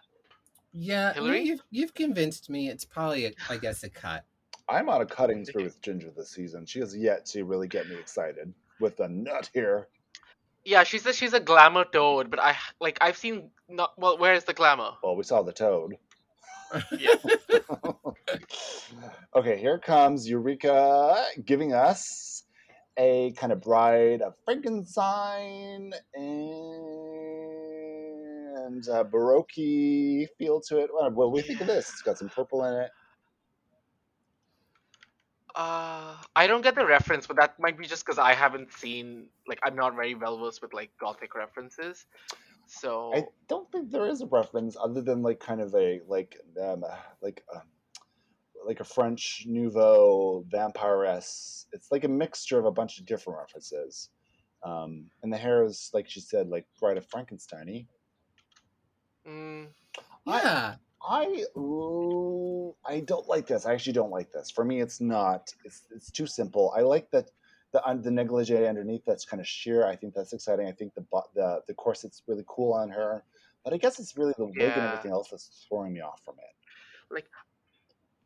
Yeah, 0.73 1.09
you- 1.09 1.13
Hillary? 1.15 1.41
you've 1.43 1.61
you've 1.69 1.93
convinced 1.93 2.49
me. 2.49 2.69
It's 2.69 2.85
probably, 2.85 3.25
a, 3.27 3.31
I 3.49 3.57
guess, 3.57 3.83
a 3.83 3.89
cut. 3.89 4.25
I'm 4.69 4.89
on 4.89 5.01
a 5.01 5.05
cutting 5.05 5.43
spree 5.45 5.63
with 5.63 5.81
Ginger 5.81 6.11
this 6.15 6.29
season. 6.29 6.65
She 6.65 6.79
has 6.79 6.95
yet 6.95 7.25
to 7.27 7.43
really 7.43 7.67
get 7.67 7.89
me 7.89 7.95
excited 7.95 8.53
with 8.79 8.99
a 9.01 9.07
nut 9.09 9.49
here. 9.53 9.87
Yeah, 10.63 10.83
she 10.83 10.97
says 10.99 11.15
she's 11.17 11.33
a 11.33 11.39
glamour 11.39 11.85
toad, 11.85 12.29
but 12.29 12.39
I 12.39 12.55
like 12.79 12.97
I've 13.01 13.17
seen 13.17 13.49
not 13.67 13.93
well. 13.97 14.17
Where 14.17 14.33
is 14.33 14.43
the 14.45 14.53
glamour? 14.53 14.91
Well, 15.03 15.15
we 15.15 15.23
saw 15.23 15.41
the 15.41 15.51
toad. 15.51 15.97
Yeah. 16.97 17.15
okay, 19.35 19.57
here 19.57 19.79
comes 19.79 20.29
Eureka 20.29 21.25
giving 21.45 21.73
us 21.73 22.43
a 22.97 23.33
kind 23.33 23.51
of 23.51 23.61
bride 23.61 24.21
of 24.21 24.35
Frankenstein 24.45 25.91
and 26.13 26.85
a 28.87 29.03
Baroque 29.03 29.51
feel 30.37 30.61
to 30.67 30.79
it. 30.79 30.89
What, 30.93 31.13
what 31.13 31.25
do 31.25 31.31
we 31.31 31.41
think 31.41 31.61
of 31.61 31.67
this? 31.67 31.89
It's 31.89 32.01
got 32.01 32.17
some 32.17 32.29
purple 32.29 32.63
in 32.65 32.73
it. 32.75 32.91
Uh, 35.53 36.15
I 36.35 36.47
don't 36.47 36.61
get 36.61 36.75
the 36.75 36.85
reference, 36.85 37.27
but 37.27 37.35
that 37.37 37.59
might 37.59 37.77
be 37.77 37.85
just 37.85 38.05
because 38.05 38.17
I 38.17 38.33
haven't 38.33 38.71
seen 38.71 39.27
like 39.47 39.59
I'm 39.63 39.75
not 39.75 39.95
very 39.95 40.15
well 40.15 40.37
versed 40.37 40.61
with 40.61 40.73
like 40.73 40.91
gothic 40.97 41.35
references. 41.35 42.05
So 42.67 43.13
I 43.13 43.25
don't 43.47 43.71
think 43.71 43.91
there 43.91 44.07
is 44.07 44.21
a 44.21 44.27
reference 44.27 44.77
other 44.81 45.01
than 45.01 45.21
like 45.21 45.39
kind 45.39 45.61
of 45.61 45.73
a 45.75 46.01
like 46.07 46.37
um, 46.61 46.83
like 47.21 47.43
uh, 47.53 47.59
like 48.65 48.79
a 48.79 48.85
French 48.85 49.43
Nouveau 49.47 50.45
vampiress. 50.53 51.65
It's 51.73 51.91
like 51.91 52.03
a 52.03 52.09
mixture 52.09 52.59
of 52.59 52.65
a 52.65 52.71
bunch 52.71 52.99
of 52.99 53.05
different 53.05 53.39
references. 53.39 54.09
Um, 54.63 55.09
and 55.23 55.33
the 55.33 55.37
hair 55.37 55.63
is 55.63 55.89
like 55.93 56.09
she 56.09 56.19
said, 56.21 56.49
like 56.49 56.65
Bride 56.79 56.97
of 56.97 57.05
Frankenstein. 57.07 57.87
mm, 59.27 59.67
Yeah, 60.25 60.75
I 61.01 61.45
ooh, 61.57 62.75
I 62.85 63.01
don't 63.01 63.27
like 63.27 63.47
this. 63.47 63.65
I 63.65 63.73
actually 63.73 63.93
don't 63.93 64.11
like 64.11 64.31
this. 64.31 64.51
For 64.51 64.63
me, 64.63 64.81
it's 64.81 65.01
not. 65.01 65.53
It's 65.65 65.87
it's 65.91 66.11
too 66.11 66.27
simple. 66.27 66.73
I 66.75 66.81
like 66.81 67.09
that 67.11 67.31
the 67.71 67.85
un- 67.87 68.01
the 68.01 68.11
negligee 68.11 68.67
underneath. 68.67 69.03
That's 69.05 69.25
kind 69.25 69.39
of 69.39 69.47
sheer. 69.47 69.85
I 69.85 69.95
think 69.95 70.13
that's 70.13 70.33
exciting. 70.33 70.67
I 70.67 70.71
think 70.71 70.93
the 70.95 71.05
the 71.35 71.61
the 71.67 71.73
corset's 71.73 72.21
really 72.27 72.45
cool 72.47 72.73
on 72.73 72.89
her. 72.89 73.23
But 73.63 73.73
I 73.73 73.77
guess 73.77 73.99
it's 73.99 74.17
really 74.17 74.33
the 74.37 74.45
wig 74.45 74.77
and 74.77 74.85
everything 74.85 75.11
else 75.11 75.29
that's 75.29 75.65
throwing 75.67 75.93
me 75.93 76.01
off 76.01 76.21
from 76.25 76.35
it. 76.39 76.55
Like, 77.09 77.27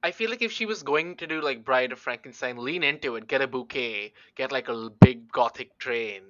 I 0.04 0.12
feel 0.12 0.30
like 0.30 0.42
if 0.42 0.52
she 0.52 0.66
was 0.66 0.84
going 0.84 1.18
to 1.18 1.28
do 1.28 1.42
like 1.42 1.64
Bride 1.66 1.92
of 1.92 2.00
Frankenstein, 2.00 2.58
lean 2.58 2.84
into 2.84 3.16
it, 3.16 3.28
get 3.28 3.42
a 3.42 3.48
bouquet, 3.48 4.14
get 4.36 4.52
like 4.52 4.68
a 4.70 4.90
big 4.90 5.32
gothic 5.32 5.78
train, 5.78 6.24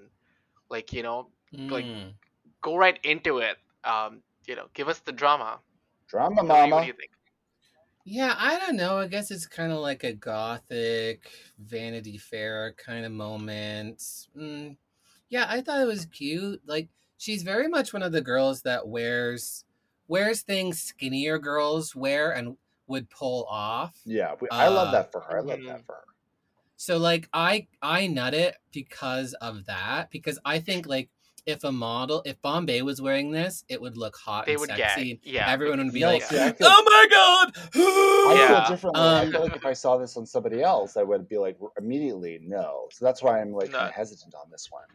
like 0.69 0.93
you 0.93 1.03
know, 1.03 1.29
Like, 1.69 1.87
Mm. 1.87 2.13
go 2.61 2.75
right 2.77 2.99
into 3.03 3.39
it. 3.39 3.57
Um, 3.83 4.23
you 4.47 4.55
know, 4.55 4.67
give 4.73 4.87
us 4.89 4.99
the 4.99 5.11
drama. 5.13 5.59
Drama, 6.07 6.43
Hillary, 6.43 6.71
What 6.71 6.71
mama. 6.71 6.81
do 6.81 6.87
you 6.87 6.93
think? 6.93 7.11
Yeah. 8.05 8.35
I 8.37 8.59
don't 8.59 8.77
know. 8.77 8.99
I 8.99 9.07
guess 9.07 9.31
it's 9.31 9.47
kind 9.47 9.71
of 9.71 9.79
like 9.79 10.03
a 10.03 10.13
gothic 10.13 11.29
Vanity 11.59 12.17
Fair 12.17 12.73
kind 12.73 13.05
of 13.05 13.11
moment. 13.11 13.99
Mm. 14.37 14.77
Yeah, 15.29 15.47
I 15.49 15.61
thought 15.61 15.81
it 15.81 15.87
was 15.87 16.05
cute. 16.07 16.61
Like 16.67 16.89
she's 17.17 17.43
very 17.43 17.67
much 17.67 17.93
one 17.93 18.03
of 18.03 18.11
the 18.13 18.21
girls 18.21 18.63
that 18.63 18.87
wears 18.87 19.65
wears 20.07 20.41
things 20.43 20.81
skinnier 20.81 21.39
girls 21.39 21.95
wear 21.95 22.31
and 22.31 22.57
would 22.87 23.09
pull 23.09 23.45
off. 23.49 23.99
Yeah, 24.05 24.35
we, 24.41 24.49
I 24.51 24.69
love 24.69 24.89
Uh, 24.89 24.91
that 24.93 25.11
for 25.11 25.21
her. 25.21 25.39
I 25.39 25.41
love 25.41 25.63
that 25.65 25.85
for 25.85 25.93
her. 25.95 26.05
So 26.77 26.97
like 26.97 27.29
I 27.33 27.67
I 27.81 28.07
nut 28.07 28.33
it 28.33 28.57
because 28.71 29.33
of 29.35 29.65
that 29.65 30.09
because 30.11 30.39
I 30.45 30.59
think 30.59 30.85
like 30.87 31.09
if 31.45 31.63
a 31.63 31.71
model 31.71 32.21
if 32.25 32.41
Bombay 32.41 32.81
was 32.81 33.01
wearing 33.01 33.31
this 33.31 33.63
it 33.69 33.79
would 33.81 33.97
look 33.97 34.15
hot 34.15 34.45
They 34.45 34.53
and 34.53 34.61
would 34.61 34.69
sexy. 34.69 35.13
gag. 35.15 35.19
Yeah. 35.23 35.49
Everyone 35.51 35.77
would 35.83 35.93
be 35.93 35.99
No, 36.01 36.07
like, 36.13 36.23
see, 36.23 36.35
feel- 36.35 36.55
"Oh 36.61 36.83
my 36.85 37.07
god!" 37.09 37.53
I 37.75 38.33
Yeah. 38.35 38.63
feel 38.65 38.75
differently. 38.75 39.01
I 39.01 39.23
Um, 39.25 39.31
feel 39.31 39.41
like 39.41 39.55
if 39.55 39.65
I 39.65 39.73
saw 39.73 39.97
this 39.97 40.17
on 40.17 40.25
somebody 40.25 40.61
else, 40.63 40.97
I 40.97 41.03
would 41.03 41.27
be 41.29 41.37
like 41.37 41.57
immediately 41.77 42.39
no. 42.41 42.87
So 42.91 43.05
that's 43.05 43.21
why 43.21 43.39
I'm 43.41 43.51
like 43.53 43.71
No. 43.71 43.87
hesitant 43.93 44.33
on 44.35 44.49
this 44.49 44.69
one. 44.71 44.85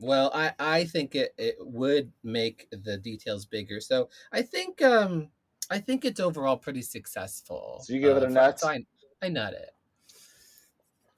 Well, 0.00 0.30
I 0.34 0.52
I 0.58 0.84
think 0.84 1.14
it 1.14 1.34
it 1.38 1.56
would 1.60 2.12
make 2.22 2.68
the 2.70 2.96
details 2.98 3.46
bigger. 3.46 3.80
So 3.80 4.08
I 4.32 4.42
think 4.42 4.82
um 4.82 5.30
I 5.70 5.78
think 5.78 6.04
it's 6.04 6.18
overall 6.20 6.56
pretty 6.56 6.82
successful. 6.82 7.80
So 7.84 7.92
you 7.92 8.00
give 8.00 8.16
it 8.16 8.22
a 8.22 8.30
nut? 8.30 8.58
so 8.58 8.68
I, 8.68 8.84
I 9.22 9.28
nut 9.28 9.52
it. 9.54 9.70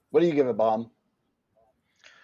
What 0.09 0.19
do 0.19 0.27
you 0.27 0.33
give 0.33 0.47
it, 0.47 0.57
bomb? 0.57 0.91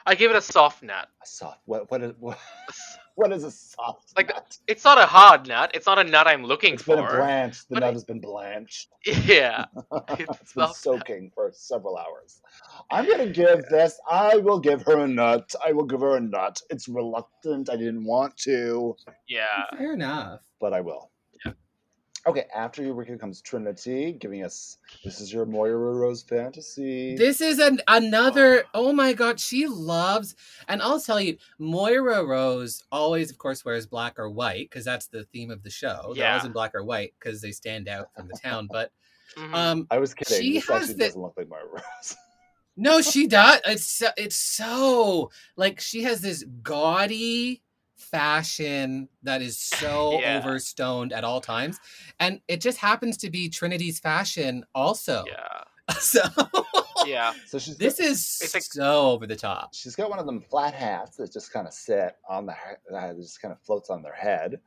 I 0.08 0.16
give 0.16 0.32
it 0.32 0.38
a 0.38 0.42
soft 0.42 0.82
nut. 0.84 1.08
A 1.24 1.28
soft. 1.28 1.60
What? 1.66 1.92
What 1.92 2.02
is? 2.04 2.14
What, 2.20 2.40
what 3.16 3.32
is 3.34 3.44
a 3.44 3.52
soft? 3.52 4.14
Like 4.16 4.30
nut? 4.30 4.58
It's 4.68 4.84
not 4.86 4.98
a 4.98 5.06
hard 5.06 5.48
nut. 5.48 5.72
It's 5.74 5.86
not 5.86 6.00
a 6.00 6.04
nut 6.04 6.28
I'm 6.28 6.44
looking 6.46 6.76
It's 6.76 6.84
for. 6.84 6.96
been 6.96 7.06
blanched. 7.06 7.70
The 7.70 7.80
nut 7.80 7.90
it- 7.90 7.94
has 7.94 8.04
been 8.06 8.22
blanched. 8.22 8.90
Yeah. 9.26 9.66
it's 10.10 10.54
been 10.54 10.68
soft. 10.68 10.76
soaking 10.78 11.32
for 11.36 11.52
several 11.54 11.98
hours. 11.98 12.42
I'm 12.92 13.10
gonna 13.10 13.28
give 13.30 13.66
this. 13.70 14.00
I 14.10 14.38
will 14.38 14.60
give 14.60 14.82
her 14.84 15.00
a 15.04 15.08
nut. 15.08 15.54
I 15.66 15.74
will 15.74 15.86
give 15.86 16.02
her 16.02 16.18
a 16.18 16.22
nut. 16.22 16.62
It's 16.70 16.88
reluctant. 16.88 17.70
I 17.70 17.76
didn't 17.76 18.06
want 18.06 18.38
to, 18.48 18.96
Yeah. 19.28 19.46
Fair 19.78 19.94
enough. 19.94 20.42
but 20.62 20.74
I 20.74 20.82
will. 20.82 21.12
Yeah. 22.28 22.32
Okay. 22.32 22.46
After 22.56 22.84
Eureka 22.84 23.18
comes 23.18 23.42
Trinity, 23.42 24.12
giving 24.14 24.44
us 24.44 24.78
this 25.04 25.22
is 25.22 25.32
your 25.32 25.46
Moira 25.46 25.78
Rose 25.96 26.24
fantasy. 26.24 27.16
This 27.16 27.40
is 27.42 27.60
an 27.60 27.80
another. 27.88 28.66
Oh 28.74 28.92
my 28.94 29.14
god, 29.14 29.40
she 29.40 29.66
loves. 29.68 30.36
And 30.68 30.82
I'll 30.82 31.00
tell 31.00 31.22
you, 31.22 31.38
Moira 31.58 32.26
Rose 32.26 32.84
always, 32.92 33.32
of 33.32 33.38
course, 33.38 33.64
wears 33.64 33.86
black 33.88 34.20
or 34.20 34.30
white 34.30 34.70
because 34.70 34.84
that's 34.86 35.08
the 35.08 35.24
theme 35.26 35.52
of 35.52 35.64
the 35.64 35.70
show. 35.70 36.14
They're 36.16 36.28
always 36.30 36.46
in 36.46 36.52
black 36.52 36.76
or 36.76 36.84
white 36.84 37.14
because 37.20 37.42
they 37.42 37.52
stand 37.52 37.88
out 37.88 38.10
from 38.16 38.28
the 38.28 38.38
town. 38.44 38.68
But 38.72 38.92
Mhm. 39.38 39.54
um, 39.54 39.88
I 39.92 39.98
was 40.00 40.14
kidding. 40.14 40.42
She 40.42 40.54
this 40.54 40.68
has 40.68 40.88
the- 40.96 41.06
doesn't 41.06 41.22
look 41.22 41.34
like 41.38 41.48
Moira 41.50 41.66
Rose. 41.72 42.16
no, 42.76 43.02
she 43.02 43.28
does. 43.28 43.60
It's 43.66 43.86
so, 43.86 44.08
it's 44.18 44.36
so 44.38 45.32
like 45.58 45.80
she 45.80 46.04
has 46.04 46.22
this 46.22 46.44
gaudy 46.64 47.62
fashion 47.98 49.10
that 49.24 49.42
is 49.42 49.60
so 49.60 50.20
Yeah. 50.22 50.38
overstoned 50.40 51.12
at 51.14 51.24
all 51.24 51.42
times, 51.42 51.80
and 52.20 52.42
it 52.48 52.62
just 52.62 52.78
happens 52.78 53.18
to 53.18 53.30
be 53.30 53.50
Trinity's 53.50 54.00
fashion 54.00 54.66
also. 54.74 55.24
yeah. 55.28 55.64
So 56.00 56.20
Yeah. 57.06 57.34
So 57.48 57.60
she's 57.60 57.78
this 57.78 57.98
got, 58.00 58.08
is 58.08 58.40
It's 58.42 58.54
like- 58.54 58.64
so 58.64 59.12
over 59.12 59.26
the 59.26 59.36
top. 59.36 59.74
she's 59.74 59.96
got 59.96 60.10
one 60.10 60.20
of 60.20 60.26
them 60.26 60.42
flat 60.50 60.74
hats 60.74 61.18
that 61.18 61.32
just 61.32 61.52
kind 61.54 61.68
of 61.68 61.74
sit 61.74 62.16
on 62.28 62.46
the 62.46 62.54
he- 62.54 62.92
that 62.94 63.16
just 63.18 63.42
kind 63.42 63.52
of 63.54 63.60
floats 63.62 63.90
on 63.90 64.02
their 64.04 64.14
head. 64.16 64.60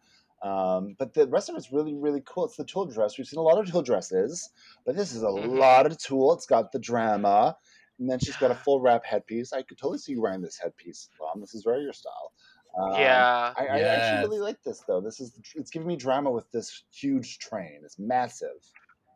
Um, 0.43 0.97
but 0.99 1.13
the 1.13 1.27
rest 1.29 1.51
of 1.51 1.57
it's 1.57 1.71
really 1.71 1.95
really 1.95 2.23
cool. 2.25 2.47
It's 2.47 2.57
the 2.57 2.65
tulle 2.65 2.87
dress. 2.87 3.19
We've 3.19 3.27
seen 3.27 3.39
a 3.39 3.43
lot 3.43 3.59
of 3.59 3.71
tulle 3.71 3.83
dresses, 3.83 4.49
but 4.87 4.97
this 4.97 5.13
is 5.15 5.23
a 5.23 5.27
Mhm. 5.27 5.59
lot 5.59 5.85
of 5.87 5.99
tulle. 5.99 6.33
It's 6.33 6.47
got 6.47 6.73
the 6.73 6.79
drama, 6.79 7.55
and 7.99 8.09
then 8.11 8.19
she's 8.19 8.37
got 8.39 8.51
a 8.51 8.55
full 8.65 8.81
wrap 8.81 9.05
headpiece. 9.05 9.53
I 9.53 9.61
could 9.63 9.77
totally 9.77 9.99
see 9.99 10.13
you 10.13 10.23
wearing 10.23 10.41
this 10.41 10.57
headpiece, 10.59 11.11
Mom. 11.21 11.43
This 11.43 11.55
is 11.55 11.63
very 11.63 11.83
your 11.83 11.93
style. 11.93 12.33
Um, 12.79 12.93
Yeah. 12.95 13.53
I, 13.57 13.67
I 13.67 13.77
Yes. 13.79 14.03
actually 14.03 14.29
really 14.29 14.41
like 14.41 14.63
this 14.63 14.81
though. 14.87 15.01
This 15.01 15.21
is 15.21 15.33
it's 15.55 15.71
giving 15.71 15.89
me 15.89 15.97
drama 15.97 16.31
with 16.31 16.51
this 16.53 16.85
huge 16.93 17.39
train. 17.39 17.81
It's 17.85 17.99
massive. 17.99 18.61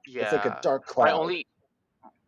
Yeah. 0.06 0.24
It's 0.24 0.32
like 0.32 0.44
a 0.46 0.58
dark 0.62 0.86
cloud. 0.86 1.04
My 1.06 1.12
only 1.12 1.46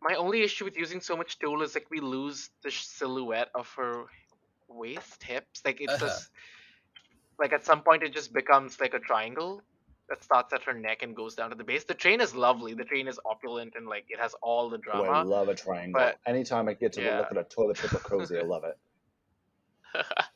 my 0.01 0.15
only 0.15 0.43
issue 0.43 0.63
with 0.65 0.77
using 0.77 1.01
so 1.01 1.17
much 1.17 1.39
tulle 1.39 1.61
is 1.63 1.73
like 1.75 1.87
we 1.89 1.99
lose 1.99 2.49
the 2.63 2.71
silhouette 2.71 3.49
of 3.55 3.67
her 3.75 4.05
waist 4.67 5.23
hips. 5.23 5.61
Like 5.65 5.81
it's 5.81 5.93
Uh-huh. 5.93 6.05
just 6.07 6.29
like 7.39 7.51
at 7.53 7.65
some 7.65 7.81
point 7.81 8.03
it 8.03 8.13
just 8.13 8.31
becomes 8.33 8.79
like 8.79 8.93
a 8.93 8.99
triangle 8.99 9.61
that 10.09 10.23
starts 10.23 10.53
at 10.53 10.63
her 10.63 10.73
neck 10.73 11.03
and 11.03 11.13
goes 11.15 11.35
down 11.35 11.49
to 11.49 11.55
the 11.55 11.63
base. 11.65 11.83
The 11.83 11.93
train 11.93 12.21
is 12.21 12.33
lovely. 12.33 12.73
The 12.73 12.85
train 12.85 13.07
is 13.09 13.19
opulent 13.25 13.73
and 13.75 13.85
like 13.87 14.05
it 14.09 14.19
has 14.19 14.33
all 14.41 14.69
the 14.69 14.79
Oh, 14.93 15.03
I 15.03 15.21
love 15.23 15.49
a 15.49 15.55
triangle. 15.55 15.99
but- 15.99 16.17
Anytime 16.25 16.69
I 16.69 16.73
get 16.73 16.93
to 16.93 17.01
Yeah. 17.03 17.17
look 17.19 17.31
at 17.31 17.37
a 17.37 17.43
toilet 17.43 17.77
paper 17.77 17.97
cozy, 17.97 18.37
I 18.39 18.43
love 18.43 18.63
it. 18.63 18.77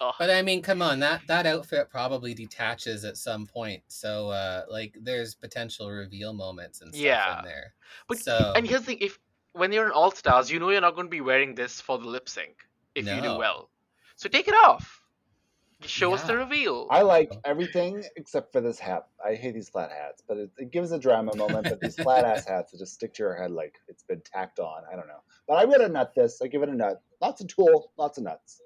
oh, 0.00 0.12
But 0.18 0.30
I 0.30 0.42
mean, 0.42 0.62
come 0.62 0.82
on, 0.82 1.00
that 1.00 1.22
that 1.28 1.46
outfit 1.46 1.88
probably 1.90 2.34
detaches 2.34 3.04
at 3.04 3.16
some 3.16 3.46
point. 3.46 3.82
So 3.88 4.30
uh 4.30 4.64
like 4.70 4.96
there's 5.00 5.34
potential 5.34 5.90
reveal 5.90 6.32
moments 6.32 6.80
and 6.80 6.94
stuff 6.94 7.04
Yeah. 7.04 7.38
in 7.40 7.44
there. 7.44 7.74
but 8.08 8.18
so 8.18 8.52
and 8.56 8.66
here's 8.66 8.80
the 8.82 8.86
thing: 8.86 8.98
if 9.00 9.18
when 9.52 9.72
you're 9.72 9.86
in 9.86 9.92
All 9.92 10.10
Stars, 10.10 10.50
you 10.50 10.58
know 10.58 10.70
you're 10.70 10.80
not 10.80 10.94
going 10.94 11.06
to 11.06 11.10
be 11.10 11.20
wearing 11.22 11.54
this 11.54 11.80
for 11.80 11.98
the 11.98 12.06
lip 12.06 12.28
sync 12.28 12.56
if 12.94 13.06
you 13.06 13.20
do 13.22 13.36
well. 13.36 13.70
So 14.16 14.28
take 14.28 14.48
it 14.48 14.54
off. 14.54 15.02
Show 15.82 16.14
us 16.14 16.22
the 16.22 16.36
reveal. 16.36 16.86
I 16.90 17.02
like 17.02 17.30
everything 17.44 18.02
except 18.16 18.50
for 18.50 18.62
this 18.62 18.78
hat. 18.78 19.08
I 19.24 19.34
hate 19.34 19.52
these 19.52 19.68
flat 19.68 19.90
hats, 19.92 20.22
but 20.26 20.38
it, 20.38 20.50
it 20.56 20.70
gives 20.70 20.90
a 20.92 20.98
drama 20.98 21.36
moment. 21.36 21.64
But 21.68 21.80
these 21.80 21.96
flat 21.96 22.24
ass 22.24 22.46
hats 22.48 22.72
that 22.72 22.78
just 22.78 22.94
stick 22.94 23.12
to 23.14 23.22
your 23.22 23.34
head 23.34 23.50
like 23.50 23.74
it's 23.86 24.02
been 24.02 24.22
tacked 24.22 24.58
on. 24.58 24.82
I 24.90 24.96
don't 24.96 25.06
know. 25.06 25.20
But 25.46 25.54
I'm 25.56 25.70
gonna 25.70 25.88
nut 25.90 26.12
this. 26.16 26.40
I 26.42 26.46
give 26.46 26.62
it 26.62 26.70
a 26.70 26.74
nut. 26.74 27.02
Lots 27.20 27.42
of 27.42 27.48
tulle, 27.48 27.92
lots 27.98 28.16
of 28.16 28.24
nuts. 28.24 28.62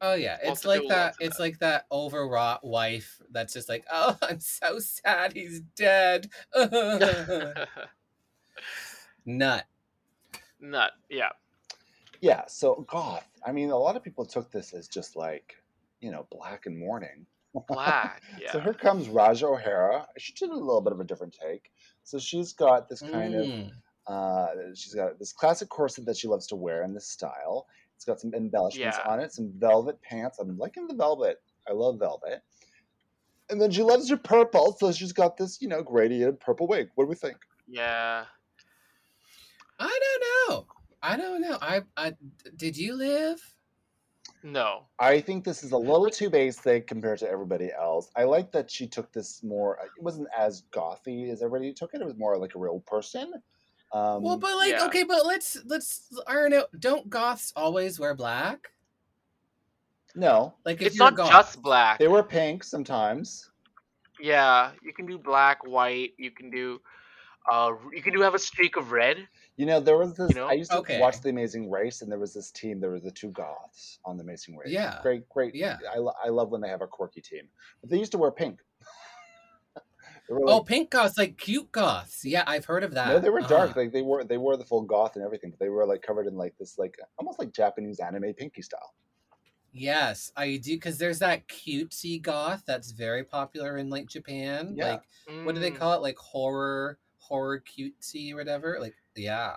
Oh 0.00 0.14
yeah, 0.14 0.38
it's 0.42 0.64
like 0.64 0.82
that. 0.88 1.04
lots 1.06 1.16
of 1.16 1.26
It's 1.26 1.38
like 1.38 1.58
that 1.60 1.86
overwrought 1.90 2.64
wife 2.64 3.20
that's 3.30 3.54
just 3.54 3.68
like, 3.68 3.84
oh, 3.90 4.16
I'm 4.22 4.40
so 4.40 4.78
sad 4.78 5.32
he's 5.32 5.60
dead. 5.74 6.28
Nut. 9.26 9.64
Nut. 10.60 10.92
Yeah. 11.08 11.30
Yeah. 12.20 12.42
So 12.46 12.84
goth. 12.88 13.28
I 13.44 13.52
mean, 13.52 13.70
a 13.70 13.76
lot 13.76 13.96
of 13.96 14.02
people 14.02 14.26
took 14.26 14.50
this 14.50 14.74
as 14.74 14.88
just 14.88 15.16
like, 15.16 15.56
you 16.00 16.10
know, 16.10 16.26
black 16.30 16.66
and 16.66 16.78
mourning. 16.78 17.26
Black. 17.68 18.22
Yeah. 18.38 18.52
So 18.52 18.60
here 18.60 18.74
comes 18.74 19.08
Ra'Jah 19.08 19.44
O'Hara. 19.44 20.06
She 20.18 20.34
did 20.34 20.50
a 20.50 20.54
little 20.54 20.82
bit 20.82 20.92
of 20.92 21.00
a 21.00 21.04
different 21.04 21.34
take. 21.40 21.70
So 22.04 22.18
she's 22.18 22.52
got 22.52 22.88
this 22.88 23.00
kind 23.00 23.34
of 23.34 23.46
Mm. 23.46 23.70
Uh, 24.06 24.46
she's 24.74 24.94
got 24.94 25.18
this 25.18 25.32
classic 25.32 25.68
corset 25.68 26.04
that 26.06 26.16
she 26.16 26.28
loves 26.28 26.46
to 26.46 26.56
wear 26.56 26.84
in 26.84 26.94
this 26.94 27.08
style. 27.08 27.66
It's 27.96 28.04
got 28.04 28.20
some 28.20 28.34
embellishments 28.34 28.98
Yeah. 28.98 29.10
on 29.10 29.20
it, 29.20 29.32
some 29.32 29.50
velvet 29.56 30.00
pants. 30.02 30.38
I'm 30.38 30.56
liking 30.58 30.86
the 30.86 30.94
velvet. 30.94 31.42
I 31.68 31.72
love 31.72 31.98
velvet. 31.98 32.42
And 33.48 33.60
then 33.60 33.70
she 33.70 33.82
loves 33.82 34.08
her 34.10 34.16
purple, 34.16 34.76
so 34.78 34.92
she's 34.92 35.12
got 35.12 35.36
this, 35.36 35.60
you 35.62 35.68
know, 35.68 35.82
gradient 35.82 36.40
purple 36.40 36.66
wig. 36.66 36.90
What 36.94 37.04
do 37.04 37.08
we 37.08 37.14
think? 37.16 37.36
yeah. 37.68 38.24
I 39.78 39.98
don't 40.48 40.50
know. 40.54 40.66
I 41.02 41.16
don't 41.18 41.40
know. 41.42 41.58
I, 41.60 41.82
I 41.98 42.14
did 42.56 42.76
you 42.78 42.94
live? 42.94 43.38
No. 44.42 44.86
I 44.98 45.20
think 45.20 45.44
this 45.44 45.62
is 45.62 45.72
a 45.72 45.76
little 45.76 46.08
too 46.08 46.30
basic 46.30 46.86
compared 46.86 47.18
to 47.18 47.28
everybody 47.28 47.70
else. 47.72 48.10
I 48.16 48.24
like 48.24 48.52
that 48.52 48.70
she 48.70 48.86
took 48.86 49.12
this 49.12 49.42
more. 49.42 49.78
It 49.96 50.02
wasn't 50.02 50.28
as 50.36 50.62
gothy 50.72 51.30
as 51.30 51.42
everybody 51.42 51.74
took 51.74 51.92
it. 51.92 52.00
It 52.00 52.06
was 52.06 52.16
more 52.16 52.38
like 52.38 52.54
a 52.54 52.58
real 52.58 52.80
person. 52.86 53.34
Um, 53.92 54.22
well, 54.22 54.36
but 54.36 54.56
like, 54.56 54.72
yeah. 54.72 54.86
okay, 54.86 55.04
but 55.04 55.24
let's 55.24 55.56
let's 55.64 56.10
iron 56.26 56.52
out. 56.52 56.68
Don't 56.78 57.08
goths 57.08 57.52
always 57.56 57.98
wear 57.98 58.14
black? 58.14 58.68
no, 60.14 60.54
Like, 60.64 60.80
if 60.80 60.88
It's 60.88 60.96
you're 60.96 61.04
not 61.04 61.16
goth, 61.16 61.30
just 61.30 61.62
black. 61.62 61.98
they 61.98 62.08
wear 62.08 62.22
pink 62.22 62.64
sometimes. 62.64 63.50
Yeah. 64.18 64.72
You 64.82 64.92
can 64.94 65.04
do 65.06 65.18
black, 65.18 65.66
white. 65.66 66.14
You 66.16 66.30
can 66.30 66.50
do. 66.50 66.80
Uh, 67.50 67.72
you 67.92 68.02
can 68.02 68.12
do 68.14 68.22
have 68.22 68.34
a 68.34 68.38
streak 68.38 68.76
of 68.76 68.90
red. 68.92 69.18
You 69.56 69.66
know, 69.66 69.78
there 69.78 69.96
was 69.96 70.14
this. 70.14 70.34
know? 70.34 70.46
I 70.46 70.52
used 70.54 70.70
to 70.70 70.78
Okay. 70.78 71.00
watch 71.00 71.20
The 71.20 71.28
Amazing 71.28 71.70
Race, 71.70 72.02
and 72.02 72.10
there 72.10 72.18
was 72.18 72.34
this 72.34 72.50
team. 72.50 72.80
There 72.80 72.90
were 72.90 73.00
the 73.00 73.10
two 73.10 73.30
goths 73.30 73.98
on 74.04 74.16
The 74.16 74.22
Amazing 74.24 74.56
Race. 74.56 74.70
Yeah. 74.70 74.98
great, 75.02 75.28
great. 75.28 75.54
Yeah. 75.54 75.76
I, 75.94 75.98
I 76.26 76.28
love 76.30 76.50
when 76.50 76.60
they 76.60 76.68
have 76.68 76.82
a 76.82 76.86
quirky 76.86 77.20
team. 77.20 77.48
But 77.80 77.90
they 77.90 77.98
used 77.98 78.12
to 78.12 78.18
wear 78.18 78.30
pink. 78.30 78.60
They 80.28 80.34
were 80.34 80.44
Oh, 80.48 80.60
pink 80.62 80.90
goths, 80.90 81.16
like 81.18 81.36
cute 81.38 81.70
goths. 81.72 82.24
Yeah, 82.24 82.42
I've 82.46 82.64
heard 82.64 82.82
of 82.84 82.94
that. 82.94 83.08
no, 83.08 83.18
they 83.18 83.30
were 83.30 83.40
dark. 83.42 83.72
Ah. 83.74 83.80
Like 83.80 83.92
they 83.92 84.02
wore 84.02 84.24
they 84.24 84.38
wore 84.38 84.56
the 84.56 84.64
full 84.64 84.82
goth 84.82 85.16
and 85.16 85.24
everything, 85.24 85.50
but 85.50 85.58
they 85.58 85.68
were 85.68 85.86
like 85.86 86.02
covered 86.02 86.26
in 86.26 86.34
like 86.36 86.56
this, 86.58 86.78
like 86.78 86.96
almost 87.18 87.38
like 87.38 87.52
Japanese 87.52 88.00
anime 88.00 88.32
pinky 88.34 88.62
style. 88.62 88.94
Yes, 89.72 90.32
I 90.36 90.56
do 90.56 90.74
because 90.76 90.96
there's 90.98 91.18
that 91.18 91.46
cutesy 91.48 92.20
goth 92.20 92.62
that's 92.66 92.92
very 92.92 93.24
popular 93.24 93.76
in 93.76 93.90
like 93.90 94.06
Japan. 94.06 94.74
Yeah. 94.76 94.92
Like 94.92 95.02
what 95.44 95.54
do 95.54 95.60
they 95.60 95.70
Mm. 95.70 95.76
call 95.76 95.92
it? 95.94 96.02
Like 96.02 96.16
horror 96.18 96.98
horror 97.18 97.60
cutesy 97.60 98.32
or 98.32 98.36
whatever. 98.36 98.78
Like 98.80 98.94
yeah. 99.14 99.54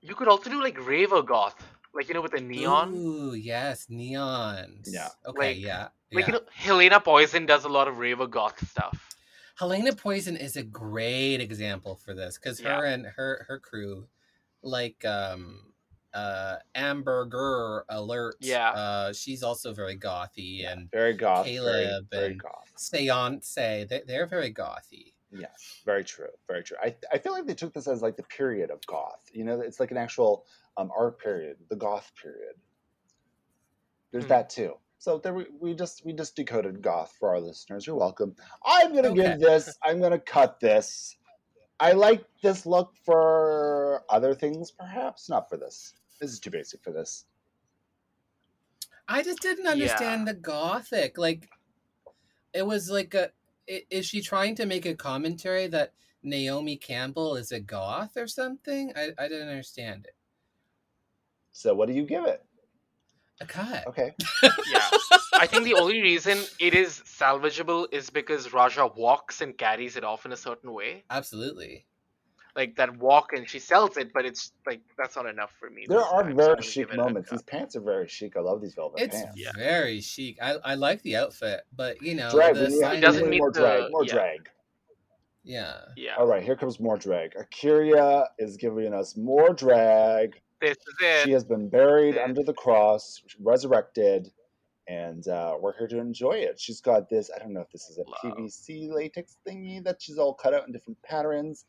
You 0.00 0.14
could 0.14 0.28
also 0.28 0.50
do 0.50 0.62
like 0.62 0.76
raver 0.86 1.22
goth, 1.22 1.54
like 1.94 2.08
you 2.08 2.14
know 2.14 2.20
with 2.22 2.32
the 2.32 2.40
neon. 2.40 2.94
Ooh, 2.96 3.34
yes, 3.34 3.86
neons. 3.90 4.88
Yeah. 4.88 5.08
Okay, 5.26 5.54
Like- 5.54 5.60
yeah. 5.60 5.88
Like 6.12 6.26
yeah. 6.28 6.34
you 6.34 6.40
know, 6.40 6.46
Helena 6.52 7.00
Poison 7.00 7.46
does 7.46 7.64
a 7.64 7.68
lot 7.68 7.88
of 7.88 7.98
raver 7.98 8.26
goth 8.26 8.68
stuff. 8.68 9.13
Helena 9.54 9.94
Poison 9.94 10.36
is 10.36 10.56
a 10.56 10.62
great 10.62 11.40
example 11.40 11.96
for 11.96 12.14
this 12.14 12.38
because 12.38 12.60
Yeah. 12.60 12.76
her 12.80 12.84
and 12.86 13.06
her 13.06 13.44
her 13.48 13.58
crew, 13.60 14.08
like 14.62 15.04
um 15.04 15.72
uh 16.12 16.56
Amberger 16.74 17.82
Alert. 17.88 18.36
Yeah. 18.40 18.70
Uh 18.70 19.12
she's 19.12 19.42
also 19.42 19.72
very 19.72 19.96
gothy 19.98 20.66
and 20.70 20.90
Very 20.90 21.14
goth. 21.14 21.44
very, 21.46 21.56
Caleb 21.56 22.06
very 22.10 22.26
and- 22.32 22.40
goth. 22.42 22.72
Seance. 22.76 23.54
They 23.54 24.02
they're 24.06 24.26
very 24.26 24.52
gothy. 24.52 25.12
Yes, 25.36 25.80
very 25.84 26.04
true, 26.04 26.28
very 26.46 26.62
true. 26.62 26.76
I, 26.80 26.94
I 27.12 27.18
feel 27.18 27.32
like 27.32 27.44
they 27.44 27.54
took 27.54 27.72
this 27.72 27.88
as 27.88 28.02
like 28.02 28.16
the 28.16 28.22
period 28.22 28.70
of 28.70 28.84
goth. 28.86 29.28
You 29.32 29.42
know, 29.42 29.60
it's 29.60 29.80
like 29.80 29.90
an 29.90 29.96
actual 29.96 30.46
um, 30.76 30.92
art 30.96 31.18
period, 31.18 31.56
the 31.68 31.74
goth 31.74 32.12
period. 32.20 32.54
There's 34.12 34.24
Hmm. 34.24 34.28
that 34.28 34.50
too. 34.50 34.76
So 35.04 35.18
there 35.18 35.34
we, 35.34 35.44
we 35.60 35.74
just 35.74 36.02
we 36.06 36.14
just 36.14 36.34
decoded 36.34 36.80
goth 36.80 37.14
for 37.20 37.28
our 37.28 37.38
listeners. 37.38 37.86
You're 37.86 37.94
welcome. 37.94 38.34
I'm 38.64 38.94
gonna 38.94 39.10
Okay. 39.10 39.22
give 39.22 39.38
this. 39.38 39.76
I'm 39.84 40.00
gonna 40.00 40.18
cut 40.18 40.58
this. 40.60 41.14
I 41.78 41.92
like 41.92 42.24
this 42.42 42.64
look 42.64 42.94
for 43.04 44.02
other 44.08 44.34
things, 44.34 44.70
perhaps 44.70 45.28
not 45.28 45.50
for 45.50 45.58
this. 45.58 45.92
This 46.22 46.32
is 46.32 46.40
too 46.40 46.48
basic 46.48 46.82
for 46.82 46.90
this. 46.90 47.26
I 49.06 49.22
just 49.22 49.42
didn't 49.42 49.66
understand 49.66 50.26
Yeah. 50.26 50.32
the 50.32 50.40
gothic. 50.40 51.18
Like, 51.18 51.50
it 52.54 52.66
was 52.66 52.88
like 52.88 53.12
a. 53.12 53.30
Is 53.66 54.06
she 54.06 54.22
trying 54.22 54.54
to 54.54 54.64
make 54.64 54.86
a 54.86 54.94
commentary 54.94 55.66
that 55.66 55.92
Naomi 56.22 56.78
Campbell 56.78 57.36
is 57.36 57.52
a 57.52 57.60
goth 57.60 58.16
or 58.16 58.26
something? 58.26 58.90
I, 58.96 59.12
I 59.18 59.28
didn't 59.28 59.48
understand 59.50 60.06
it. 60.06 60.16
So 61.52 61.74
what 61.74 61.88
do 61.88 61.94
you 61.94 62.06
give 62.06 62.24
it? 62.24 62.42
A 63.40 63.46
cut. 63.46 63.86
Okay. 63.88 64.14
Yeah. 64.72 64.88
I 65.34 65.46
think 65.46 65.64
the 65.64 65.74
only 65.74 66.00
reason 66.00 66.38
it 66.60 66.74
is 66.74 67.02
salvageable 67.06 67.86
is 67.92 68.08
because 68.10 68.48
Ra'Jah 68.48 68.96
walks 68.96 69.40
and 69.40 69.56
carries 69.58 69.96
it 69.96 70.04
off 70.04 70.24
in 70.26 70.32
a 70.32 70.36
certain 70.36 70.72
way. 70.72 71.02
Absolutely. 71.10 71.86
Like 72.54 72.76
that 72.76 72.96
walk 72.98 73.32
and 73.32 73.48
she 73.48 73.58
sells 73.58 73.96
it, 73.96 74.12
but 74.14 74.24
it's 74.24 74.52
like 74.64 74.80
that's 74.96 75.16
not 75.16 75.26
enough 75.26 75.50
for 75.58 75.68
me. 75.68 75.86
There 75.88 76.00
are 76.00 76.22
time, 76.22 76.36
very 76.36 76.48
gonna 76.54 76.62
chic 76.62 76.86
give 76.86 76.94
it 76.94 77.00
a 77.00 77.02
moments. 77.02 77.30
These 77.30 77.42
pants 77.42 77.74
are 77.74 77.80
very 77.80 78.06
chic. 78.06 78.36
I 78.36 78.40
love 78.40 78.60
these 78.62 78.74
velvet 78.74 79.00
It's 79.02 79.16
pants. 79.16 79.32
Yeah. 79.36 79.50
very 79.56 80.00
chic. 80.00 80.38
I, 80.40 80.54
I 80.64 80.74
like 80.76 81.02
the 81.02 81.16
outfit, 81.16 81.62
but 81.74 82.00
you 82.00 82.14
know, 82.14 82.30
Drag. 82.30 82.54
the 82.54 82.66
we 82.66 82.70
sign- 82.80 82.94
we 82.94 83.00
doesn't 83.00 83.24
need 83.24 83.30
meet 83.30 83.38
more 83.40 83.50
the- 83.50 83.58
drag. 83.60 83.90
More 83.90 84.04
yeah. 84.04 84.12
drag. 84.12 84.48
yeah. 85.42 85.74
Yeah. 85.96 86.14
All 86.16 86.26
right, 86.26 86.42
here 86.44 86.54
comes 86.56 86.78
more 86.78 86.96
drag. 86.96 87.34
A'keria 87.34 88.26
is 88.38 88.56
giving 88.56 88.94
us 88.94 89.16
more 89.16 89.52
drag. 89.52 90.40
This 90.68 90.76
is 90.78 90.94
it. 91.02 91.24
She 91.24 91.32
has 91.32 91.44
been 91.44 91.68
buried 91.68 92.16
It- 92.16 92.22
under 92.22 92.42
the 92.42 92.54
cross, 92.54 93.22
resurrected, 93.40 94.30
and 94.88 95.26
uh, 95.28 95.56
we're 95.60 95.76
here 95.78 95.88
to 95.88 95.98
enjoy 95.98 96.32
it. 96.32 96.60
She's 96.60 96.80
got 96.80 97.08
this, 97.08 97.30
I 97.34 97.38
don't 97.38 97.52
know 97.52 97.60
if 97.62 97.70
this 97.70 97.88
is 97.88 97.98
a 97.98 98.02
Love. 98.02 98.36
PVC 98.36 98.90
latex 98.92 99.36
thingy 99.48 99.82
that 99.84 100.00
she's 100.02 100.18
all 100.18 100.34
cut 100.34 100.52
out 100.54 100.66
in 100.66 100.72
different 100.72 101.00
patterns. 101.02 101.64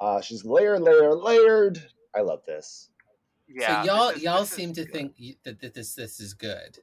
Uh, 0.00 0.20
she's 0.20 0.44
layer, 0.44 0.78
layer, 0.78 1.14
layered. 1.14 1.80
I 2.14 2.20
love 2.22 2.40
this. 2.46 2.90
yeah. 3.48 3.82
so 3.82 3.86
y'all 3.92 4.08
this 4.08 4.16
is- 4.18 4.22
y'all 4.24 4.44
seem 4.44 4.72
to 4.74 4.84
good. 4.84 4.92
think 4.92 5.16
that, 5.44 5.60
that 5.60 5.74
this 5.74 5.94
this 5.94 6.18
is 6.20 6.34
good, 6.34 6.78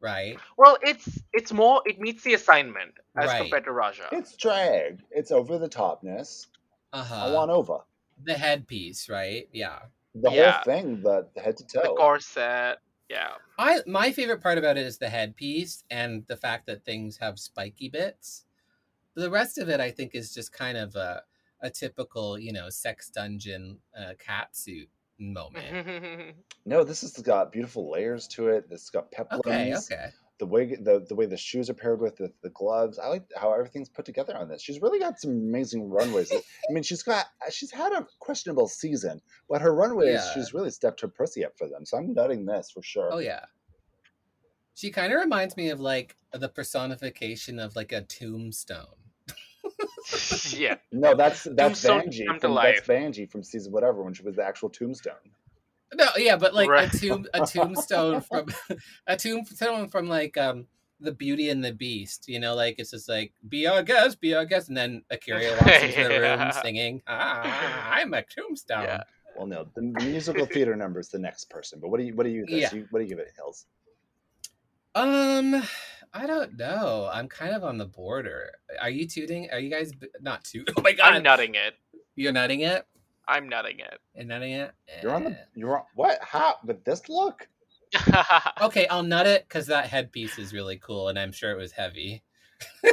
right? 0.00 0.36
Well, 0.56 0.76
it's 0.82 1.20
it's 1.32 1.52
more 1.52 1.82
it 1.86 2.00
meets 2.00 2.22
the 2.24 2.34
assignment 2.34 2.94
as 3.16 3.26
Right. 3.28 3.42
compared 3.42 3.64
to 3.64 3.70
Ra'Jah. 3.70 4.08
It's 4.12 4.34
drag. 4.36 5.02
It's 5.10 5.30
over 5.30 5.56
the 5.58 5.68
topness. 5.68 6.46
Uh 6.92 7.04
huh. 7.04 7.14
I 7.26 7.32
want 7.32 7.50
over. 7.50 7.78
the 8.24 8.34
headpiece, 8.34 9.08
right? 9.08 9.48
Yeah. 9.52 9.78
The 10.14 10.30
Yeah. 10.30 10.60
whole 10.60 10.64
thing, 10.64 11.02
the, 11.02 11.28
the 11.34 11.40
head 11.40 11.56
to 11.58 11.66
toe, 11.66 11.82
the 11.82 11.88
corset. 11.90 12.78
Yeah. 13.08 13.36
I 13.58 13.82
my 13.86 14.12
favorite 14.12 14.42
part 14.42 14.58
about 14.58 14.76
it 14.76 14.86
is 14.86 14.98
the 14.98 15.08
headpiece 15.08 15.84
and 15.90 16.26
the 16.26 16.36
fact 16.36 16.66
that 16.66 16.84
things 16.84 17.18
have 17.18 17.38
spiky 17.38 17.88
bits. 17.88 18.44
The 19.14 19.30
rest 19.30 19.58
of 19.58 19.68
it, 19.68 19.80
I 19.80 19.90
think, 19.90 20.14
is 20.14 20.34
just 20.34 20.52
kind 20.52 20.78
of 20.78 20.96
a 20.96 21.24
a 21.60 21.70
typical, 21.70 22.38
you 22.38 22.52
know, 22.52 22.70
sex 22.70 23.10
dungeon 23.10 23.80
uh, 23.96 24.14
cat 24.18 24.56
suit 24.56 24.90
moment. 25.18 25.78
No, 26.64 26.84
this 26.84 27.00
has 27.00 27.12
got 27.22 27.52
beautiful 27.52 27.90
layers 27.90 28.28
to 28.28 28.48
it. 28.48 28.68
This 28.68 28.82
has 28.82 28.90
got 28.90 29.10
peplums. 29.10 29.32
Okay, 29.46 29.74
okay. 29.76 30.10
The 30.38 30.46
way 30.46 30.76
the, 30.76 31.04
the 31.08 31.14
way 31.16 31.26
the 31.26 31.36
shoes 31.36 31.68
are 31.68 31.74
paired 31.74 32.00
with 32.00 32.16
the, 32.16 32.32
the 32.42 32.50
gloves. 32.50 32.98
I 32.98 33.08
like 33.08 33.24
how 33.36 33.52
everything's 33.52 33.88
put 33.88 34.04
together 34.04 34.36
on 34.36 34.48
this. 34.48 34.62
She's 34.62 34.80
really 34.80 35.00
got 35.00 35.18
some 35.18 35.32
amazing 35.32 35.90
runways. 35.90 36.30
I 36.32 36.72
mean, 36.72 36.84
she's 36.84 37.02
got 37.02 37.26
uh, 37.44 37.50
she's 37.50 37.72
had 37.72 37.92
a 37.92 38.06
questionable 38.20 38.68
season, 38.68 39.20
but 39.48 39.60
her 39.62 39.74
runways, 39.74 40.14
Yeah. 40.14 40.34
she's 40.34 40.54
really 40.54 40.70
stepped 40.70 41.00
her 41.00 41.08
pussy 41.08 41.44
up 41.44 41.52
for 41.58 41.68
them. 41.68 41.84
So 41.84 41.96
I'm 41.98 42.14
nutting 42.14 42.46
this 42.46 42.70
for 42.70 42.82
sure. 42.82 43.08
Oh 43.12 43.18
yeah. 43.18 43.44
She 44.74 44.90
kind 44.92 45.12
of 45.12 45.18
reminds 45.18 45.56
me 45.56 45.70
of 45.70 45.80
like 45.80 46.14
the 46.32 46.48
personification 46.48 47.58
of 47.58 47.74
like 47.74 47.90
a 47.90 48.02
tombstone. 48.02 48.86
yeah. 50.50 50.76
No, 50.92 51.14
that's 51.16 51.42
that's 51.44 51.82
Tombstone 51.82 52.02
Vanjie 52.12 52.40
from 52.40 52.54
that's 52.54 52.86
Vanjie 52.86 53.28
from 53.30 53.42
season 53.42 53.72
whatever 53.72 54.02
when 54.04 54.14
she 54.14 54.22
was 54.22 54.36
the 54.36 54.44
actual 54.44 54.70
tombstone. 54.70 55.14
No, 55.94 56.06
yeah, 56.16 56.36
but 56.36 56.54
like 56.54 56.68
Right. 56.68 56.92
a 56.92 56.98
tomb 56.98 57.26
a 57.34 57.46
tombstone 57.46 58.20
from 58.20 58.46
a 59.06 59.16
tombstone 59.16 59.88
from 59.88 60.08
like 60.08 60.36
um 60.36 60.66
the 61.00 61.12
Beauty 61.12 61.48
and 61.48 61.64
the 61.64 61.72
Beast, 61.72 62.28
you 62.28 62.40
know, 62.40 62.54
like 62.54 62.76
it's 62.78 62.90
just 62.90 63.08
like 63.08 63.32
be 63.48 63.66
our 63.66 63.82
guest, 63.82 64.20
be 64.20 64.34
our 64.34 64.44
guest, 64.44 64.68
and 64.68 64.76
then 64.76 65.02
A'keria 65.12 65.52
walks 65.60 65.82
into 65.82 66.02
the 66.02 66.08
room 66.20 66.22
Yeah. 66.40 66.50
singing, 66.62 67.02
ah, 67.06 67.90
I'm 67.92 68.12
a 68.14 68.22
tombstone. 68.22 68.82
Yeah. 68.82 69.02
Well, 69.36 69.46
no, 69.46 69.66
the 69.76 69.82
musical 69.82 70.44
theater 70.46 70.74
number 70.74 70.98
is 70.98 71.08
the 71.08 71.18
next 71.20 71.48
person. 71.48 71.78
But 71.80 71.90
what 71.90 72.00
do 72.00 72.04
you 72.06 72.14
what 72.16 72.24
do 72.24 72.30
you 72.30 72.44
this? 72.46 72.72
Yeah. 72.72 72.74
You, 72.74 72.86
what 72.90 72.98
do 72.98 73.04
you 73.04 73.08
give 73.08 73.20
it, 73.20 73.32
Hills? 73.36 73.66
Um, 74.94 75.62
I 76.12 76.26
don't 76.26 76.56
know. 76.56 77.08
I'm 77.12 77.28
kind 77.28 77.54
of 77.54 77.62
on 77.62 77.78
the 77.78 77.86
border. 77.86 78.50
Are 78.80 78.90
you 78.90 79.06
tooting? 79.06 79.48
Are 79.52 79.58
you 79.60 79.70
guys 79.70 79.92
b- 79.92 80.08
not 80.20 80.44
toot? 80.44 80.68
Oh 80.76 80.82
my 80.82 80.92
god, 80.92 81.14
I'm 81.14 81.22
nutting 81.22 81.54
it. 81.54 81.74
you're 82.16 82.32
nutting 82.32 82.60
it 82.60 82.84
I'm 83.28 83.48
nutting 83.48 83.78
it. 83.80 84.00
and 84.16 84.28
nutting 84.28 84.52
it. 84.52 84.72
You're 85.02 85.12
on 85.14 85.24
the 85.24 85.30
Eh. 85.30 85.44
you're 85.54 85.76
on 85.78 85.84
what? 85.94 86.18
How 86.22 86.56
with 86.64 86.82
this 86.84 87.08
look? 87.08 87.46
Okay, 88.60 88.86
I'll 88.88 89.02
nut 89.04 89.26
it 89.26 89.44
because 89.48 89.66
that 89.68 89.86
headpiece 89.86 90.38
is 90.38 90.52
really 90.52 90.76
cool, 90.78 91.08
and 91.08 91.18
I'm 91.18 91.32
sure 91.32 91.52
it 91.52 91.56
was 91.56 91.72
heavy. 91.72 92.22
I 92.84 92.92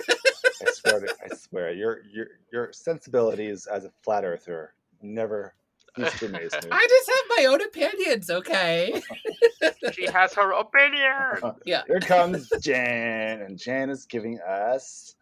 swear 0.73 0.99
to, 1.01 1.15
I 1.23 1.35
swear 1.35 1.73
your 1.73 2.01
your 2.13 2.27
your 2.53 2.71
sensibilities 2.73 3.65
as 3.65 3.83
a 3.85 3.91
flat 4.03 4.23
earther 4.23 4.73
never 5.01 5.53
cease 5.97 6.19
to 6.19 6.25
amaze 6.27 6.51
me. 6.53 6.59
I 6.71 6.87
just 6.89 7.09
have 7.09 7.37
my 7.37 7.45
own 7.45 7.61
opinions. 7.61 8.29
Okay. 8.29 9.01
she 9.93 10.05
has 10.11 10.33
her 10.35 10.51
opinion. 10.51 11.53
yeah. 11.65 11.81
Here 11.87 11.99
comes 11.99 12.49
Jan, 12.61 13.41
and 13.41 13.57
Jan 13.57 13.89
is 13.89 14.05
giving 14.05 14.39
us 14.47 15.15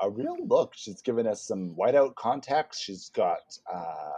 a 0.00 0.10
real 0.10 0.36
look. 0.46 0.72
She's 0.74 1.00
giving 1.00 1.26
us 1.26 1.42
some 1.42 1.74
whiteout 1.74 2.14
contacts. 2.16 2.78
She's 2.80 3.08
got 3.10 3.58
uh, 3.72 4.12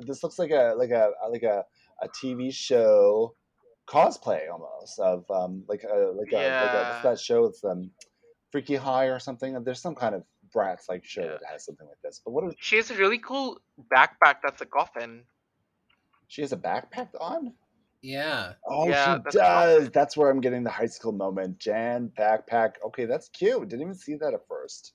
this 0.00 0.22
looks 0.22 0.38
like 0.38 0.50
a 0.50 0.74
like 0.76 0.90
a 0.90 1.10
like 1.30 1.42
a, 1.42 1.64
a 2.02 2.08
TV 2.08 2.52
show 2.52 3.34
cosplay 3.86 4.50
almost 4.50 4.98
of 4.98 5.24
um 5.30 5.62
like 5.68 5.84
a 5.84 5.94
like 6.16 6.32
a, 6.32 6.36
like 6.36 6.72
a 6.72 6.84
what's 6.88 7.02
that 7.02 7.20
show? 7.20 7.44
It's 7.46 7.64
um 7.64 7.90
Freaky 8.50 8.76
High 8.76 9.06
or 9.06 9.18
something. 9.18 9.62
There's 9.64 9.80
some 9.80 9.94
kind 9.94 10.14
of 10.14 10.24
brats 10.52 10.88
like 10.88 11.04
show 11.04 11.22
Yeah. 11.22 11.28
that 11.40 11.50
has 11.52 11.64
something 11.64 11.86
like 11.86 12.00
this. 12.02 12.20
But 12.24 12.32
what 12.32 12.44
is 12.44 12.54
She 12.58 12.76
has 12.76 12.90
a 12.90 12.94
really 12.96 13.18
cool 13.18 13.60
backpack 13.92 14.36
that's 14.42 14.60
a 14.62 14.66
coffin. 14.66 15.24
she 16.28 16.42
has 16.42 16.52
a 16.52 16.56
backpack 16.56 17.08
on? 17.20 17.52
Yeah. 18.02 18.52
Oh, 18.68 18.88
Yeah, 18.88 19.16
she 19.16 19.20
that's 19.24 19.36
does. 19.36 19.78
awesome. 19.80 19.90
That's 19.92 20.16
where 20.16 20.30
I'm 20.30 20.40
getting 20.40 20.62
the 20.62 20.70
high 20.70 20.86
school 20.86 21.12
moment. 21.12 21.58
Jan 21.58 22.10
backpack. 22.18 22.74
Okay, 22.86 23.04
that's 23.04 23.28
cute. 23.30 23.68
Didn't 23.68 23.82
even 23.82 23.94
see 23.94 24.14
that 24.16 24.32
at 24.34 24.46
first. 24.48 24.92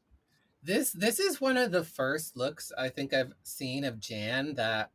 This 0.63 0.91
this 0.91 1.19
is 1.19 1.41
one 1.41 1.57
of 1.57 1.71
the 1.71 1.83
first 1.83 2.37
looks 2.37 2.71
I 2.77 2.89
think 2.89 3.13
I've 3.13 3.33
seen 3.43 3.83
of 3.83 3.99
Jan 3.99 4.53
that 4.55 4.91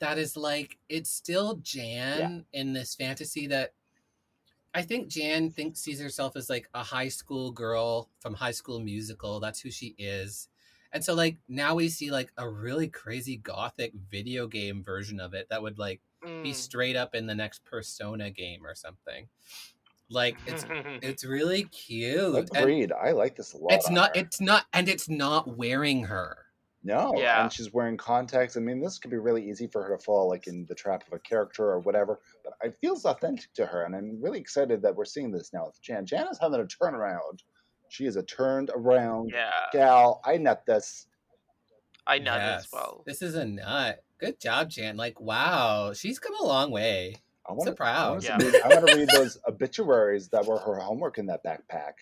that 0.00 0.18
is 0.18 0.36
like 0.36 0.78
it's 0.88 1.10
still 1.10 1.56
Jan 1.62 2.44
in 2.52 2.72
this 2.72 2.94
fantasy 2.94 3.46
that 3.46 3.72
I 4.74 4.82
think 4.82 5.08
Jan 5.08 5.50
thinks 5.50 5.80
sees 5.80 6.00
herself 6.00 6.36
as 6.36 6.50
like 6.50 6.68
a 6.74 6.82
high 6.82 7.08
school 7.08 7.50
girl 7.52 8.10
from 8.20 8.34
High 8.34 8.50
School 8.50 8.80
Musical. 8.80 9.40
That's 9.40 9.60
who 9.60 9.70
she 9.70 9.94
is. 9.98 10.48
And 10.92 11.04
so 11.04 11.14
like 11.14 11.38
now 11.48 11.74
we 11.74 11.88
see 11.88 12.10
like 12.10 12.32
a 12.36 12.48
really 12.48 12.88
crazy 12.88 13.36
gothic 13.36 13.92
video 14.10 14.46
game 14.46 14.82
version 14.82 15.20
of 15.20 15.32
it 15.32 15.46
that 15.50 15.62
would 15.62 15.78
like 15.78 16.00
be 16.22 16.50
Mm. 16.50 16.54
straight 16.54 16.96
up 16.96 17.14
in 17.14 17.26
the 17.26 17.34
next 17.36 17.64
Persona 17.64 18.30
game 18.30 18.66
or 18.66 18.74
something. 18.74 19.28
Like 20.10 20.36
it's 20.46 20.64
it's 21.02 21.24
really 21.24 21.64
cute. 21.64 22.34
and 22.34 22.48
Agreed. 22.56 22.92
I 22.92 23.12
like 23.12 23.36
this 23.36 23.52
a 23.54 23.58
lot. 23.58 23.72
it's 23.72 23.90
not 23.90 24.16
her. 24.16 24.22
it's 24.22 24.40
not 24.40 24.64
and 24.72 24.88
it's 24.88 25.08
not 25.08 25.56
wearing 25.56 26.04
her. 26.04 26.36
no. 26.84 27.12
Yeah. 27.16 27.42
And 27.42 27.52
she's 27.52 27.72
wearing 27.72 27.96
contacts. 27.96 28.56
I 28.56 28.60
mean, 28.60 28.80
this 28.80 28.98
could 28.98 29.10
be 29.10 29.16
really 29.18 29.48
easy 29.48 29.66
for 29.66 29.82
her 29.82 29.96
to 29.96 30.02
fall 30.04 30.28
like 30.28 30.46
in 30.46 30.64
the 30.68 30.74
trap 30.74 31.02
of 31.06 31.12
a 31.12 31.18
character 31.18 31.64
or 31.64 31.80
whatever. 31.80 32.20
But 32.44 32.54
it 32.62 32.76
feels 32.80 33.04
authentic 33.04 33.52
to 33.54 33.66
her, 33.66 33.82
and 33.84 33.96
I'm 33.96 34.22
really 34.22 34.38
excited 34.38 34.80
that 34.82 34.94
we're 34.94 35.04
seeing 35.04 35.32
this 35.32 35.52
now 35.52 35.66
with 35.66 35.80
Jan. 35.82 36.06
Jan 36.06 36.28
is 36.30 36.38
having 36.40 36.60
a 36.60 36.64
turnaround. 36.64 37.40
She 37.88 38.06
is 38.06 38.16
a 38.16 38.22
turned 38.22 38.70
around 38.74 39.30
yeah, 39.32 39.50
gal. 39.72 40.20
I 40.24 40.36
nut 40.36 40.62
this. 40.66 41.06
I 42.06 42.18
nut 42.18 42.38
Yes. 42.40 42.60
as 42.64 42.68
well. 42.72 43.02
This 43.06 43.22
is 43.22 43.34
a 43.34 43.44
nut. 43.44 44.04
Good 44.18 44.40
job, 44.40 44.70
Jan. 44.70 44.96
Like, 44.96 45.20
wow, 45.20 45.92
she's 45.92 46.18
come 46.20 46.34
a 46.40 46.44
long 46.44 46.70
way. 46.70 47.16
I 47.48 47.52
want 47.52 47.68
So 47.68 47.74
proud. 47.74 48.22
Yeah. 48.24 48.38
to. 48.38 48.64
I 48.64 48.68
want 48.68 48.88
to 48.88 48.96
read 48.96 49.08
those 49.08 49.38
obituaries 49.48 50.28
that 50.28 50.44
were 50.46 50.58
her 50.58 50.76
homework 50.76 51.18
in 51.18 51.26
that 51.26 51.44
backpack. 51.44 51.92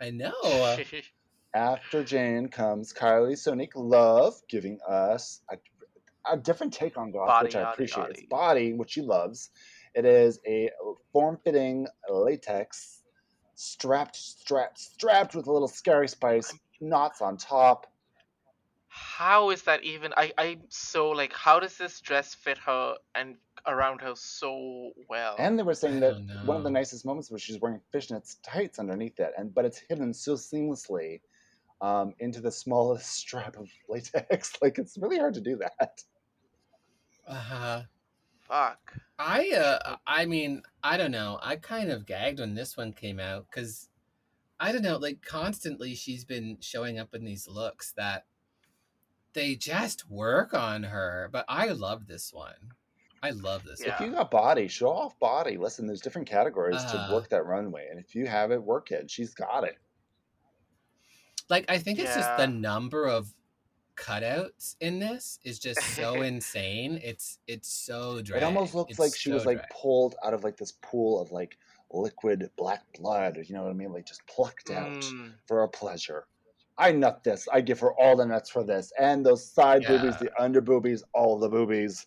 I 0.00 0.10
know. 0.10 0.76
After 1.54 2.02
Jane 2.02 2.48
comes 2.48 2.94
Kylie 2.94 3.32
Sonique 3.34 3.72
Love, 3.74 4.34
giving 4.48 4.78
us 4.88 5.42
a, 5.50 5.58
a 6.32 6.36
different 6.38 6.72
take 6.72 6.96
on 6.96 7.10
goth, 7.12 7.28
Body, 7.28 7.46
which 7.46 7.56
I 7.56 7.62
yaddy, 7.62 7.72
appreciate. 7.72 8.06
It's 8.10 8.22
body, 8.22 8.72
which 8.72 8.92
she 8.92 9.02
loves. 9.02 9.50
It 9.94 10.06
is 10.06 10.40
a 10.46 10.70
form-fitting 11.12 11.86
latex, 12.08 13.02
strapped, 13.54 14.16
strapped, 14.16 14.78
strapped 14.78 15.34
with 15.34 15.46
a 15.46 15.52
little 15.52 15.68
scary 15.68 16.08
spice, 16.08 16.54
knots 16.80 17.20
on 17.20 17.36
top. 17.36 17.91
How 18.94 19.48
is 19.48 19.62
that 19.62 19.82
even? 19.84 20.12
I 20.18 20.32
I'm 20.36 20.60
so 20.68 21.08
like, 21.08 21.32
how 21.32 21.58
does 21.58 21.78
this 21.78 21.98
dress 22.02 22.34
fit 22.34 22.58
her 22.58 22.96
and 23.14 23.36
around 23.66 24.02
her 24.02 24.12
so 24.14 24.92
well? 25.08 25.34
And 25.38 25.58
they 25.58 25.62
were 25.62 25.72
saying 25.72 26.00
that 26.00 26.26
don't 26.26 26.46
one 26.46 26.58
of 26.58 26.62
the 26.62 26.70
nicest 26.70 27.06
moments 27.06 27.30
was 27.30 27.40
she's 27.40 27.58
wearing 27.58 27.80
fishnets 27.92 28.36
tights 28.42 28.78
underneath 28.78 29.18
it, 29.18 29.32
and 29.38 29.54
but 29.54 29.64
it's 29.64 29.78
hidden 29.88 30.12
so 30.12 30.34
seamlessly 30.34 31.22
um, 31.80 32.12
into 32.18 32.42
the 32.42 32.50
smallest 32.50 33.06
strap 33.16 33.56
of 33.56 33.70
latex. 33.88 34.52
Like 34.62 34.78
it's 34.78 34.98
really 34.98 35.18
hard 35.18 35.34
to 35.34 35.40
do 35.40 35.56
that. 35.56 36.02
Uh-huh. 37.26 37.82
Fuck. 38.40 38.92
I 39.18 39.52
uh 39.52 39.96
I 40.06 40.26
mean, 40.26 40.62
I 40.84 40.98
don't 40.98 41.12
know. 41.12 41.38
I 41.40 41.56
kind 41.56 41.90
of 41.90 42.04
gagged 42.04 42.40
when 42.40 42.54
this 42.54 42.76
one 42.76 42.92
came 42.92 43.18
out 43.18 43.50
cuz 43.50 43.88
I 44.60 44.70
don't 44.70 44.82
know, 44.82 44.98
like 44.98 45.22
constantly 45.22 45.94
she's 45.94 46.26
been 46.26 46.58
showing 46.60 46.98
up 46.98 47.14
in 47.14 47.24
these 47.24 47.48
looks 47.48 47.92
that 47.92 48.26
they 49.34 49.54
just 49.54 50.10
work 50.10 50.54
on 50.54 50.82
her, 50.84 51.28
but 51.32 51.44
I 51.48 51.68
love 51.68 52.06
this 52.06 52.32
one. 52.32 52.72
I 53.22 53.30
love 53.30 53.62
this. 53.64 53.80
Yeah. 53.84 53.94
If 53.94 54.00
you 54.00 54.10
got 54.12 54.30
body, 54.30 54.66
show 54.68 54.90
off 54.90 55.18
body. 55.20 55.56
Listen, 55.56 55.86
there's 55.86 56.00
different 56.00 56.28
categories 56.28 56.82
Uh-huh. 56.82 57.06
to 57.08 57.14
work 57.14 57.28
that 57.30 57.46
runway, 57.46 57.86
and 57.90 57.98
if 58.00 58.14
you 58.14 58.26
have 58.26 58.50
it, 58.50 58.62
work 58.62 58.90
it. 58.90 59.10
She's 59.10 59.32
got 59.32 59.64
it. 59.64 59.78
Like 61.48 61.64
I 61.68 61.78
think 61.78 61.98
it's 61.98 62.14
just 62.14 62.36
the 62.36 62.46
number 62.46 63.06
of 63.06 63.32
cutouts 63.96 64.76
in 64.80 64.98
this 64.98 65.38
is 65.44 65.58
just 65.58 65.80
so 65.94 66.22
insane. 66.22 67.00
It's 67.04 67.38
it's 67.46 67.68
so 67.72 68.22
dry. 68.22 68.38
It 68.38 68.42
almost 68.42 68.74
looks 68.74 68.98
like 68.98 69.14
she 69.14 69.30
was 69.30 69.44
like 69.46 69.68
pulled 69.70 70.14
out 70.24 70.34
of 70.34 70.44
like 70.44 70.56
this 70.56 70.72
pool 70.82 71.20
of 71.20 71.30
like 71.30 71.58
liquid 71.92 72.50
black 72.56 72.82
blood. 72.98 73.36
You 73.46 73.54
know 73.54 73.62
what 73.64 73.70
I 73.70 73.74
mean? 73.74 73.92
Like 73.92 74.06
just 74.06 74.26
plucked 74.26 74.70
out 74.70 74.92
Mm, 74.92 75.32
for 75.46 75.62
a 75.62 75.68
pleasure. 75.68 76.26
I 76.82 76.92
nut 76.92 77.22
this. 77.22 77.48
I 77.52 77.60
give 77.60 77.78
her 77.80 77.92
all 77.94 78.16
the 78.16 78.26
nuts 78.26 78.50
for 78.50 78.64
this, 78.64 78.92
and 78.98 79.24
those 79.24 79.44
side 79.48 79.84
boobies, 79.86 80.16
the 80.18 80.30
under 80.38 80.60
boobies, 80.60 81.04
all 81.14 81.38
the 81.38 81.48
boobies. 81.48 82.06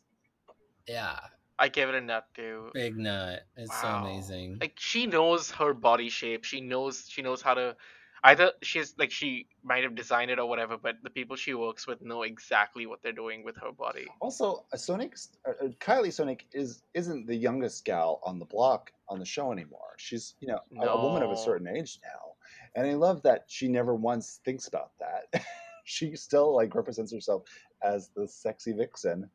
yeah, 0.87 1.17
I 1.57 1.69
give 1.69 1.87
it 1.89 1.95
a 1.95 2.01
nut 2.01 2.27
too. 2.35 2.69
big 2.73 2.97
nut. 2.97 3.43
It's 3.55 3.71
Wow. 3.71 4.03
so 4.03 4.09
amazing. 4.09 4.57
Like 4.59 4.73
she 4.77 5.07
knows 5.07 5.49
her 5.51 5.73
body 5.73 6.09
shape. 6.09 6.43
She 6.43 6.59
knows 6.61 7.07
she 7.07 7.21
knows 7.21 7.41
how 7.41 7.53
to. 7.53 7.75
Either 8.23 8.51
she's 8.63 8.95
like 8.97 9.11
she 9.11 9.47
might 9.63 9.83
have 9.83 9.93
designed 9.95 10.31
it 10.31 10.39
or 10.39 10.47
whatever, 10.49 10.77
but 10.77 10.95
the 11.03 11.09
people 11.11 11.35
she 11.35 11.53
works 11.53 11.85
with 11.87 12.01
know 12.01 12.23
exactly 12.23 12.85
what 12.87 13.01
they're 13.03 13.11
doing 13.13 13.43
with 13.45 13.55
her 13.57 13.71
body. 13.71 14.07
Also, 14.19 14.65
uh, 14.73 14.77
Sonique, 14.77 15.27
uh, 15.47 15.51
uh, 15.63 15.67
Kylie 15.79 16.07
Sonique 16.09 16.41
is 16.51 16.81
isn't 16.95 17.27
the 17.27 17.35
youngest 17.35 17.85
gal 17.85 18.19
on 18.23 18.39
the 18.39 18.45
block 18.45 18.91
on 19.07 19.19
the 19.19 19.25
show 19.25 19.51
anymore. 19.51 19.93
She's 19.97 20.33
you 20.41 20.47
know 20.47 20.59
a, 20.81 20.85
a 20.87 21.01
woman 21.01 21.21
of 21.23 21.29
a 21.31 21.37
certain 21.37 21.67
age 21.67 21.99
now, 22.03 22.33
and 22.75 22.87
I 22.87 22.93
love 22.93 23.23
that 23.23 23.45
she 23.47 23.67
never 23.67 23.95
once 23.95 24.39
thinks 24.45 24.67
about 24.67 24.91
that. 24.99 25.43
she 25.83 26.15
still 26.15 26.55
like 26.55 26.75
represents 26.75 27.13
herself 27.13 27.43
as 27.83 28.09
the 28.15 28.27
sexy 28.27 28.73
vixen 28.73 29.29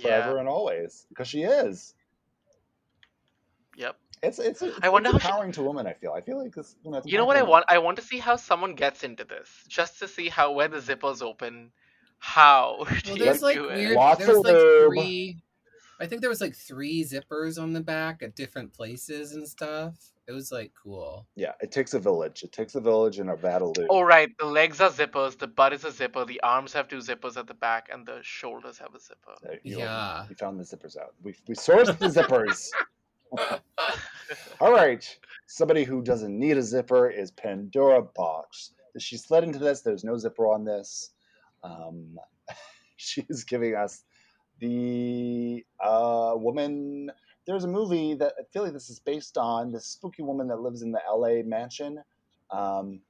forever 0.00 0.34
Yeah. 0.34 0.40
and 0.40 0.48
always 0.48 1.06
because 1.08 1.28
she 1.28 1.42
is. 1.42 1.94
Yep. 3.76 3.96
It's 4.22 4.38
it's, 4.38 4.62
it's, 4.62 4.78
I 4.82 4.88
wonder 4.88 5.10
it's 5.10 5.18
how 5.18 5.18
she- 5.20 5.26
empowering 5.28 5.52
to 5.52 5.62
women. 5.62 5.86
I 5.86 5.92
feel. 5.92 6.12
I 6.12 6.22
feel 6.22 6.42
like 6.42 6.54
this. 6.54 6.74
You 6.82 6.90
know, 6.90 7.02
You 7.04 7.18
know 7.18 7.26
what 7.26 7.36
I 7.36 7.42
want? 7.42 7.66
I 7.68 7.78
want 7.78 7.96
to 7.96 8.02
see 8.02 8.18
how 8.18 8.36
someone 8.36 8.74
gets 8.74 9.04
into 9.04 9.24
this, 9.24 9.48
just 9.68 9.98
to 9.98 10.08
see 10.08 10.28
how 10.28 10.52
where 10.52 10.68
the 10.68 10.78
zippers 10.78 11.22
open. 11.22 11.70
How? 12.18 12.86
Well, 13.06 13.16
there's 13.18 13.42
like 13.42 13.58
weird. 13.58 13.92
Lots 13.94 14.24
There's 14.24 14.38
like 14.38 14.56
three. 14.56 15.42
I 16.00 16.06
think 16.06 16.20
there 16.20 16.30
was 16.30 16.40
like 16.40 16.54
three 16.54 17.04
zippers 17.04 17.60
on 17.60 17.72
the 17.72 17.80
back 17.80 18.22
at 18.22 18.34
different 18.36 18.72
places 18.72 19.32
and 19.32 19.46
stuff. 19.48 19.94
It 20.28 20.32
was 20.32 20.50
like 20.50 20.72
cool. 20.82 21.26
Yeah, 21.36 21.52
it 21.60 21.70
takes 21.70 21.94
a 21.94 22.00
village. 22.00 22.42
It 22.42 22.52
takes 22.52 22.74
a 22.74 22.80
village 22.80 23.18
and 23.18 23.30
a 23.30 23.36
battle. 23.36 23.72
Vadaloo. 23.72 23.86
Oh 23.90 24.02
right, 24.02 24.28
the 24.38 24.46
legs 24.46 24.80
are 24.80 24.90
zippers, 24.90 25.38
the 25.38 25.46
butt 25.46 25.72
is 25.72 25.84
a 25.84 25.92
zipper, 25.92 26.24
the 26.24 26.40
arms 26.42 26.72
have 26.72 26.88
two 26.88 26.98
zippers 26.98 27.36
at 27.36 27.46
the 27.46 27.54
back, 27.54 27.88
and 27.92 28.04
the 28.06 28.18
shoulders 28.22 28.76
have 28.78 28.94
a 28.94 29.00
zipper. 29.00 29.34
There 29.42 29.60
you, 29.62 29.78
Yeah. 29.78 30.26
we 30.28 30.34
found 30.34 30.58
the 30.58 30.64
zippers 30.64 30.96
out. 30.98 31.14
We 31.22 31.34
we 31.46 31.54
sourced 31.54 31.96
the 31.98 32.08
zippers. 32.08 32.68
All 34.60 34.72
right. 34.72 35.18
Somebody 35.46 35.84
who 35.84 36.02
doesn't 36.02 36.36
need 36.38 36.56
a 36.56 36.62
zipper 36.62 37.08
is 37.08 37.30
Pandora 37.30 38.02
Boxx. 38.02 38.70
She 38.98 39.16
slid 39.16 39.44
into 39.44 39.58
this. 39.58 39.82
There's 39.82 40.04
no 40.04 40.16
zipper 40.16 40.46
on 40.46 40.64
this. 40.64 41.10
Um, 41.62 42.18
she's 42.96 43.44
giving 43.44 43.74
us 43.74 44.04
the 44.60 45.64
uh, 45.80 46.32
woman. 46.36 47.10
There's 47.46 47.64
a 47.64 47.68
movie 47.68 48.14
that 48.14 48.32
I 48.38 48.42
feel 48.52 48.64
like 48.64 48.72
this 48.72 48.90
is 48.90 48.98
based 48.98 49.38
on 49.38 49.70
this 49.70 49.86
spooky 49.86 50.22
woman 50.22 50.48
that 50.48 50.60
lives 50.60 50.82
in 50.82 50.90
the 50.90 51.00
LA 51.08 51.42
mansion. 51.44 52.02
Um, 52.50 53.00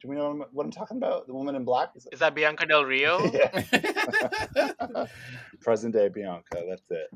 do 0.00 0.08
we 0.08 0.16
know 0.16 0.24
what 0.24 0.30
I'm, 0.32 0.40
what 0.52 0.64
I'm 0.66 0.72
talking 0.72 0.96
about? 0.96 1.26
The 1.26 1.34
woman 1.34 1.54
in 1.54 1.64
black? 1.64 1.90
Is 1.94 2.06
it? 2.06 2.14
Is 2.14 2.20
that 2.20 2.34
Bianca 2.34 2.66
Del 2.66 2.84
Rio? 2.84 3.22
yeah. 3.32 5.06
Present 5.60 5.94
day 5.94 6.08
Bianca. 6.08 6.62
That's 6.68 6.90
it. 6.90 7.08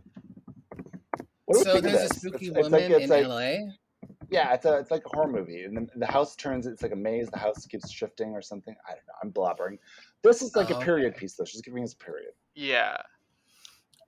What 1.46 1.64
so 1.64 1.80
there's 1.80 2.10
a 2.10 2.14
spooky 2.14 2.48
It's- 2.48 2.56
it's 2.58 2.70
woman 2.70 2.72
like- 2.92 3.02
it's 3.02 3.10
in 3.10 3.10
like- 3.10 3.26
LA. 3.26 3.72
Yeah, 4.30 4.52
it's 4.52 4.66
a 4.66 4.76
it's 4.78 4.90
like 4.90 5.04
a 5.06 5.16
horror 5.16 5.30
movie, 5.32 5.62
and 5.64 5.74
the, 5.74 5.86
the 5.96 6.06
house 6.06 6.36
turns. 6.36 6.66
It's 6.66 6.82
like 6.82 6.92
a 6.92 6.96
maze. 6.96 7.30
The 7.30 7.38
house 7.38 7.64
keeps 7.64 7.90
shifting 7.90 8.32
or 8.34 8.42
something. 8.42 8.76
I 8.86 8.90
don't 8.90 9.06
know. 9.06 9.14
I'm 9.22 9.32
blabbering. 9.32 9.78
This 10.22 10.42
is 10.42 10.54
like 10.54 10.70
Oh, 10.70 10.76
a 10.78 10.84
period 10.84 11.12
okay. 11.12 11.20
piece, 11.20 11.32
though. 11.34 11.46
She's 11.46 11.62
giving 11.62 11.82
us 11.82 11.94
a 11.94 11.96
period. 11.96 12.32
Yeah. 12.54 12.98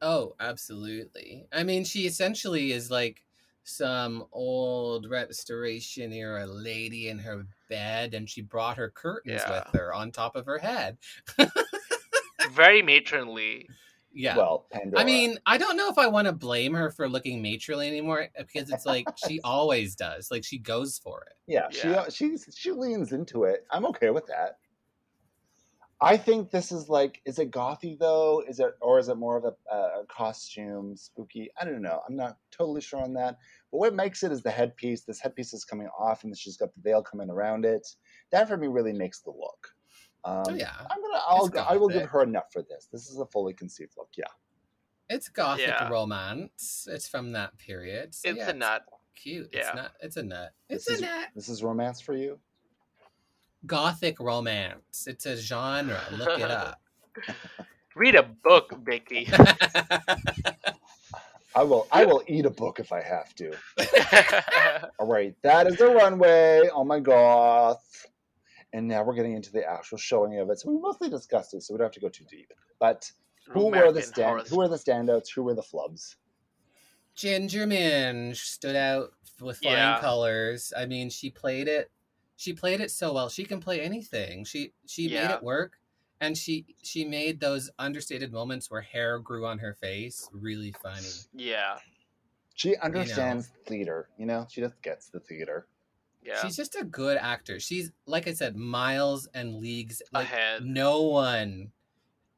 Oh, 0.02 0.34
absolutely. 0.40 1.46
I 1.52 1.62
mean, 1.62 1.84
she 1.84 2.06
essentially 2.06 2.72
is 2.72 2.90
like 2.90 3.22
some 3.64 4.24
old 4.32 5.08
restoration 5.08 6.12
era 6.12 6.46
lady 6.46 7.08
in 7.08 7.18
her 7.18 7.46
bed, 7.68 8.14
and 8.14 8.28
she 8.28 8.40
brought 8.42 8.78
her 8.78 8.88
curtains 8.90 9.42
Yeah. 9.46 9.64
with 9.64 9.74
her 9.80 9.92
on 9.94 10.10
top 10.10 10.36
of 10.36 10.46
her 10.46 10.58
head. 10.58 10.96
Very 12.52 12.82
matronly. 12.82 13.68
Yeah. 14.12 14.36
Well, 14.36 14.66
Pandora. 14.72 15.00
I 15.00 15.04
mean, 15.04 15.38
I 15.46 15.56
don't 15.56 15.76
know 15.76 15.88
if 15.88 15.96
I 15.98 16.08
want 16.08 16.26
to 16.26 16.32
blame 16.32 16.74
her 16.74 16.90
for 16.90 17.08
looking 17.08 17.40
matronly 17.40 17.86
anymore 17.86 18.22
uh, 18.36 18.42
because 18.42 18.68
it's 18.70 18.84
like 18.86 19.06
she 19.28 19.40
always 19.44 19.94
does. 19.94 20.30
Like 20.32 20.42
she 20.44 20.58
goes 20.58 20.98
for 20.98 21.22
it. 21.30 21.34
yeah, 21.46 21.68
Yeah. 21.84 22.08
she 22.08 22.36
she 22.36 22.52
she 22.52 22.72
leans 22.72 23.12
into 23.12 23.44
it. 23.44 23.64
I'm 23.70 23.86
okay 23.86 24.10
with 24.10 24.26
that. 24.26 24.56
I 26.02 26.16
think 26.16 26.50
this 26.50 26.72
is 26.72 26.88
like, 26.88 27.20
is 27.26 27.38
it 27.38 27.50
gothy 27.50 27.98
though? 27.98 28.42
Is 28.48 28.58
it 28.58 28.72
or 28.80 28.98
is 28.98 29.08
it 29.08 29.16
more 29.16 29.36
of 29.36 29.44
a, 29.44 29.74
a 29.74 30.04
costume, 30.08 30.96
spooky? 30.96 31.50
I 31.60 31.64
don't 31.64 31.82
know. 31.82 32.00
I'm 32.08 32.16
not 32.16 32.38
totally 32.50 32.80
sure 32.80 33.02
on 33.02 33.12
that. 33.14 33.36
But 33.70 33.78
what 33.78 33.94
makes 33.94 34.22
it 34.22 34.32
is 34.32 34.42
the 34.42 34.50
headpiece. 34.50 35.02
This 35.02 35.20
headpiece 35.20 35.52
is 35.52 35.64
coming 35.64 35.88
off, 35.98 36.24
and 36.24 36.36
she's 36.36 36.56
got 36.56 36.72
the 36.74 36.80
veil 36.80 37.02
coming 37.02 37.28
around 37.30 37.64
it. 37.66 37.86
That 38.32 38.48
for 38.48 38.56
me 38.56 38.66
really 38.68 38.92
makes 38.94 39.20
the 39.20 39.30
look. 39.30 39.68
Um, 40.24 40.44
oh 40.48 40.54
yeah, 40.54 40.72
I'm 40.90 41.00
gonna. 41.02 41.20
I'll. 41.26 41.50
I 41.68 41.76
will 41.76 41.88
give 41.88 42.08
her 42.08 42.22
a 42.22 42.26
nut 42.26 42.46
for 42.52 42.62
this. 42.62 42.88
This 42.92 43.08
is 43.10 43.18
a 43.18 43.26
fully 43.26 43.52
conceived 43.54 43.92
look. 43.96 44.08
Yeah. 44.16 44.24
it's 45.08 45.28
gothic 45.28 45.66
Yeah. 45.66 45.88
romance. 45.88 46.86
It's 46.90 47.08
from 47.08 47.32
that 47.32 47.58
period. 47.58 48.14
So 48.14 48.30
It's 48.30 48.38
yeah, 48.38 48.50
a 48.50 48.52
nut. 48.54 48.82
Cute. 49.16 49.48
Yeah. 49.52 49.60
It's 49.60 49.74
not. 49.76 49.92
It's 50.00 50.16
a 50.16 50.22
nut. 50.22 50.52
It's 50.70 50.84
This 50.86 50.92
a 50.92 50.96
is- 50.96 51.00
nut. 51.02 51.28
This 51.34 51.48
is 51.50 51.62
romance 51.62 52.00
for 52.00 52.14
you. 52.16 52.38
Gothic 53.66 54.20
romance. 54.20 55.06
It's 55.06 55.26
a 55.26 55.36
genre. 55.36 56.00
Look 56.12 56.38
it 56.40 56.50
up. 56.50 56.80
Read 57.94 58.14
a 58.14 58.22
book, 58.22 58.72
Becky. 58.84 59.28
I 61.54 61.64
will. 61.64 61.88
I 61.90 62.04
will 62.04 62.22
eat 62.28 62.46
a 62.46 62.50
book 62.50 62.78
if 62.78 62.92
I 62.92 63.02
have 63.02 63.34
to. 63.34 63.52
All 64.98 65.06
right. 65.06 65.34
That 65.42 65.66
is 65.66 65.76
the 65.76 65.88
runway. 65.88 66.68
Oh 66.72 66.84
my 66.84 67.00
goth. 67.00 68.06
And 68.72 68.86
now 68.86 69.02
we're 69.02 69.14
getting 69.14 69.34
into 69.34 69.50
the 69.50 69.68
actual 69.68 69.98
showing 69.98 70.38
of 70.38 70.48
it. 70.50 70.60
So 70.60 70.70
we 70.70 70.78
mostly 70.78 71.08
discussed 71.10 71.54
it, 71.54 71.62
so 71.64 71.74
we 71.74 71.78
don't 71.78 71.86
have 71.86 71.92
to 71.92 72.00
go 72.00 72.08
too 72.08 72.24
deep. 72.30 72.52
But 72.78 73.10
who 73.48 73.66
were 73.66 73.90
the 73.90 74.00
stand? 74.00 74.28
Horror 74.28 74.44
Who 74.48 74.58
were 74.58 74.68
the 74.68 74.76
standouts? 74.76 75.28
Who 75.34 75.42
were 75.42 75.54
the 75.54 75.62
flubs? 75.62 76.14
Ginger 77.16 77.66
Minj 77.66 78.36
stood 78.36 78.76
out 78.76 79.10
with 79.40 79.58
flying 79.58 79.76
Yeah. 79.76 80.00
colors. 80.00 80.72
I 80.76 80.86
mean, 80.86 81.10
she 81.10 81.30
played 81.30 81.66
it. 81.66 81.90
She 82.40 82.54
played 82.54 82.80
it 82.80 82.90
so 82.90 83.12
well. 83.12 83.28
She 83.28 83.44
can 83.44 83.60
play 83.60 83.82
anything. 83.82 84.46
She 84.46 84.72
she 84.86 85.08
made 85.08 85.30
it 85.30 85.42
work, 85.42 85.78
and 86.22 86.38
she 86.38 86.64
she 86.82 87.04
made 87.04 87.38
those 87.38 87.68
understated 87.78 88.32
moments 88.32 88.70
where 88.70 88.80
hair 88.80 89.18
grew 89.18 89.44
on 89.44 89.58
her 89.58 89.74
face 89.74 90.26
really 90.32 90.74
funny. 90.82 91.06
yeah. 91.34 91.76
She 92.54 92.76
understands 92.76 93.52
theater. 93.66 94.08
You 94.16 94.24
know, 94.24 94.46
she 94.50 94.62
just 94.62 94.80
gets 94.80 95.10
the 95.10 95.20
theater. 95.20 95.66
Yeah. 96.22 96.40
She's 96.40 96.56
just 96.56 96.76
a 96.76 96.84
good 96.84 97.18
actor. 97.18 97.60
She's 97.60 97.92
like 98.06 98.26
I 98.26 98.32
said, 98.32 98.56
miles 98.56 99.28
and 99.34 99.56
leagues 99.56 100.00
like 100.10 100.24
Ahead. 100.24 100.64
no 100.64 101.02
one. 101.02 101.72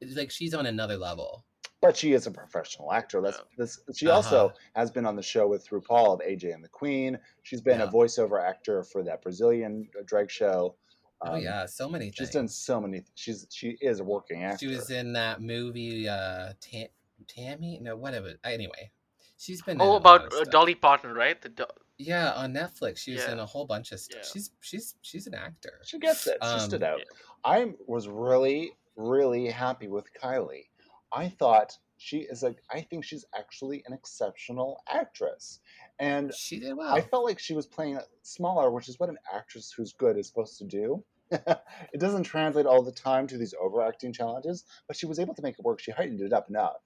it's 0.01 0.17
Like 0.17 0.33
she's 0.33 0.53
on 0.53 0.67
another 0.67 0.97
level. 0.97 1.45
But 1.83 1.97
she 1.97 2.13
is 2.15 2.27
a 2.27 2.31
professional 2.31 2.93
actor. 2.93 3.21
That's 3.21 3.39
Yeah. 3.39 3.45
this. 3.59 3.81
She 3.95 4.07
also 4.09 4.47
Uh-huh. 4.47 4.57
has 4.77 4.91
been 4.91 5.05
on 5.05 5.17
the 5.17 5.23
show 5.23 5.47
with 5.49 5.67
RuPaul 5.69 6.15
of 6.15 6.21
AJ 6.21 6.53
and 6.55 6.63
the 6.65 6.69
Queen. 6.69 7.19
She's 7.43 7.61
been 7.61 7.81
a 7.83 7.89
voiceover 7.89 8.41
actor 8.43 8.83
for 8.85 9.03
that 9.03 9.21
Brazilian 9.21 9.91
drag 10.07 10.31
show. 10.31 10.77
oh 11.25 11.35
Um, 11.35 11.41
yeah, 11.43 11.67
so 11.67 11.89
many 11.89 12.07
She's 12.07 12.19
things. 12.29 12.31
done 12.31 12.49
so 12.49 12.81
many. 12.81 13.05
She's 13.15 13.47
she 13.51 13.77
is 13.81 14.01
a 14.01 14.05
working 14.05 14.43
actor. 14.45 14.59
She 14.67 14.75
was 14.75 14.91
in 14.91 15.13
that 15.13 15.41
movie, 15.43 16.09
uh, 16.09 16.55
Tam- 16.61 16.89
Tammy. 17.29 17.79
No, 17.81 17.97
whatever. 17.97 18.35
Anyway, 18.45 18.91
she's 19.37 19.61
been. 19.63 19.81
Oh, 19.81 19.91
lot 19.93 19.97
about 19.99 20.27
of 20.27 20.33
uh. 20.35 20.45
Dolly 20.45 20.75
Parton, 20.75 21.13
right? 21.13 21.41
The 21.41 21.49
do- 21.51 21.67
Yeah, 21.99 22.33
on 22.33 22.53
Netflix, 22.53 22.99
she 22.99 23.13
was 23.13 23.23
Yeah. 23.23 23.33
in 23.33 23.39
a 23.39 23.47
whole 23.47 23.65
bunch 23.67 23.93
of 23.93 24.01
stuff. 24.01 24.23
Yeah. 24.25 24.29
She's 24.33 24.51
she's 24.61 24.95
she's 25.03 25.27
an 25.29 25.35
actor. 25.35 25.81
She 25.85 25.99
gets 26.01 26.27
it. 26.27 26.39
She 26.43 26.49
Um, 26.49 26.61
stood 26.61 26.83
out. 26.83 26.99
yeah. 26.99 27.05
I 27.45 27.75
was 27.87 28.09
really, 28.09 28.73
really 28.97 29.47
happy 29.49 29.87
with 29.89 30.07
Kylie. 30.15 30.67
I 31.15 31.29
thought 31.29 31.79
she 31.99 32.19
is 32.19 32.43
a. 32.43 32.55
I 32.71 32.83
think 32.83 33.05
she's 33.05 33.25
actually 33.37 33.83
an 33.87 33.93
exceptional 33.93 34.83
actress, 34.89 35.61
and 35.99 36.33
She 36.35 36.59
did 36.59 36.77
well. 36.77 36.95
I 36.95 37.01
felt 37.01 37.25
like 37.25 37.39
she 37.39 37.55
was 37.55 37.67
playing 37.67 38.01
smaller, 38.23 38.71
which 38.71 38.89
is 38.89 38.99
what 38.99 39.09
an 39.09 39.19
actress 39.33 39.73
who's 39.73 39.93
good 39.93 40.17
is 40.17 40.27
supposed 40.29 40.59
to 40.59 40.65
do. 40.65 41.05
it 41.31 41.99
doesn't 41.99 42.25
translate 42.25 42.67
all 42.67 42.83
the 42.83 42.93
time 42.93 43.27
to 43.29 43.39
these 43.39 43.55
overacting 43.61 44.13
challenges, 44.13 44.65
but 44.87 44.97
she 44.97 45.07
was 45.07 45.19
able 45.19 45.35
to 45.35 45.43
make 45.43 45.59
it 45.59 45.65
work. 45.65 45.81
She 45.81 45.91
heightened 45.91 46.21
it 46.21 46.33
up 46.33 46.49
enough. 46.49 46.83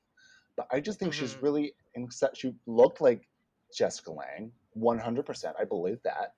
But 0.57 0.69
I 0.71 0.81
just 0.81 0.99
think 0.99 1.13
she's 1.13 1.35
Mhm. 1.35 1.43
really, 1.43 1.75
she 2.35 2.55
looked 2.67 3.01
like 3.01 3.29
Jessica 3.75 4.13
Lange, 4.13 4.53
100%. 4.75 5.57
I 5.59 5.65
believe 5.65 6.03
that. 6.03 6.35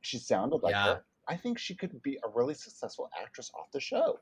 She 0.00 0.18
sounded 0.18 0.62
like 0.62 0.74
Yeah. 0.74 0.94
her. 0.94 1.04
I 1.28 1.36
think 1.36 1.58
she 1.58 1.74
could 1.74 2.00
be 2.02 2.18
a 2.24 2.28
really 2.28 2.54
successful 2.54 3.10
actress 3.20 3.50
off 3.54 3.70
the 3.72 3.80
show. 3.80 4.20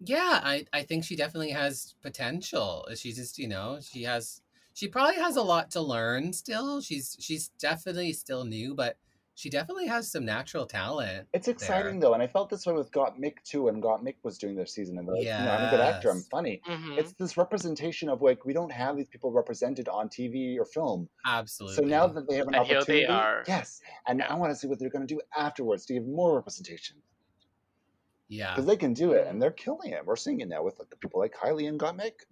Yeah, 0.00 0.40
I, 0.42 0.64
I 0.72 0.82
think 0.84 1.04
she 1.04 1.16
definitely 1.16 1.50
has 1.50 1.94
potential. 2.02 2.86
She's 2.94 3.16
just, 3.16 3.38
you 3.38 3.48
know, 3.48 3.80
she 3.80 4.04
has 4.04 4.42
she 4.74 4.86
probably 4.88 5.16
has 5.16 5.36
a 5.36 5.42
lot 5.42 5.70
to 5.72 5.80
learn 5.80 6.32
still. 6.32 6.80
She's 6.80 7.16
she's 7.20 7.48
definitely 7.50 8.12
still 8.12 8.44
new, 8.44 8.74
but 8.74 8.98
she 9.34 9.50
definitely 9.50 9.86
has 9.88 10.10
some 10.10 10.24
natural 10.24 10.66
talent. 10.66 11.28
It's 11.32 11.48
exciting 11.48 12.00
though, 12.00 12.12
and 12.14 12.22
I 12.22 12.26
felt 12.26 12.50
this 12.50 12.66
way 12.66 12.74
with 12.74 12.90
Gottmik 12.90 13.42
too. 13.42 13.68
And 13.68 13.82
Gottmik 13.82 14.16
was 14.22 14.36
doing 14.38 14.56
their 14.56 14.66
season, 14.66 14.98
and 14.98 15.08
they're 15.08 15.16
like, 15.16 15.30
you 15.36 15.42
know, 15.44 15.52
I'm 15.52 15.64
a 15.64 15.68
good 15.68 15.80
actor, 15.80 16.10
I'm 16.10 16.22
Yes. 16.22 16.28
funny. 16.30 16.62
Mhm. 16.66 16.98
It's 16.98 17.12
this 17.14 17.36
representation 17.38 18.08
of 18.10 18.20
like 18.22 18.44
we 18.44 18.52
don't 18.52 18.72
have 18.72 18.96
these 18.96 19.08
people 19.08 19.32
represented 19.32 19.88
on 19.88 20.08
TV 20.10 20.58
or 20.58 20.64
film. 20.66 21.08
Absolutely. 21.24 21.82
So 21.82 21.82
now 21.84 22.06
that 22.08 22.28
they 22.28 22.36
have 22.36 22.48
an 22.48 22.54
And 22.54 22.64
here 22.64 22.84
opportunity, 22.84 22.84
they 22.84 23.06
are. 23.06 23.46
yes, 23.46 23.80
and 24.06 24.22
I 24.22 24.34
want 24.36 24.52
to 24.52 24.56
see 24.56 24.68
what 24.68 24.78
they're 24.80 24.90
going 24.90 25.06
to 25.06 25.14
do 25.14 25.20
afterwards 25.36 25.86
to 25.86 25.94
give 25.94 26.06
more 26.06 26.36
representation 26.36 27.02
yeah. 28.28 28.54
because 28.54 28.66
they 28.66 28.76
can 28.76 28.92
do 28.92 29.12
it 29.12 29.26
and 29.26 29.40
they're 29.40 29.50
killing 29.52 29.92
it. 29.92 30.04
We're 30.04 30.16
seeing 30.16 30.40
it 30.40 30.48
now 30.48 30.62
with 30.64 30.78
like, 30.78 30.94
people 31.00 31.20
like 31.20 31.34
Kylie 31.34 31.68
and 31.68 31.78
Gottmik. 31.80 32.24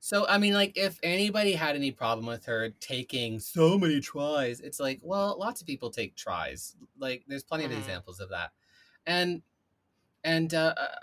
So 0.00 0.26
I 0.26 0.38
mean, 0.38 0.54
like, 0.54 0.76
if 0.76 0.98
anybody 1.02 1.52
had 1.52 1.74
any 1.74 1.90
problem 1.90 2.26
with 2.26 2.44
her 2.46 2.70
taking 2.70 3.40
so 3.40 3.78
many 3.78 4.00
tries, 4.00 4.60
it's 4.60 4.78
like, 4.78 5.00
well, 5.02 5.36
lots 5.38 5.60
of 5.60 5.66
people 5.66 5.90
take 5.90 6.14
tries. 6.16 6.76
Like, 6.96 7.24
there's 7.26 7.42
plenty 7.44 7.64
of 7.64 7.70
Mhm. 7.70 7.72
examples 7.72 8.20
of 8.20 8.30
that, 8.30 8.52
and 9.06 9.42
and 10.24 10.54
uh, 10.54 10.74
uh, 10.78 10.96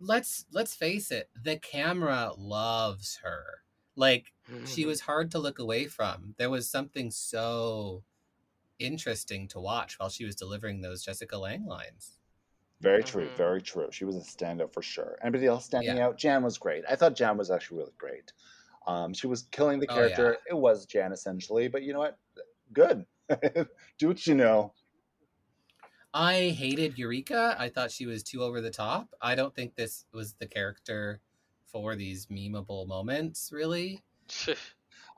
let's 0.00 0.46
let's 0.52 0.74
face 0.76 1.10
it, 1.12 1.30
the 1.34 1.58
camera 1.58 2.32
loves 2.38 3.18
her. 3.18 3.64
Like, 3.96 4.34
she 4.64 4.84
Mhm. 4.84 4.86
was 4.86 5.02
hard 5.02 5.30
to 5.32 5.38
look 5.40 5.58
away 5.60 5.86
from. 5.88 6.34
There 6.38 6.50
was 6.50 6.70
something 6.70 7.10
so 7.12 8.04
interesting 8.78 9.48
to 9.50 9.60
watch 9.60 9.98
while 9.98 10.10
she 10.10 10.24
was 10.26 10.36
delivering 10.36 10.82
those 10.82 11.04
Jessica 11.04 11.38
Lange 11.38 11.66
lines. 11.66 12.15
Very 12.80 13.02
true, 13.02 13.30
Mhm. 13.30 13.36
very 13.36 13.62
true. 13.62 13.90
She 13.90 14.04
was 14.04 14.16
a 14.16 14.20
standout 14.20 14.72
for 14.72 14.82
sure. 14.82 15.18
Anybody 15.22 15.46
else 15.46 15.64
standing 15.64 15.96
Yeah. 15.96 16.06
out? 16.08 16.18
Jan 16.18 16.42
was 16.42 16.58
great. 16.58 16.84
I 16.88 16.96
thought 16.96 17.14
Jan 17.16 17.36
was 17.38 17.50
actually 17.50 17.78
really 17.78 17.94
great. 17.96 18.32
Um, 18.86 19.14
she 19.14 19.26
was 19.26 19.42
killing 19.44 19.80
the 19.80 19.86
Oh, 19.88 19.94
character. 19.94 20.38
yeah. 20.46 20.54
It 20.54 20.58
was 20.58 20.86
Jan 20.86 21.12
essentially, 21.12 21.68
but 21.68 21.82
you 21.82 21.92
know 21.92 22.00
what? 22.00 22.18
Good. 22.72 23.06
do 23.98 24.08
what 24.08 24.26
you 24.26 24.34
know. 24.34 24.74
I 26.14 26.50
hated 26.50 26.98
Eureka. 26.98 27.56
I 27.58 27.68
thought 27.68 27.90
she 27.90 28.06
was 28.06 28.22
too 28.22 28.42
over 28.42 28.60
the 28.60 28.70
top. 28.70 29.14
I 29.20 29.34
don't 29.34 29.54
think 29.54 29.74
this 29.74 30.06
was 30.12 30.34
the 30.34 30.46
character 30.46 31.20
for 31.66 31.96
these 31.96 32.26
memeable 32.26 32.86
moments, 32.86 33.52
really. 33.52 34.02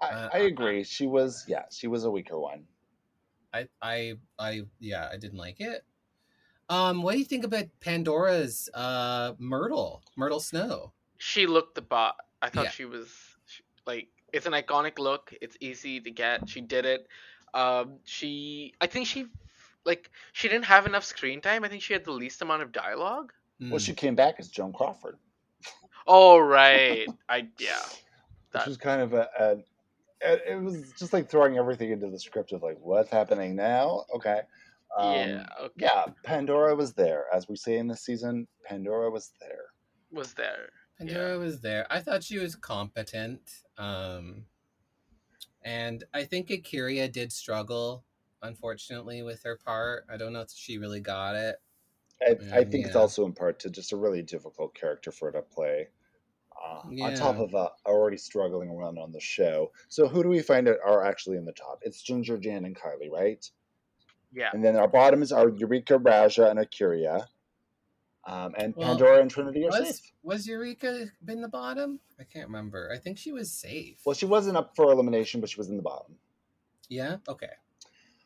I, 0.00 0.06
Uh, 0.06 0.30
I 0.32 0.38
agree. 0.38 0.84
She 0.84 1.06
was, 1.06 1.44
yeah, 1.48 1.66
she 1.70 1.88
was 1.88 2.04
a 2.04 2.10
weaker 2.10 2.38
one. 2.38 2.66
I, 3.52 3.68
I, 3.82 4.14
I, 4.38 4.62
yeah, 4.78 5.08
I 5.12 5.16
didn't 5.16 5.38
like 5.38 5.60
it. 5.60 5.84
Um, 6.70 7.02
what 7.02 7.12
do 7.12 7.18
you 7.18 7.24
think 7.24 7.44
about 7.44 7.64
Pandora's 7.80 8.68
uh 8.74 9.32
Myrtle, 9.38 10.02
Myrtle 10.16 10.40
Snow? 10.40 10.92
she 11.20 11.46
looked 11.46 11.74
the 11.74 11.82
bot. 11.82 12.16
I 12.42 12.48
thought 12.48 12.66
Yeah. 12.66 12.70
she 12.70 12.84
was 12.84 13.08
she- 13.46 13.62
like 13.86 14.08
it's 14.32 14.46
an 14.46 14.52
iconic 14.52 14.98
look. 14.98 15.32
It's 15.40 15.56
easy 15.60 16.00
to 16.00 16.10
get. 16.10 16.48
She 16.48 16.60
did 16.60 16.84
it. 16.84 17.08
Um, 17.54 17.96
she 18.04 18.74
I 18.80 18.86
think 18.86 19.06
she 19.06 19.26
like 19.84 20.10
she 20.32 20.48
didn't 20.48 20.66
have 20.66 20.86
enough 20.86 21.04
screen 21.04 21.40
time. 21.40 21.64
I 21.64 21.68
think 21.68 21.82
she 21.82 21.92
had 21.94 22.04
the 22.04 22.12
least 22.12 22.42
amount 22.42 22.62
of 22.62 22.72
dialogue. 22.72 23.32
Hmm. 23.58 23.70
Well, 23.70 23.78
she 23.80 23.94
came 23.94 24.14
back 24.14 24.36
as 24.38 24.48
Joan 24.48 24.72
Crawford, 24.72 25.16
Oh 26.06 26.38
right, 26.38 27.06
I 27.28 27.48
yeah. 27.58 27.78
which 28.52 28.66
was 28.66 28.76
kind 28.76 29.00
of 29.02 29.14
a, 29.14 29.28
a 29.40 29.50
it 30.20 30.42
it 30.50 30.62
was 30.62 30.92
just 30.98 31.12
like 31.12 31.28
throwing 31.28 31.56
everything 31.58 31.90
into 31.90 32.08
the 32.10 32.18
script 32.18 32.52
of 32.52 32.62
like, 32.62 32.78
what's 32.80 33.10
happening 33.10 33.56
now? 33.56 34.04
Okay. 34.14 34.42
Um, 34.96 35.14
yeah, 35.14 35.46
okay. 35.60 35.86
Yeah, 35.86 36.06
Pandora 36.24 36.74
was 36.74 36.94
there. 36.94 37.26
As 37.32 37.48
we 37.48 37.56
say 37.56 37.78
in 37.78 37.88
this 37.88 38.02
season, 38.04 38.48
Pandora 38.64 39.10
was 39.10 39.32
there. 39.40 39.66
Was 40.10 40.34
there? 40.34 40.70
Pandora 40.98 41.38
was 41.38 41.60
there. 41.60 41.86
I 41.90 42.00
thought 42.00 42.24
she 42.24 42.38
was 42.38 42.56
competent. 42.56 43.62
Um, 43.76 44.46
and 45.62 46.04
I 46.14 46.24
think 46.24 46.48
A'keria 46.48 47.10
did 47.10 47.32
struggle, 47.32 48.04
unfortunately, 48.42 49.22
with 49.22 49.42
her 49.42 49.56
part. 49.56 50.04
I 50.08 50.16
don't 50.16 50.32
know 50.32 50.40
if 50.42 50.50
she 50.50 50.78
really 50.78 51.00
got 51.00 51.34
it. 51.34 51.56
I, 52.20 52.30
I 52.30 52.64
Mm, 52.64 52.70
think 52.70 52.86
it's 52.86 52.96
also 52.96 53.24
in 53.26 53.32
part 53.32 53.60
to 53.60 53.70
just 53.70 53.92
a 53.92 53.96
really 53.96 54.22
difficult 54.22 54.74
character 54.74 55.12
for 55.12 55.26
her 55.26 55.32
to 55.40 55.42
play. 55.42 55.88
Uh, 56.64 56.82
On 57.02 57.14
top 57.14 57.38
of 57.38 57.54
uh, 57.54 57.70
already 57.86 58.16
struggling 58.16 58.68
around 58.70 58.98
on 58.98 59.12
the 59.12 59.20
show. 59.20 59.72
So 59.88 60.08
who 60.08 60.22
do 60.22 60.28
we 60.28 60.42
find 60.42 60.68
out 60.68 60.78
are 60.84 61.04
actually 61.04 61.36
in 61.36 61.44
the 61.44 61.52
top? 61.52 61.80
It's 61.82 62.02
Ginger, 62.02 62.38
Jan, 62.38 62.64
and 62.64 62.76
Kylie, 62.76 63.10
right? 63.10 63.48
Yeah. 64.32 64.50
And 64.52 64.64
then 64.64 64.76
our 64.76 64.88
bottoms 64.88 65.32
are 65.32 65.48
Eureka, 65.48 65.98
Ra'Jah, 65.98 66.50
and 66.50 66.58
A'keria. 66.60 67.26
Um, 68.26 68.54
and 68.58 68.74
Well, 68.76 68.88
Pandora 68.88 69.20
and 69.22 69.30
Trinity 69.30 69.64
are 69.64 69.68
Was 69.70 69.98
safe. 69.98 70.12
was 70.22 70.46
Eureka 70.46 71.06
been 71.24 71.40
the 71.40 71.48
bottom? 71.48 71.98
I 72.20 72.24
can't 72.24 72.46
remember. 72.48 72.90
I 72.94 72.98
think 72.98 73.16
she 73.16 73.32
was 73.32 73.50
safe. 73.50 73.96
Well, 74.04 74.14
she 74.14 74.26
wasn't 74.26 74.58
up 74.58 74.76
for 74.76 74.92
elimination, 74.92 75.40
but 75.40 75.48
she 75.48 75.56
was 75.58 75.68
in 75.70 75.76
the 75.76 75.82
bottom. 75.82 76.16
yeah. 76.88 77.16
Okay. 77.26 77.50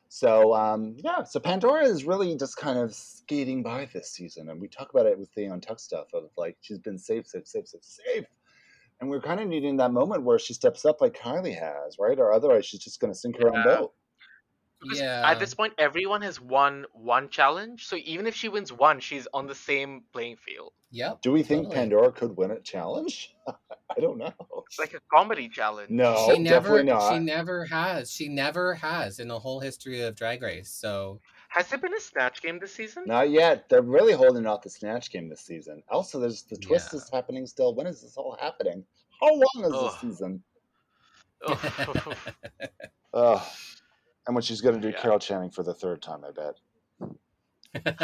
So 0.09 0.55
um, 0.55 0.95
yeah, 0.99 1.23
so 1.23 1.41
Pandora 1.41 1.85
is 1.87 2.05
really 2.05 2.37
just 2.37 2.59
kind 2.59 2.79
of 2.79 2.93
skating 2.95 3.63
by 3.63 3.89
this 3.95 4.11
season, 4.11 4.51
and 4.51 4.61
we 4.61 4.69
talk 4.69 4.91
about 4.93 5.07
it 5.07 5.19
with 5.19 5.33
the 5.35 5.45
and 5.45 5.63
Tuck 5.63 5.81
stuff 5.81 6.09
of 6.13 6.25
like 6.37 6.59
she's 6.61 6.79
been 6.79 6.99
safe, 6.99 7.27
safe, 7.27 7.47
safe, 7.49 7.67
safe, 7.67 7.83
safe, 7.83 8.25
and 9.01 9.09
we're 9.09 9.23
kind 9.23 9.41
of 9.41 9.49
needing 9.49 9.79
that 9.79 9.91
moment 9.91 10.23
where 10.23 10.39
she 10.39 10.53
steps 10.53 10.85
up 10.85 11.01
like 11.01 11.17
Kylie 11.17 11.59
has, 11.59 11.97
right? 11.99 12.19
Or 12.19 12.31
otherwise 12.31 12.67
she's 12.67 12.81
just 12.81 13.01
going 13.01 13.11
to 13.11 13.19
sink 13.19 13.41
her 13.41 13.49
own 13.57 13.63
boat. 13.65 13.95
Because 14.83 15.01
Yeah. 15.01 15.23
At 15.25 15.39
this 15.39 15.55
point, 15.55 15.73
everyone 15.79 16.23
has 16.23 16.41
won 16.41 16.85
one 16.93 17.29
challenge, 17.29 17.87
so 17.87 17.97
even 17.97 18.27
if 18.27 18.35
she 18.35 18.49
wins 18.49 18.73
one, 18.73 19.01
she's 19.01 19.27
on 19.33 19.47
the 19.47 19.55
same 19.55 20.03
playing 20.13 20.37
field. 20.37 20.73
Yeah. 20.91 21.15
Do 21.23 21.33
we 21.33 21.43
think 21.43 21.63
totally. 21.65 21.77
Pandora 21.77 22.13
could 22.13 22.37
win 22.37 22.51
a 22.51 22.61
challenge? 22.61 23.35
I 23.49 24.01
don't 24.01 24.19
know. 24.19 24.33
It's 24.67 24.79
like 24.79 24.95
a 24.95 25.01
comedy 25.15 25.49
challenge. 25.49 25.91
No, 25.91 26.27
she 26.27 26.39
never. 26.39 26.69
definitely 26.79 26.93
not. 26.93 27.13
She 27.13 27.19
never 27.19 27.65
has. 27.67 28.11
She 28.11 28.29
never 28.29 28.75
has 28.75 29.19
in 29.19 29.29
the 29.29 29.39
whole 29.39 29.61
history 29.61 30.01
of 30.03 30.15
Drag 30.17 30.43
Race. 30.43 30.71
So 30.71 31.21
Has 31.49 31.69
there 31.69 31.79
been 31.79 31.95
a 31.95 32.01
snatch 32.01 32.43
game 32.43 32.59
this 32.59 32.75
season? 32.75 33.05
Not 33.07 33.31
yet. 33.31 33.69
They're 33.69 33.83
really 33.83 34.13
holding 34.15 34.47
off 34.47 34.63
the 34.63 34.71
snatch 34.71 35.11
game 35.11 35.29
this 35.29 35.41
season. 35.43 35.83
Also, 35.91 36.19
there's 36.19 36.43
the 36.43 36.57
twist 36.57 36.91
Yeah. 36.93 36.99
is 36.99 37.11
happening 37.11 37.47
still. 37.47 37.75
When 37.75 37.87
is 37.87 38.01
this 38.03 38.17
all 38.17 38.37
happening? 38.41 38.85
How 39.21 39.29
long 39.35 39.65
is 39.67 39.73
Ugh. 39.75 39.93
this 39.93 40.01
season? 40.01 40.43
Oh. 41.45 42.15
Ugh. 43.15 43.43
And 44.27 44.35
when 44.35 44.43
she's 44.43 44.61
going 44.61 44.75
to 44.75 44.81
do 44.81 44.89
Yeah. 44.95 45.01
Carol 45.01 45.19
Channing 45.19 45.51
for 45.51 45.63
the 45.63 45.75
third 45.75 46.03
time, 46.03 46.25
I 46.25 46.31
bet. 46.31 46.61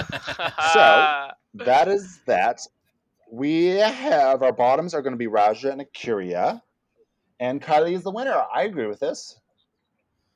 so 0.73 1.31
That 1.55 1.89
is 1.89 2.20
that. 2.27 2.61
We 3.31 3.66
have 3.66 4.43
our 4.43 4.53
bottoms 4.53 4.95
are 4.95 5.03
going 5.03 5.12
to 5.12 5.19
be 5.19 5.27
Ra'Jah 5.27 5.73
and 5.73 5.82
A'keria. 5.82 6.62
And 7.40 7.62
Kylie 7.62 7.93
is 7.93 8.03
the 8.03 8.11
winner. 8.11 8.45
I 8.53 8.62
agree 8.65 8.86
with 8.86 9.01
this. 9.01 9.39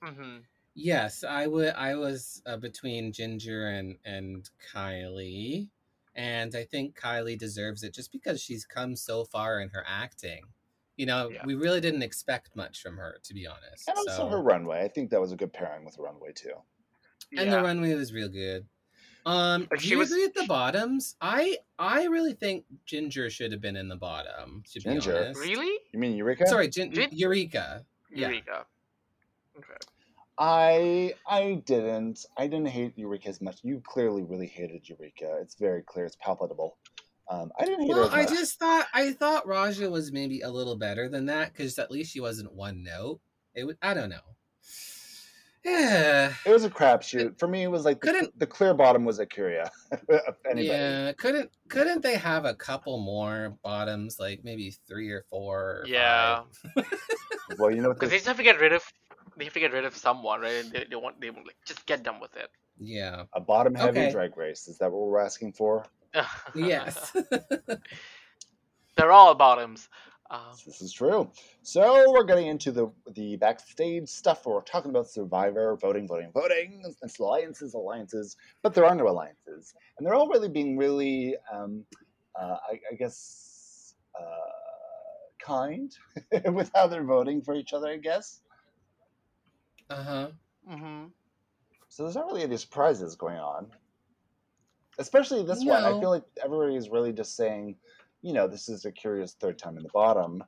hmm 0.03 0.39
Yes, 0.75 1.23
I 1.23 1.47
would. 1.47 1.75
I 1.75 1.97
was 1.97 2.43
uh, 2.47 2.57
between 2.57 3.13
Ginger 3.13 3.69
and 3.69 3.99
and 4.07 4.49
Kylie, 4.75 5.69
and 6.15 6.55
I 6.55 6.65
think 6.65 6.99
Kylie 6.99 7.39
deserves 7.39 7.83
it 7.83 7.93
just 7.93 8.11
because 8.11 8.41
she's 8.43 8.65
come 8.65 8.97
so 8.97 9.25
far 9.25 9.61
in 9.61 9.69
her 9.71 9.85
acting. 9.87 10.45
You 10.97 11.07
know, 11.07 11.31
Yeah. 11.31 11.45
we 11.47 11.55
really 11.55 11.81
didn't 11.81 12.03
expect 12.03 12.55
much 12.55 12.83
from 12.83 12.97
her, 12.97 13.19
to 13.25 13.35
be 13.35 13.47
honest. 13.47 13.89
And 13.89 13.97
also 13.97 14.11
so- 14.11 14.29
her 14.29 14.43
runway. 14.43 14.83
I 14.83 14.89
think 14.89 15.11
that 15.11 15.21
was 15.21 15.33
a 15.33 15.37
good 15.37 15.53
pairing 15.53 15.85
with 15.85 15.97
the 15.97 16.03
runway, 16.03 16.33
too. 16.33 16.55
and 17.37 17.47
yeah. 17.49 17.57
the 17.57 17.63
runway 17.63 17.95
was 17.95 18.13
real 18.13 18.29
good. 18.29 18.67
Um, 19.25 19.67
But 19.71 19.79
do 19.79 19.85
she 19.87 19.91
you 19.93 19.99
was- 19.99 20.11
agree 20.11 20.25
with 20.27 20.35
the 20.35 20.45
bottoms? 20.47 21.17
I 21.21 21.59
I 21.79 22.05
really 22.07 22.35
think 22.35 22.67
Ginger 22.85 23.31
should 23.31 23.53
have 23.53 23.61
been 23.61 23.77
in 23.77 23.89
the 23.89 23.97
bottom. 23.97 24.63
To 24.73 24.81
Ginger? 24.81 25.13
be 25.13 25.19
honest, 25.19 25.41
Really? 25.41 25.79
You 25.93 25.99
mean 25.99 26.15
Eureka? 26.17 26.47
Sorry, 26.47 26.69
Gin- 26.69 26.93
Gin- 26.93 27.09
Eureka. 27.13 27.87
Yeah. 28.11 28.29
Eureka. 28.29 28.67
Okay. 29.57 29.77
I 30.39 31.15
I 31.27 31.63
didn't. 31.67 32.27
I 32.37 32.47
didn't 32.49 32.69
hate 32.69 32.99
Eureka 32.99 33.29
as 33.29 33.41
much. 33.41 33.61
You 33.63 33.81
clearly 33.81 34.25
really 34.25 34.47
hated 34.49 34.89
Eureka. 34.89 35.39
It's 35.41 35.55
very 35.55 35.83
clear. 35.83 36.05
It's 36.05 36.17
palpable. 36.17 36.77
Um, 37.31 37.51
I 37.59 37.65
didn't 37.65 37.83
hate 37.87 37.91
Well, 37.91 38.11
I 38.13 38.25
just 38.27 38.59
thought 38.59 38.87
I 38.93 39.13
thought 39.13 39.47
Ra'Jah 39.47 39.91
was 39.91 40.13
maybe 40.13 40.41
a 40.43 40.51
little 40.51 40.77
better 40.77 41.09
than 41.09 41.27
that 41.27 41.53
because 41.53 41.79
at 41.79 41.91
least 41.91 42.13
she 42.13 42.21
wasn't 42.21 42.53
one 42.53 42.83
note. 42.83 43.21
It 43.55 43.65
was 43.65 43.77
I 43.83 43.95
don't 43.95 44.11
know. 44.11 44.21
Yeah, 45.65 46.33
It 46.45 46.51
was 46.51 46.65
a 46.65 46.71
crapshoot. 46.79 47.39
For 47.39 47.47
me, 47.47 47.63
it 47.63 47.69
was 47.69 47.85
like 47.85 48.01
the, 48.01 48.07
Couldn't- 48.09 48.39
the 48.39 48.47
clear 48.47 48.75
bottom 48.75 49.05
was 49.05 49.21
A'keria. 49.21 49.71
of 49.93 50.37
anybody. 50.45 50.67
yeah. 50.67 51.13
Couldn't 51.13 51.51
couldn't 51.69 52.03
they 52.03 52.17
have 52.17 52.45
a 52.45 52.55
couple 52.55 52.99
more 53.01 53.57
bottoms, 53.63 54.17
like 54.19 54.41
maybe 54.43 54.75
three 54.89 55.11
or 55.11 55.25
four? 55.31 55.61
Or 55.61 55.85
Yeah. 55.87 56.43
five? 56.75 56.85
Well, 57.59 57.71
you 57.71 57.83
know? 57.83 57.93
Because 57.93 58.09
they 58.11 58.17
just 58.17 58.27
have 58.29 58.39
to 58.39 58.43
get 58.43 58.59
rid 58.61 58.73
of. 58.73 58.83
They 59.37 59.45
have 59.45 59.53
to 59.53 59.61
get 59.61 59.73
rid 59.73 59.85
of 59.85 59.95
someone, 59.95 60.41
right? 60.41 60.65
They, 60.73 60.85
they 60.89 60.97
want. 60.97 61.21
They 61.21 61.29
want 61.31 61.47
like 61.47 61.57
just 61.67 61.85
get 61.87 62.03
done 62.03 62.19
with 62.19 62.35
it. 62.37 62.49
Yeah. 62.79 63.25
a 63.35 63.41
bottom 63.41 63.75
heavy 63.75 64.01
Okay. 64.01 64.11
drag 64.11 64.37
race. 64.39 64.69
Is 64.69 64.79
that 64.79 64.91
what 64.91 65.07
we're 65.07 65.21
asking 65.21 65.53
for? 65.53 65.85
Yes. 66.55 67.17
They're 68.97 69.13
all 69.13 69.35
bottoms. 69.35 69.89
Um, 70.31 70.41
This 70.67 70.81
is 70.81 70.93
true. 70.93 71.31
So 71.63 72.11
we're 72.11 72.25
getting 72.25 72.47
into 72.47 72.73
the 72.73 72.91
the 73.15 73.37
backstage 73.37 74.09
stuff. 74.09 74.47
Where 74.47 74.57
we're 74.57 74.63
talking 74.63 74.91
about 74.91 75.09
Survivor, 75.09 75.77
voting, 75.77 76.07
voting, 76.09 76.31
voting, 76.33 76.83
and 76.85 77.11
alliances, 77.21 77.75
alliances. 77.75 78.37
But 78.63 78.75
there 78.75 78.85
are 78.87 78.95
no 78.95 79.09
alliances, 79.09 79.75
and 79.99 80.07
they're 80.07 80.15
all 80.15 80.29
really 80.29 80.49
being 80.49 80.77
really, 80.79 81.37
um, 81.53 81.85
uh, 82.41 82.57
I, 82.71 82.81
I 82.91 82.95
guess, 82.99 83.95
uh, 84.19 85.45
kind 85.45 85.93
with 86.53 86.71
how 86.75 86.87
they're 86.87 87.05
voting 87.05 87.43
for 87.43 87.55
each 87.55 87.73
other, 87.75 87.89
I 87.89 87.99
guess. 87.99 88.41
Uh 89.91 90.03
huh. 90.03 90.29
hmm 90.67 91.05
So 91.89 92.05
there's 92.05 92.15
not 92.17 92.27
really 92.27 92.43
any 92.43 92.57
surprises 92.57 93.17
going 93.17 93.39
on. 93.39 93.71
Especially 94.99 95.43
this 95.45 95.65
one. 95.65 95.85
I 95.85 95.99
feel 96.01 96.11
like 96.11 96.25
everybody 96.45 96.77
is 96.77 96.89
really 96.91 97.13
just 97.13 97.37
saying, 97.37 97.77
you 98.21 98.33
know, 98.33 98.47
this 98.47 98.69
is 98.69 98.85
a 98.85 98.93
curious 98.93 99.33
third 99.35 99.59
time 99.59 99.77
in 99.77 99.83
the 99.83 99.89
bottom. 99.91 100.43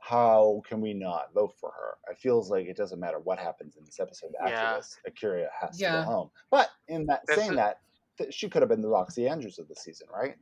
How 0.00 0.62
can 0.66 0.80
we 0.80 0.94
not 0.94 1.32
vote 1.34 1.54
for 1.60 1.70
her? 1.70 1.98
It 2.10 2.18
feels 2.18 2.50
like 2.50 2.66
it 2.66 2.76
doesn't 2.76 2.98
matter 2.98 3.18
what 3.18 3.38
happens 3.38 3.76
in 3.76 3.84
this 3.84 4.00
episode 4.00 4.32
after 4.40 4.52
Yeah. 4.54 4.76
this. 4.76 4.98
A'keria 5.06 5.48
has 5.60 5.76
to 5.78 5.84
go 5.84 6.02
home. 6.02 6.30
But 6.50 6.70
in 6.88 7.04
that 7.06 7.22
This 7.26 7.36
saying 7.36 7.50
is- 7.50 7.56
that, 7.56 7.80
th- 8.16 8.32
she 8.32 8.48
could 8.48 8.62
have 8.62 8.68
been 8.70 8.80
the 8.80 8.88
Roxxxy 8.88 9.28
Andrews 9.30 9.58
of 9.58 9.68
the 9.68 9.76
season, 9.76 10.08
right? 10.08 10.36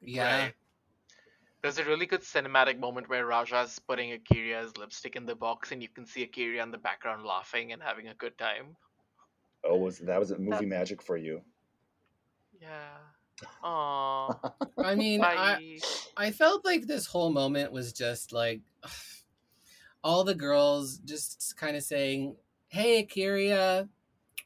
Yeah. 0.00 0.44
Right. 0.44 0.54
There's 1.62 1.76
a 1.78 1.84
really 1.84 2.06
good 2.06 2.22
cinematic 2.22 2.78
moment 2.78 3.10
where 3.10 3.26
Ra'Jah's 3.26 3.78
putting 3.80 4.12
A'keria's 4.18 4.78
lipstick 4.78 5.14
in 5.14 5.26
the 5.26 5.34
box, 5.34 5.72
and 5.72 5.82
you 5.82 5.90
can 5.90 6.06
see 6.06 6.26
A'keria 6.26 6.62
in 6.62 6.70
the 6.70 6.78
background 6.78 7.22
laughing 7.26 7.72
and 7.72 7.82
having 7.82 8.08
a 8.08 8.14
good 8.14 8.36
time. 8.38 8.74
Oh, 9.62 9.76
was 9.76 9.98
that 9.98 10.18
was 10.18 10.30
a 10.30 10.38
movie 10.38 10.64
magic 10.64 11.02
for 11.02 11.18
you? 11.18 11.42
Yeah. 12.60 13.46
Aww. 13.64 14.52
I 14.78 14.94
mean, 14.94 15.22
I, 15.22 15.78
I 16.16 16.30
felt 16.30 16.64
like 16.64 16.86
this 16.86 17.06
whole 17.06 17.30
moment 17.30 17.72
was 17.72 17.92
just 17.92 18.32
like 18.32 18.60
all 20.04 20.24
the 20.24 20.34
girls 20.34 20.98
just 20.98 21.56
kind 21.56 21.76
of 21.76 21.82
saying, 21.82 22.36
"Hey, 22.68 23.04
A'keria, 23.04 23.88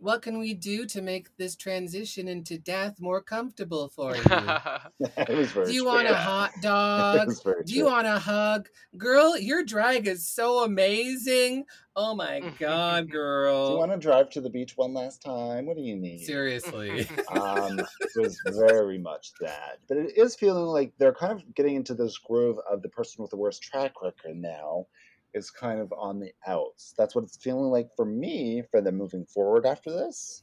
what 0.00 0.22
can 0.22 0.38
we 0.38 0.54
do 0.54 0.86
to 0.86 1.02
make 1.02 1.36
this 1.36 1.56
transition 1.56 2.28
into 2.28 2.58
death 2.58 3.00
more 3.00 3.22
comfortable 3.22 3.88
for 3.88 4.16
you? 4.16 4.22
it 5.16 5.36
was 5.36 5.52
very 5.52 5.66
do 5.66 5.72
you 5.72 5.82
true. 5.82 5.88
want 5.88 6.08
a 6.08 6.14
hot 6.14 6.52
dog? 6.62 7.32
Do 7.64 7.74
you 7.74 7.82
true. 7.82 7.90
want 7.90 8.06
a 8.06 8.18
hug? 8.18 8.68
Girl, 8.96 9.36
your 9.38 9.64
drag 9.64 10.06
is 10.06 10.28
so 10.28 10.64
amazing. 10.64 11.64
Oh 11.96 12.14
my 12.14 12.40
god, 12.58 13.10
girl. 13.10 13.68
Do 13.68 13.72
you 13.74 13.78
want 13.78 13.92
to 13.92 13.98
drive 13.98 14.28
to 14.30 14.40
the 14.40 14.50
beach 14.50 14.72
one 14.76 14.92
last 14.94 15.22
time? 15.22 15.66
What 15.66 15.76
do 15.76 15.82
you 15.82 15.96
need? 15.96 16.24
Seriously. 16.24 17.06
um, 17.28 17.78
it 17.78 18.10
was 18.16 18.40
very 18.46 18.98
much 18.98 19.30
that. 19.40 19.78
But 19.88 19.98
it 19.98 20.16
is 20.16 20.34
feeling 20.34 20.64
like 20.64 20.92
they're 20.98 21.14
kind 21.14 21.32
of 21.32 21.54
getting 21.54 21.76
into 21.76 21.94
this 21.94 22.18
groove 22.18 22.58
of 22.68 22.82
the 22.82 22.88
person 22.88 23.22
with 23.22 23.30
the 23.30 23.36
worst 23.36 23.62
track 23.62 24.02
record 24.02 24.36
now 24.36 24.86
is 25.34 25.50
kind 25.50 25.80
of 25.80 25.92
on 25.92 26.20
the 26.20 26.32
outs. 26.46 26.94
That's 26.96 27.14
what 27.14 27.24
it's 27.24 27.36
feeling 27.36 27.70
like 27.70 27.88
for 27.96 28.04
me 28.04 28.62
for 28.70 28.80
them 28.80 28.96
moving 28.96 29.26
forward 29.26 29.66
after 29.66 29.90
this. 29.90 30.42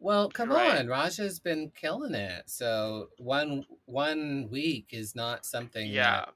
Well, 0.00 0.28
come 0.30 0.50
Right. 0.50 0.80
on, 0.80 0.86
Ra'Jah's 0.86 1.38
been 1.38 1.70
killing 1.70 2.14
it. 2.14 2.50
So 2.50 3.08
one 3.18 3.64
one 3.84 4.48
week 4.50 4.88
is 4.90 5.14
not 5.14 5.46
something 5.46 5.88
yeah. 5.88 6.24
that, 6.24 6.34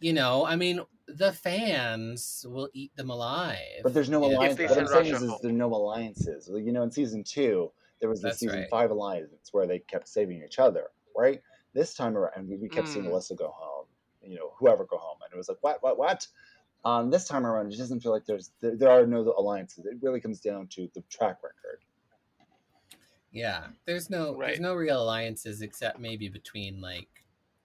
you 0.00 0.14
know, 0.14 0.46
I 0.46 0.56
mean, 0.56 0.80
the 1.08 1.32
fans 1.32 2.46
will 2.48 2.70
eat 2.72 2.94
them 2.96 3.10
alive. 3.10 3.58
But 3.82 3.92
there's 3.92 4.08
no 4.08 4.24
If 4.24 4.32
alliance. 4.36 4.58
What 4.60 4.78
I'm 4.78 4.86
saying 4.86 5.06
is, 5.14 5.22
is 5.22 5.32
there's 5.42 5.54
no 5.54 5.74
alliances. 5.74 6.48
You 6.52 6.72
know, 6.72 6.82
in 6.82 6.90
season 6.90 7.22
two, 7.24 7.70
there 8.00 8.08
was 8.08 8.22
the 8.22 8.28
That's 8.28 8.38
season 8.38 8.60
right. 8.60 8.70
five 8.70 8.90
alliance 8.90 9.48
where 9.52 9.66
they 9.66 9.80
kept 9.80 10.08
saving 10.08 10.42
each 10.42 10.58
other, 10.58 10.90
right? 11.16 11.42
This 11.74 11.94
time 11.94 12.16
around, 12.16 12.48
we, 12.48 12.56
we 12.56 12.68
kept 12.68 12.88
seeing 12.88 13.04
Mm. 13.04 13.10
Alyssa 13.10 13.36
go 13.36 13.48
home, 13.54 13.77
you 14.22 14.36
know, 14.36 14.52
whoever 14.58 14.84
go 14.84 14.98
home, 14.98 15.18
and 15.24 15.32
it 15.32 15.36
was 15.36 15.48
like, 15.48 15.58
what, 15.62 15.82
what, 15.82 15.98
what? 15.98 16.26
Um, 16.84 17.10
this 17.10 17.26
time 17.26 17.44
around, 17.44 17.72
it 17.72 17.78
doesn't 17.78 18.00
feel 18.00 18.12
like 18.12 18.24
there's 18.24 18.50
there, 18.60 18.76
there 18.76 18.90
are 18.90 19.06
no 19.06 19.34
alliances. 19.36 19.84
It 19.84 19.98
really 20.00 20.20
comes 20.20 20.40
down 20.40 20.68
to 20.68 20.88
the 20.94 21.02
track 21.10 21.38
record. 21.42 21.80
Yeah, 23.32 23.66
there's 23.84 24.08
no 24.08 24.38
there's 24.38 24.60
no 24.60 24.74
real 24.74 25.02
alliances 25.02 25.60
except 25.60 25.98
maybe 25.98 26.28
between 26.28 26.80
like 26.80 27.08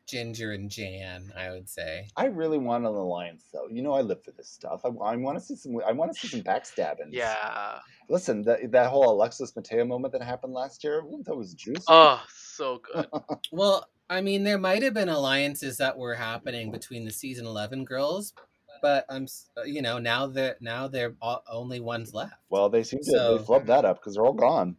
Ginger 0.05 0.51
and 0.51 0.69
Jan, 0.69 1.31
I 1.38 1.51
would 1.51 1.69
say. 1.69 2.07
I 2.17 2.25
really 2.25 2.57
want 2.57 2.85
an 2.85 2.91
alliance, 2.91 3.45
though. 3.53 3.67
You 3.69 3.81
know, 3.81 3.93
I 3.93 4.01
live 4.01 4.23
for 4.23 4.31
this 4.31 4.49
stuff. 4.49 4.81
I, 4.84 4.89
I 4.89 5.15
want 5.15 5.38
to 5.39 5.43
see 5.43 5.55
some. 5.55 5.80
I 5.88 5.91
want 5.91 6.13
to 6.13 6.19
see 6.19 6.27
some 6.27 6.41
backstabbing. 6.41 7.09
Yeah. 7.11 7.80
Listen, 8.09 8.41
that 8.43 8.71
that 8.71 8.89
whole 8.89 9.09
Alexis 9.09 9.55
Mateo 9.55 9.85
moment 9.85 10.11
that 10.13 10.21
happened 10.21 10.53
last 10.53 10.84
year, 10.84 11.03
that 11.25 11.35
was 11.35 11.53
juicy. 11.53 11.84
Oh, 11.88 12.21
so 12.30 12.81
good. 12.93 13.07
Well, 13.51 13.88
I 14.14 14.22
mean, 14.22 14.44
there 14.44 14.57
might 14.60 14.84
have 14.84 14.94
been 14.94 15.10
alliances 15.10 15.77
that 15.77 15.98
were 15.98 16.14
happening 16.14 16.72
between 16.72 17.03
the 17.03 17.11
season 17.11 17.45
11 17.48 17.84
girls, 17.85 18.34
but 18.81 19.06
I'm 19.10 19.27
uh, 19.57 19.64
you 19.64 19.81
know, 19.81 19.98
now 19.98 20.27
they're 20.27 20.56
now 20.61 20.88
they're 20.88 21.15
all, 21.22 21.44
only 21.49 21.80
ones 21.80 22.14
left. 22.14 22.35
well, 22.49 22.69
they 22.69 22.84
seem 22.84 22.99
to 22.99 23.06
So- 23.06 23.38
they 23.38 23.44
flubbed 23.44 23.65
that 23.68 23.85
up 23.85 23.99
because 23.99 24.15
they're 24.15 24.26
all 24.26 24.34
gone. 24.34 24.77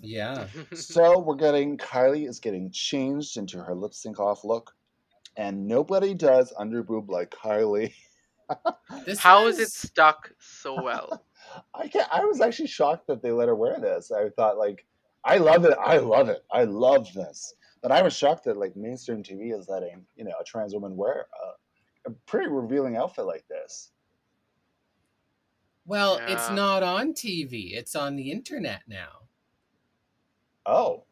Yeah. 0.00 0.46
so 0.74 1.18
we're 1.18 1.34
getting 1.36 1.76
Kylie 1.78 2.28
is 2.28 2.38
getting 2.40 2.70
changed 2.70 3.36
into 3.36 3.58
her 3.58 3.74
lip 3.74 3.94
sync 3.94 4.20
off 4.20 4.44
look, 4.44 4.74
and 5.36 5.66
nobody 5.66 6.14
does 6.14 6.52
under 6.58 6.82
boob 6.82 7.10
like 7.10 7.30
Kylie. 7.30 7.92
This 9.04 9.18
How 9.18 9.46
is 9.46 9.58
it 9.58 9.70
stuck 9.70 10.32
so 10.38 10.82
well? 10.82 11.22
I 11.74 11.86
can 11.88 12.06
I 12.10 12.24
was 12.24 12.40
actually 12.40 12.68
shocked 12.68 13.06
that 13.08 13.22
they 13.22 13.30
let 13.30 13.48
her 13.48 13.54
wear 13.54 13.78
this. 13.78 14.10
I 14.10 14.30
thought 14.30 14.56
like, 14.56 14.86
I 15.24 15.36
love 15.36 15.66
it. 15.66 15.76
I 15.78 15.98
love 15.98 16.28
it. 16.30 16.42
I 16.50 16.64
love 16.64 17.12
this. 17.12 17.54
But 17.82 17.92
I 17.92 18.02
was 18.02 18.14
shocked 18.16 18.44
that 18.44 18.56
like 18.56 18.76
mainstream 18.76 19.22
TV 19.22 19.56
is 19.56 19.68
letting 19.68 20.04
you 20.16 20.24
know 20.24 20.34
a 20.40 20.44
trans 20.44 20.74
woman 20.74 20.96
wear 20.96 21.26
a, 22.06 22.10
a 22.10 22.12
pretty 22.26 22.48
revealing 22.48 22.96
outfit 22.96 23.24
like 23.26 23.46
this. 23.48 23.90
Well, 25.86 26.20
it's 26.26 26.50
not 26.50 26.82
on 26.82 27.14
TV. 27.14 27.72
It's 27.72 27.96
on 27.96 28.16
the 28.16 28.30
internet 28.30 28.82
now. 28.86 29.20
Oh, 30.66 31.04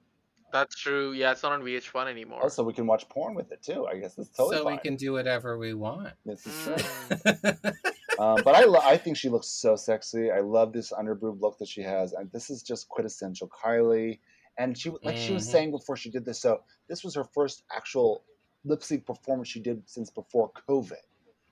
That's 0.53 0.77
true. 0.77 1.13
Yeah, 1.13 1.33
it's 1.33 1.43
not 1.43 1.53
on 1.53 1.63
VH1 1.63 2.11
anymore. 2.11 2.43
also 2.43 2.63
we 2.63 2.75
can 2.75 2.87
watch 2.87 3.09
porn 3.09 3.35
with 3.35 3.51
it 3.53 3.63
too. 3.63 3.87
I 3.87 3.97
guess 3.99 4.17
that's 4.17 4.29
totally 4.29 4.59
so 4.59 4.65
fine. 4.65 4.75
we 4.75 4.79
can 4.81 4.97
do 4.97 5.13
whatever 5.13 5.57
we 5.57 5.73
want. 5.73 6.13
This 6.27 6.47
is 6.47 6.65
true. 6.65 7.53
Um, 8.19 8.39
but 8.45 8.55
I, 8.55 8.65
lo- 8.65 8.81
I 8.83 8.97
think 8.97 9.19
she 9.19 9.29
looks 9.29 9.47
so 9.47 9.77
sexy. 9.77 10.31
I 10.31 10.41
love 10.41 10.73
this 10.73 10.91
underboob 10.91 11.43
look 11.43 11.59
that 11.59 11.69
she 11.69 11.83
has, 11.83 12.15
and 12.15 12.33
this 12.33 12.49
is 12.49 12.63
just 12.63 12.89
quintessential 12.89 13.47
Kylie. 13.49 14.21
And 14.59 14.77
she, 14.77 14.91
like 15.03 15.17
she 15.17 15.33
was 15.33 15.47
Mhm. 15.47 15.51
saying 15.51 15.71
before 15.71 15.97
she 15.97 16.11
did 16.11 16.25
this, 16.25 16.41
so 16.41 16.63
this 16.89 17.05
was 17.05 17.15
her 17.15 17.25
first 17.25 17.65
actual 17.75 18.25
lip 18.65 18.83
sync 18.83 19.07
performance 19.07 19.49
she 19.49 19.61
did 19.61 19.83
since 19.89 20.11
before 20.11 20.51
COVID. 20.69 20.97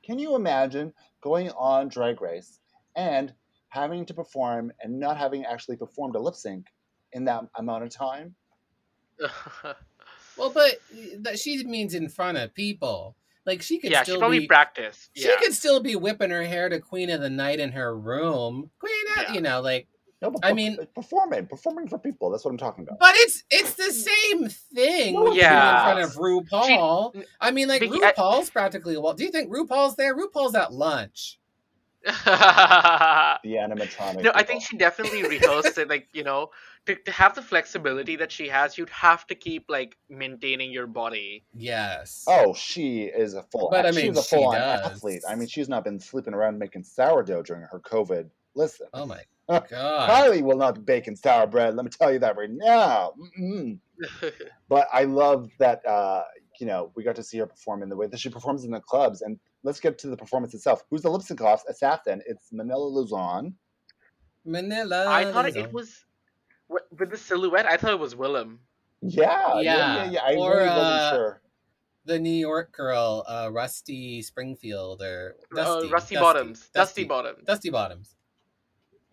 Can 0.02 0.18
you 0.18 0.34
imagine 0.34 0.92
going 1.22 1.50
on 1.50 1.88
Drag 1.88 2.20
Race 2.20 2.60
and 2.96 3.34
having 3.68 4.06
to 4.06 4.14
perform 4.14 4.72
and 4.80 4.98
not 4.98 5.16
having 5.16 5.44
actually 5.44 5.76
performed 5.76 6.16
a 6.16 6.18
lip 6.18 6.34
sync 6.34 6.66
in 7.12 7.24
that 7.26 7.44
amount 7.56 7.84
of 7.84 7.90
time? 7.90 8.34
well, 10.36 10.50
but 10.50 10.80
that 11.18 11.38
she 11.38 11.62
means 11.64 11.94
in 11.94 12.08
front 12.08 12.38
of 12.38 12.54
people. 12.54 13.16
Like 13.46 13.60
she 13.60 13.78
could 13.78 13.90
yeah, 13.90 14.00
she 14.00 14.12
still 14.12 14.18
probably 14.20 14.40
be 14.40 14.46
practiced. 14.46 15.10
she 15.14 15.36
could 15.36 15.52
still 15.52 15.80
be 15.80 15.96
whipping 15.96 16.30
her 16.30 16.44
hair 16.44 16.68
to 16.70 16.80
Queen 16.80 17.10
of 17.10 17.20
the 17.20 17.28
Night 17.28 17.60
in 17.60 17.72
her 17.72 17.96
room. 17.96 18.70
Queen 18.80 19.04
of, 19.18 19.22
Yeah. 19.24 19.32
you 19.34 19.40
know, 19.42 19.60
like 19.60 19.86
No, 20.24 20.30
but 20.30 20.42
I 20.42 20.52
perf- 20.52 20.56
mean- 20.56 20.78
performing, 20.94 21.46
performing 21.46 21.86
for 21.86 21.98
people. 21.98 22.30
That's 22.30 22.46
what 22.46 22.50
I'm 22.50 22.56
talking 22.56 22.84
about. 22.84 22.98
But 22.98 23.12
it's 23.16 23.44
it's 23.50 23.74
the 23.74 23.84
mm. 23.84 23.92
same 23.92 24.48
thing. 24.48 25.14
No, 25.14 25.24
when 25.24 25.32
it's 25.32 25.42
you're 25.42 25.50
not. 25.50 25.98
in 25.98 26.08
front 26.08 26.10
of 26.10 26.50
RuPaul. 26.50 27.24
I 27.42 27.50
mean, 27.50 27.68
like 27.68 27.80
Vicky, 27.80 28.02
I- 28.02 28.12
RuPaul's 28.12 28.48
practically. 28.48 28.96
Well, 28.96 29.12
do 29.12 29.22
you 29.22 29.30
think 29.30 29.52
RuPaul's 29.52 29.96
there? 29.96 30.16
RuPaul's 30.16 30.54
at 30.54 30.72
lunch. 30.72 31.38
The 32.06 33.56
animatronic. 33.56 34.22
No, 34.22 34.32
I 34.34 34.42
think 34.42 34.62
she 34.62 34.78
definitely 34.78 35.22
rehearsed 35.28 35.76
it. 35.76 35.88
Like 35.88 36.08
you 36.14 36.24
know, 36.24 36.50
to, 36.86 36.94
to 36.94 37.10
have 37.10 37.34
the 37.34 37.42
flexibility 37.42 38.16
that 38.16 38.32
she 38.32 38.48
has, 38.48 38.78
you'd 38.78 38.88
have 38.90 39.26
to 39.26 39.34
keep 39.34 39.66
like 39.68 39.96
maintaining 40.08 40.70
your 40.72 40.86
body. 40.86 41.44
Yes. 41.54 42.24
Oh, 42.26 42.54
she 42.54 43.02
is 43.02 43.34
a 43.34 43.42
full. 43.42 43.68
But, 43.70 43.84
I 43.84 43.90
mean, 43.90 43.94
she's 43.94 44.02
mean, 44.04 44.18
a 44.18 44.22
she 44.22 44.36
full 44.36 44.46
on 44.48 44.54
does. 44.54 44.92
athlete. 44.92 45.22
I 45.28 45.34
mean, 45.34 45.48
she's 45.48 45.68
not 45.68 45.84
been 45.84 46.00
sleeping 46.00 46.32
around 46.32 46.58
making 46.58 46.84
sourdough 46.84 47.42
during 47.42 47.62
her 47.62 47.80
COVID. 47.80 48.30
Listen, 48.54 48.86
Oh 48.94 49.04
my 49.04 49.16
god. 49.16 49.24
Kylie 49.48 50.42
will 50.42 50.56
not 50.56 50.74
be 50.76 50.80
baking 50.80 51.16
sour 51.16 51.46
bread. 51.46 51.76
Let 51.76 51.84
me 51.84 51.90
tell 51.90 52.12
you 52.12 52.18
that 52.20 52.36
right 52.36 52.50
now. 52.50 53.12
But 54.68 54.88
I 54.92 55.04
love 55.04 55.50
that. 55.58 55.86
Uh, 55.86 56.22
you 56.60 56.66
know, 56.66 56.90
we 56.94 57.04
got 57.04 57.16
to 57.16 57.22
see 57.22 57.38
her 57.38 57.46
perform 57.46 57.82
in 57.82 57.88
the 57.88 57.96
way 57.96 58.06
that 58.06 58.18
she 58.18 58.28
performs 58.28 58.64
in 58.64 58.70
the 58.70 58.80
clubs. 58.80 59.22
And 59.22 59.38
let's 59.62 59.80
get 59.80 59.98
to 59.98 60.08
the 60.08 60.16
performance 60.16 60.54
itself. 60.54 60.82
Who's 60.90 61.02
the 61.02 61.10
lip 61.10 61.22
sync 61.22 61.40
off 61.40 61.64
assassin? 61.68 62.22
It's 62.26 62.52
Manila 62.52 62.86
Luzon. 62.86 63.54
Manila. 64.44 65.06
I 65.08 65.30
thought 65.30 65.46
it, 65.46 65.54
Luzon. 65.54 65.68
it 65.68 65.72
was 65.72 66.04
with 66.98 67.10
the 67.10 67.16
silhouette. 67.16 67.66
I 67.66 67.76
thought 67.76 67.92
it 67.92 67.98
was 67.98 68.14
Willam. 68.14 68.58
Yeah, 69.02 69.60
yeah, 69.60 69.60
yeah, 69.60 70.04
Yeah, 70.04 70.10
yeah. 70.10 70.20
I 70.24 70.34
or, 70.36 70.50
really 70.56 70.68
uh, 70.68 70.76
wasn't 70.78 71.14
sure. 71.14 71.42
the 72.06 72.18
New 72.18 72.30
York 72.30 72.72
girl, 72.72 73.24
uh, 73.28 73.50
Rusty 73.52 74.22
Springfield 74.22 75.02
or 75.02 75.36
Dusty, 75.54 75.88
uh, 75.88 75.90
Rusty 75.90 76.14
Bottoms. 76.16 76.60
Dusty, 76.60 76.72
Dusty 76.74 77.04
Bottoms. 77.04 77.44
Dusty 77.46 77.70
Bottoms. 77.70 78.16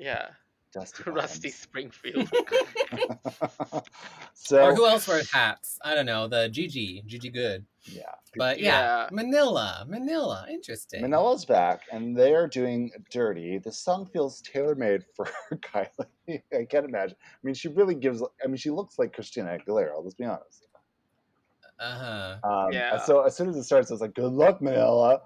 Yeah. 0.02 0.30
Dusty 0.74 1.04
Rusty 1.10 1.50
Bottoms. 1.50 1.56
Springfield. 1.56 2.30
so, 4.34 4.64
or 4.68 4.74
who 4.76 4.86
else 4.88 5.08
wears 5.08 5.30
hats? 5.30 5.78
I 5.84 5.94
don't 5.96 6.06
know. 6.06 6.28
The 6.30 6.48
Gigi, 6.50 7.04
Gigi 7.06 7.30
Goode. 7.30 7.66
yeah. 7.84 8.04
But 8.38 8.60
yeah, 8.62 9.04
Yeah. 9.04 9.10
Manila, 9.12 9.86
Manila, 9.88 10.46
interesting. 10.50 11.02
Manila's 11.02 11.44
back, 11.44 11.82
and 11.92 12.16
they 12.16 12.34
are 12.34 12.48
doing 12.48 12.90
"Dirty." 13.12 13.58
The 13.58 13.72
song 13.72 14.06
feels 14.14 14.42
tailor 14.42 14.76
made 14.76 15.04
for 15.14 15.28
Kylie. 15.56 16.42
I 16.54 16.64
can't 16.70 16.86
imagine. 16.86 17.18
I 17.22 17.38
mean, 17.44 17.54
she 17.54 17.68
really 17.68 17.96
gives. 17.96 18.24
I 18.44 18.48
mean, 18.48 18.56
she 18.56 18.70
looks 18.70 18.98
like 18.98 19.12
Christina 19.14 19.58
Aguilera. 19.58 20.02
Let's 20.02 20.16
be 20.16 20.24
honest. 20.24 20.68
Uh 21.80 22.38
huh. 22.44 22.50
Um, 22.50 22.72
Yeah. 22.72 22.98
So 23.00 23.22
as 23.24 23.36
soon 23.36 23.50
as 23.50 23.58
it 23.58 23.64
starts, 23.64 23.92
I 23.92 23.96
was 23.96 24.02
like, 24.02 24.14
"Good 24.16 24.32
luck, 24.32 24.62
Manila," 24.62 25.20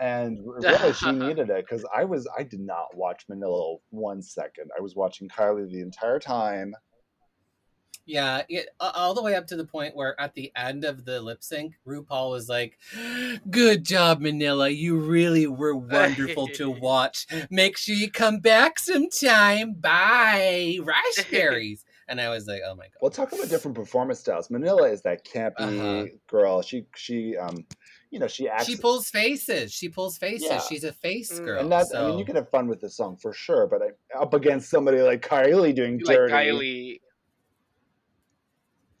and 0.00 0.38
really, 0.46 0.92
she 0.92 1.12
needed 1.12 1.50
it 1.50 1.66
because 1.68 1.84
I 1.94 2.04
was 2.04 2.28
I 2.36 2.42
did 2.42 2.60
not 2.60 2.94
watch 2.94 3.24
Manila 3.28 3.76
one 3.90 4.22
second. 4.22 4.70
I 4.76 4.80
was 4.80 4.94
watching 4.96 5.28
Kylie 5.28 5.70
the 5.70 5.80
entire 5.80 6.18
time. 6.18 6.74
Yeah, 8.08 8.42
it, 8.48 8.70
all 8.80 9.12
the 9.12 9.22
way 9.22 9.34
up 9.34 9.46
to 9.48 9.56
the 9.56 9.66
point 9.66 9.94
where 9.94 10.18
at 10.18 10.32
the 10.32 10.50
end 10.56 10.86
of 10.86 11.04
the 11.04 11.20
lip 11.20 11.44
sync, 11.44 11.74
RuPaul 11.86 12.30
was 12.30 12.48
like, 12.48 12.78
"Good 13.50 13.84
job, 13.84 14.20
Manila. 14.20 14.70
You 14.70 14.96
really 14.96 15.46
were 15.46 15.76
wonderful 15.76 16.48
to 16.54 16.70
watch. 16.80 17.26
Make 17.50 17.76
sure 17.76 17.94
you 17.94 18.10
come 18.10 18.38
back 18.38 18.78
sometime. 18.78 19.74
Bye, 19.74 20.78
raspberries." 20.82 21.84
and 22.08 22.18
I 22.18 22.30
was 22.30 22.46
like, 22.46 22.62
"Oh 22.66 22.74
my 22.74 22.84
god." 22.84 22.92
We'll 23.02 23.10
talk 23.10 23.32
about 23.32 23.50
different 23.50 23.76
performance 23.76 24.20
styles. 24.20 24.48
Manila 24.48 24.88
is 24.88 25.02
that 25.02 25.26
campy 25.26 25.54
Uh-huh. 25.58 26.06
girl. 26.26 26.62
She 26.62 26.86
she 26.96 27.36
um, 27.36 27.66
you 28.10 28.18
know, 28.18 28.26
she 28.26 28.48
acts. 28.48 28.66
She 28.66 28.76
pulls 28.76 29.10
faces. 29.10 29.72
She 29.72 29.88
pulls 29.88 30.16
faces. 30.18 30.48
Yeah. 30.48 30.60
She's 30.60 30.84
a 30.84 30.92
face 30.92 31.38
Mm, 31.38 31.44
girl. 31.44 31.60
and 31.60 31.72
that, 31.72 31.88
so. 31.88 32.04
I 32.04 32.08
mean, 32.08 32.18
you 32.18 32.24
can 32.24 32.36
have 32.36 32.48
fun 32.50 32.66
with 32.68 32.80
the 32.80 32.88
song 32.88 33.16
for 33.16 33.32
sure, 33.32 33.66
but 33.66 33.80
I, 33.82 34.18
up 34.18 34.32
against 34.34 34.70
somebody 34.70 35.00
like 35.02 35.20
Kylie 35.26 35.74
doing 35.74 35.98
like 36.04 36.16
dirty, 36.16 36.32
Kylie. 36.32 37.00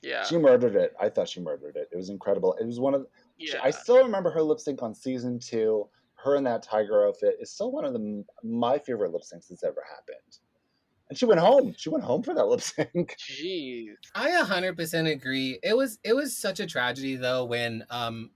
Yeah. 0.02 0.24
she 0.24 0.38
murdered 0.38 0.76
it. 0.76 0.94
I 1.00 1.08
thought 1.08 1.28
she 1.28 1.40
murdered 1.40 1.76
it. 1.76 1.88
It 1.92 1.96
was 1.96 2.08
incredible. 2.08 2.54
It 2.60 2.66
was 2.66 2.78
one 2.78 2.94
of. 2.94 3.06
she- 3.38 3.56
I 3.56 3.70
still 3.70 3.98
remember 3.98 4.30
her 4.30 4.42
lip 4.42 4.60
sync 4.60 4.82
on 4.82 4.94
season 4.94 5.38
two. 5.38 5.88
Her 6.14 6.34
in 6.36 6.44
that 6.44 6.62
tiger 6.64 7.06
outfit 7.06 7.36
is 7.40 7.50
still 7.52 7.70
one 7.70 7.84
of 7.84 7.92
the 7.92 8.24
my 8.42 8.78
favorite 8.78 9.12
lip 9.12 9.22
syncs 9.22 9.48
that's 9.48 9.62
ever 9.64 9.84
happened. 9.88 10.38
And 11.08 11.16
she 11.18 11.24
went 11.24 11.40
home. 11.40 11.74
She 11.76 11.88
went 11.88 12.04
home 12.04 12.22
for 12.22 12.34
that 12.34 12.46
lip 12.46 12.60
sync. 12.62 13.16
Jeez. 13.18 13.92
I 14.14 14.30
100% 14.30 15.10
agree. 15.10 15.58
It 15.62 15.76
was 15.76 15.98
it 16.04 16.14
was 16.14 16.36
such 16.36 16.60
a 16.60 16.66
tragedy 16.66 17.16
though 17.16 17.44
when 17.44 17.84
um 17.90 18.30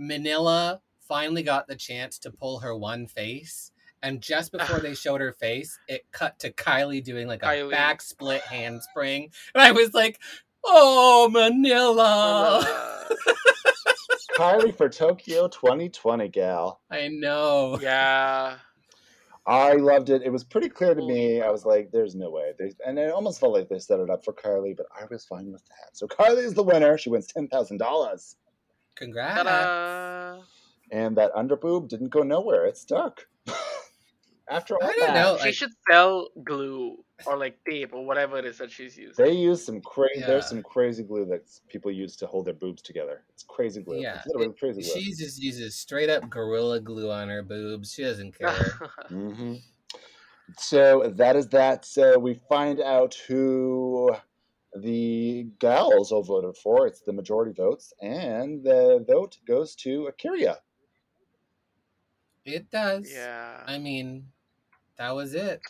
Manila 0.00 0.80
finally 1.06 1.42
got 1.42 1.68
the 1.68 1.76
chance 1.76 2.18
to 2.20 2.30
pull 2.30 2.60
her 2.60 2.74
one 2.74 3.06
face 3.06 3.70
and 4.02 4.20
just 4.20 4.54
ah. 4.54 4.58
before 4.58 4.80
they 4.80 4.94
showed 4.94 5.20
her 5.20 5.32
face, 5.32 5.78
it 5.88 6.06
cut 6.12 6.38
to 6.40 6.50
Kylie 6.50 7.04
doing 7.04 7.26
like 7.26 7.42
a 7.42 7.46
Kylie. 7.46 7.70
back 7.70 8.02
split 8.02 8.42
handspring. 8.42 9.30
And 9.54 9.62
I 9.62 9.72
was 9.72 9.92
like, 9.92 10.18
"Oh, 10.64 11.28
Manila." 11.30 13.06
Kylie 14.38 14.74
for 14.74 14.88
Tokyo 14.88 15.48
2020, 15.48 16.28
gal. 16.28 16.80
I 16.90 17.08
know. 17.08 17.78
yeah. 17.82 18.56
I 19.46 19.72
loved 19.74 20.10
it. 20.10 20.22
It 20.22 20.30
was 20.30 20.44
pretty 20.44 20.68
clear 20.68 20.94
to 20.94 21.02
me. 21.06 21.42
I 21.42 21.50
was 21.50 21.64
like, 21.64 21.90
"There's 21.90 22.14
no 22.14 22.30
way." 22.30 22.52
There's, 22.58 22.74
and 22.86 22.98
it 22.98 23.10
almost 23.10 23.40
felt 23.40 23.52
like 23.52 23.68
they 23.68 23.78
set 23.78 24.00
it 24.00 24.08
up 24.08 24.24
for 24.24 24.32
Kylie, 24.32 24.76
but 24.76 24.86
I 24.98 25.04
was 25.10 25.24
fine 25.24 25.50
with 25.50 25.64
that. 25.66 25.96
So 25.96 26.06
Kylie 26.06 26.44
is 26.44 26.54
the 26.54 26.62
winner. 26.62 26.96
She 26.96 27.10
wins 27.10 27.26
ten 27.26 27.48
thousand 27.48 27.78
dollars, 27.78 28.36
Congrats. 28.96 29.42
Ta-da. 29.42 30.42
and 30.90 31.16
that 31.16 31.32
underboob 31.34 31.88
didn't 31.88 32.08
go 32.08 32.22
nowhere. 32.22 32.66
It 32.66 32.76
stuck. 32.76 33.26
After 34.48 34.74
all 34.74 34.82
I 34.82 34.92
don't 34.96 35.00
that, 35.00 35.14
know. 35.14 35.36
she 35.38 35.44
like- 35.46 35.54
should 35.54 35.70
sell 35.88 36.28
glue 36.42 37.04
or 37.26 37.36
like 37.36 37.58
tape 37.68 37.92
or 37.92 38.04
whatever 38.04 38.36
it 38.38 38.44
is 38.44 38.58
that 38.58 38.70
she's 38.72 38.96
using. 38.96 39.24
They 39.24 39.32
use 39.32 39.64
some 39.64 39.80
crazy. 39.80 40.20
Yeah. 40.20 40.26
There's 40.26 40.46
some 40.48 40.62
crazy 40.62 41.04
glue 41.04 41.24
that 41.26 41.42
people 41.68 41.90
use 41.92 42.16
to 42.16 42.26
hold 42.26 42.46
their 42.46 42.54
boobs 42.54 42.82
together. 42.82 43.22
It's 43.28 43.44
crazy 43.44 43.80
glue. 43.80 44.00
Yeah, 44.00 44.16
it's 44.16 44.26
literally 44.26 44.52
crazy 44.58 44.82
glue. 44.82 44.90
She 45.00 45.10
just 45.12 45.40
uses 45.40 45.76
straight 45.76 46.10
up 46.10 46.28
gorilla 46.28 46.80
glue 46.80 47.10
on 47.12 47.28
her 47.28 47.42
boobs. 47.44 47.92
She 47.92 48.02
doesn't 48.02 48.36
care. 48.36 48.90
hmm 49.08 49.54
So 50.58 51.12
that 51.14 51.36
is 51.36 51.46
that. 51.48 51.84
So 51.84 52.18
we 52.18 52.34
find 52.48 52.80
out 52.80 53.14
who 53.28 54.16
the 54.76 55.48
gals 55.58 56.12
all 56.12 56.22
voted 56.22 56.56
for. 56.56 56.86
It's 56.86 57.00
the 57.00 57.12
majority 57.12 57.52
votes, 57.52 57.92
and 58.00 58.62
the 58.62 59.04
vote 59.06 59.38
goes 59.46 59.74
to 59.76 60.08
A'keria. 60.12 60.56
It 62.44 62.70
does. 62.70 63.10
yeah. 63.12 63.62
I 63.66 63.78
mean, 63.78 64.26
that 64.96 65.14
was 65.14 65.34
it. 65.34 65.60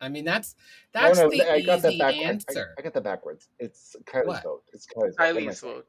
I 0.00 0.08
mean, 0.08 0.24
that's 0.24 0.54
that's 0.92 1.18
no, 1.18 1.28
the 1.30 1.42
I 1.42 1.60
got 1.60 1.82
that 1.82 1.90
easy 1.92 1.98
back. 1.98 2.14
I- 2.14 2.18
I, 2.18 2.22
answer. 2.22 2.74
I, 2.78 2.82
got 2.82 2.94
that 2.94 3.04
backwards. 3.04 3.48
It's 3.58 3.96
Kylie's 4.04 4.26
What? 4.26 4.42
vote. 4.44 4.62
It's 4.72 4.86
Kylie's 4.86 5.16
vote. 5.16 5.24
What 5.24 5.28
am 5.28 5.36
I 5.36 5.40
Kylie's 5.50 5.58
saying? 5.60 5.82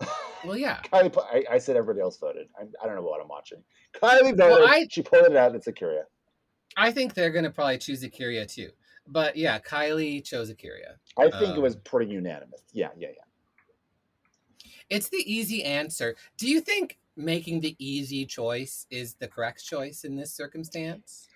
vote. 0.00 0.08
well, 0.44 0.56
yeah. 0.56 0.80
Kylie, 0.92 1.16
I, 1.32 1.54
I 1.54 1.58
said 1.58 1.76
everybody 1.76 2.00
else 2.02 2.16
voted. 2.18 2.48
I, 2.58 2.62
I 2.82 2.86
don't 2.86 2.94
know 2.96 3.02
what 3.02 3.20
I'm 3.20 3.28
watching. 3.28 3.62
Kylie 3.94 4.36
voted. 4.36 4.38
Well, 4.38 4.66
I- 4.68 4.86
she 4.90 5.02
pulled 5.02 5.26
it 5.26 5.36
out. 5.36 5.54
It's 5.54 5.66
A'keria. 5.66 6.02
I 6.76 6.90
think 6.90 7.14
they're 7.14 7.30
gonna 7.30 7.50
probably 7.50 7.78
choose 7.78 8.02
A'keria 8.02 8.46
too. 8.52 8.70
But 9.12 9.36
yeah, 9.36 9.58
Kylie 9.58 10.24
chose 10.24 10.50
A'keria. 10.50 10.96
I 11.18 11.30
think 11.38 11.56
it 11.56 11.60
was 11.60 11.74
Um, 11.76 11.82
pretty 11.84 12.10
unanimous. 12.10 12.62
Yeah, 12.72 12.88
yeah, 12.96 13.08
yeah. 13.08 13.24
It's 14.88 15.08
the 15.10 15.22
easy 15.30 15.62
answer. 15.64 16.16
Do 16.38 16.48
you 16.48 16.60
think 16.60 16.98
making 17.16 17.60
the 17.60 17.76
easy 17.78 18.24
choice 18.24 18.86
is 18.90 19.14
the 19.14 19.28
correct 19.28 19.64
choice 19.64 20.04
in 20.04 20.16
this 20.16 20.32
circumstance? 20.32 21.28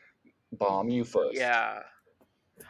Bomb 0.53 0.89
you 0.89 1.05
first. 1.05 1.37
Yeah. 1.37 1.83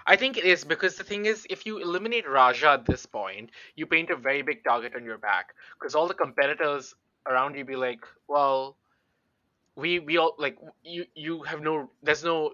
I 0.07 0.17
think 0.17 0.37
it 0.37 0.45
is 0.45 0.65
because 0.65 0.97
the 0.97 1.05
thing 1.05 1.27
is, 1.27 1.47
if 1.49 1.65
you 1.65 1.79
eliminate 1.79 2.27
Ra'Jah 2.27 2.75
at 2.75 2.87
this 2.87 3.07
point, 3.07 3.51
you 3.77 3.87
paint 3.87 4.11
a 4.11 4.17
very 4.17 4.43
big 4.43 4.65
target 4.65 4.95
on 4.97 5.05
your 5.05 5.19
back 5.19 5.55
because 5.79 5.95
all 5.95 6.09
the 6.09 6.15
competitors 6.15 6.95
around 7.29 7.55
you 7.57 7.65
be 7.65 7.77
like, 7.77 8.05
well, 8.27 8.77
we 9.77 10.01
we 10.01 10.17
all 10.17 10.35
like 10.39 10.59
you 10.83 11.05
you 11.15 11.43
have 11.45 11.61
no 11.61 11.91
there's 12.03 12.25
no 12.25 12.53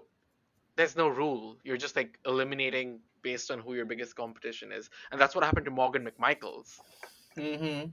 there's 0.75 0.95
no 0.95 1.07
rule. 1.07 1.57
You're 1.63 1.77
just 1.77 1.95
like 1.95 2.19
eliminating 2.25 2.99
based 3.21 3.51
on 3.51 3.59
who 3.59 3.73
your 3.73 3.85
biggest 3.85 4.15
competition 4.15 4.71
is, 4.71 4.89
and 5.11 5.19
that's 5.19 5.35
what 5.35 5.43
happened 5.43 5.65
to 5.65 5.71
Morgan 5.71 6.07
McMichaels. 6.07 6.79
Mm-hmm. 7.37 7.89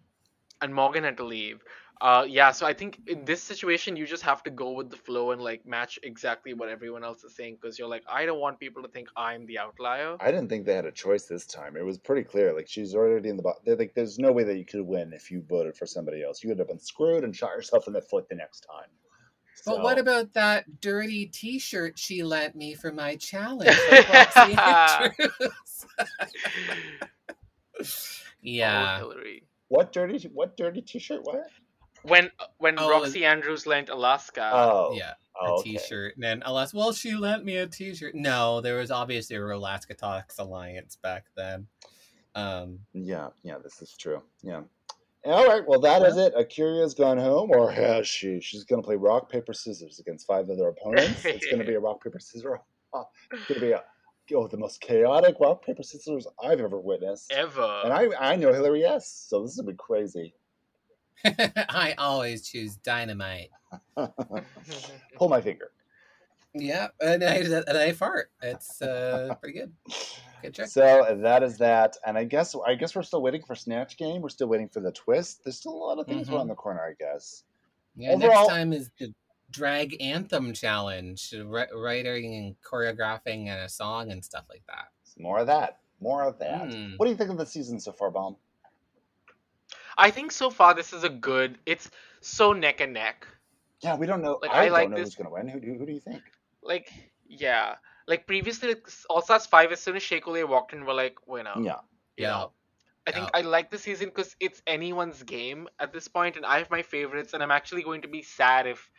and 0.61 0.75
Morgan 0.75 1.05
had 1.05 1.17
to 1.17 1.25
leave. 1.25 1.65
Uh, 2.01 2.25
yeah, 2.27 2.51
so 2.51 2.67
I 2.67 2.73
think 2.73 2.99
in 3.07 3.27
this 3.27 3.43
situation 3.43 3.95
you 3.95 4.07
just 4.07 4.23
have 4.23 4.43
to 4.45 4.51
go 4.51 4.71
with 4.73 4.89
the 4.89 4.97
flow 4.97 5.33
and 5.33 5.43
like 5.43 5.67
match 5.67 5.99
exactly 6.03 6.55
what 6.55 6.71
everyone 6.71 7.05
else 7.05 7.25
is 7.25 7.35
saying 7.35 7.59
because 7.61 7.79
you're 7.79 7.89
like, 7.89 8.03
I 8.09 8.25
don't 8.25 8.41
want 8.41 8.59
people 8.59 8.83
to 8.83 8.89
think 8.89 9.09
I'm 9.17 9.45
the 9.45 9.59
outlier. 9.59 10.17
I 10.19 10.31
didn't 10.31 10.49
think 10.49 10.65
they 10.65 10.75
had 10.75 10.87
a 10.87 10.93
choice 10.93 11.25
this 11.25 11.45
time. 11.45 11.77
It 11.77 11.85
was 11.85 11.99
pretty 11.99 12.23
clear. 12.23 12.55
Like 12.55 12.69
she's 12.69 12.95
already 12.95 13.29
in 13.29 13.37
the 13.37 13.43
bottom. 13.43 13.63
Like 13.79 13.95
there's 13.95 14.19
no 14.19 14.33
way 14.33 14.45
that 14.45 14.57
you 14.57 14.65
could 14.65 14.81
win 14.81 15.13
if 15.13 15.31
you 15.31 15.43
voted 15.43 15.77
for 15.77 15.85
somebody 15.85 16.23
else. 16.23 16.43
You 16.43 16.49
would 16.49 16.59
have 16.59 16.69
been 16.69 16.79
screwed 16.79 17.23
and 17.23 17.37
shot 17.37 17.51
yourself 17.51 17.87
in 17.87 17.93
the 17.93 18.01
foot 18.01 18.31
the 18.31 18.35
next 18.35 18.61
time. 18.61 18.89
But 19.67 19.83
what 19.83 19.99
about 19.99 20.33
that 20.35 20.81
dirty 20.81 21.27
T-shirt 21.27 21.99
she 21.99 22.23
lent 22.23 22.55
me 22.57 22.75
for 22.75 22.93
my 22.93 23.17
challenge? 23.31 23.71
Roxxxy 23.91 24.59
Andrews? 24.59 25.87
yeah. 28.43 28.97
Oh, 28.97 28.99
Hillary. 29.11 29.43
what 29.69 29.93
dirty 29.93 30.29
what 30.33 30.57
dirty 30.57 30.83
t-shirt? 30.83 31.21
What? 31.25 31.47
When 32.03 32.31
when 32.59 32.79
Oh, 32.79 32.89
Roxxxy 32.89 33.23
Andrews 33.23 33.67
lent 33.67 33.89
Alaska. 33.89 34.51
Oh, 34.53 34.93
Yeah. 34.95 35.15
oh, 35.41 35.47
a 35.47 35.59
okay. 35.61 35.73
t-shirt 35.73 36.15
and 36.17 36.25
then 36.25 36.43
alas 36.45 36.73
well 36.75 36.93
she 36.93 37.15
lent 37.15 37.45
me 37.45 37.57
a 37.57 37.67
t-shirt 37.67 38.15
no 38.15 38.61
there 38.61 38.79
was 38.79 38.91
obviously 38.91 39.37
a 39.37 39.43
Alaska 39.45 39.95
Talks 39.95 40.39
alliance 40.39 40.97
back 40.97 41.25
then 41.37 41.67
um 42.35 42.81
Yeah, 42.93 43.29
yeah, 43.43 43.59
this 43.63 43.83
is 43.83 43.97
true. 43.97 44.23
Yeah. 44.43 44.63
All 45.25 45.47
right, 45.47 45.63
well 45.67 45.81
that 45.81 46.03
is 46.03 46.17
it. 46.17 46.35
A'keria's 46.35 46.95
gone 46.95 47.19
home, 47.19 47.51
or 47.51 47.71
has 47.73 48.07
she? 48.07 48.41
She's 48.41 48.65
going 48.65 48.81
to 48.83 48.87
play 48.87 48.97
rock 48.97 49.31
paper 49.31 49.53
scissors 49.53 49.99
against 49.99 50.27
five 50.27 50.49
other 50.49 50.69
opponents. 50.69 51.25
it's 51.25 51.47
going 51.47 51.59
to 51.59 51.65
be 51.67 51.75
a 51.75 51.81
rock 51.81 52.03
paper 52.03 52.19
scissors. 52.19 52.59
oh, 52.95 53.09
It's 53.33 53.47
going 53.47 53.61
to 53.61 53.67
be 53.67 53.73
a 53.73 53.83
oh, 54.35 54.47
the 54.47 54.57
most 54.57 54.81
chaotic 54.81 55.35
rock 55.41 55.65
paper 55.65 55.83
scissors 55.83 56.27
I've 56.43 56.61
ever 56.61 56.79
witnessed. 56.79 57.33
Ever. 57.33 57.81
And 57.85 57.93
I 57.93 58.09
I 58.19 58.37
know 58.37 58.53
Hillary 58.53 58.81
yes, 58.81 59.09
so 59.29 59.43
this 59.43 59.57
will 59.57 59.65
be 59.65 59.75
crazy. 59.75 60.35
i 61.69 61.95
always 61.99 62.49
choose 62.49 62.77
dynamite 62.77 63.51
Pull 65.17 65.29
my 65.29 65.43
finger. 65.43 65.71
yeah 66.55 66.89
and 66.99 67.23
i 67.23 67.35
and 67.35 67.77
i 67.77 67.93
fart 67.93 68.31
it's 68.41 68.81
uh 68.81 69.35
pretty 69.39 69.59
good 69.59 69.73
good 70.43 70.55
trick 70.55 70.69
So 70.69 71.19
that 71.23 71.43
is 71.43 71.59
that, 71.59 71.97
and 72.07 72.17
I 72.19 72.25
guess 72.25 72.55
I 72.67 72.75
guess 72.75 72.95
we're 72.95 73.03
still 73.03 73.23
waiting 73.23 73.43
for 73.43 73.55
Snatch 73.55 73.97
Game. 73.97 74.23
We're 74.23 74.29
still 74.29 74.49
waiting 74.49 74.69
for 74.69 74.81
the 74.81 74.93
twist. 74.93 75.45
There's 75.45 75.57
still 75.57 75.73
a 75.73 75.83
lot 75.87 75.99
of 75.99 76.07
things 76.07 76.29
Mhm. 76.29 76.35
around 76.35 76.49
the 76.49 76.55
corner, 76.55 76.83
I 76.83 76.95
guess. 76.99 77.45
yeah 77.97 78.11
overall- 78.13 78.43
next 78.43 78.49
time 78.49 78.73
is 78.73 78.91
the 78.99 79.13
drag 79.51 80.01
anthem 80.01 80.53
challenge 80.53 81.35
writing 81.45 82.35
and 82.37 82.55
choreographing 82.63 83.49
and 83.49 83.61
a 83.63 83.69
song 83.69 84.13
and 84.13 84.25
stuff 84.25 84.45
like 84.49 84.63
that 84.69 84.89
More 85.19 85.41
of 85.41 85.49
that. 85.49 85.81
More 86.01 86.23
of 86.23 86.39
that. 86.39 86.63
Mm. 86.69 86.97
What 86.99 87.07
do 87.07 87.11
you 87.11 87.17
think 87.17 87.31
of 87.31 87.37
the 87.37 87.45
season 87.45 87.79
so 87.81 87.93
far, 87.93 88.11
Bomb? 88.11 88.37
I 89.99 90.11
think 90.11 90.33
so 90.33 90.51
far 90.51 90.73
this 90.75 90.93
is 90.93 91.05
a 91.05 91.09
good. 91.11 91.59
It's 91.67 91.91
so 92.21 92.53
neck 92.53 92.81
and 92.81 92.93
neck. 92.95 93.27
Yeah, 93.81 93.97
we 93.97 94.07
don't 94.07 94.23
know. 94.23 94.39
Like, 94.41 94.51
I, 94.53 94.67
I 94.67 94.69
like 94.69 94.83
don't 94.85 94.91
know 94.93 94.97
this- 94.99 95.09
who's 95.09 95.15
going 95.17 95.27
to 95.27 95.33
win. 95.33 95.49
Who 95.49 95.61
do, 95.61 95.79
who 95.79 95.87
do 95.87 95.93
you 95.93 96.01
think? 96.01 96.23
Like 96.63 96.93
yeah, 97.29 97.77
like 98.11 98.27
previously, 98.27 98.69
like, 98.71 98.87
All 99.09 99.23
Stars 99.23 99.47
five. 99.47 99.73
As 99.73 99.81
soon 99.81 99.97
as 99.97 100.03
Shea 100.03 100.21
walked 100.45 100.73
in, 100.75 100.85
we're 100.85 101.01
like, 101.05 101.17
winner. 101.27 101.55
Yeah. 101.57 101.81
you 102.17 102.25
yeah 102.25 102.29
know. 102.31 102.53
I 103.07 103.13
think 103.13 103.27
Yeah. 103.33 103.39
I 103.39 103.41
like 103.57 103.71
the 103.71 103.79
season 103.79 104.09
because 104.11 104.37
it's 104.41 104.61
anyone's 104.67 105.23
game 105.23 105.69
at 105.79 105.93
this 105.93 106.09
point, 106.09 106.37
and 106.37 106.45
I 106.45 106.59
have 106.59 106.71
my 106.71 106.83
favorites, 106.83 107.33
and 107.33 107.43
I'm 107.43 107.51
actually 107.51 107.83
going 107.83 108.03
to 108.03 108.09
be 108.09 108.23
sad 108.23 108.67
if, 108.67 108.91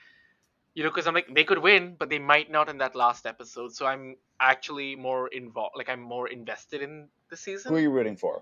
you 0.74 0.84
know, 0.84 0.90
because 0.90 1.08
I'm 1.08 1.14
like 1.14 1.30
they 1.34 1.44
could 1.44 1.60
win, 1.60 1.96
but 2.00 2.10
they 2.10 2.20
might 2.34 2.50
not 2.50 2.70
in 2.70 2.78
that 2.80 2.96
last 2.96 3.26
episode. 3.26 3.76
So 3.76 3.86
I'm 3.86 4.16
actually 4.40 4.96
more 4.96 5.28
involved, 5.28 5.76
like 5.78 5.90
I'm 5.90 6.02
more 6.02 6.28
invested 6.30 6.82
in 6.82 7.10
the 7.30 7.38
season. 7.38 7.70
Who 7.72 7.78
are 7.78 7.82
you 7.82 7.92
rooting 7.92 8.18
for? 8.18 8.42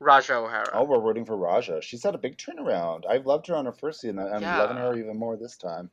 Ra'Jah 0.00 0.42
O'Hara. 0.44 0.70
Oh, 0.72 0.84
we're 0.84 1.00
rooting 1.00 1.24
for 1.24 1.36
Ra'Jah. 1.36 1.82
She's 1.82 2.02
had 2.02 2.14
a 2.14 2.18
big 2.18 2.36
turnaround. 2.36 3.04
I've 3.06 3.26
loved 3.26 3.46
her 3.48 3.56
on 3.56 3.66
her 3.66 3.72
first 3.72 4.00
season. 4.00 4.18
I'm 4.18 4.42
Yeah. 4.42 4.58
loving 4.58 4.76
her 4.76 4.96
even 4.96 5.16
more 5.16 5.36
this 5.36 5.56
time. 5.56 5.90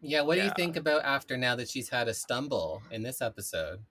Yeah, 0.00 0.22
what 0.22 0.36
do 0.36 0.40
you 0.40 0.50
think 0.50 0.76
about 0.76 1.04
after 1.04 1.36
now 1.36 1.54
that 1.56 1.68
she's 1.68 1.88
had 1.90 2.08
a 2.08 2.14
stumble 2.14 2.82
in 2.90 3.02
this 3.02 3.20
episode? 3.20 3.84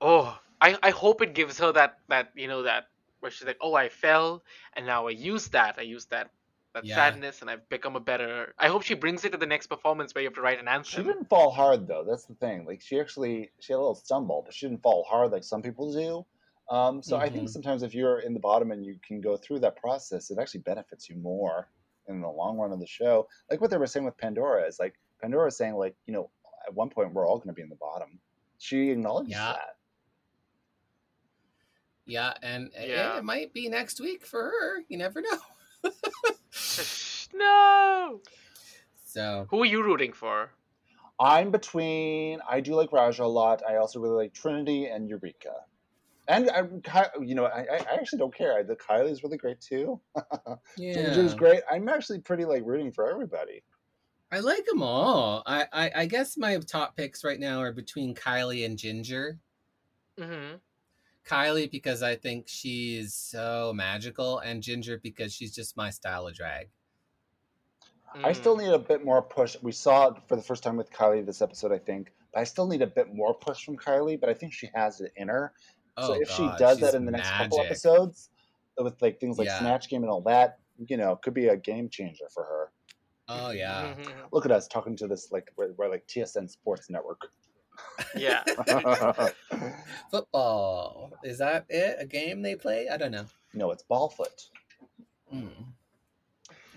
Oh, 0.00 0.38
I, 0.60 0.76
I 0.82 0.90
hope 0.90 1.22
it 1.22 1.34
gives 1.34 1.58
her 1.58 1.72
that 1.72 2.00
that 2.08 2.32
you 2.34 2.48
know 2.48 2.62
that 2.62 2.86
where 3.20 3.30
she's 3.30 3.46
like, 3.46 3.58
oh, 3.60 3.74
I 3.74 3.88
fell, 3.88 4.44
and 4.74 4.86
now 4.86 5.06
I 5.06 5.10
use 5.10 5.48
that. 5.50 5.78
I 5.78 5.82
use 5.82 6.06
that 6.06 6.32
that 6.74 6.86
Yeah. 6.86 6.88
sadness, 6.88 7.40
and 7.42 7.50
I've 7.50 7.68
become 7.68 7.96
a 7.96 8.00
better. 8.00 8.54
I 8.58 8.68
hope 8.68 8.82
she 8.82 8.94
brings 8.94 9.24
it 9.24 9.30
to 9.32 9.38
the 9.38 9.46
next 9.46 9.66
performance 9.68 10.14
where 10.14 10.22
you 10.22 10.28
have 10.28 10.34
to 10.34 10.40
write 10.42 10.58
an 10.60 10.68
answer. 10.68 11.02
She 11.02 11.02
didn't 11.04 11.26
fall 11.28 11.50
hard 11.52 11.86
though. 11.86 12.02
That's 12.04 12.24
the 12.26 12.34
thing. 12.34 12.64
Like 12.64 12.80
she 12.80 12.98
actually 12.98 13.52
she 13.60 13.72
had 13.72 13.78
a 13.78 13.80
little 13.80 13.94
stumble, 13.94 14.42
but 14.42 14.54
she 14.54 14.66
didn't 14.68 14.82
fall 14.82 15.04
hard 15.04 15.30
like 15.30 15.44
some 15.44 15.62
people 15.62 15.92
do. 15.92 16.26
Um, 16.74 17.02
so 17.02 17.16
I 17.16 17.30
think 17.30 17.48
Mhm. 17.48 17.50
sometimes 17.50 17.82
if 17.82 17.94
you're 17.94 18.20
in 18.20 18.34
the 18.34 18.40
bottom 18.40 18.70
and 18.72 18.84
you 18.84 18.98
can 19.02 19.20
go 19.20 19.36
through 19.36 19.60
that 19.60 19.76
process, 19.76 20.30
it 20.30 20.38
actually 20.38 20.60
benefits 20.60 21.08
you 21.08 21.16
more 21.16 21.70
in 22.08 22.20
the 22.20 22.28
long 22.28 22.56
run 22.58 22.72
of 22.72 22.80
the 22.80 22.86
show. 22.86 23.28
Like 23.50 23.60
what 23.60 23.70
they 23.70 23.76
were 23.78 23.86
saying 23.86 24.04
with 24.06 24.16
Pandora 24.16 24.66
is 24.66 24.78
like 24.78 24.94
Pandora 25.20 25.48
is 25.48 25.56
saying 25.56 25.74
like 25.74 25.94
you 26.06 26.12
know 26.14 26.30
at 26.66 26.74
one 26.74 26.88
point 26.90 27.12
we're 27.12 27.26
all 27.26 27.36
going 27.38 27.48
to 27.48 27.52
be 27.54 27.62
in 27.62 27.68
the 27.68 27.76
bottom. 27.76 28.18
She 28.58 28.90
acknowledges 28.90 29.30
Yeah. 29.32 29.52
that. 29.52 29.76
Yeah, 32.06 32.32
and 32.42 32.72
it- 32.74 32.88
Yeah. 32.88 33.18
it 33.18 33.24
might 33.24 33.52
be 33.52 33.68
next 33.68 34.00
week 34.00 34.24
for 34.24 34.42
her. 34.42 34.82
You 34.88 34.96
never 34.98 35.20
know. 35.20 35.38
no. 37.34 38.20
so 39.04 39.46
Who 39.50 39.62
are 39.62 39.66
you 39.66 39.82
rooting 39.82 40.12
for? 40.12 40.50
I'm 41.20 41.50
between. 41.50 42.40
I 42.48 42.60
do 42.60 42.74
like 42.74 42.90
Ra'Jah 42.90 43.20
a 43.20 43.26
lot. 43.26 43.62
I 43.68 43.76
also 43.76 43.98
really 44.00 44.14
like 44.14 44.32
Trinity 44.32 44.86
and 44.86 45.08
Eureka. 45.08 45.64
And 46.28 46.50
I, 46.50 46.62
you 47.22 47.34
know, 47.34 47.46
I, 47.46 47.60
I 47.60 47.76
I 47.90 47.94
actually 47.94 48.18
don't 48.18 48.34
care. 48.34 48.58
I, 48.58 48.62
the 48.62 48.76
Kylie's 48.76 49.22
really 49.24 49.38
great 49.38 49.60
too. 49.60 49.98
yeah, 50.76 50.92
Ginger's 50.92 51.34
great. 51.34 51.62
I'm 51.70 51.88
actually 51.88 52.20
pretty 52.20 52.44
like 52.44 52.62
rooting 52.66 52.92
for 52.92 53.10
everybody. 53.10 53.62
I 54.30 54.40
like 54.40 54.66
them 54.66 54.82
all. 54.82 55.42
I, 55.46 55.66
I 55.72 55.90
I 55.96 56.06
guess 56.06 56.36
my 56.36 56.58
top 56.58 56.96
picks 56.96 57.24
right 57.24 57.40
now 57.40 57.60
are 57.60 57.72
between 57.72 58.14
Kylie 58.14 58.66
and 58.66 58.76
Ginger. 58.78 59.38
Mm-hmm. 60.18 60.56
Kylie 61.26 61.70
because 61.70 62.02
I 62.02 62.14
think 62.14 62.44
she's 62.46 63.14
so 63.14 63.72
magical, 63.74 64.38
and 64.40 64.62
Ginger 64.62 65.00
because 65.02 65.32
she's 65.32 65.54
just 65.54 65.76
my 65.78 65.88
style 65.90 66.26
of 66.26 66.34
drag. 66.34 66.68
I 68.22 68.32
still 68.32 68.56
Mm. 68.56 68.64
need 68.64 68.72
a 68.72 68.78
bit 68.78 69.04
more 69.04 69.22
push. 69.22 69.56
We 69.62 69.72
saw 69.72 70.08
it 70.08 70.16
for 70.26 70.36
the 70.36 70.42
first 70.42 70.62
time 70.62 70.76
with 70.76 70.90
Kylie 70.90 71.24
this 71.24 71.42
episode, 71.42 71.72
I 71.72 71.78
think, 71.78 72.12
but 72.32 72.40
I 72.40 72.44
still 72.44 72.66
need 72.66 72.80
a 72.82 72.86
bit 72.86 73.14
more 73.14 73.34
push 73.34 73.64
from 73.64 73.76
Kylie. 73.76 74.18
But 74.20 74.28
I 74.30 74.34
think 74.34 74.52
she 74.52 74.70
has 74.74 75.00
it 75.00 75.12
in 75.16 75.28
her. 75.28 75.52
So 76.00 76.14
Oh, 76.14 76.20
if 76.20 76.30
she 76.30 76.48
does 76.58 76.78
that 76.80 76.94
in 76.94 77.04
the 77.04 77.10
next 77.12 77.30
couple 77.30 77.60
episodes, 77.60 78.30
with 78.78 79.00
like 79.02 79.18
things 79.20 79.38
like 79.38 79.46
Yeah. 79.46 79.58
Snatch 79.58 79.88
Game 79.88 80.02
and 80.02 80.10
all 80.10 80.20
that, 80.22 80.58
you 80.86 80.96
know, 80.96 81.16
could 81.16 81.34
be 81.34 81.48
a 81.48 81.56
game 81.56 81.88
changer 81.88 82.28
for 82.32 82.44
her. 82.44 82.70
Oh 83.28 83.50
yeah, 83.50 83.94
Mhm. 83.98 84.12
Look 84.32 84.46
at 84.46 84.52
us 84.52 84.66
talking 84.68 84.96
to 84.96 85.06
this 85.06 85.30
like 85.32 85.52
we're, 85.56 85.72
we're 85.72 85.88
like 85.90 86.06
TSN 86.06 86.48
Sports 86.48 86.88
Network. 86.88 87.30
Yeah. 88.16 88.42
football 90.10 91.12
is 91.22 91.38
that 91.38 91.66
it? 91.68 91.96
A 91.98 92.06
game 92.06 92.42
they 92.42 92.56
play? 92.56 92.88
I 92.88 92.96
don't 92.96 93.12
know. 93.12 93.26
no, 93.54 93.70
it's 93.70 93.84
Ballfoot. 93.90 94.48
Hmm. 95.30 95.48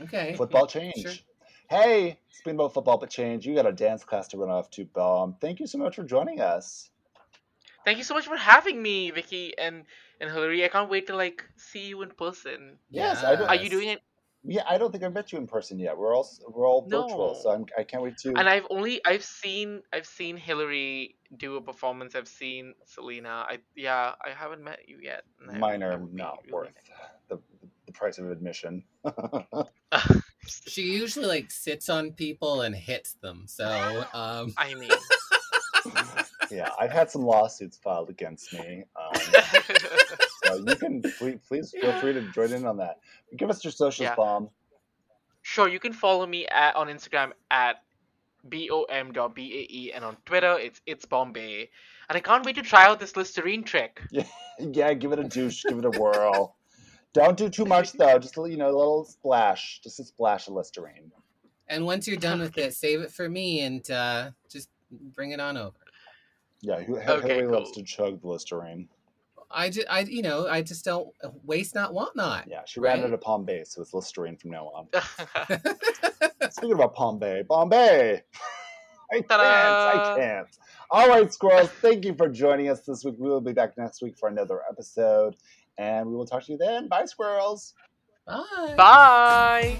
Okay. 0.02 0.36
Football 0.36 0.68
change. 0.68 1.02
Sure. 1.02 1.12
Hey, 1.70 2.20
speaking 2.32 2.56
about 2.56 2.74
football 2.74 2.98
but 2.98 3.10
change, 3.10 3.46
you 3.46 3.56
got 3.56 3.66
a 3.66 3.72
dance 3.72 4.04
class 4.04 4.28
to 4.30 4.38
run 4.38 4.50
off 4.50 4.70
to, 4.72 4.86
Bomb. 4.86 5.36
Thank 5.40 5.60
you 5.60 5.68
so 5.68 5.78
much 5.78 5.96
for 5.96 6.04
joining 6.04 6.42
us. 6.42 6.91
Thank 7.86 7.98
you 7.98 8.04
so 8.04 8.14
much 8.14 8.26
for 8.28 8.38
having 8.38 8.82
me, 8.82 9.12
Vicky 9.12 9.58
and 9.58 9.84
and 10.20 10.30
Hillary. 10.32 10.64
I 10.64 10.68
can't 10.68 10.90
wait 10.90 11.08
to 11.08 11.16
like 11.16 11.44
see 11.58 11.88
you 11.88 12.02
in 12.04 12.12
person. 12.12 12.78
Yes, 12.90 13.24
I 13.24 13.36
don't- 13.36 13.48
Are 13.50 13.56
you 13.56 13.70
doing 13.70 13.90
it? 13.90 14.02
Yeah, 14.44 14.64
I 14.68 14.80
don't 14.80 14.92
think 14.92 15.04
I've 15.04 15.14
met 15.14 15.32
you 15.32 15.38
in 15.38 15.46
person 15.46 15.78
yet. 15.78 15.96
We're 15.98 16.16
all 16.16 16.28
we're 16.50 16.68
all 16.68 16.82
virtual, 16.82 17.34
No. 17.36 17.40
so 17.42 17.52
I'm, 17.52 17.66
I 17.78 17.84
can't 17.84 18.02
wait 18.02 18.18
to. 18.20 18.30
And 18.36 18.50
I've 18.50 18.66
only 18.72 19.00
I've 19.06 19.24
seen 19.24 19.84
I've 19.94 20.08
seen 20.08 20.36
Hillary 20.36 21.16
do 21.38 21.58
a 21.58 21.62
performance. 21.62 22.16
I've 22.16 22.28
seen 22.28 22.74
Selena. 22.86 23.46
I 23.48 23.60
yeah, 23.76 24.14
I 24.26 24.32
haven't 24.32 24.64
met 24.64 24.80
you 24.88 24.98
yet. 25.02 25.24
and 25.40 25.52
I- 25.52 25.60
Mine 25.60 25.84
are 25.84 26.00
not 26.12 26.40
really 26.44 26.54
worth 26.54 26.74
the 27.30 27.40
the 27.86 27.92
price 27.94 28.18
of 28.20 28.30
admission. 28.32 28.84
She 30.68 30.82
usually 30.82 31.28
like 31.28 31.52
sits 31.52 31.88
on 31.88 32.14
people 32.14 32.62
and 32.62 32.74
hits 32.76 33.14
them. 33.22 33.44
So 33.48 33.68
um 34.14 34.54
I 34.58 34.74
mean, 34.74 34.90
yeah, 36.52 36.70
I've 36.80 36.92
had 36.92 37.10
some 37.10 37.22
lawsuits 37.24 37.78
filed 37.78 38.10
against 38.10 38.54
me. 38.54 38.84
Um, 38.96 39.22
so 40.44 40.56
you 40.68 40.76
can 40.76 41.02
please, 41.18 41.40
please 41.48 41.74
feel 41.80 41.94
free 42.00 42.14
to 42.14 42.22
join 42.32 42.52
in 42.54 42.66
on 42.66 42.78
that. 42.78 43.00
Give 43.38 43.50
us 43.50 43.64
your 43.64 43.72
socials, 43.72 44.10
Yeah. 44.10 44.16
Bomb. 44.16 44.50
sure. 45.42 45.68
You 45.70 45.80
can 45.80 45.94
follow 45.94 46.26
me 46.28 46.46
at 46.48 46.76
on 46.76 46.88
Instagram 46.88 47.32
at 47.50 47.78
bom.bae 48.44 49.92
and 49.94 50.04
on 50.06 50.18
Twitter 50.26 50.58
it's 50.60 50.82
it's 50.86 51.06
Bombay. 51.06 51.70
And 52.10 52.18
I 52.18 52.20
can't 52.20 52.46
wait 52.46 52.56
to 52.56 52.62
try 52.62 52.86
out 52.86 53.00
this 53.00 53.16
Listerine 53.16 53.64
trick. 53.64 54.02
Yeah, 54.12 54.24
yeah 54.60 54.94
give 54.94 55.12
it 55.14 55.20
a 55.20 55.24
douche, 55.24 55.64
give 55.68 55.78
it 55.78 55.86
a 55.86 55.92
whirl. 55.92 56.56
Don't 57.14 57.38
do 57.38 57.50
too 57.50 57.66
much 57.66 57.94
though. 57.94 58.18
Just 58.20 58.38
a, 58.38 58.50
you 58.50 58.58
know, 58.58 58.68
a 58.70 58.78
little 58.78 59.06
splash, 59.06 59.80
just 59.84 60.00
a 60.00 60.04
splash 60.04 60.48
of 60.48 60.54
Listerine. 60.56 61.12
and 61.68 61.86
once 61.86 62.08
you're 62.08 62.18
done 62.18 62.40
with 62.40 62.58
it, 62.58 62.74
save 62.74 63.02
it 63.02 63.12
for 63.12 63.30
me 63.30 63.62
and 63.62 63.90
uh 63.92 64.32
just 64.50 64.70
bring 65.16 65.32
it 65.32 65.40
on 65.40 65.56
over. 65.58 65.78
Yeah, 66.62 66.80
who, 66.82 66.98
Okay, 66.98 67.28
Hillary 67.28 67.48
loves 67.48 67.72
to 67.72 67.84
chug 67.84 68.22
the 68.22 68.28
Listerine. 68.28 68.88
I 69.54 69.70
just 69.70 69.88
I 69.90 70.02
you 70.02 70.22
know, 70.22 70.48
I 70.48 70.62
just 70.62 70.86
don't 70.86 71.10
waste 71.44 71.76
not 71.76 71.94
want 71.94 72.16
not. 72.16 72.48
Yeah, 72.48 72.62
she 72.66 72.80
ran 72.80 73.00
Right. 73.00 73.08
out 73.08 73.14
of 73.14 73.22
Palm 73.22 73.44
Bay, 73.44 73.64
so 73.66 73.82
it's 73.82 73.94
Listerine 73.94 74.38
from 74.38 74.52
now 74.52 74.68
on. 74.68 74.88
Speaking 76.52 76.74
about 76.74 76.94
Palm 76.96 77.20
Bay, 77.20 77.44
Bombay. 77.48 78.22
I 79.12 79.16
can't. 79.16 79.32
I 79.32 79.94
Ta-da! 79.94 80.16
can't. 80.16 80.48
All 80.90 81.08
right, 81.10 81.34
squirrels. 81.34 81.70
Thank 81.70 82.06
you 82.06 82.14
for 82.14 82.30
joining 82.30 82.70
us 82.70 82.82
this 82.82 83.04
week. 83.04 83.16
We 83.18 83.28
will 83.28 83.42
be 83.42 83.52
back 83.52 83.78
next 83.78 84.02
week 84.02 84.18
for 84.18 84.30
another 84.30 84.62
episode, 84.70 85.36
and 85.78 86.08
we 86.08 86.16
will 86.16 86.26
talk 86.26 86.44
to 86.46 86.52
you 86.54 86.58
then. 86.58 86.88
Bye, 86.88 87.06
squirrels. 87.06 87.74
Bye. 88.26 88.74
Bye. 88.78 89.80